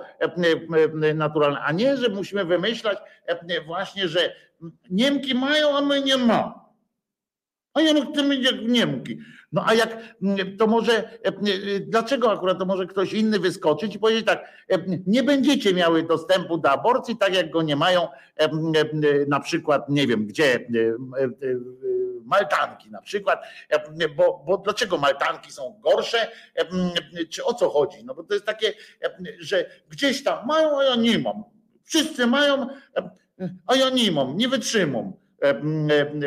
naturalne, 1.16 1.60
a 1.60 1.72
nie, 1.72 1.98
że 1.98 2.10
musimy 2.10 2.45
wymyślać 2.45 2.98
właśnie, 3.68 4.08
że 4.08 4.35
Niemki 4.90 5.35
mają, 5.35 5.77
a 5.77 5.82
my 5.82 6.01
nie 6.01 6.18
mamy. 6.18 6.51
A 7.74 7.82
ja 7.82 8.06
chcemy 8.06 8.35
jak 8.35 8.56
Niemki. 8.61 9.19
No 9.51 9.63
a 9.67 9.73
jak 9.73 9.97
to 10.59 10.67
może, 10.67 11.19
dlaczego 11.88 12.31
akurat 12.31 12.59
to 12.59 12.65
może 12.65 12.85
ktoś 12.85 13.13
inny 13.13 13.39
wyskoczyć 13.39 13.95
i 13.95 13.99
powiedzieć 13.99 14.25
tak, 14.25 14.67
nie 15.07 15.23
będziecie 15.23 15.73
miały 15.73 16.03
dostępu 16.03 16.57
do 16.57 16.69
aborcji, 16.69 17.17
tak 17.17 17.35
jak 17.35 17.49
go 17.49 17.61
nie 17.61 17.75
mają 17.75 18.07
na 19.27 19.39
przykład, 19.39 19.89
nie 19.89 20.07
wiem 20.07 20.25
gdzie, 20.25 20.67
Maltanki 22.25 22.91
na 22.91 23.01
przykład, 23.01 23.43
bo, 24.15 24.43
bo 24.47 24.57
dlaczego 24.57 24.97
Maltanki 24.97 25.51
są 25.51 25.80
gorsze, 25.83 26.27
czy 27.30 27.45
o 27.45 27.53
co 27.53 27.69
chodzi? 27.69 28.05
No 28.05 28.15
bo 28.15 28.23
to 28.23 28.33
jest 28.33 28.45
takie, 28.45 28.73
że 29.39 29.69
gdzieś 29.89 30.23
tam 30.23 30.47
mają, 30.47 30.80
a 30.80 30.83
ja 30.83 30.95
nie 30.95 31.19
mam. 31.19 31.43
Wszyscy 31.83 32.27
mają, 32.27 32.67
a 33.67 33.75
ja 33.75 33.89
nie 33.89 34.11
mam, 34.11 34.38
nie 34.38 34.49
wytrzymam. 34.49 35.13
E, 35.41 35.61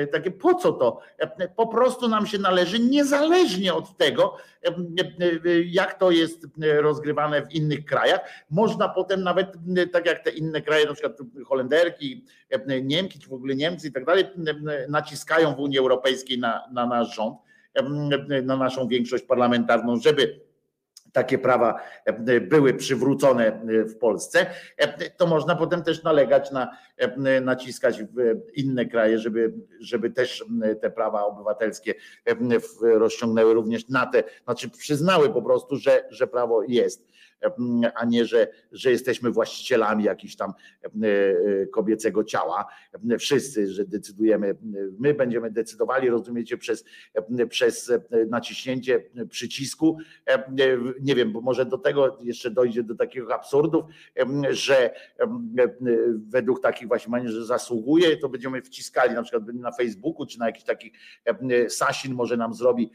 e, 0.00 0.06
takie 0.06 0.30
po 0.30 0.54
co 0.54 0.72
to? 0.72 1.00
E, 1.18 1.48
po 1.48 1.66
prostu 1.66 2.08
nam 2.08 2.26
się 2.26 2.38
należy, 2.38 2.78
niezależnie 2.78 3.74
od 3.74 3.96
tego, 3.96 4.36
jak 5.66 5.98
to 5.98 6.10
jest 6.10 6.46
rozgrywane 6.60 7.46
w 7.46 7.52
innych 7.52 7.84
krajach. 7.84 8.20
Można 8.50 8.88
potem 8.88 9.22
nawet, 9.22 9.46
tak 9.92 10.06
jak 10.06 10.24
te 10.24 10.30
inne 10.30 10.60
kraje, 10.62 10.86
na 10.86 10.92
przykład 10.92 11.18
Holenderki, 11.46 12.24
Niemki, 12.82 13.18
czy 13.18 13.28
w 13.28 13.32
ogóle 13.32 13.54
Niemcy 13.54 13.88
i 13.88 13.92
tak 13.92 14.04
dalej, 14.04 14.24
naciskają 14.88 15.54
w 15.54 15.60
Unii 15.60 15.78
Europejskiej 15.78 16.38
na, 16.38 16.68
na 16.72 16.86
nasz 16.86 17.16
rząd, 17.16 17.38
na 18.42 18.56
naszą 18.56 18.88
większość 18.88 19.24
parlamentarną, 19.24 19.96
żeby 19.96 20.40
takie 21.14 21.38
prawa 21.38 21.80
e, 22.04 22.40
były 22.40 22.74
przywrócone 22.74 23.46
e, 23.46 23.84
w 23.84 23.98
Polsce, 23.98 24.46
e, 24.76 25.10
to 25.10 25.26
można 25.26 25.56
potem 25.56 25.82
też 25.82 26.02
nalegać 26.02 26.50
na, 26.50 26.76
naciskać 27.42 27.98
inne 28.54 28.86
kraje, 28.86 29.18
żeby, 29.18 29.54
żeby 29.80 30.10
też 30.10 30.44
te 30.80 30.90
prawa 30.90 31.24
obywatelskie 31.24 31.94
rozciągnęły 32.80 33.54
również 33.54 33.88
na 33.88 34.06
te, 34.06 34.24
znaczy 34.44 34.70
przyznały 34.70 35.30
po 35.30 35.42
prostu, 35.42 35.76
że, 35.76 36.04
że 36.10 36.26
prawo 36.26 36.62
jest 36.62 37.08
a 37.94 38.04
nie, 38.04 38.24
że, 38.24 38.48
że 38.72 38.90
jesteśmy 38.90 39.30
właścicielami 39.30 40.04
jakiś 40.04 40.36
tam 40.36 40.52
kobiecego 41.72 42.24
ciała. 42.24 42.66
Wszyscy, 43.18 43.72
że 43.72 43.84
decydujemy, 43.84 44.56
my 44.98 45.14
będziemy 45.14 45.50
decydowali, 45.50 46.10
rozumiecie, 46.10 46.58
przez, 46.58 46.84
przez 47.48 47.92
naciśnięcie 48.28 49.02
przycisku. 49.30 49.98
Nie 51.00 51.14
wiem, 51.14 51.32
bo 51.32 51.40
może 51.40 51.66
do 51.66 51.78
tego 51.78 52.18
jeszcze 52.22 52.50
dojdzie 52.50 52.82
do 52.82 52.94
takich 52.94 53.30
absurdów, 53.30 53.84
że 54.50 54.94
według 56.28 56.62
takich 56.62 56.88
właśnie, 56.88 57.28
że 57.28 57.44
zasługuje, 57.44 58.16
to 58.16 58.28
będziemy 58.28 58.62
wciskali 58.62 59.14
na 59.14 59.22
przykład 59.22 59.42
na 59.54 59.72
Facebooku, 59.72 60.26
czy 60.26 60.38
na 60.38 60.46
jakiś 60.46 60.64
taki 60.64 60.92
Sasin 61.68 62.14
może 62.14 62.36
nam 62.36 62.54
zrobi 62.54 62.90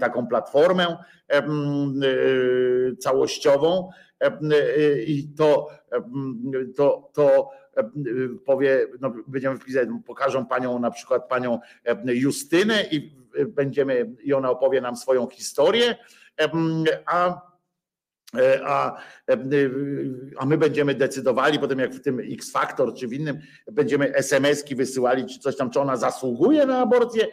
taką 0.00 0.26
platformę 0.26 0.96
całościową, 2.98 3.77
i 5.06 5.28
to, 5.36 5.70
to, 6.76 7.10
to 7.12 7.50
powie, 8.46 8.86
no 9.00 9.12
będziemy 9.26 9.58
wpisać, 9.58 9.88
pokażą 10.06 10.46
panią 10.46 10.78
na 10.78 10.90
przykład 10.90 11.28
panią 11.28 11.58
Justynę 12.04 12.84
i 12.90 13.18
będziemy, 13.46 14.16
i 14.22 14.32
ona 14.32 14.50
opowie 14.50 14.80
nam 14.80 14.96
swoją 14.96 15.28
historię, 15.28 15.96
a 17.06 17.47
E, 17.47 17.47
a, 18.64 18.96
e, 19.30 19.36
a 20.38 20.46
my 20.46 20.58
będziemy 20.58 20.94
decydowali 20.94 21.58
potem, 21.58 21.78
jak 21.78 21.94
w 21.94 22.00
tym 22.00 22.20
X 22.32 22.52
Factor 22.52 22.94
czy 22.94 23.08
w 23.08 23.12
innym, 23.12 23.38
będziemy 23.72 24.14
SMS-ki 24.14 24.74
wysyłali, 24.74 25.26
czy 25.26 25.38
coś 25.38 25.56
tam, 25.56 25.70
czy 25.70 25.80
ona 25.80 25.96
zasługuje 25.96 26.66
na 26.66 26.78
aborcję, 26.78 27.26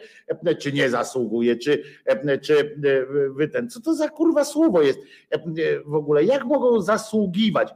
e, 0.46 0.54
czy 0.54 0.72
nie 0.72 0.90
zasługuje, 0.90 1.56
czy, 1.56 1.82
czy 2.42 2.80
wy 3.30 3.48
ten, 3.48 3.70
co 3.70 3.80
to 3.80 3.94
za 3.94 4.08
kurwa 4.08 4.44
słowo 4.44 4.82
jest 4.82 4.98
w 5.86 5.94
ogóle, 5.94 6.24
jak 6.24 6.44
mogą 6.44 6.80
zasługiwać 6.80 7.74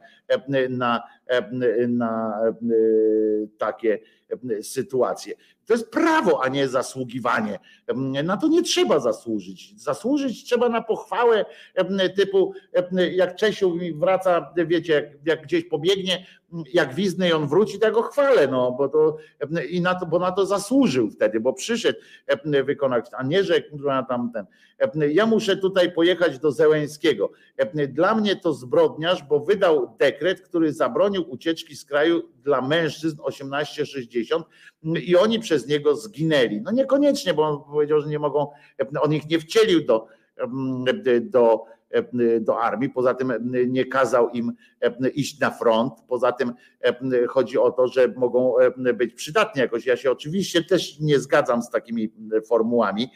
na, 0.70 1.02
na 1.88 2.40
takie 3.58 3.98
sytuacje. 4.62 5.34
To 5.70 5.74
jest 5.74 5.90
prawo, 5.90 6.44
a 6.44 6.48
nie 6.48 6.68
zasługiwanie. 6.68 7.58
Na 8.24 8.36
to 8.36 8.48
nie 8.48 8.62
trzeba 8.62 9.00
zasłużyć. 9.00 9.82
Zasłużyć 9.82 10.44
trzeba 10.44 10.68
na 10.68 10.82
pochwałę 10.82 11.44
typu, 12.16 12.54
jak 13.12 13.36
Czesiu 13.36 13.78
wraca, 13.94 14.52
wiecie, 14.66 14.92
jak, 14.92 15.04
jak 15.26 15.42
gdzieś 15.42 15.64
pobiegnie, 15.64 16.26
jak 16.72 16.94
wizny 16.94 17.36
on 17.36 17.48
wróci, 17.48 17.78
to 17.78 17.86
ja 17.86 17.92
go 17.92 18.02
chwalę, 18.02 18.48
no, 18.48 18.72
bo 18.72 18.88
to, 18.88 19.16
i 19.68 19.80
na 19.80 19.94
to, 19.94 20.06
bo 20.06 20.18
na 20.18 20.32
to 20.32 20.46
zasłużył 20.46 21.10
wtedy, 21.10 21.40
bo 21.40 21.52
przyszedł 21.52 21.98
wykonać, 22.64 23.06
a 23.12 23.22
nie, 23.22 23.44
że 23.44 23.62
na 23.72 24.02
tamten. 24.02 24.46
Ja 25.10 25.26
muszę 25.26 25.56
tutaj 25.56 25.92
pojechać 25.92 26.38
do 26.38 26.52
Zełęskiego. 26.52 27.30
Dla 27.88 28.14
mnie 28.14 28.36
to 28.36 28.52
zbrodniarz, 28.52 29.22
bo 29.22 29.40
wydał 29.40 29.96
dekret, 29.98 30.40
który 30.40 30.72
zabronił 30.72 31.30
ucieczki 31.30 31.76
z 31.76 31.84
kraju 31.84 32.22
dla 32.42 32.60
mężczyzn 32.62 33.16
18-60 33.16 34.42
i 34.82 35.16
oni 35.16 35.38
przez 35.38 35.66
niego 35.66 35.96
zginęli. 35.96 36.60
No 36.60 36.70
niekoniecznie, 36.70 37.34
bo 37.34 37.42
on 37.42 37.64
powiedział, 37.64 38.00
że 38.00 38.08
nie 38.08 38.18
mogą, 38.18 38.46
on 39.00 39.12
ich 39.12 39.28
nie 39.28 39.38
wcielił 39.38 39.84
do, 39.84 40.06
do 41.20 41.64
E, 41.90 42.40
do 42.40 42.62
armii, 42.62 42.90
poza 42.90 43.14
tym 43.14 43.30
e, 43.30 43.38
nie 43.66 43.84
kazał 43.84 44.30
im 44.30 44.48
e, 44.48 44.54
iść 45.14 45.40
na 45.40 45.50
front, 45.50 45.92
poza 46.08 46.32
tym 46.32 46.52
chodzi 47.28 47.58
o 47.58 47.70
to, 47.70 47.88
że 47.88 48.08
mogą 48.16 48.54
być 48.94 49.14
przydatni 49.14 49.60
jakoś. 49.60 49.86
Ja 49.86 49.96
się 49.96 50.10
oczywiście 50.10 50.64
też 50.64 51.00
nie 51.00 51.18
zgadzam 51.18 51.62
z 51.62 51.70
takimi 51.70 52.12
formułami, 52.48 53.10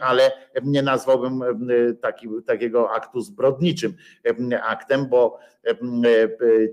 ale 0.00 0.32
nie 0.64 0.82
nazwałbym 0.82 1.40
taki, 2.00 2.28
takiego 2.46 2.90
aktu 2.90 3.20
zbrodniczym 3.20 3.94
aktem, 4.62 5.08
bo 5.08 5.38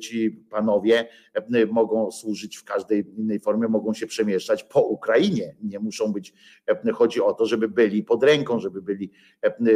ci 0.02 0.32
panowie 0.50 1.08
mogą 1.72 2.12
służyć 2.12 2.58
w 2.58 2.64
każdej 2.64 3.06
innej 3.18 3.40
formie, 3.40 3.68
mogą 3.68 3.94
się 3.94 4.08
przemieszczać 4.08 4.64
po 4.64 4.82
Ukrainie. 4.82 5.56
Nie 5.64 5.80
muszą 5.80 6.14
być, 6.14 6.34
chodzi 6.94 7.22
o 7.22 7.34
to, 7.34 7.46
żeby 7.46 7.68
byli 7.68 8.04
pod 8.04 8.24
ręką, 8.24 8.60
żeby 8.60 8.82
byli, 8.82 9.12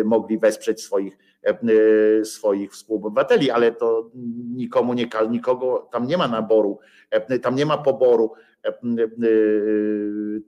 mogli 0.06 0.40
wesprzeć 0.40 0.82
swoich 0.82 1.18
E, 1.48 2.26
swoich 2.26 2.72
współobywateli, 2.72 3.52
ale 3.52 3.72
to 3.72 4.12
nikomu 4.48 4.94
nie 4.94 5.10
nikogo 5.30 5.90
tam 5.92 6.08
nie 6.08 6.18
ma 6.18 6.28
naboru, 6.28 6.80
e, 7.10 7.40
tam 7.40 7.56
nie 7.56 7.66
ma 7.66 7.78
poboru 7.78 8.34
e, 8.64 8.74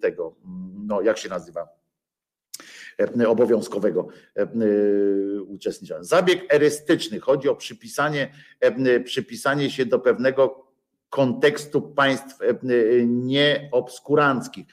tego, 0.01 0.35
no 0.85 1.01
jak 1.01 1.17
się 1.17 1.29
nazywa? 1.29 1.79
obowiązkowego 3.27 4.07
uczestniczenia. 5.47 6.03
Zabieg 6.03 6.53
erystyczny. 6.53 7.19
Chodzi 7.19 7.49
o 7.49 7.55
przypisanie, 7.55 8.33
przypisanie 9.03 9.69
się 9.69 9.85
do 9.85 9.99
pewnego 9.99 10.68
kontekstu 11.09 11.81
państw 11.81 12.39
nieobskuranckich 13.05 14.65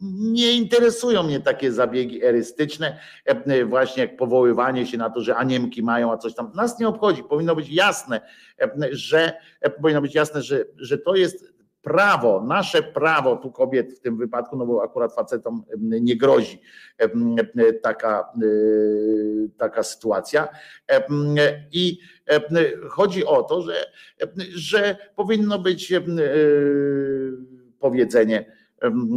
nie 0.00 0.52
interesują 0.52 1.22
mnie 1.22 1.40
takie 1.40 1.72
zabiegi 1.72 2.24
erystyczne, 2.24 2.98
e, 3.24 3.64
właśnie 3.64 4.02
jak 4.02 4.16
powoływanie 4.16 4.86
się 4.86 4.98
na 4.98 5.10
to, 5.10 5.20
że 5.20 5.36
Aniemki 5.36 5.82
mają, 5.82 6.12
a 6.12 6.18
coś 6.18 6.34
tam. 6.34 6.52
Nas 6.54 6.78
nie 6.78 6.88
obchodzi. 6.88 7.24
Powinno 7.24 7.56
być 7.56 7.68
jasne, 7.68 8.20
e, 8.60 8.70
że 8.90 9.32
e, 9.60 9.70
powinno 9.70 10.02
być 10.02 10.14
jasne, 10.14 10.42
że, 10.42 10.64
że 10.76 10.98
to 10.98 11.14
jest 11.14 11.55
prawo, 11.86 12.42
nasze 12.42 12.82
prawo 12.82 13.36
tu 13.36 13.50
kobiet 13.50 13.92
w 13.92 14.00
tym 14.00 14.16
wypadku, 14.16 14.56
no 14.56 14.66
bo 14.66 14.82
akurat 14.82 15.14
facetom 15.14 15.64
nie 15.78 16.16
grozi 16.16 16.60
taka, 17.82 18.32
taka 19.58 19.82
sytuacja. 19.82 20.48
I 21.72 21.98
chodzi 22.88 23.24
o 23.24 23.42
to, 23.42 23.62
że, 23.62 23.74
że 24.54 24.96
powinno 25.16 25.58
być 25.58 25.92
powiedzenie, 27.78 28.52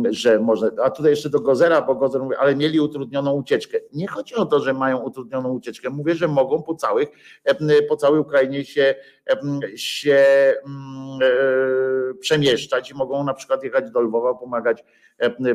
że 0.09 0.39
może, 0.39 0.71
a 0.83 0.89
tutaj 0.89 1.11
jeszcze 1.11 1.29
do 1.29 1.39
Gozera, 1.39 1.81
bo 1.81 1.95
Gozer 1.95 2.21
mówi, 2.21 2.35
ale 2.35 2.55
mieli 2.55 2.79
utrudnioną 2.79 3.33
ucieczkę. 3.33 3.77
Nie 3.93 4.07
chodzi 4.07 4.35
o 4.35 4.45
to, 4.45 4.59
że 4.59 4.73
mają 4.73 4.97
utrudnioną 4.97 5.49
ucieczkę. 5.49 5.89
Mówię, 5.89 6.15
że 6.15 6.27
mogą 6.27 6.63
po 6.63 6.75
całych, 6.75 7.09
po 7.89 7.97
całej 7.97 8.19
Ukrainie 8.19 8.65
się, 8.65 8.95
się 9.75 10.15
e, 10.15 10.55
przemieszczać 12.19 12.91
i 12.91 12.93
mogą 12.93 13.23
na 13.23 13.33
przykład 13.33 13.63
jechać 13.63 13.91
do 13.91 14.01
Lwowa, 14.01 14.33
pomagać, 14.33 14.83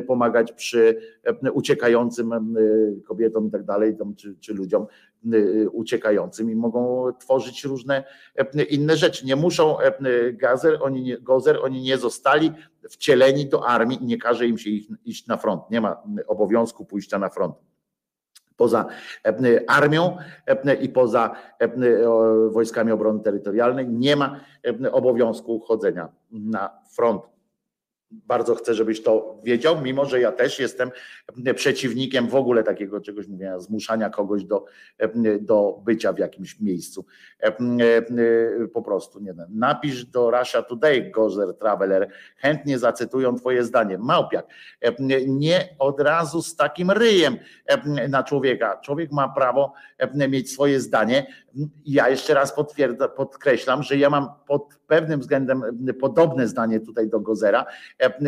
pomagać 0.07 0.51
przy 0.51 1.01
uciekającym 1.53 2.55
kobietom 3.07 3.47
i 3.47 3.51
tak 3.51 3.63
dalej, 3.63 3.97
czy 4.41 4.53
ludziom 4.53 4.87
uciekającym 5.71 6.51
i 6.51 6.55
mogą 6.55 7.11
tworzyć 7.19 7.63
różne 7.63 8.03
inne 8.69 8.97
rzeczy. 8.97 9.25
Nie 9.25 9.35
muszą 9.35 9.77
gazer, 10.33 10.77
oni 10.81 11.01
nie, 11.01 11.17
gozer, 11.17 11.59
oni 11.63 11.81
nie 11.81 11.97
zostali 11.97 12.51
wcieleni 12.89 13.45
do 13.45 13.67
armii 13.67 13.99
nie 14.01 14.17
każe 14.17 14.47
im 14.47 14.57
się 14.57 14.69
iść 15.05 15.27
na 15.27 15.37
front. 15.37 15.61
Nie 15.71 15.81
ma 15.81 16.03
obowiązku 16.27 16.85
pójścia 16.85 17.19
na 17.19 17.29
front 17.29 17.55
poza 18.57 18.85
armią 19.67 20.17
i 20.81 20.89
poza 20.89 21.35
wojskami 22.49 22.91
obrony 22.91 23.19
terytorialnej 23.19 23.87
nie 23.87 24.15
ma 24.15 24.39
obowiązku 24.91 25.59
chodzenia 25.59 26.09
na 26.31 26.69
front 26.95 27.34
bardzo 28.27 28.55
chcę, 28.55 28.73
żebyś 28.73 29.03
to 29.03 29.39
wiedział, 29.43 29.81
mimo 29.81 30.05
że 30.05 30.19
ja 30.19 30.31
też 30.31 30.59
jestem 30.59 30.91
przeciwnikiem 31.55 32.27
w 32.27 32.35
ogóle 32.35 32.63
takiego 32.63 33.01
czegoś 33.01 33.27
mówienia, 33.27 33.59
zmuszania 33.59 34.09
kogoś 34.09 34.43
do, 34.43 34.65
do 35.41 35.81
bycia 35.85 36.13
w 36.13 36.17
jakimś 36.17 36.59
miejscu. 36.59 37.05
Po 38.73 38.81
prostu 38.81 39.19
nie 39.19 39.33
wiem. 39.33 39.47
Napisz 39.49 40.05
do 40.05 40.31
Russia 40.31 40.61
Today, 40.61 41.11
Gozer 41.11 41.57
Traveler, 41.57 42.09
chętnie 42.37 42.79
zacytują 42.79 43.35
twoje 43.35 43.63
zdanie. 43.63 43.97
Małpiak, 43.97 44.47
nie 45.27 45.75
od 45.79 45.99
razu 45.99 46.41
z 46.41 46.55
takim 46.55 46.91
ryjem 46.91 47.37
na 48.09 48.23
człowieka. 48.23 48.79
Człowiek 48.83 49.11
ma 49.11 49.29
prawo 49.29 49.73
mieć 50.29 50.51
swoje 50.51 50.79
zdanie. 50.79 51.27
Ja 51.85 52.09
jeszcze 52.09 52.33
raz 52.33 52.55
podkreślam, 53.15 53.83
że 53.83 53.97
ja 53.97 54.09
mam 54.09 54.29
pod 54.47 54.75
pewnym 54.85 55.19
względem 55.19 55.63
podobne 55.99 56.47
zdanie 56.47 56.79
tutaj 56.79 57.09
do 57.09 57.19
Gozera, 57.19 57.65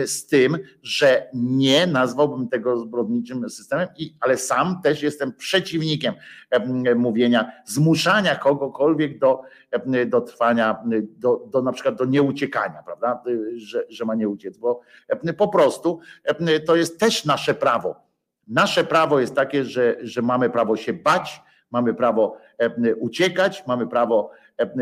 z 0.05 0.27
tym, 0.27 0.57
że 0.83 1.29
nie 1.33 1.87
nazwałbym 1.87 2.47
tego 2.47 2.77
zbrodniczym 2.77 3.49
systemem, 3.49 3.87
ale 4.19 4.37
sam 4.37 4.81
też 4.83 5.03
jestem 5.03 5.33
przeciwnikiem 5.33 6.13
mówienia, 6.95 7.51
zmuszania 7.65 8.35
kogokolwiek 8.35 9.19
do, 9.19 9.41
do 10.07 10.21
trwania, 10.21 10.83
do, 11.17 11.47
do 11.51 11.61
na 11.61 11.71
przykład 11.71 11.95
do 11.95 12.05
nieuciekania, 12.05 12.83
prawda, 12.85 13.23
że, 13.55 13.85
że 13.89 14.05
ma 14.05 14.15
nie 14.15 14.29
uciec, 14.29 14.57
bo 14.57 14.81
po 15.37 15.47
prostu 15.47 15.99
to 16.65 16.75
jest 16.75 16.99
też 16.99 17.25
nasze 17.25 17.53
prawo. 17.53 17.95
Nasze 18.47 18.83
prawo 18.83 19.19
jest 19.19 19.35
takie, 19.35 19.63
że, 19.63 19.95
że 20.01 20.21
mamy 20.21 20.49
prawo 20.49 20.75
się 20.75 20.93
bać, 20.93 21.41
mamy 21.71 21.93
prawo 21.93 22.37
uciekać, 22.99 23.63
mamy 23.67 23.87
prawo 23.87 24.31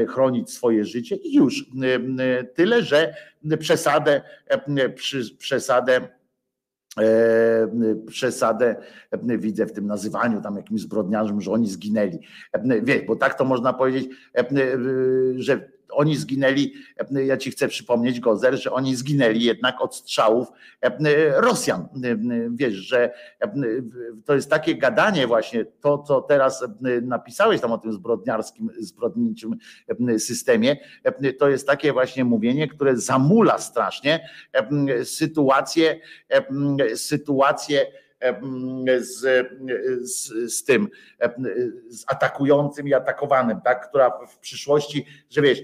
chronić 0.08 0.52
swoje 0.52 0.86
życie 0.86 1.16
i 1.16 1.36
już. 1.36 1.66
Tyle, 2.56 2.84
że 2.84 3.16
przesadę, 3.60 4.22
przesadę 5.38 6.02
przesadę 8.08 8.76
widzę 9.24 9.66
w 9.66 9.72
tym 9.72 9.88
nazywaniu 9.88 10.42
tam 10.42 10.56
jakimś 10.56 10.82
zbrodniarzem, 10.82 11.42
że 11.42 11.52
oni 11.52 11.70
zginęli. 11.70 12.20
Wie, 12.84 13.04
bo 13.04 13.16
tak 13.16 13.38
to 13.38 13.46
można 13.46 13.74
powiedzieć, 13.74 14.10
że 15.36 15.75
oni 15.92 16.18
zginęli, 16.18 16.74
ja 17.12 17.38
ci 17.38 17.52
chcę 17.52 17.68
przypomnieć, 17.68 18.20
Gozer, 18.20 18.62
że 18.62 18.72
oni 18.72 18.96
zginęli 18.96 19.44
jednak 19.44 19.82
od 19.82 19.96
strzałów 19.96 20.48
Rosjan. 21.36 21.88
Wiesz, 22.52 22.74
że 22.74 23.14
to 24.26 24.36
jest 24.36 24.50
takie 24.50 24.76
gadanie 24.76 25.28
właśnie, 25.28 25.66
to 25.66 25.98
co 25.98 26.22
teraz 26.22 26.66
napisałeś 27.02 27.62
tam 27.62 27.72
o 27.72 27.78
tym 27.78 27.94
zbrodniarskim, 27.94 28.70
zbrodniczym 28.80 29.56
systemie, 30.18 30.78
to 31.40 31.50
jest 31.50 31.68
takie 31.68 31.94
właśnie 31.94 32.26
mówienie, 32.26 32.68
które 32.68 32.98
zamula 32.98 33.58
strasznie 33.58 34.30
sytuację, 35.04 36.00
sytuację 36.96 37.86
z, 39.00 39.48
z, 40.02 40.34
z 40.56 40.64
tym, 40.64 40.90
z 41.90 42.04
atakującym 42.08 42.88
i 42.88 42.94
atakowanym, 42.94 43.62
tak, 43.62 43.90
która 43.90 44.12
w 44.28 44.40
przyszłości, 44.40 45.06
że 45.30 45.42
wiesz, 45.42 45.62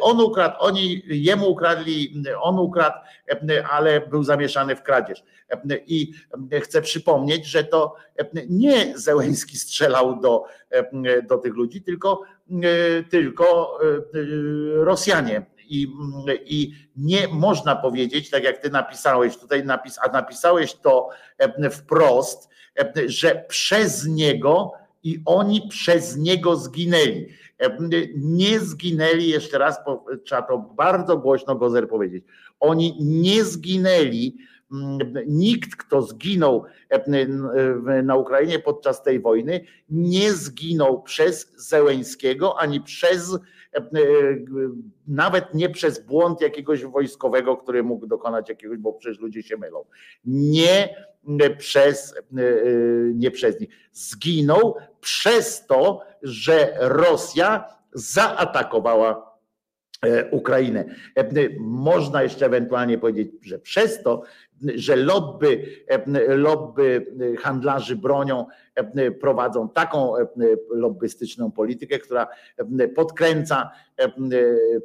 on 0.00 0.20
ukradł, 0.20 0.54
oni 0.58 1.02
jemu 1.06 1.50
ukradli, 1.50 2.22
on 2.40 2.58
ukradł, 2.58 2.96
ale 3.70 4.00
był 4.00 4.24
zamieszany 4.24 4.76
w 4.76 4.82
kradzież. 4.82 5.24
I 5.86 6.12
chcę 6.62 6.82
przypomnieć, 6.82 7.46
że 7.46 7.64
to 7.64 7.94
nie 8.48 8.98
Zełęski 8.98 9.58
strzelał 9.58 10.20
do, 10.20 10.44
do 11.28 11.38
tych 11.38 11.54
ludzi, 11.54 11.82
tylko, 11.82 12.22
tylko 13.10 13.78
Rosjanie 14.74 15.46
i, 15.70 15.88
i 16.44 16.74
nie 16.96 17.28
można 17.28 17.76
powiedzieć, 17.76 18.30
tak 18.30 18.44
jak 18.44 18.58
ty 18.58 18.70
napisałeś 18.70 19.36
tutaj, 19.36 19.64
napis, 19.64 19.98
a 20.02 20.12
napisałeś 20.12 20.74
to 20.74 21.08
e, 21.38 21.70
wprost, 21.70 22.48
e, 22.78 22.92
że 23.06 23.44
przez 23.48 24.06
niego 24.06 24.72
i 25.02 25.22
oni 25.24 25.68
przez 25.68 26.16
niego 26.16 26.56
zginęli. 26.56 27.26
E, 27.58 27.76
nie 28.16 28.60
zginęli, 28.60 29.28
jeszcze 29.28 29.58
raz 29.58 29.80
trzeba 30.24 30.42
to 30.42 30.58
bardzo 30.58 31.16
głośno 31.16 31.54
Gozer 31.54 31.88
powiedzieć. 31.88 32.24
Oni 32.60 32.96
nie 33.00 33.44
zginęli. 33.44 34.36
Nikt, 35.26 35.76
kto 35.76 36.02
zginął 36.02 36.64
na 38.02 38.16
Ukrainie 38.16 38.58
podczas 38.58 39.02
tej 39.02 39.20
wojny, 39.20 39.60
nie 39.88 40.32
zginął 40.32 41.02
przez 41.02 41.52
Zełęńskiego 41.56 42.58
ani 42.58 42.80
przez 42.80 43.38
nawet 45.06 45.54
nie 45.54 45.70
przez 45.70 46.06
błąd 46.06 46.40
jakiegoś 46.40 46.84
wojskowego, 46.84 47.56
który 47.56 47.82
mógł 47.82 48.06
dokonać 48.06 48.48
jakiegoś, 48.48 48.78
bo 48.78 48.92
przecież 48.92 49.20
ludzie 49.20 49.42
się 49.42 49.56
mylą. 49.56 49.84
Nie 50.24 50.96
przez, 51.58 52.14
e, 52.16 52.42
nie 53.14 53.30
przez 53.30 53.60
nich. 53.60 53.70
Zginął 53.92 54.74
przez 55.00 55.66
to, 55.66 56.00
że 56.22 56.76
Rosja 56.80 57.64
zaatakowała 57.92 59.10
e, 59.10 59.29
Ukrainę. 60.30 60.84
Można 61.60 62.22
jeszcze 62.22 62.46
ewentualnie 62.46 62.98
powiedzieć, 62.98 63.32
że 63.42 63.58
przez 63.58 64.02
to, 64.02 64.22
że 64.74 64.96
lobby, 64.96 65.66
lobby 66.28 67.06
handlarzy 67.38 67.96
bronią 67.96 68.46
prowadzą 69.20 69.68
taką 69.68 70.12
lobbystyczną 70.70 71.50
politykę, 71.50 71.98
która 71.98 72.28
podkręca, 72.94 73.70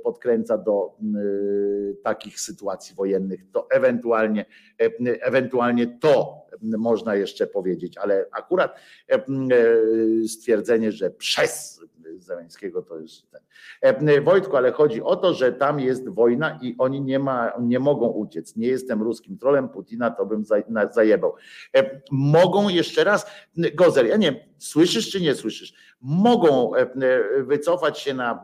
podkręca 0.03 0.57
do 0.57 0.97
takich 2.03 2.39
sytuacji 2.39 2.95
wojennych. 2.95 3.39
To 3.51 3.67
ewentualnie, 3.71 4.45
ewentualnie 5.21 5.97
to 6.01 6.45
można 6.61 7.15
jeszcze 7.15 7.47
powiedzieć, 7.47 7.97
ale 7.97 8.25
akurat 8.31 8.75
stwierdzenie, 10.27 10.91
że 10.91 11.09
przez 11.11 11.81
Zeleńskiego 12.17 12.81
to 12.81 12.99
jest 12.99 13.31
ten. 13.31 14.09
E, 14.09 14.21
Wojtku, 14.21 14.57
ale 14.57 14.71
chodzi 14.71 15.01
o 15.01 15.15
to, 15.15 15.33
że 15.33 15.51
tam 15.51 15.79
jest 15.79 16.09
wojna 16.09 16.59
i 16.61 16.75
oni 16.77 17.01
nie, 17.01 17.19
ma, 17.19 17.51
nie 17.59 17.79
mogą 17.79 18.07
uciec. 18.07 18.55
Nie 18.55 18.67
jestem 18.67 19.03
ruskim 19.03 19.37
trolem, 19.37 19.69
Putina 19.69 20.11
to 20.11 20.25
bym 20.25 20.43
zajebał. 20.91 21.35
E, 21.75 22.01
mogą 22.11 22.69
jeszcze 22.69 23.03
raz, 23.03 23.31
Gozer, 23.73 24.05
ja 24.05 24.17
nie 24.17 24.49
słyszysz 24.57 25.11
czy 25.11 25.21
nie 25.21 25.35
słyszysz, 25.35 25.73
mogą 26.01 26.75
e, 26.75 26.87
wycofać 27.43 27.99
się 27.99 28.13
na, 28.13 28.43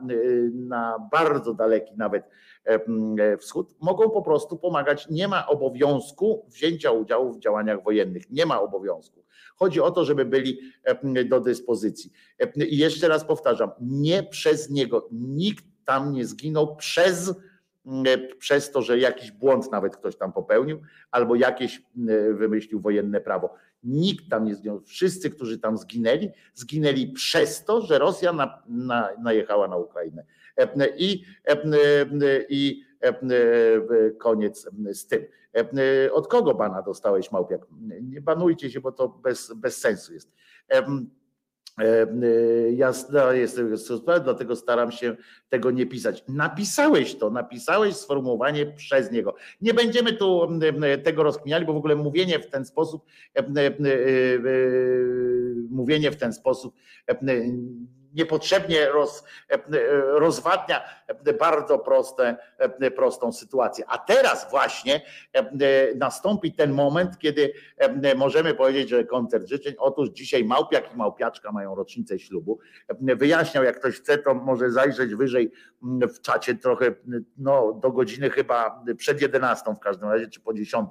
na 0.53 1.09
bardzo 1.11 1.53
daleki 1.53 1.93
nawet 1.97 2.23
wschód, 3.39 3.75
mogą 3.79 4.09
po 4.09 4.21
prostu 4.21 4.57
pomagać. 4.57 5.09
Nie 5.09 5.27
ma 5.27 5.47
obowiązku 5.47 6.45
wzięcia 6.47 6.91
udziału 6.91 7.33
w 7.33 7.39
działaniach 7.39 7.83
wojennych. 7.83 8.29
Nie 8.29 8.45
ma 8.45 8.61
obowiązku. 8.61 9.21
Chodzi 9.61 9.81
o 9.81 9.91
to, 9.91 10.05
żeby 10.05 10.25
byli 10.25 10.59
do 11.25 11.39
dyspozycji. 11.39 12.11
I 12.69 12.77
jeszcze 12.77 13.07
raz 13.07 13.25
powtarzam, 13.25 13.71
nie 13.81 14.23
przez 14.23 14.69
niego, 14.69 15.07
nikt 15.11 15.65
tam 15.85 16.13
nie 16.13 16.25
zginął 16.25 16.75
przez, 16.75 17.33
przez 18.39 18.71
to, 18.71 18.81
że 18.81 18.99
jakiś 18.99 19.31
błąd 19.31 19.71
nawet 19.71 19.97
ktoś 19.97 20.15
tam 20.15 20.33
popełnił, 20.33 20.81
albo 21.11 21.35
jakieś 21.35 21.81
wymyślił 22.33 22.79
wojenne 22.79 23.21
prawo. 23.21 23.53
Nikt 23.83 24.29
tam 24.29 24.45
nie 24.45 24.55
zginął. 24.55 24.81
Wszyscy, 24.81 25.29
którzy 25.29 25.59
tam 25.59 25.77
zginęli, 25.77 26.29
zginęli 26.53 27.07
przez 27.07 27.65
to, 27.65 27.81
że 27.81 27.99
Rosja 27.99 28.33
na, 28.33 28.63
na, 28.67 29.09
najechała 29.23 29.67
na 29.67 29.77
Ukrainę. 29.77 30.25
I, 30.97 31.23
i 32.49 32.83
koniec 34.19 34.69
z 34.93 35.07
tym. 35.07 35.25
Od 36.11 36.27
kogo 36.27 36.53
bana 36.53 36.81
dostałeś, 36.81 37.31
Małpiak? 37.31 37.61
Nie 38.01 38.21
banujcie 38.21 38.71
się, 38.71 38.81
bo 38.81 38.91
to 38.91 39.07
bez, 39.07 39.53
bez 39.53 39.77
sensu 39.77 40.13
jest. 40.13 40.31
Ja 42.71 42.93
jestem 43.31 43.75
dlatego 44.23 44.55
staram 44.55 44.91
się 44.91 45.15
tego 45.49 45.71
nie 45.71 45.85
pisać. 45.85 46.23
Napisałeś 46.27 47.15
to, 47.15 47.29
napisałeś 47.29 47.95
sformułowanie 47.95 48.65
przez 48.65 49.11
niego. 49.11 49.35
Nie 49.61 49.73
będziemy 49.73 50.13
tu 50.13 50.47
tego 51.03 51.23
rozkminiali, 51.23 51.65
bo 51.65 51.73
w 51.73 51.77
ogóle 51.77 51.95
mówienie 51.95 52.39
w 52.39 52.47
ten 52.47 52.65
sposób, 52.65 53.05
mówienie 55.69 56.11
w 56.11 56.17
ten 56.17 56.33
sposób 56.33 56.75
niepotrzebnie 58.13 58.89
roz, 58.89 59.23
rozwadnia 60.13 60.81
bardzo 61.39 61.79
proste, 61.79 62.37
prostą 62.95 63.31
sytuację. 63.31 63.85
A 63.87 63.97
teraz 63.97 64.51
właśnie 64.51 65.01
nastąpi 65.95 66.53
ten 66.53 66.71
moment, 66.71 67.17
kiedy 67.17 67.53
możemy 68.15 68.53
powiedzieć, 68.53 68.89
że 68.89 69.03
koncert 69.03 69.47
życzeń. 69.47 69.73
Otóż 69.77 70.09
dzisiaj 70.09 70.45
Małpiak 70.45 70.93
i 70.93 70.97
Małpiaczka 70.97 71.51
mają 71.51 71.75
rocznicę 71.75 72.19
ślubu. 72.19 72.59
Wyjaśniał, 72.99 73.63
jak 73.63 73.79
ktoś 73.79 73.95
chce, 73.95 74.17
to 74.17 74.33
może 74.33 74.71
zajrzeć 74.71 75.15
wyżej 75.15 75.51
w 76.01 76.21
czacie 76.21 76.55
trochę, 76.55 76.95
no 77.37 77.73
do 77.73 77.91
godziny 77.91 78.29
chyba 78.29 78.83
przed 78.97 79.21
11 79.21 79.73
w 79.75 79.79
każdym 79.79 80.09
razie, 80.09 80.27
czy 80.27 80.39
po 80.39 80.53
10, 80.53 80.89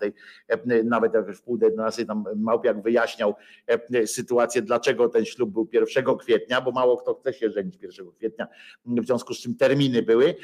nawet 0.85 1.15
jak 1.15 1.33
w 1.33 1.43
pół 1.43 1.59
do 1.59 1.67
11 1.67 2.07
tam 2.07 2.25
Małpiak 2.37 2.83
wyjaśniał 2.83 3.35
sytuację, 4.07 4.63
dlaczego 4.63 5.09
ten 5.09 5.25
ślub 5.25 5.51
był 5.51 5.69
1 5.73 6.05
kwietnia, 6.19 6.61
bo 6.61 6.71
mało 6.71 6.97
kto 6.97 7.10
chce 7.15 7.33
się 7.33 7.51
żenić 7.51 7.83
1 7.83 8.11
kwietnia, 8.11 8.49
w 8.87 9.07
związku 9.07 9.35
z 9.35 9.39
czym 9.39 9.57
terminy 9.57 10.03
były 10.03 10.35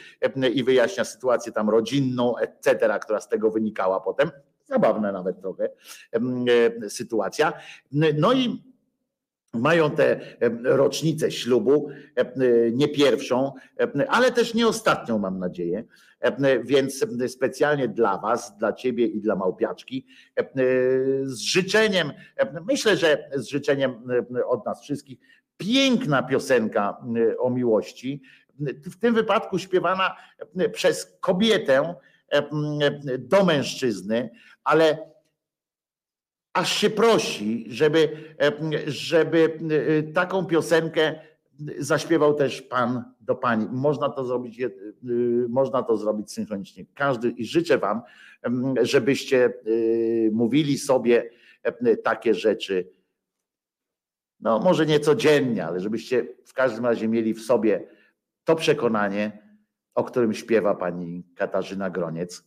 i 0.55 0.65
wyjaśnia 0.65 1.05
sytuację 1.05 1.53
tam 1.53 1.71
rodzinną, 1.71 2.39
etc., 2.39 2.99
która 3.03 3.21
z 3.21 3.29
tego 3.29 3.51
wynikała 3.51 4.01
potem. 4.01 4.31
Zabawna 4.65 5.13
nawet 5.13 5.41
trochę 5.41 5.69
sytuacja. 6.89 7.53
No 8.15 8.33
i 8.33 8.63
mają 9.55 9.91
tę 9.91 10.21
rocznicę 10.65 11.31
ślubu, 11.31 11.89
nie 12.73 12.89
pierwszą, 12.89 13.53
ale 14.09 14.33
też 14.33 14.55
nie 14.55 14.69
ostatnią, 14.69 15.19
mam 15.19 15.39
nadzieję. 15.39 15.85
Więc 16.65 17.07
specjalnie 17.29 17.89
dla 17.89 18.19
Was, 18.19 18.57
dla 18.59 18.73
Ciebie 18.73 19.07
i 19.07 19.21
dla 19.21 19.37
Małpiaczki, 19.37 20.07
z 21.23 21.39
życzeniem, 21.39 22.13
myślę, 22.67 22.97
że 22.97 23.31
z 23.35 23.47
życzeniem 23.47 24.09
od 24.47 24.67
nas 24.67 24.83
wszystkich, 24.83 25.19
piękna 25.57 26.23
piosenka 26.23 26.97
o 27.39 27.51
miłości, 27.51 28.23
w 28.61 28.97
tym 28.99 29.15
wypadku 29.15 29.59
śpiewana 29.59 30.17
przez 30.73 31.17
kobietę 31.21 31.95
do 33.19 33.45
mężczyzny, 33.45 34.31
ale 34.65 34.99
aż 36.53 36.73
się 36.73 36.91
prosi, 36.91 37.65
żeby, 37.69 38.09
żeby 38.87 39.59
taką 40.15 40.47
piosenkę 40.47 41.15
zaśpiewał 41.79 42.35
też 42.35 42.63
pan 42.63 43.05
do 43.21 43.35
pani. 43.35 43.67
Można 43.73 44.09
to 44.09 44.25
zrobić, 44.25 44.63
można 45.49 45.83
to 45.83 45.97
zrobić 45.97 46.33
synchronicznie. 46.33 46.85
Każdy 46.95 47.31
i 47.31 47.45
życzę 47.45 47.79
wam, 47.79 48.03
żebyście 48.83 49.53
mówili 50.33 50.79
sobie 50.79 51.31
takie 52.05 52.35
rzeczy. 52.35 52.89
No, 54.41 54.59
może 54.59 54.87
nie 54.87 55.01
codziennie, 55.01 55.67
ale 55.67 55.81
żebyście 55.81 56.27
w 56.45 56.53
każdym 56.53 56.87
razie 56.87 57.09
mieli 57.09 57.35
w 57.35 57.43
sobie 57.43 57.89
to 58.45 58.57
przekonanie, 58.57 59.43
o 59.95 60.05
którym 60.05 60.35
śpiewa 60.35 60.75
pani 60.75 61.25
Katarzyna 61.37 61.91
Groniec. 61.91 62.45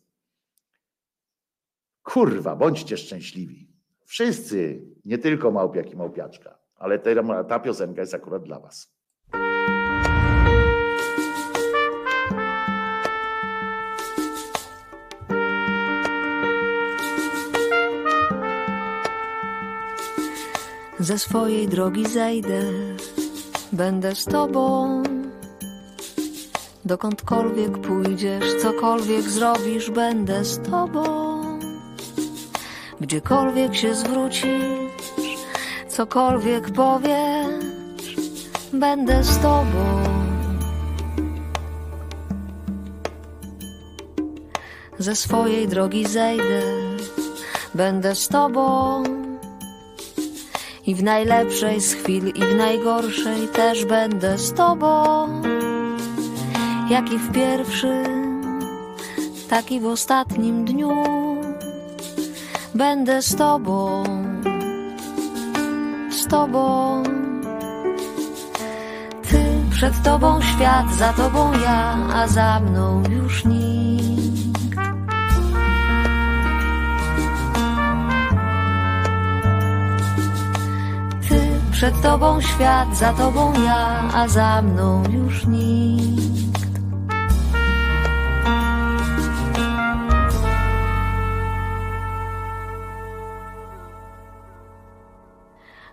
Kurwa, 2.04 2.56
bądźcie 2.56 2.98
szczęśliwi. 2.98 3.70
Wszyscy, 4.06 4.82
nie 5.06 5.18
tylko 5.18 5.52
małpiak 5.52 5.92
i 5.92 5.96
małpiaczka, 5.96 6.60
ale 6.76 7.00
ta, 7.00 7.44
ta 7.44 7.60
piosenka 7.60 8.02
jest 8.02 8.14
akurat 8.14 8.44
dla 8.44 8.60
was. 8.60 8.99
Ze 21.00 21.20
swojej 21.20 21.68
drogi 21.68 22.06
zejdę, 22.10 22.62
będę 23.72 24.16
z 24.16 24.26
tobą. 24.26 25.04
Dokądkolwiek 26.86 27.78
pójdziesz, 27.78 28.56
cokolwiek 28.62 29.22
zrobisz, 29.22 29.92
będę 29.92 30.46
z 30.46 30.60
tobą. 30.60 31.42
Gdziekolwiek 33.02 33.76
się 33.76 33.96
zwrócisz, 33.96 34.46
cokolwiek 35.88 36.72
powiesz, 36.72 38.16
będę 38.74 39.24
z 39.24 39.38
tobą. 39.38 40.04
Ze 45.00 45.16
swojej 45.16 45.68
drogi 45.68 46.06
zejdę, 46.06 46.62
będę 47.76 48.16
z 48.16 48.28
tobą. 48.28 49.04
I 50.90 50.96
w 50.96 51.04
najlepszej 51.04 51.82
z 51.82 51.94
chwil, 51.94 52.28
i 52.28 52.42
w 52.42 52.56
najgorszej 52.56 53.48
też 53.48 53.86
będę 53.86 54.38
z 54.38 54.54
tobą. 54.54 55.28
Jak 56.90 57.12
i 57.14 57.18
w 57.18 57.32
pierwszym, 57.32 58.42
tak 59.50 59.72
i 59.72 59.80
w 59.80 59.86
ostatnim 59.86 60.66
dniu 60.66 61.04
będę 62.76 63.22
z 63.22 63.36
tobą, 63.36 64.04
z 66.12 66.28
tobą. 66.28 67.04
Ty 69.30 69.46
przed 69.72 70.04
tobą 70.04 70.42
świat, 70.42 70.94
za 70.94 71.14
tobą 71.14 71.52
ja, 71.64 71.98
a 72.14 72.28
za 72.28 72.60
mną 72.60 73.04
już 73.10 73.46
nikt. 73.46 73.69
Przed 81.80 82.02
tobą 82.02 82.42
świat, 82.42 82.98
za 82.98 83.14
tobą 83.14 83.54
ja, 83.64 84.10
a 84.14 84.28
za 84.28 84.62
mną 84.62 85.04
już 85.10 85.46
nikt. 85.46 86.80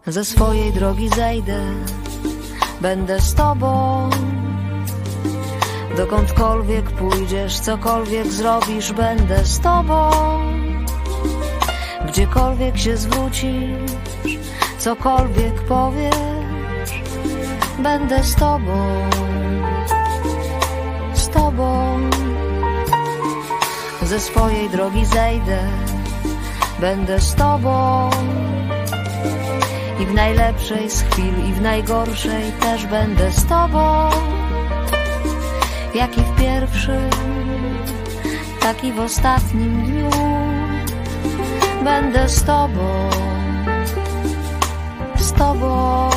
ze 0.06 0.24
swojej 0.24 0.72
drogi 0.72 1.08
zejdę, 1.08 1.60
będę 2.80 3.20
z 3.20 3.34
tobą. 3.34 4.10
Dokądkolwiek 5.96 6.90
pójdziesz, 6.90 7.60
cokolwiek 7.60 8.26
zrobisz, 8.26 8.92
będę 8.92 9.44
z 9.44 9.60
tobą. 9.60 10.10
Gdziekolwiek 12.08 12.78
się 12.78 12.96
zwrócisz, 12.96 13.92
cokolwiek 14.86 15.62
powiesz, 15.68 17.02
będę 17.78 18.22
z 18.22 18.34
tobą. 18.34 19.08
Z 21.14 21.28
tobą. 21.28 21.98
Ze 24.02 24.20
swojej 24.20 24.70
drogi 24.70 25.04
zejdę, 25.04 25.58
będę 26.80 27.20
z 27.20 27.34
tobą. 27.34 28.10
I 30.00 30.06
w 30.06 30.14
najlepszej 30.14 30.90
z 30.90 31.02
chwil, 31.02 31.34
i 31.48 31.52
w 31.52 31.60
najgorszej 31.60 32.52
też 32.60 32.86
będę 32.86 33.30
z 33.32 33.46
tobą. 33.46 34.10
Jak 35.94 36.18
i 36.18 36.20
w 36.20 36.36
pierwszym, 36.36 37.10
tak 38.60 38.84
i 38.84 38.92
w 38.92 39.00
ostatnim 39.00 39.82
dniu 39.82 40.10
będę 41.84 42.28
z 42.28 42.44
tobą, 42.44 43.10
tobą. 45.38 46.10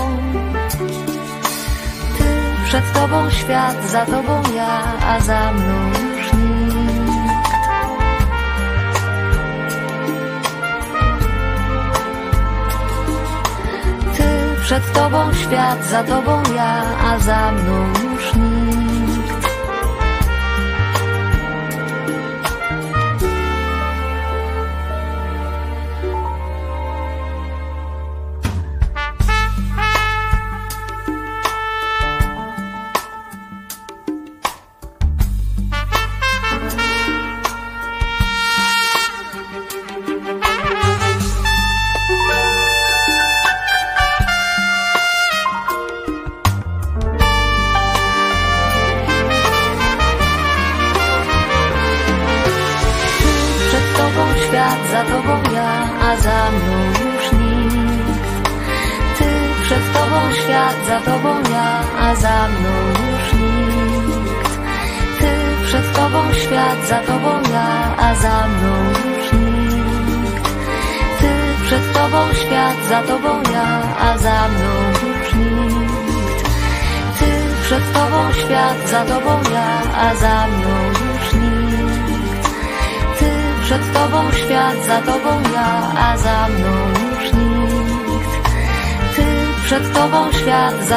Ty 2.18 2.24
przed 2.66 2.94
tobą 2.94 3.30
świat, 3.30 3.90
za 3.90 4.06
tobą 4.06 4.42
ja, 4.56 4.84
a 5.08 5.20
za 5.20 5.52
mną 5.52 5.76
już 6.18 6.34
nikt. 6.34 7.40
Ty 14.18 14.56
przed 14.64 14.94
tobą 14.94 15.34
świat, 15.34 15.86
za 15.86 16.04
tobą 16.04 16.44
ja, 16.56 16.84
a 17.12 17.20
za 17.20 17.52
mną 17.52 17.99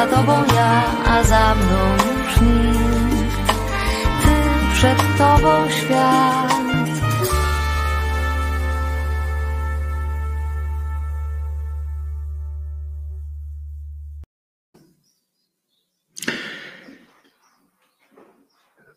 za 0.03 0.09
tobą 0.09 0.33
ja, 0.55 0.83
a 1.05 1.23
za 1.23 1.55
mną 1.55 1.77
już 2.23 2.41
nikt. 2.41 3.53
Ty 4.23 4.29
przed 4.73 4.97
tobą 5.17 5.69
świat. 5.69 6.53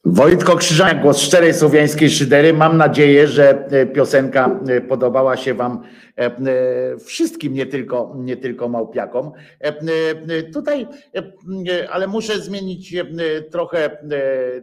Wojtko 0.04 0.56
Krzyżaniak, 0.56 1.02
głos 1.02 1.20
szczerej 1.20 1.54
słowiańskiej 1.54 2.10
szydery. 2.10 2.52
Mam 2.52 2.76
nadzieję, 2.76 3.28
że 3.28 3.68
piosenka 3.94 4.50
e, 4.68 4.80
podobała 4.80 5.36
się 5.36 5.54
Wam 5.54 5.82
wszystkim, 7.04 7.52
nie 7.52 7.66
tylko, 7.66 8.14
nie 8.16 8.36
tylko 8.36 8.68
małpiakom. 8.68 9.32
Tutaj, 10.52 10.86
ale 11.90 12.06
muszę 12.06 12.38
zmienić 12.38 12.94
trochę 13.50 13.98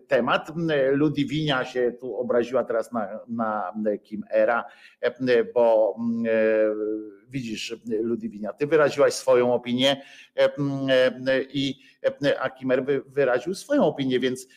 temat. 0.08 0.52
Ludwinia 0.92 1.66
się 1.66 1.92
tu 2.00 2.16
obraziła 2.16 2.64
teraz 2.64 2.92
na, 2.92 3.22
na 3.30 3.74
Kim 4.04 4.24
Era, 4.32 4.66
bo 5.54 5.96
widzisz, 7.34 7.76
Ludwinia, 8.02 8.54
ty 8.54 8.68
wyraziłaś 8.68 9.14
swoją 9.14 9.54
opinię 9.54 10.02
i 11.54 11.80
a 12.40 12.50
Kimer 12.50 12.86
wyraził 13.08 13.54
swoją 13.56 13.84
opinię, 13.84 14.20
więc, 14.20 14.48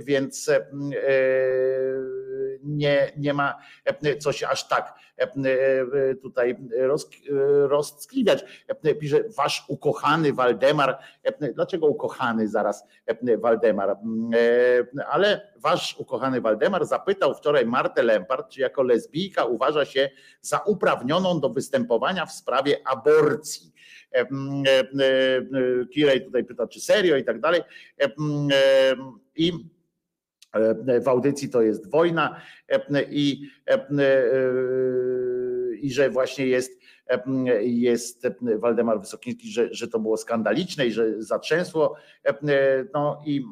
więc 0.00 0.50
nie, 2.62 3.12
nie 3.16 3.34
ma 3.34 3.58
co 4.18 4.32
się 4.32 4.48
aż 4.48 4.68
tak 4.68 4.94
tutaj 6.22 6.56
roz. 7.68 8.08
Pisze 9.00 9.24
wasz 9.36 9.64
ukochany 9.68 10.32
Waldemar. 10.32 10.98
Dlaczego 11.54 11.86
ukochany 11.86 12.48
zaraz 12.48 12.84
Waldemar? 13.38 13.96
Ale 15.08 15.53
wasz 15.64 15.96
ukochany 15.98 16.40
Waldemar 16.40 16.86
zapytał 16.86 17.34
wczoraj 17.34 17.66
Martę 17.66 18.02
Lempart, 18.02 18.48
czy 18.48 18.60
jako 18.60 18.82
lesbijka 18.82 19.44
uważa 19.44 19.84
się 19.84 20.10
za 20.40 20.58
uprawnioną 20.58 21.40
do 21.40 21.48
występowania 21.48 22.26
w 22.26 22.32
sprawie 22.32 22.76
aborcji. 22.88 23.72
Kirej 25.94 26.24
tutaj 26.24 26.44
pyta, 26.44 26.66
czy 26.66 26.80
serio 26.80 27.16
i 27.16 27.24
tak 27.24 27.40
dalej. 27.40 27.62
I 29.36 29.52
w 31.02 31.08
audycji 31.08 31.48
to 31.48 31.62
jest 31.62 31.90
wojna 31.90 32.40
i, 33.10 33.50
i 35.80 35.92
że 35.92 36.10
właśnie 36.10 36.46
jest 36.46 36.83
jest 37.60 38.28
Waldemar 38.58 39.00
Wysokiński, 39.00 39.48
że, 39.48 39.74
że 39.74 39.88
to 39.88 39.98
było 39.98 40.16
skandaliczne 40.16 40.86
i 40.86 40.92
że 40.92 41.22
zatrzęsło. 41.22 41.96
No 42.94 43.22
i 43.26 43.44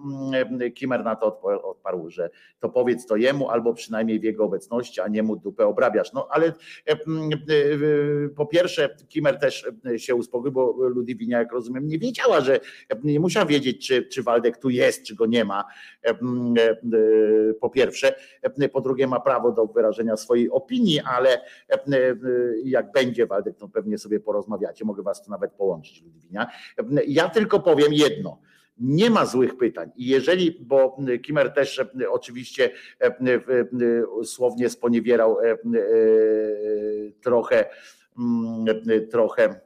Kimer 0.74 1.04
na 1.04 1.16
to 1.16 1.40
odparł, 1.62 2.10
że 2.10 2.30
to 2.60 2.68
powiedz 2.68 3.06
to 3.06 3.16
jemu, 3.16 3.50
albo 3.50 3.74
przynajmniej 3.74 4.20
w 4.20 4.22
jego 4.22 4.44
obecności, 4.44 5.00
a 5.00 5.08
nie 5.08 5.22
mu 5.22 5.36
dupę 5.36 5.66
obrabiasz. 5.66 6.12
No 6.12 6.28
ale 6.30 6.52
po 8.36 8.46
pierwsze, 8.46 8.96
Kimer 9.08 9.38
też 9.38 9.66
się 9.96 10.14
uspokoił, 10.14 10.52
bo 10.52 10.72
Ludwina, 10.72 11.38
jak 11.38 11.52
rozumiem, 11.52 11.86
nie 11.86 11.98
wiedziała, 11.98 12.40
że 12.40 12.60
nie 13.04 13.20
musiała 13.20 13.46
wiedzieć, 13.46 13.86
czy, 13.86 14.02
czy 14.02 14.22
Waldek 14.22 14.58
tu 14.58 14.70
jest, 14.70 15.02
czy 15.02 15.14
go 15.14 15.26
nie 15.26 15.44
ma. 15.44 15.64
Po 17.60 17.70
pierwsze. 17.70 18.14
Po 18.72 18.80
drugie, 18.80 19.06
ma 19.06 19.20
prawo 19.20 19.52
do 19.52 19.66
wyrażenia 19.66 20.16
swojej 20.16 20.50
opinii, 20.50 21.00
ale 21.00 21.40
jak 22.64 22.92
będzie 22.92 23.26
Waldek, 23.26 23.41
Waldek, 23.42 23.56
to 23.56 23.68
pewnie 23.68 23.98
sobie 23.98 24.20
porozmawiacie, 24.20 24.84
mogę 24.84 25.02
was 25.02 25.24
tu 25.24 25.30
nawet 25.30 25.52
połączyć, 25.52 26.02
Ludwinia. 26.02 26.46
Ja 27.06 27.28
tylko 27.28 27.60
powiem 27.60 27.92
jedno 27.92 28.40
nie 28.78 29.10
ma 29.10 29.26
złych 29.26 29.56
pytań. 29.56 29.90
I 29.96 30.06
jeżeli, 30.06 30.58
bo 30.60 30.96
Kimer 31.22 31.54
też 31.54 31.84
oczywiście 32.10 32.70
słownie 34.24 34.70
sponiewierał 34.70 35.36
trochę, 37.22 37.70
trochę 39.10 39.60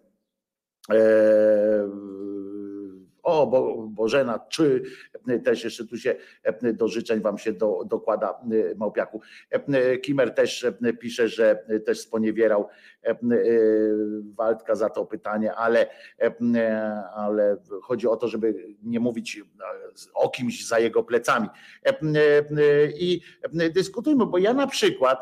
o 3.27 3.47
Bo, 3.47 3.89
Bożena, 3.89 4.39
czy 4.49 4.83
też 5.45 5.65
jeszcze 5.65 5.87
tu 5.87 5.99
się 5.99 6.15
do 6.73 6.89
życzeń 6.89 7.21
wam 7.21 7.39
się 7.39 7.53
do, 7.53 7.85
dokłada 7.87 8.41
Małpiaku. 8.77 9.21
Kimer 10.03 10.35
też 10.35 10.67
pisze, 11.01 11.29
że 11.29 11.65
też 11.87 12.01
sponiewierał 12.01 12.69
Waldka 14.35 14.75
za 14.75 14.91
to 14.91 15.07
pytanie, 15.07 15.55
ale, 15.55 15.87
ale 17.15 17.57
chodzi 17.83 18.09
o 18.09 18.17
to, 18.17 18.29
żeby 18.29 18.55
nie 18.83 19.01
mówić 19.01 19.43
o 20.15 20.29
kimś 20.29 20.67
za 20.67 20.79
jego 20.79 21.03
plecami. 21.03 21.49
I 22.99 23.21
dyskutujmy, 23.75 24.27
bo 24.27 24.39
ja 24.39 24.55
na 24.55 24.67
przykład 24.67 25.19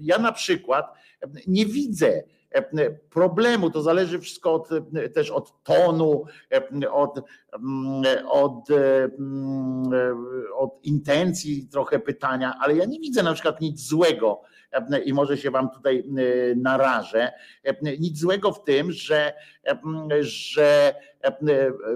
ja 0.00 0.18
na 0.18 0.32
przykład 0.32 0.94
nie 1.46 1.66
widzę 1.66 2.22
problemu. 3.10 3.70
To 3.70 3.82
zależy 3.82 4.20
wszystko 4.20 4.54
od, 4.54 4.68
też 5.14 5.30
od 5.30 5.62
tonu, 5.62 6.24
od, 6.90 7.20
od, 8.28 8.68
od 10.56 10.84
intencji 10.86 11.68
trochę 11.72 11.98
pytania, 11.98 12.54
ale 12.60 12.76
ja 12.76 12.84
nie 12.84 13.00
widzę 13.00 13.22
na 13.22 13.34
przykład 13.34 13.60
nic 13.60 13.88
złego 13.88 14.40
i 15.04 15.12
może 15.12 15.36
się 15.36 15.50
wam 15.50 15.70
tutaj 15.70 16.04
narażę, 16.56 17.32
nic 18.00 18.18
złego 18.18 18.52
w 18.52 18.64
tym, 18.64 18.92
że, 18.92 19.32
że 20.20 20.94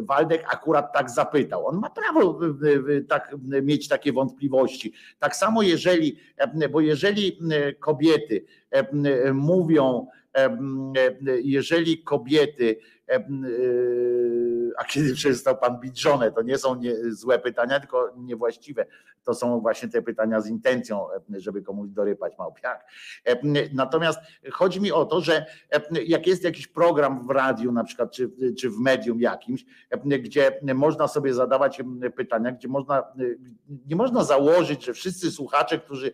Waldek 0.00 0.54
akurat 0.54 0.92
tak 0.92 1.10
zapytał. 1.10 1.66
On 1.66 1.78
ma 1.78 1.90
prawo 1.90 2.40
tak, 3.08 3.36
mieć 3.62 3.88
takie 3.88 4.12
wątpliwości. 4.12 4.92
Tak 5.18 5.36
samo 5.36 5.62
jeżeli, 5.62 6.18
bo 6.70 6.80
jeżeli 6.80 7.38
kobiety 7.80 8.44
mówią, 9.34 10.06
jeżeli 11.42 12.02
kobiety, 12.02 12.76
a 14.76 14.84
kiedy 14.84 15.14
przestał 15.14 15.58
pan 15.58 15.80
bić 15.80 16.00
żonę, 16.00 16.32
to 16.32 16.42
nie 16.42 16.58
są 16.58 16.74
nie, 16.74 16.94
złe 17.10 17.38
pytania, 17.38 17.80
tylko 17.80 18.12
niewłaściwe. 18.16 18.86
To 19.24 19.34
są 19.34 19.60
właśnie 19.60 19.88
te 19.88 20.02
pytania 20.02 20.40
z 20.40 20.48
intencją, 20.48 21.06
żeby 21.36 21.62
komuś 21.62 21.90
dorypać 21.90 22.38
małpiak. 22.38 22.86
Natomiast 23.72 24.18
chodzi 24.52 24.80
mi 24.80 24.92
o 24.92 25.04
to, 25.04 25.20
że 25.20 25.46
jak 26.06 26.26
jest 26.26 26.44
jakiś 26.44 26.66
program 26.66 27.26
w 27.26 27.30
radiu 27.30 27.72
na 27.72 27.84
przykład, 27.84 28.12
czy, 28.12 28.30
czy 28.58 28.70
w 28.70 28.78
medium 28.78 29.20
jakimś, 29.20 29.64
gdzie 30.04 30.60
można 30.74 31.08
sobie 31.08 31.34
zadawać 31.34 31.82
pytania, 32.16 32.52
gdzie 32.52 32.68
można, 32.68 33.04
nie 33.86 33.96
można 33.96 34.24
założyć, 34.24 34.84
że 34.84 34.92
wszyscy 34.92 35.30
słuchacze, 35.30 35.78
którzy 35.78 36.12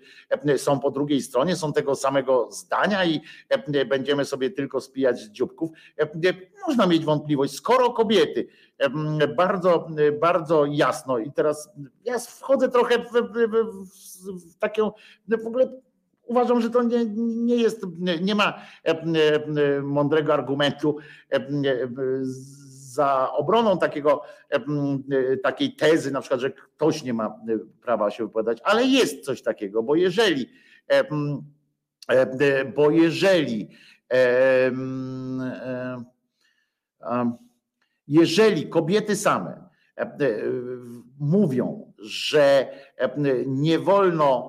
są 0.56 0.80
po 0.80 0.90
drugiej 0.90 1.22
stronie, 1.22 1.56
są 1.56 1.72
tego 1.72 1.94
samego 1.94 2.48
zdania 2.52 3.04
i 3.04 3.20
będziemy 3.88 4.24
sobie 4.24 4.50
tylko 4.50 4.80
spijać 4.80 5.20
z 5.20 5.30
dzióbków. 5.30 5.70
Można 6.68 6.83
mieć 6.86 7.04
wątpliwość, 7.04 7.54
skoro 7.54 7.90
kobiety 7.90 8.48
bardzo, 9.36 9.88
bardzo 10.20 10.64
jasno 10.66 11.18
i 11.18 11.32
teraz 11.32 11.70
ja 12.04 12.18
wchodzę 12.18 12.68
trochę 12.68 12.98
w, 12.98 13.12
w, 13.12 14.52
w 14.52 14.58
taką 14.58 14.92
w 15.28 15.46
ogóle 15.46 15.80
uważam, 16.26 16.60
że 16.60 16.70
to 16.70 16.82
nie, 16.82 17.04
nie 17.16 17.56
jest, 17.56 17.86
nie 18.20 18.34
ma 18.34 18.60
mądrego 19.82 20.34
argumentu 20.34 20.96
za 22.94 23.32
obroną 23.32 23.78
takiego, 23.78 24.22
takiej 25.42 25.76
tezy, 25.76 26.10
na 26.10 26.20
przykład, 26.20 26.40
że 26.40 26.50
ktoś 26.50 27.02
nie 27.02 27.14
ma 27.14 27.38
prawa 27.82 28.10
się 28.10 28.24
wypowiadać, 28.26 28.58
ale 28.64 28.84
jest 28.84 29.24
coś 29.24 29.42
takiego, 29.42 29.82
bo 29.82 29.94
jeżeli, 29.94 30.46
bo 32.76 32.90
jeżeli 32.90 33.68
jeżeli 38.08 38.68
kobiety 38.68 39.16
same 39.16 39.64
mówią, 41.20 41.92
że 41.98 42.68
nie 43.46 43.78
wolno 43.78 44.48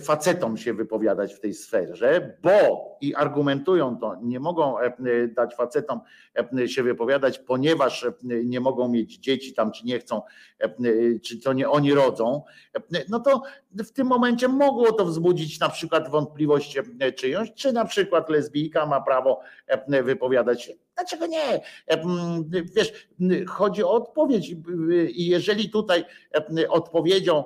facetom 0.00 0.56
się 0.56 0.74
wypowiadać 0.74 1.34
w 1.34 1.40
tej 1.40 1.54
sferze, 1.54 2.38
bo 2.42 2.98
i 3.00 3.14
argumentują 3.14 3.96
to, 3.96 4.16
nie 4.22 4.40
mogą 4.40 4.74
dać 5.36 5.54
facetom 5.54 6.00
się 6.66 6.82
wypowiadać, 6.82 7.38
ponieważ 7.38 8.06
nie 8.22 8.60
mogą 8.60 8.88
mieć 8.88 9.18
dzieci 9.18 9.54
tam, 9.54 9.72
czy 9.72 9.86
nie 9.86 9.98
chcą, 9.98 10.22
czy 11.24 11.40
to 11.40 11.52
nie 11.52 11.70
oni 11.70 11.94
rodzą, 11.94 12.42
no 13.08 13.20
to 13.20 13.42
w 13.78 13.90
tym 13.92 14.06
momencie 14.06 14.48
mogło 14.48 14.92
to 14.92 15.04
wzbudzić 15.04 15.60
na 15.60 15.68
przykład 15.68 16.10
wątpliwość 16.10 16.78
czyjąś, 17.16 17.52
czy 17.54 17.72
na 17.72 17.84
przykład 17.84 18.30
lesbijka 18.30 18.86
ma 18.86 19.00
prawo 19.00 19.40
wypowiadać 20.04 20.62
się 20.62 20.72
Dlaczego 21.02 21.26
nie? 21.26 21.60
Wiesz, 22.76 23.08
chodzi 23.48 23.84
o 23.84 23.90
odpowiedź 23.90 24.54
i 25.08 25.26
jeżeli 25.26 25.70
tutaj 25.70 26.04
odpowiedzią, 26.68 27.44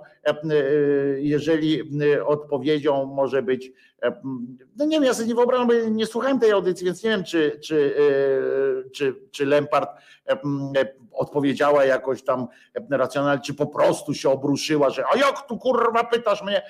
jeżeli 1.19 1.83
odpowiedzią 2.27 3.05
może 3.05 3.43
być, 3.43 3.73
no 4.77 4.85
nie 4.85 4.97
wiem, 4.97 5.05
ja 5.05 5.15
sobie 5.15 5.29
nie 5.29 5.35
wyobrażam, 5.35 5.97
nie 5.97 6.07
słuchałem 6.07 6.41
tej 6.41 6.51
audycji, 6.51 6.87
więc 6.87 7.03
nie 7.03 7.11
wiem, 7.11 7.25
czy, 7.25 7.61
czy, 7.65 7.95
czy, 8.95 9.15
czy 9.31 9.47
Lempart 9.47 9.91
odpowiedziała 11.13 11.85
jakoś 11.85 12.23
tam 12.23 12.47
racjonalnie, 12.91 13.43
czy 13.43 13.55
po 13.55 13.67
prostu 13.67 14.15
się 14.15 14.31
obruszyła, 14.31 14.91
że 14.91 15.05
a 15.13 15.17
jak 15.17 15.47
tu 15.47 15.59
kurwa 15.59 16.05
pytasz 16.05 16.43
mnie 16.43 16.63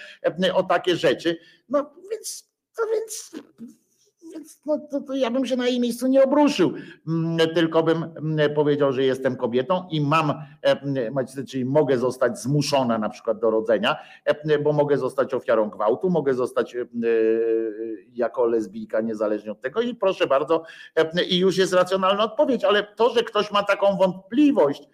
o 0.54 0.62
takie 0.62 0.96
rzeczy? 0.96 1.38
No 1.68 1.90
więc, 2.10 2.50
to 2.76 2.82
więc 2.92 3.30
więc 3.60 3.85
no, 4.66 4.78
to, 4.90 5.00
to 5.00 5.14
ja 5.14 5.30
bym 5.30 5.46
się 5.46 5.56
na 5.56 5.66
jej 5.66 5.80
miejscu 5.80 6.06
nie 6.06 6.22
obruszył, 6.22 6.72
mm, 7.08 7.38
tylko 7.54 7.82
bym 7.82 8.04
mm, 8.04 8.54
powiedział, 8.54 8.92
że 8.92 9.04
jestem 9.04 9.36
kobietą 9.36 9.88
i 9.90 10.00
mam, 10.00 10.32
e, 10.62 11.44
czyli 11.48 11.64
mogę 11.64 11.98
zostać 11.98 12.40
zmuszona 12.40 12.98
na 12.98 13.08
przykład 13.08 13.38
do 13.38 13.50
rodzenia, 13.50 13.96
e, 14.24 14.58
bo 14.58 14.72
mogę 14.72 14.98
zostać 14.98 15.34
ofiarą 15.34 15.70
gwałtu, 15.70 16.10
mogę 16.10 16.34
zostać 16.34 16.76
e, 16.76 16.86
jako 18.14 18.46
lesbijka 18.46 19.00
niezależnie 19.00 19.52
od 19.52 19.60
tego 19.60 19.80
i 19.80 19.94
proszę 19.94 20.26
bardzo, 20.26 20.62
i 21.28 21.38
już 21.38 21.58
jest 21.58 21.72
racjonalna 21.72 22.24
odpowiedź, 22.24 22.64
ale 22.64 22.82
to, 22.96 23.10
że 23.10 23.22
ktoś 23.22 23.52
ma 23.52 23.62
taką 23.62 23.96
wątpliwość, 23.96 24.88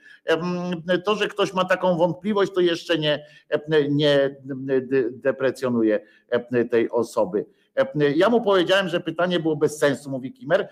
to, 1.05 1.15
że 1.15 1.29
ktoś 1.29 1.55
ma 1.55 1.65
taką 1.65 1.97
wątpliwość, 1.97 2.53
to 2.53 2.61
jeszcze 2.61 2.99
nie, 2.99 3.27
nie 3.91 4.37
deprecjonuje 5.11 6.01
tej 6.71 6.91
osoby. 6.91 7.45
Ja 8.17 8.29
mu 8.29 8.41
powiedziałem, 8.41 8.89
że 8.89 9.01
pytanie 9.01 9.41
było 9.41 9.57
bez 9.57 9.79
sensu, 9.79 10.11
mówi 10.11 10.33
Kimer, 10.33 10.69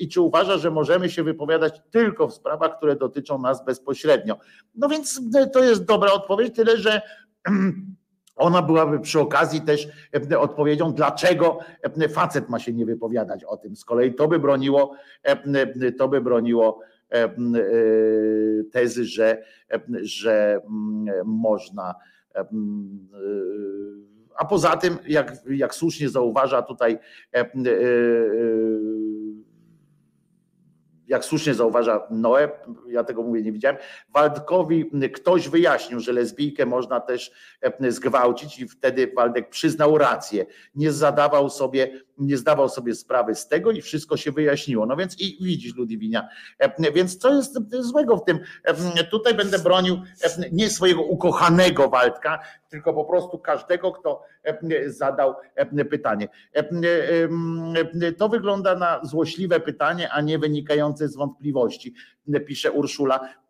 i 0.00 0.08
czy 0.08 0.20
uważa, 0.20 0.58
że 0.58 0.70
możemy 0.70 1.10
się 1.10 1.22
wypowiadać 1.22 1.80
tylko 1.90 2.28
w 2.28 2.34
sprawach, 2.34 2.76
które 2.76 2.96
dotyczą 2.96 3.38
nas 3.38 3.64
bezpośrednio. 3.64 4.38
No 4.74 4.88
więc 4.88 5.20
to 5.52 5.64
jest 5.64 5.84
dobra 5.84 6.12
odpowiedź, 6.12 6.54
tyle 6.54 6.76
że 6.76 7.02
ona 8.36 8.62
byłaby 8.62 9.00
przy 9.00 9.20
okazji 9.20 9.60
też 9.60 9.88
odpowiedzią, 10.38 10.92
dlaczego 10.92 11.58
facet 12.10 12.48
ma 12.48 12.58
się 12.58 12.72
nie 12.72 12.86
wypowiadać 12.86 13.44
o 13.44 13.56
tym. 13.56 13.76
Z 13.76 13.84
kolei 13.84 14.14
to 14.14 14.28
by 14.28 14.38
broniło, 14.38 14.94
to 15.98 16.08
by 16.08 16.20
broniło 16.20 16.80
tezy, 18.72 19.04
że, 19.04 19.42
że 20.02 20.60
można 21.24 21.94
a 24.36 24.44
poza 24.44 24.76
tym, 24.76 24.98
jak, 25.06 25.32
jak 25.50 25.74
słusznie 25.74 26.08
zauważa 26.08 26.62
tutaj 26.62 26.98
e, 27.34 27.40
e, 27.40 27.46
jak 31.06 31.24
słusznie 31.24 31.54
zauważa 31.54 32.06
Noe, 32.10 32.48
ja 32.88 33.04
tego 33.04 33.22
mówię, 33.22 33.42
nie 33.42 33.52
widziałem, 33.52 33.76
Waldkowi 34.14 34.90
ktoś 35.14 35.48
wyjaśnił, 35.48 36.00
że 36.00 36.12
lesbijkę 36.12 36.66
można 36.66 37.00
też 37.00 37.32
e, 37.60 37.92
zgwałcić 37.92 38.58
i 38.58 38.68
wtedy 38.68 39.12
Waldek 39.16 39.48
przyznał 39.48 39.98
rację. 39.98 40.46
Nie 40.74 40.92
zadawał 40.92 41.50
sobie, 41.50 42.02
nie 42.26 42.36
zdawał 42.36 42.68
sobie 42.68 42.94
sprawy 42.94 43.34
z 43.34 43.48
tego 43.48 43.70
i 43.70 43.82
wszystko 43.82 44.16
się 44.16 44.32
wyjaśniło. 44.32 44.86
No 44.86 44.96
więc 44.96 45.20
i 45.20 45.38
widzisz 45.40 45.74
Ludwinia, 45.74 46.28
e, 46.58 46.92
więc 46.92 47.18
co 47.18 47.34
jest 47.34 47.58
złego 47.70 48.16
w 48.16 48.24
tym? 48.24 48.40
E, 48.64 49.04
tutaj 49.04 49.34
będę 49.34 49.58
bronił 49.58 49.96
nie 50.52 50.70
swojego 50.70 51.02
ukochanego 51.02 51.88
Waldka, 51.88 52.38
tylko 52.68 52.94
po 52.94 53.04
prostu 53.04 53.38
każdego, 53.38 53.92
kto 53.92 54.22
zadał 54.86 55.34
pytanie. 55.90 56.28
To 58.18 58.28
wygląda 58.28 58.74
na 58.74 59.00
złośliwe 59.04 59.60
pytanie, 59.60 60.10
a 60.10 60.20
nie 60.20 60.38
wynikające 60.38 61.08
z 61.08 61.16
wątpliwości, 61.16 61.94
pisze 62.46 62.72
Urszula. 62.72 63.41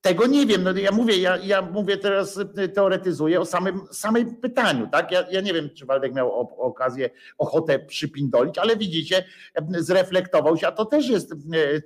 Tego 0.00 0.26
nie 0.26 0.46
wiem. 0.46 0.62
No 0.62 0.72
ja 0.72 0.92
mówię, 0.92 1.18
ja, 1.18 1.36
ja 1.36 1.62
mówię 1.62 1.96
teraz, 1.96 2.40
teoretyzuję 2.74 3.40
o 3.40 3.44
samym, 3.44 3.80
samym 3.90 4.36
pytaniu, 4.36 4.88
tak? 4.92 5.12
Ja, 5.12 5.24
ja 5.30 5.40
nie 5.40 5.52
wiem, 5.52 5.70
czy 5.74 5.86
Waldek 5.86 6.14
miał 6.14 6.50
okazję, 6.60 7.10
ochotę 7.38 7.78
przypindolić, 7.78 8.58
ale 8.58 8.76
widzicie, 8.76 9.24
zreflektował 9.70 10.56
się, 10.56 10.66
a 10.66 10.72
to 10.72 10.84
też 10.84 11.08
jest 11.08 11.34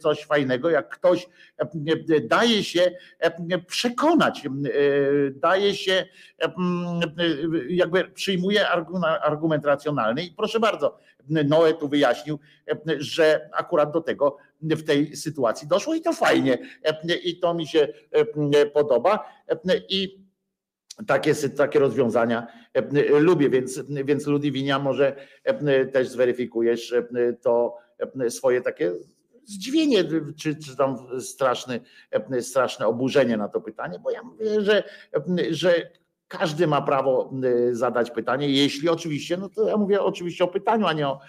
coś 0.00 0.24
fajnego, 0.24 0.70
jak 0.70 0.88
ktoś 0.88 1.28
daje 2.22 2.64
się 2.64 2.90
przekonać, 3.66 4.42
daje 5.34 5.74
się, 5.74 6.06
jakby 7.68 8.04
przyjmuje 8.04 8.68
argument 9.22 9.64
racjonalny 9.64 10.22
i 10.22 10.30
proszę 10.30 10.60
bardzo, 10.60 10.98
Noe 11.28 11.74
tu 11.74 11.88
wyjaśnił, 11.88 12.38
że 12.98 13.50
akurat 13.52 13.92
do 13.92 14.00
tego 14.00 14.36
w 14.62 14.84
tej 14.84 15.16
sytuacji 15.16 15.68
doszło 15.68 15.94
i 15.94 16.00
to 16.00 16.12
fajnie. 16.12 16.58
I 17.24 17.38
to 17.38 17.54
mi 17.54 17.66
się 17.66 17.88
podoba. 18.72 19.28
I 19.88 20.22
takie, 21.06 21.34
takie 21.34 21.78
rozwiązania 21.78 22.46
lubię, 23.20 23.50
więc, 23.50 23.80
więc 24.04 24.26
Ludwinia 24.26 24.78
może 24.78 25.16
też 25.92 26.08
zweryfikujesz 26.08 26.94
to 27.42 27.76
swoje 28.28 28.60
takie 28.60 28.92
zdziwienie, 29.44 30.04
czy, 30.36 30.56
czy 30.56 30.76
tam 30.76 31.20
straszny, 31.20 31.80
straszne 32.40 32.86
oburzenie 32.86 33.36
na 33.36 33.48
to 33.48 33.60
pytanie, 33.60 33.98
bo 33.98 34.10
ja 34.10 34.22
mówię, 34.22 34.60
że, 34.60 34.82
że 35.50 35.90
każdy 36.28 36.66
ma 36.66 36.82
prawo 36.82 37.32
zadać 37.72 38.10
pytanie, 38.10 38.48
jeśli 38.48 38.88
oczywiście, 38.88 39.36
no 39.36 39.48
to 39.48 39.68
ja 39.68 39.76
mówię 39.76 40.02
oczywiście 40.02 40.44
o 40.44 40.48
pytaniu, 40.48 40.86
a 40.86 40.92
nie 40.92 41.08
o, 41.08 41.20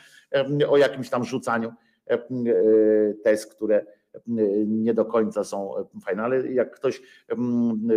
o 0.70 0.78
jakimś 0.78 1.10
tam 1.10 1.26
rzucaniu 1.26 1.74
E, 2.10 2.14
e, 2.14 2.20
test, 3.24 3.56
które 3.56 3.76
e, 3.78 4.20
nie 4.66 4.94
do 4.94 5.06
końca 5.06 5.44
są 5.44 5.74
fajne, 6.06 6.24
ale 6.24 6.52
jak 6.52 6.76
ktoś 6.76 7.02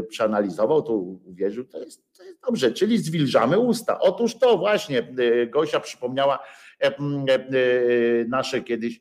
przeanalizował, 0.09 0.83
to 0.83 0.93
uwierzył, 1.25 1.65
to 1.65 1.79
jest, 1.79 2.17
to 2.17 2.23
jest 2.23 2.39
dobrze, 2.47 2.73
czyli 2.73 2.99
zwilżamy 2.99 3.59
usta. 3.59 4.01
Otóż 4.01 4.35
to 4.35 4.59
właśnie 4.59 5.15
Gosia 5.51 5.81
przypomniała 5.81 6.39
nasze 8.29 8.61
kiedyś 8.61 9.01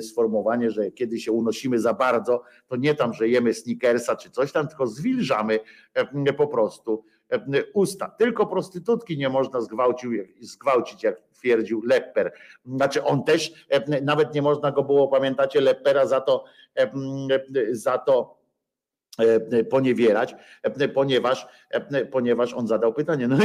sformułowanie, 0.00 0.70
że 0.70 0.90
kiedy 0.90 1.20
się 1.20 1.32
unosimy 1.32 1.78
za 1.78 1.94
bardzo, 1.94 2.42
to 2.66 2.76
nie 2.76 2.94
tam, 2.94 3.12
że 3.12 3.28
jemy 3.28 3.54
snickersa 3.54 4.16
czy 4.16 4.30
coś 4.30 4.52
tam, 4.52 4.68
tylko 4.68 4.86
zwilżamy 4.86 5.60
po 6.36 6.46
prostu 6.46 7.04
usta. 7.74 8.08
Tylko 8.08 8.46
prostytutki 8.46 9.18
nie 9.18 9.28
można 9.28 9.60
zgwałcić, 10.40 11.02
jak 11.02 11.22
twierdził 11.32 11.82
Lepper. 11.82 12.32
Znaczy 12.66 13.04
on 13.04 13.24
też, 13.24 13.66
nawet 14.02 14.34
nie 14.34 14.42
można 14.42 14.72
go 14.72 14.82
było, 14.82 15.08
pamiętacie, 15.08 15.60
Leppera 15.60 16.06
za 16.06 16.20
to, 16.20 16.44
za 17.70 17.98
to 17.98 18.43
poniewierać, 19.70 20.34
ponieważ, 20.94 21.46
ponieważ 22.10 22.54
on 22.54 22.66
zadał 22.66 22.94
pytanie, 22.94 23.28
no 23.28 23.36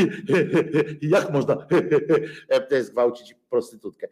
jak 1.01 1.31
można 1.31 1.67
zgwałcić 2.81 3.35
prostytutkę. 3.49 4.07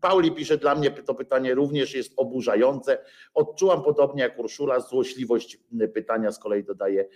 Pauli 0.00 0.32
pisze, 0.32 0.58
dla 0.58 0.74
mnie 0.74 0.90
to 0.90 1.14
pytanie 1.14 1.54
również 1.54 1.94
jest 1.94 2.12
oburzające. 2.16 2.98
Odczułam 3.34 3.82
podobnie 3.82 4.22
jak 4.22 4.38
Urszula 4.38 4.80
złośliwość 4.80 5.58
pytania, 5.94 6.32
z 6.32 6.38
kolei 6.38 6.64
dodaje 6.64 7.08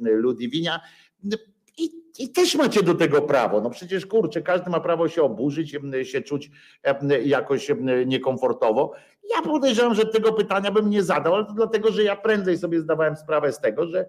Ludwinia. 0.00 0.80
I, 1.78 1.90
I 2.18 2.28
też 2.28 2.54
macie 2.54 2.82
do 2.82 2.94
tego 2.94 3.22
prawo. 3.22 3.60
No 3.60 3.70
przecież 3.70 4.06
kurczę, 4.06 4.42
każdy 4.42 4.70
ma 4.70 4.80
prawo 4.80 5.08
się 5.08 5.22
oburzyć, 5.22 5.76
się 6.02 6.22
czuć 6.22 6.50
jakoś 7.24 7.70
niekomfortowo. 8.06 8.92
Ja 9.30 9.42
podejrzewam, 9.42 9.94
że 9.94 10.06
tego 10.06 10.32
pytania 10.32 10.70
bym 10.70 10.90
nie 10.90 11.02
zadał, 11.02 11.34
ale 11.34 11.44
to 11.44 11.52
dlatego, 11.52 11.92
że 11.92 12.02
ja 12.02 12.16
prędzej 12.16 12.58
sobie 12.58 12.80
zdawałem 12.80 13.16
sprawę 13.16 13.52
z 13.52 13.60
tego, 13.60 13.86
że, 13.86 14.08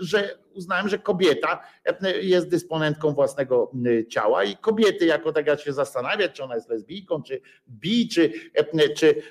że 0.00 0.38
uznałem, 0.54 0.88
że 0.88 0.98
kobieta 0.98 1.60
jest 2.22 2.48
dysponentką 2.48 3.14
własnego 3.14 3.70
ciała 4.08 4.44
i 4.44 4.56
kobiety 4.56 5.06
jako 5.06 5.32
tak 5.32 5.46
jak 5.46 5.60
się 5.60 5.72
zastanawiać, 5.72 6.32
czy 6.32 6.44
ona 6.44 6.54
jest 6.54 6.68
lesbijką, 6.68 7.22
czy 7.22 7.40
bi, 7.68 8.08
czy, 8.08 8.32
czy, 8.96 9.22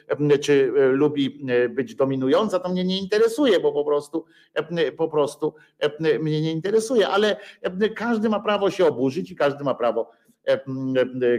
czy 0.41 0.71
lubi 0.75 1.45
być 1.69 1.95
dominująca, 1.95 2.59
to 2.59 2.69
mnie 2.69 2.83
nie 2.83 2.99
interesuje, 2.99 3.59
bo 3.59 3.71
po 3.71 3.85
prostu 3.85 4.25
po 4.97 5.07
prostu 5.07 5.53
mnie 6.19 6.41
nie 6.41 6.51
interesuje, 6.51 7.07
ale 7.07 7.37
każdy 7.95 8.29
ma 8.29 8.39
prawo 8.39 8.71
się 8.71 8.85
oburzyć 8.85 9.31
i 9.31 9.35
każdy 9.35 9.63
ma 9.63 9.75
prawo 9.75 10.11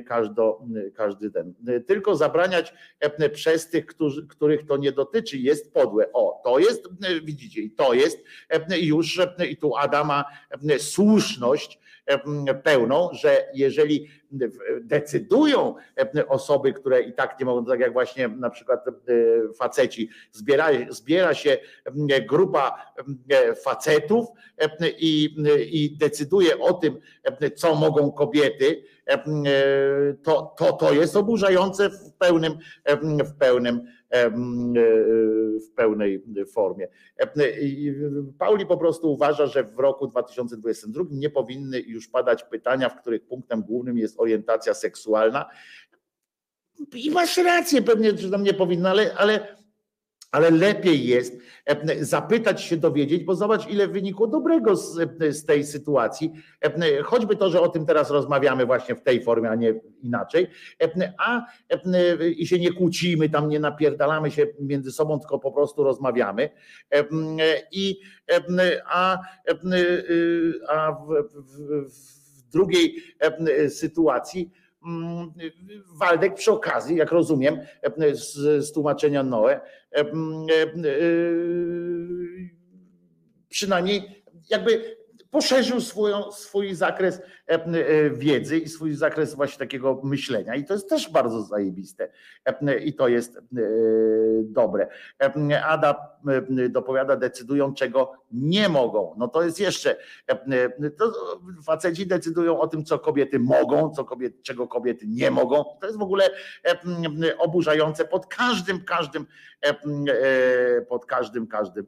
każdo, 0.07 0.63
każdy 0.95 1.31
ten. 1.31 1.55
Tylko 1.87 2.17
zabraniać 2.17 2.75
przez 3.33 3.71
tych, 3.71 3.87
którzy, 3.87 4.27
których 4.27 4.67
to 4.67 4.77
nie 4.77 4.93
dotyczy, 4.93 5.39
jest 5.39 5.75
podłe. 5.75 6.13
O, 6.13 6.41
to 6.45 6.59
jest, 6.59 6.89
widzicie, 7.25 7.61
i 7.61 7.71
to 7.71 7.95
jest 7.95 8.25
już, 8.81 9.21
i 9.49 9.57
tu 9.57 9.77
Adama 9.77 10.25
słuszność 10.79 11.79
pełną, 12.65 13.09
że 13.13 13.49
jeżeli 13.55 14.09
decydują 14.81 15.75
osoby, 16.29 16.73
które 16.73 17.03
i 17.03 17.13
tak 17.13 17.41
nie 17.41 17.47
mogą, 17.47 17.67
tak 17.67 17.81
jak 17.81 17.93
właśnie 17.93 18.29
na 18.29 18.51
przykład 18.51 18.85
faceci, 19.59 20.09
zbiera, 20.33 20.69
zbiera 20.89 21.35
się 21.35 21.59
grupa 22.29 22.93
facetów 23.65 24.27
i, 24.99 25.37
i 25.71 25.97
decyduje 25.97 26.59
o 26.59 26.73
tym, 26.73 26.99
co 27.57 27.75
mogą 27.75 28.13
kobiety, 28.13 28.83
to, 30.23 30.55
to, 30.59 30.73
to 30.73 30.93
jest 30.93 31.17
oburzające 31.17 31.91
w 31.91 32.13
pełnym, 32.13 32.59
w 33.25 33.35
pełnym 33.39 33.87
w 35.67 35.71
pełnej 35.77 36.25
formie. 36.53 36.89
Pauli 38.39 38.67
po 38.67 38.77
prostu 38.77 39.13
uważa, 39.13 39.47
że 39.47 39.65
w 39.65 39.79
roku 39.79 40.07
2022 40.07 41.05
nie 41.11 41.31
powinny 41.31 41.81
już 41.81 42.09
padać 42.09 42.45
pytania, 42.45 42.89
w 42.89 43.01
których 43.01 43.27
punktem 43.27 43.63
głównym 43.63 43.99
jest 43.99 44.21
orientacja 44.21 44.75
seksualna. 44.75 45.51
I 46.95 47.11
masz 47.11 47.37
rację, 47.37 47.83
pewnie, 47.83 48.19
że 48.19 48.31
tam 48.31 48.43
nie 48.43 48.55
powinno, 48.55 48.89
ale, 48.89 49.15
ale 49.15 49.57
ale 50.35 50.51
lepiej 50.51 51.07
jest 51.07 51.39
e, 51.67 52.05
zapytać 52.05 52.63
się, 52.63 52.77
dowiedzieć, 52.77 53.25
bo 53.25 53.35
zobacz, 53.35 53.69
ile 53.69 53.89
wynikło 53.89 54.27
dobrego 54.27 54.77
z, 54.77 54.99
e, 55.21 55.33
z, 55.33 55.45
tej 55.45 55.65
sytuacji. 55.65 56.33
E, 56.61 57.03
choćby 57.03 57.37
to, 57.37 57.51
że 57.51 57.61
o 57.61 57.69
tym 57.69 57.87
teraz 57.87 58.11
rozmawiamy 58.11 58.67
właśnie 58.67 58.95
w 58.95 59.03
tej 59.03 59.23
formie, 59.23 59.51
a 59.51 59.55
nie 59.55 59.81
inaczej, 60.03 60.47
a 61.19 61.47
i 62.37 62.47
się 62.47 62.59
nie 62.59 62.73
kłócimy, 62.73 63.29
tam 63.29 63.49
nie 63.49 63.61
napierdalamy 63.61 64.31
się 64.31 64.47
między 64.61 64.93
sobą, 64.93 65.21
tylko 65.21 65.39
po 65.39 65.53
prostu 65.53 65.85
rozmawiamy. 65.85 66.51
I 67.73 68.01
a, 68.87 69.19
a 70.69 70.93
w, 70.93 71.09
w, 71.35 71.91
w 71.91 72.53
drugiej 72.53 72.97
sytuacji 73.69 74.51
Waldek 75.99 76.35
przy 76.35 76.53
okazji, 76.53 76.97
jak 76.97 77.13
rozumiem, 77.13 77.59
z, 78.13 78.33
z 78.67 78.73
tłumaczenia 78.73 79.23
Noe, 79.23 79.61
mm, 79.91 80.47
przynajmniej 83.49 84.25
jakby 84.51 84.97
poszerzył 85.35 85.81
swoją, 85.81 86.33
swój 86.33 86.75
zakres 86.75 87.23
e, 87.49 87.55
e, 87.55 88.11
wiedzy 88.11 88.59
i 88.59 88.69
swój 88.69 88.95
zakres 88.95 89.35
właśnie 89.35 89.59
takiego 89.59 90.01
myślenia. 90.05 90.55
I 90.55 90.65
to 90.65 90.75
jest 90.75 90.89
też 90.89 91.11
bardzo 91.11 91.43
zajebiste. 91.43 92.09
E, 92.45 92.79
I 92.79 92.95
to 92.95 93.09
jest 93.09 93.39
dobre. 94.43 94.89
Ada 95.67 96.19
dopowiada, 96.71 97.17
decydują, 97.17 97.75
czego 97.75 98.13
nie 98.33 98.69
mogą. 98.69 99.15
No 99.19 99.29
to 99.29 99.43
jest 99.43 99.61
jeszcze, 99.61 99.97
to 100.99 101.13
faceci 101.67 102.07
decydują 102.07 102.61
o 102.61 102.67
tym, 102.67 102.85
co 102.85 102.99
kobiety 102.99 103.39
mogą, 103.39 103.91
co 103.91 104.05
kobiety, 104.05 104.43
czego 104.43 104.69
kobiety 104.69 105.07
nie 105.09 105.31
mogą. 105.31 105.65
To 105.81 105.87
jest 105.87 105.99
w 105.99 106.03
ogóle 106.03 106.31
oburzające 107.39 108.05
pod 108.05 108.27
każdym, 108.27 108.85
każdym, 108.85 109.27
pod 110.89 111.07
każdym, 111.07 111.47
każdym 111.47 111.87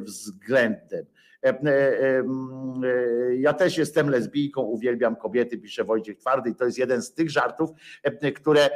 względem. 0.00 1.06
E, 1.44 1.48
e, 1.48 2.18
e, 2.18 3.36
ja 3.36 3.52
też 3.52 3.78
jestem 3.78 4.10
lesbijką, 4.10 4.62
uwielbiam 4.62 5.16
kobiety, 5.16 5.58
pisze 5.58 5.84
Wojciech 5.84 6.18
Twardy 6.18 6.50
i 6.50 6.54
to 6.54 6.64
jest 6.64 6.78
jeden 6.78 7.02
z 7.02 7.14
tych 7.14 7.30
żartów, 7.30 7.70
które, 8.34 8.70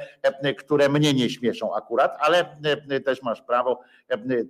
które 0.58 0.88
mnie 0.88 1.14
nie 1.14 1.30
śmieszą 1.30 1.74
akurat, 1.74 2.16
ale 2.20 2.56
też 3.04 3.22
masz 3.22 3.42
prawo 3.42 3.80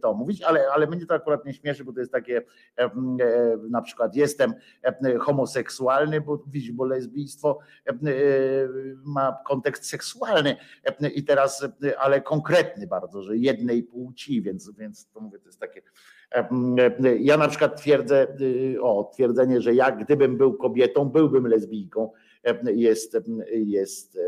to 0.02 0.14
mówić, 0.14 0.42
ale, 0.42 0.68
ale 0.68 0.86
mnie 0.86 1.06
to 1.06 1.14
akurat 1.14 1.44
nie 1.44 1.54
śmieszy, 1.54 1.84
bo 1.84 1.92
to 1.92 2.00
jest 2.00 2.12
takie 2.12 2.42
na 3.70 3.82
przykład 3.82 4.16
jestem 4.16 4.54
homoseksualny, 5.20 6.20
bo 6.20 6.44
widzisz, 6.46 6.72
bo 6.72 6.84
lesbijstwo 6.84 7.58
ma 9.04 9.38
kontekst 9.46 9.86
seksualny 9.86 10.56
i 11.14 11.24
teraz, 11.24 11.66
ale 11.98 12.20
konkretny 12.20 12.86
bardzo, 12.86 13.22
że 13.22 13.36
jednej 13.36 13.82
płci, 13.82 14.42
więc, 14.42 14.70
więc 14.70 15.08
to 15.10 15.20
mówię, 15.20 15.38
to 15.38 15.48
jest 15.48 15.60
takie 15.60 15.82
ja 17.20 17.36
na 17.36 17.48
przykład 17.48 17.80
twierdzę, 17.80 18.26
y, 18.40 18.82
o 18.82 19.10
twierdzenie, 19.14 19.60
że 19.60 19.74
ja 19.74 19.90
gdybym 19.90 20.36
był 20.36 20.54
kobietą, 20.54 21.04
byłbym 21.04 21.46
lesbijką, 21.46 22.12
jest, 22.64 23.16
jest 23.50 24.18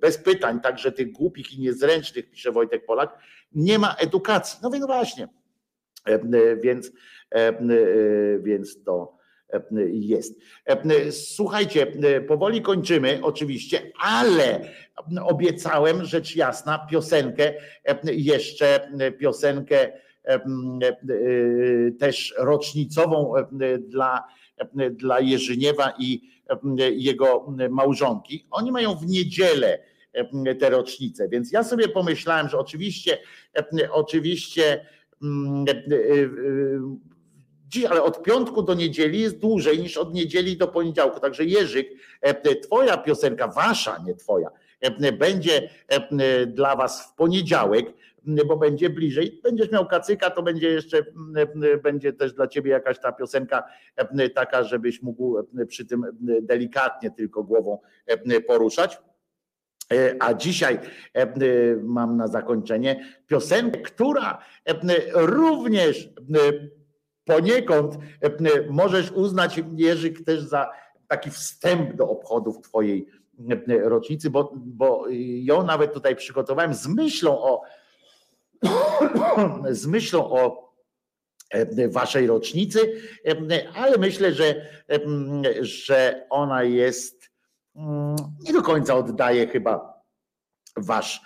bez 0.00 0.18
pytań, 0.18 0.60
także 0.60 0.92
tych 0.92 1.12
głupich 1.12 1.52
i 1.52 1.60
niezręcznych, 1.60 2.30
pisze 2.30 2.52
Wojtek 2.52 2.86
Polak, 2.86 3.18
nie 3.52 3.78
ma 3.78 3.94
edukacji. 3.94 4.58
No 4.62 4.70
więc 4.70 4.86
właśnie, 4.86 5.28
więc, 6.62 6.92
więc 8.42 8.82
to 8.84 9.18
jest. 9.86 10.40
Słuchajcie, 11.10 11.86
powoli 12.28 12.62
kończymy 12.62 13.18
oczywiście, 13.22 13.92
ale 14.00 14.60
obiecałem 15.22 16.04
rzecz 16.04 16.36
jasna 16.36 16.86
piosenkę, 16.90 17.54
jeszcze 18.04 18.90
piosenkę 19.18 19.92
E, 19.92 20.03
też 21.98 22.34
rocznicową 22.38 23.32
dla, 23.78 24.24
dla 24.90 25.20
Jerzyniewa 25.20 25.92
i 25.98 26.20
jego 26.92 27.54
małżonki. 27.70 28.46
Oni 28.50 28.72
mają 28.72 28.94
w 28.94 29.06
niedzielę 29.06 29.78
te 30.60 30.70
rocznice, 30.70 31.28
więc 31.28 31.52
ja 31.52 31.64
sobie 31.64 31.88
pomyślałem, 31.88 32.48
że 32.48 32.58
oczywiście, 32.58 33.18
oczywiście 33.92 34.86
dziś, 37.68 37.84
ale 37.84 38.02
od 38.02 38.22
piątku 38.22 38.62
do 38.62 38.74
niedzieli 38.74 39.20
jest 39.20 39.38
dłużej 39.38 39.78
niż 39.78 39.96
od 39.96 40.14
niedzieli 40.14 40.56
do 40.56 40.68
poniedziałku. 40.68 41.20
Także 41.20 41.44
Jerzyk, 41.44 41.88
twoja 42.62 42.96
piosenka, 42.96 43.48
wasza, 43.48 44.02
nie 44.06 44.14
twoja, 44.14 44.50
będzie 45.18 45.70
dla 46.46 46.76
was 46.76 47.02
w 47.02 47.14
poniedziałek 47.14 47.86
bo 48.46 48.56
będzie 48.56 48.90
bliżej. 48.90 49.40
Będziesz 49.42 49.70
miał 49.70 49.86
kacyka, 49.86 50.30
to 50.30 50.42
będzie 50.42 50.68
jeszcze, 50.68 51.04
będzie 51.82 52.12
też 52.12 52.32
dla 52.32 52.46
ciebie 52.46 52.70
jakaś 52.70 53.00
ta 53.00 53.12
piosenka 53.12 53.64
taka, 54.34 54.62
żebyś 54.62 55.02
mógł 55.02 55.36
przy 55.68 55.86
tym 55.86 56.04
delikatnie 56.42 57.10
tylko 57.10 57.44
głową 57.44 57.78
poruszać. 58.46 58.98
A 60.20 60.34
dzisiaj 60.34 60.78
mam 61.82 62.16
na 62.16 62.28
zakończenie 62.28 63.04
piosenkę, 63.26 63.80
która 63.80 64.38
również 65.14 66.08
poniekąd 67.24 67.94
możesz 68.70 69.10
uznać, 69.10 69.60
Jerzyk, 69.76 70.24
też 70.24 70.40
za 70.40 70.70
taki 71.08 71.30
wstęp 71.30 71.96
do 71.96 72.08
obchodów 72.08 72.60
Twojej 72.60 73.06
rocznicy, 73.82 74.30
bo, 74.30 74.52
bo 74.56 75.04
ją 75.42 75.66
nawet 75.66 75.92
tutaj 75.92 76.16
przygotowałem 76.16 76.74
z 76.74 76.86
myślą 76.86 77.42
o, 77.42 77.62
z 79.70 79.86
myślą 79.86 80.30
o 80.30 80.74
e, 81.50 81.88
waszej 81.88 82.26
rocznicy, 82.26 83.00
e, 83.26 83.68
ale 83.74 83.98
myślę, 83.98 84.32
że, 84.32 84.66
e, 84.90 85.00
że 85.64 86.26
ona 86.30 86.62
jest 86.62 87.30
mm, 87.76 88.16
nie 88.40 88.52
do 88.52 88.62
końca 88.62 88.94
oddaje 88.94 89.46
chyba 89.46 89.94
wasz 90.76 91.22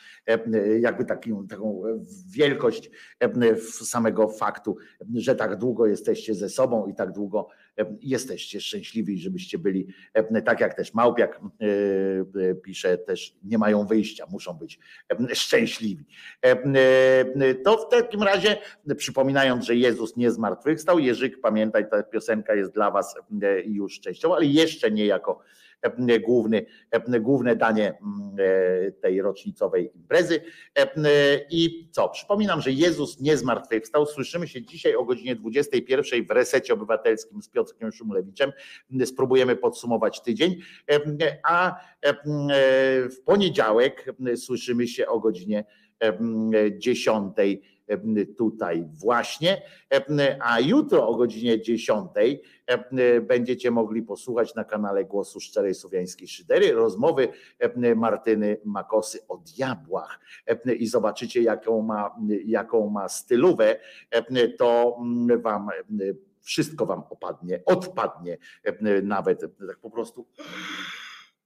jakby 0.80 1.04
taką, 1.04 1.46
taką 1.46 1.82
wielkość 2.30 2.90
samego 3.68 4.28
faktu, 4.28 4.76
że 5.14 5.34
tak 5.34 5.56
długo 5.56 5.86
jesteście 5.86 6.34
ze 6.34 6.48
sobą 6.48 6.86
i 6.86 6.94
tak 6.94 7.12
długo 7.12 7.48
jesteście 8.02 8.60
szczęśliwi, 8.60 9.18
żebyście 9.18 9.58
byli, 9.58 9.86
tak 10.44 10.60
jak 10.60 10.74
też 10.74 10.94
Małpiak 10.94 11.40
pisze, 12.62 12.98
też 12.98 13.36
nie 13.42 13.58
mają 13.58 13.86
wyjścia, 13.86 14.26
muszą 14.30 14.52
być 14.54 14.78
szczęśliwi. 15.34 16.04
To 17.64 17.76
w 17.76 17.90
takim 17.90 18.22
razie, 18.22 18.56
przypominając, 18.96 19.64
że 19.64 19.76
Jezus 19.76 20.16
nie 20.16 20.30
zmartwychwstał, 20.30 20.98
Jerzyk, 20.98 21.40
pamiętaj, 21.40 21.90
ta 21.90 22.02
piosenka 22.02 22.54
jest 22.54 22.74
dla 22.74 22.90
was 22.90 23.14
już 23.64 24.00
częścią, 24.00 24.34
ale 24.34 24.46
jeszcze 24.46 24.90
nie 24.90 25.06
jako 25.06 25.40
główny, 26.20 26.66
główne 27.20 27.56
danie 27.56 27.98
mm, 28.02 28.36
e, 28.38 28.92
tej 28.92 29.22
rocznicowej 29.22 29.90
imprezy. 29.94 30.40
I 31.50 31.88
co? 31.92 32.08
Przypominam, 32.08 32.60
że 32.60 32.72
Jezus 32.72 33.20
nie 33.20 33.36
zmartwychwstał. 33.36 34.06
Słyszymy 34.06 34.48
się 34.48 34.62
dzisiaj 34.62 34.94
o 34.94 35.04
godzinie 35.04 35.36
21 35.36 36.26
w 36.26 36.30
resecie 36.30 36.74
obywatelskim 36.74 37.42
z 37.42 37.48
Piotrkiem 37.48 37.92
Szumlewiczem. 37.92 38.52
Spróbujemy 39.04 39.56
podsumować 39.56 40.22
tydzień, 40.22 40.56
a 41.44 41.80
e, 42.02 42.14
w 43.08 43.20
poniedziałek 43.24 44.14
słyszymy 44.36 44.88
się 44.88 45.06
o 45.06 45.20
godzinie 45.20 45.64
10 46.78 47.36
tutaj 48.38 48.84
właśnie, 48.92 49.62
a 50.40 50.60
jutro 50.60 51.08
o 51.08 51.16
godzinie 51.16 51.60
10 51.60 52.10
będziecie 53.22 53.70
mogli 53.70 54.02
posłuchać 54.02 54.54
na 54.54 54.64
kanale 54.64 55.04
Głosu 55.04 55.40
Szczerej 55.40 55.74
Słowiańskiej 55.74 56.28
Szydery 56.28 56.72
rozmowy 56.72 57.28
Martyny 57.96 58.60
Makosy 58.64 59.18
o 59.28 59.38
diabłach 59.38 60.20
i 60.78 60.86
zobaczycie 60.86 61.42
jaką 61.42 61.82
ma, 61.82 62.16
jaką 62.44 62.90
ma 62.90 63.08
stylówę, 63.08 63.76
to 64.58 64.98
wam 65.42 65.68
wszystko 66.40 66.86
wam 66.86 67.02
opadnie, 67.10 67.62
odpadnie 67.66 68.38
nawet 69.02 69.40
tak 69.40 69.78
po 69.78 69.90
prostu 69.90 70.26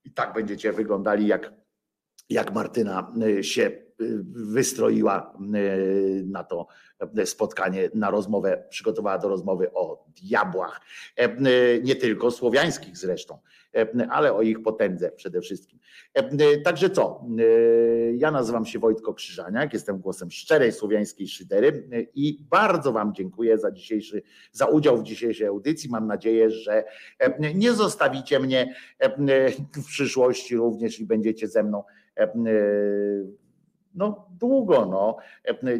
i 0.05 0.11
tak 0.11 0.35
będziecie 0.35 0.73
wyglądali 0.73 1.27
jak 1.27 1.53
jak 2.31 2.55
Martyna 2.55 3.13
się 3.41 3.71
wystroiła 4.33 5.39
na 6.25 6.45
to 6.45 6.67
spotkanie, 7.25 7.91
na 7.95 8.11
rozmowę, 8.11 8.65
przygotowała 8.71 9.19
do 9.19 9.29
rozmowy 9.29 9.73
o 9.73 10.05
diabłach, 10.23 10.81
nie 11.83 11.97
tylko 11.97 12.31
słowiańskich 12.31 12.97
zresztą, 12.97 13.39
ale 14.11 14.35
o 14.35 14.43
ich 14.43 14.63
potędze 14.63 15.11
przede 15.11 15.41
wszystkim. 15.41 15.79
Także 16.65 16.91
co, 16.91 17.25
ja 18.15 18.31
nazywam 18.31 18.67
się 18.67 18.79
Wojtko 18.79 19.15
Krzyżaniak, 19.15 19.73
jestem 19.73 19.99
głosem 19.99 20.31
szczerej 20.31 20.73
słowiańskiej 20.73 21.29
szydery 21.29 21.89
i 22.15 22.39
bardzo 22.51 22.93
Wam 22.93 23.15
dziękuję 23.15 23.59
za 23.59 23.71
dzisiejszy, 23.71 24.23
za 24.53 24.67
udział 24.67 24.99
w 24.99 25.03
dzisiejszej 25.03 25.47
audycji. 25.47 25.91
Mam 25.91 26.07
nadzieję, 26.07 26.51
że 26.51 26.85
nie 27.55 27.73
zostawicie 27.73 28.41
mnie 28.41 28.75
w 29.77 29.87
przyszłości 29.87 30.57
również 30.57 31.01
i 31.01 31.07
będziecie 31.07 31.49
ze 31.49 31.63
mną 31.63 31.85
no 33.95 34.27
długo, 34.31 34.87
no. 34.87 35.17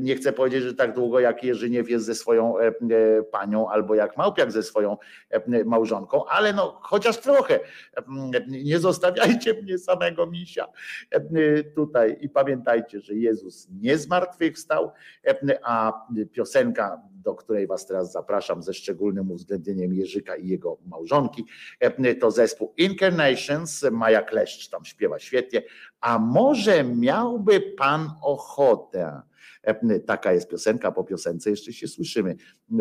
Nie 0.01 0.17
chcę 0.17 0.33
powiedzieć, 0.33 0.63
że 0.63 0.75
tak 0.75 0.95
długo 0.95 1.21
jak 1.21 1.45
Jerzyniew 1.45 1.91
jest 1.91 2.05
ze 2.05 2.15
swoją 2.15 2.59
e, 2.59 2.67
e, 2.67 2.73
panią, 3.23 3.69
albo 3.69 3.95
jak 3.95 4.17
Małpiak 4.17 4.53
ze 4.53 4.63
swoją 4.63 4.97
e, 5.31 5.65
małżonką, 5.65 6.25
ale 6.25 6.53
no 6.53 6.79
chociaż 6.83 7.19
trochę. 7.19 7.61
Nie 8.49 8.79
zostawiajcie 8.79 9.55
mnie 9.63 9.79
samego 9.79 10.27
misia 10.27 10.67
tutaj 11.75 12.19
i 12.21 12.29
pamiętajcie, 12.29 13.01
że 13.01 13.15
Jezus 13.15 13.69
nie 13.81 13.99
zmartwychwstał, 13.99 14.93
a 15.63 16.07
piosenka 16.33 17.01
do 17.23 17.35
której 17.35 17.67
Was 17.67 17.87
teraz 17.87 18.13
zapraszam 18.13 18.63
ze 18.63 18.75
szczególnym 18.75 19.31
uwzględnieniem 19.31 19.95
Jerzyka 19.95 20.37
i 20.37 20.49
jego 20.49 20.79
małżonki. 20.87 21.45
To 22.21 22.31
zespół 22.31 22.73
Incarnations, 22.77 23.85
Maja 23.93 24.23
Kleszcz 24.23 24.69
tam 24.69 24.85
śpiewa 24.85 25.19
świetnie. 25.19 25.63
A 26.01 26.19
może 26.19 26.85
miałby 26.85 27.61
Pan 27.61 28.11
ochotę? 28.23 29.23
Taka 30.07 30.33
jest 30.33 30.49
piosenka, 30.49 30.93
po 30.93 31.05
piosence 31.05 31.51
jeszcze 31.51 31.73
się 31.73 31.89
słyszymy. 31.89 32.37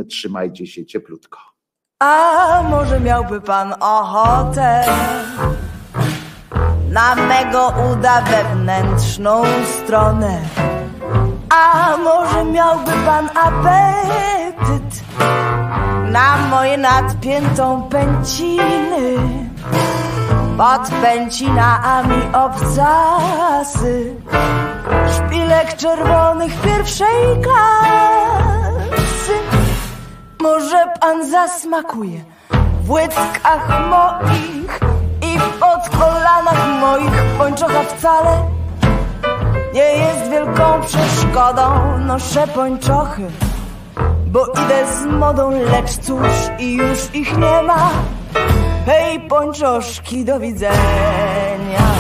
Trzymajcie 0.10 0.68
się 0.68 0.86
cieplutko. 0.86 1.40
A 2.00 2.68
może 2.70 3.00
miałby 3.00 3.42
Pan 3.42 3.74
ochotę 3.80 4.86
na 6.92 7.16
mego 7.16 7.74
uda 7.92 8.22
wewnętrzną 8.22 9.44
stronę? 9.66 10.42
A 11.54 11.98
może 11.98 12.46
miałby 12.46 12.92
pan 13.06 13.30
apetyt 13.36 15.04
na 16.12 16.38
moje 16.38 16.78
nadpiętą 16.78 17.84
pęciny? 17.90 19.18
Pod 20.58 20.90
pęcinami 21.02 22.22
obcasy 22.34 24.16
Szpilek 25.16 25.76
czerwonych 25.76 26.62
pierwszej 26.62 27.42
klasy 27.44 29.34
Może 30.42 30.86
pan 31.00 31.32
zasmakuje 31.32 32.24
w 32.84 32.92
łydkach 32.92 33.90
moich 33.90 34.80
I 35.22 35.40
pod 35.60 35.90
kolanach 36.00 36.68
moich 36.80 37.24
pończocha 37.38 37.84
wcale 37.84 38.61
nie 39.74 39.98
jest 39.98 40.32
wielką 40.32 40.82
przeszkodą 40.82 41.98
Noszę 41.98 42.48
pończochy, 42.48 43.32
bo 44.28 44.46
idę 44.46 44.88
z 44.94 45.06
modą 45.06 45.50
Lecz 45.52 45.98
cóż 45.98 46.30
i 46.60 46.74
już 46.74 47.16
ich 47.16 47.38
nie 47.38 47.62
ma. 47.62 47.90
Hej 48.86 49.20
pończoszki, 49.20 50.26
do 50.26 50.40
widzenia. 50.40 51.92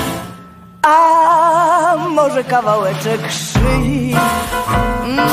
A 0.81 1.95
może 2.09 2.43
kawałeczek 2.43 3.21
szyi? 3.31 4.15
Mm, 5.03 5.29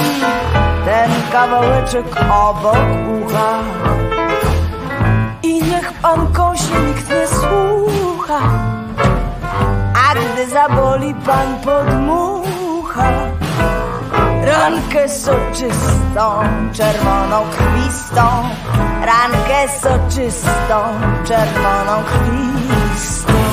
Ten 0.85 1.11
kawałeczek 1.33 2.07
obok 2.31 2.79
ucha. 3.25 3.59
I 5.43 5.63
niech 5.63 5.93
pan 5.93 6.33
kąśnie, 6.33 6.79
nikt 6.79 7.11
nie 7.11 7.29
słucha 7.29 8.41
a 10.09 10.15
gdy 10.15 10.47
zaboli 10.47 11.15
pan 11.15 11.61
podmucha 11.65 13.13
Rankę 14.45 15.09
soczystą, 15.09 16.43
czerwoną 16.73 17.43
krwistą. 17.51 18.23
Rankę 19.01 19.69
soczystą, 19.81 20.81
czerwoną 21.25 22.03
krwistą 22.05 23.48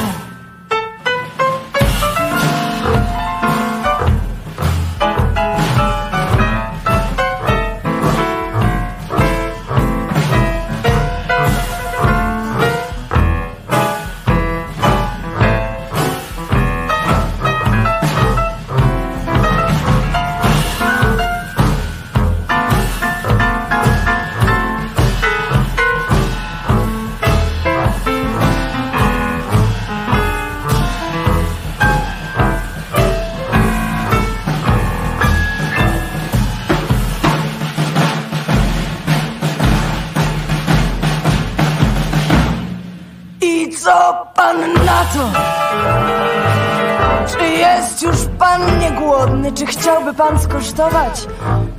pan 50.18 50.40
skosztować 50.40 51.28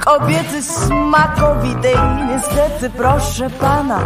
kobiety 0.05 0.63
smakowitej? 0.63 1.97
Niestety, 2.29 2.91
proszę 2.91 3.51
pana, 3.51 4.01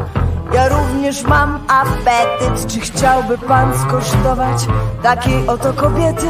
ja 0.55 0.68
również 0.68 1.23
mam 1.23 1.59
apetyt. 1.68 2.67
Czy 2.67 2.81
chciałby 2.81 3.39
pan 3.39 3.78
skosztować 3.78 4.67
takiej 5.02 5.49
oto 5.49 5.73
kobiety? 5.73 6.26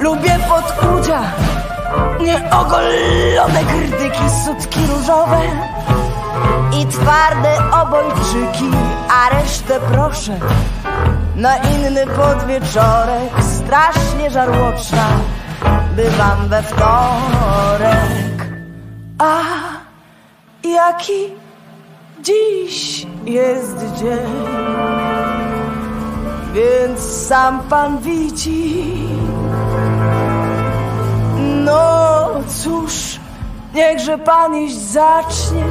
Lubię 0.00 0.38
podkudzia, 0.48 1.20
nieogolone 2.20 3.64
grdyki, 3.64 4.24
sutki 4.44 4.80
różowe 4.86 5.40
i 6.80 6.86
twarde 6.86 7.58
obojczyki, 7.82 8.70
a 9.08 9.34
resztę 9.34 9.80
proszę 9.92 10.38
na 11.36 11.56
inny 11.56 12.06
podwieczorek, 12.06 13.30
strasznie 13.42 14.30
żarłoczna 14.30 15.06
bywam 15.96 16.48
we 16.48 16.62
wtorek. 16.62 18.36
A 19.18 19.42
jaki 20.64 21.32
dziś 22.20 23.06
jest 23.24 23.76
dzień, 23.98 24.32
więc 26.54 27.00
sam 27.00 27.60
pan 27.60 27.98
widzi. 27.98 28.84
No 31.64 32.28
cóż, 32.48 33.20
niechże 33.74 34.18
pan 34.18 34.56
iść 34.56 34.76
zacznie, 34.76 35.64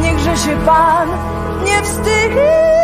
niechże 0.00 0.36
się 0.36 0.56
pan 0.66 1.08
nie 1.64 1.82
wstydzi. 1.82 2.83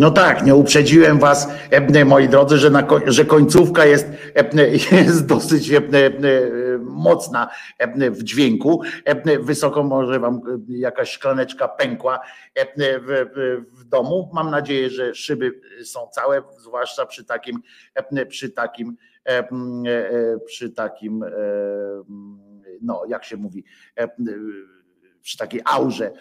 No 0.00 0.10
tak, 0.10 0.46
nie 0.46 0.54
uprzedziłem 0.54 1.18
was, 1.18 1.48
e, 1.70 2.04
moi 2.04 2.28
drodzy, 2.28 2.58
że, 2.58 2.70
na, 2.70 2.86
że 3.06 3.24
końcówka 3.24 3.86
jest, 3.86 4.06
e, 4.34 4.68
jest 4.96 5.26
dosyć 5.26 5.70
e, 5.70 5.80
mocna 6.80 7.50
w 8.10 8.22
dźwięku. 8.22 8.82
Wysoko 9.40 9.82
może 9.82 10.20
wam 10.20 10.40
jakaś 10.68 11.10
szklaneczka 11.10 11.68
pękła 11.68 12.20
w, 12.76 13.84
domu. 13.84 14.30
Mam 14.32 14.50
nadzieję, 14.50 14.90
że 14.90 15.14
szyby 15.14 15.60
są 15.84 16.08
całe, 16.12 16.42
zwłaszcza 16.58 17.06
przy 17.06 17.24
takim, 17.24 17.62
przy 18.28 18.50
takim, 18.50 18.96
przy 20.46 20.70
takim, 20.70 21.24
no 22.82 23.02
jak 23.08 23.24
się 23.24 23.36
mówi, 23.36 23.64
przy 25.22 25.38
takiej 25.38 25.60
aurze 25.64 26.12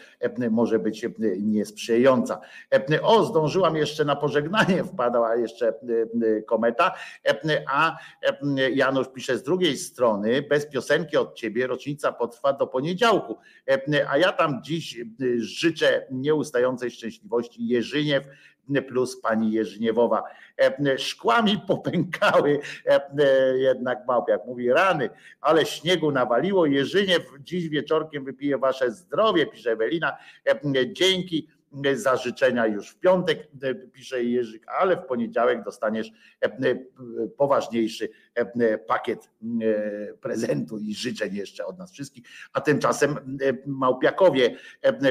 może 0.50 0.80
być 0.80 1.06
niesprzyjająca. 1.40 2.42
O, 3.02 3.24
zdążyłam 3.24 3.76
jeszcze 3.76 4.06
na 4.06 4.16
pożegnanie, 4.16 4.84
wpadła 4.94 5.36
jeszcze 5.36 5.74
kometa, 6.48 6.96
a 7.68 7.98
Janusz 8.74 9.08
pisze 9.14 9.38
z 9.38 9.44
drugiej 9.44 9.78
strony, 9.78 10.42
bez 10.42 10.68
piosenki 10.68 11.18
od 11.18 11.36
ciebie 11.36 11.68
rocznica 11.68 12.12
potrwa 12.12 12.54
do 12.54 12.68
poniedziałku, 12.68 13.38
a 14.10 14.18
ja 14.18 14.32
tam 14.32 14.64
dziś 14.64 14.98
życzę 15.38 16.06
nieustającej 16.12 16.92
szczęśliwości 16.92 17.68
Jerzyniew, 17.68 18.24
plus 18.88 19.22
pani 19.22 19.52
Jerzniewowa. 19.52 20.24
E, 20.58 20.98
szkłami 20.98 21.60
popękały 21.68 22.60
jednak 23.56 24.08
małpiak. 24.08 24.46
Mówi 24.46 24.70
rany, 24.72 25.10
ale 25.42 25.66
śniegu 25.66 26.12
nawaliło. 26.12 26.66
Jerzyniew 26.66 27.24
dziś 27.40 27.70
wieczorkiem 27.70 28.26
wypije 28.26 28.58
wasze 28.58 28.92
zdrowie, 28.92 29.46
pisze 29.46 29.72
Ewelina. 29.72 30.18
Dzięki 30.92 31.48
za 31.94 32.18
życzenia 32.18 32.68
już 32.68 32.90
w 32.90 33.00
piątek, 33.00 33.48
e, 33.64 33.76
pisze 33.76 34.24
Jerzyk, 34.24 34.66
ale 34.80 34.98
w 34.98 35.06
poniedziałek 35.06 35.64
dostaniesz 35.64 36.12
e, 36.42 36.46
e, 36.46 36.76
poważniejszy 37.38 38.10
pakiet 38.88 39.30
prezentu 40.22 40.78
i 40.78 40.96
życzeń 40.96 41.36
jeszcze 41.36 41.66
od 41.66 41.78
nas 41.78 41.92
wszystkich. 41.92 42.26
A 42.54 42.62
tymczasem 42.62 43.40
Małpiakowie, 43.66 44.56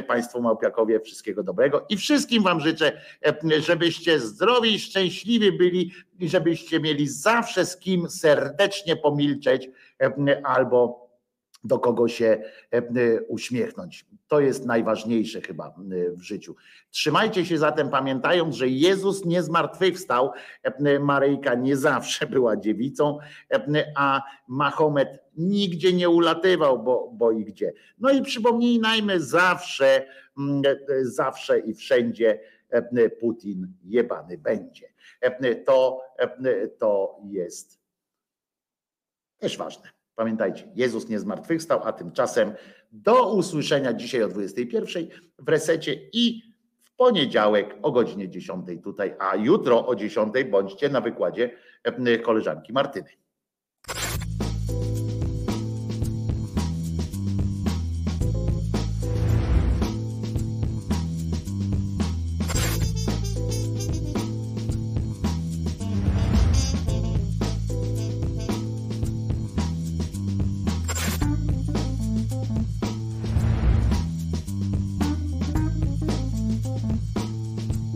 Państwo 0.08 0.40
Małpiakowie, 0.40 1.00
wszystkiego 1.00 1.42
dobrego 1.42 1.86
i 1.88 1.96
wszystkim 1.96 2.42
Wam 2.42 2.60
życzę, 2.60 3.00
żebyście 3.58 4.20
zdrowi 4.20 4.74
i 4.74 4.78
szczęśliwi 4.78 5.52
byli 5.52 5.92
i 6.18 6.28
żebyście 6.28 6.80
mieli 6.80 7.08
zawsze 7.08 7.66
z 7.66 7.76
kim 7.76 8.10
serdecznie 8.10 8.96
pomilczeć 8.96 9.70
albo 10.44 11.07
do 11.64 11.78
kogo 11.78 12.08
się 12.08 12.26
e, 12.26 12.76
e, 12.76 12.82
uśmiechnąć. 13.28 14.06
To 14.28 14.40
jest 14.40 14.66
najważniejsze 14.66 15.40
chyba 15.40 15.66
e, 15.66 15.72
w 16.10 16.22
życiu. 16.22 16.56
Trzymajcie 16.90 17.46
się 17.46 17.58
zatem, 17.58 17.90
pamiętając, 17.90 18.54
że 18.54 18.68
Jezus 18.68 19.24
nie 19.24 19.42
zmartwychwstał. 19.42 20.30
Maryjka 21.00 21.54
nie 21.54 21.76
zawsze 21.76 22.26
była 22.36 22.56
dziewicą, 22.56 23.18
a 23.96 24.22
Mahomet 24.48 25.08
nigdzie 25.36 25.92
nie 25.92 26.08
ulatywał, 26.08 26.82
bo, 26.82 27.10
bo 27.14 27.30
i 27.32 27.44
gdzie. 27.44 27.72
No 27.98 28.10
i 28.10 28.22
przypomnijmy 28.22 29.20
zawsze, 29.20 30.06
zawsze 31.02 31.58
i 31.58 31.74
wszędzie 31.74 32.40
Putin 33.20 33.72
jebany 33.84 34.38
będzie. 34.38 34.88
To, 35.66 36.02
to 36.78 37.20
jest 37.24 37.80
też 39.38 39.56
ważne. 39.56 39.97
Pamiętajcie, 40.18 40.68
Jezus 40.74 41.08
nie 41.08 41.18
zmartwychwstał, 41.18 41.80
a 41.84 41.92
tymczasem 41.92 42.52
do 42.92 43.32
usłyszenia 43.32 43.92
dzisiaj 43.92 44.22
o 44.22 44.28
21 44.28 45.06
w 45.38 45.48
resecie 45.48 45.94
i 46.12 46.42
w 46.82 46.96
poniedziałek 46.96 47.76
o 47.82 47.92
godzinie 47.92 48.28
10 48.28 48.66
tutaj, 48.82 49.14
a 49.18 49.36
jutro 49.36 49.86
o 49.86 49.94
10 49.94 50.34
bądźcie 50.50 50.88
na 50.88 51.00
wykładzie 51.00 51.50
e, 51.84 52.18
koleżanki 52.18 52.72
Martyny. 52.72 53.08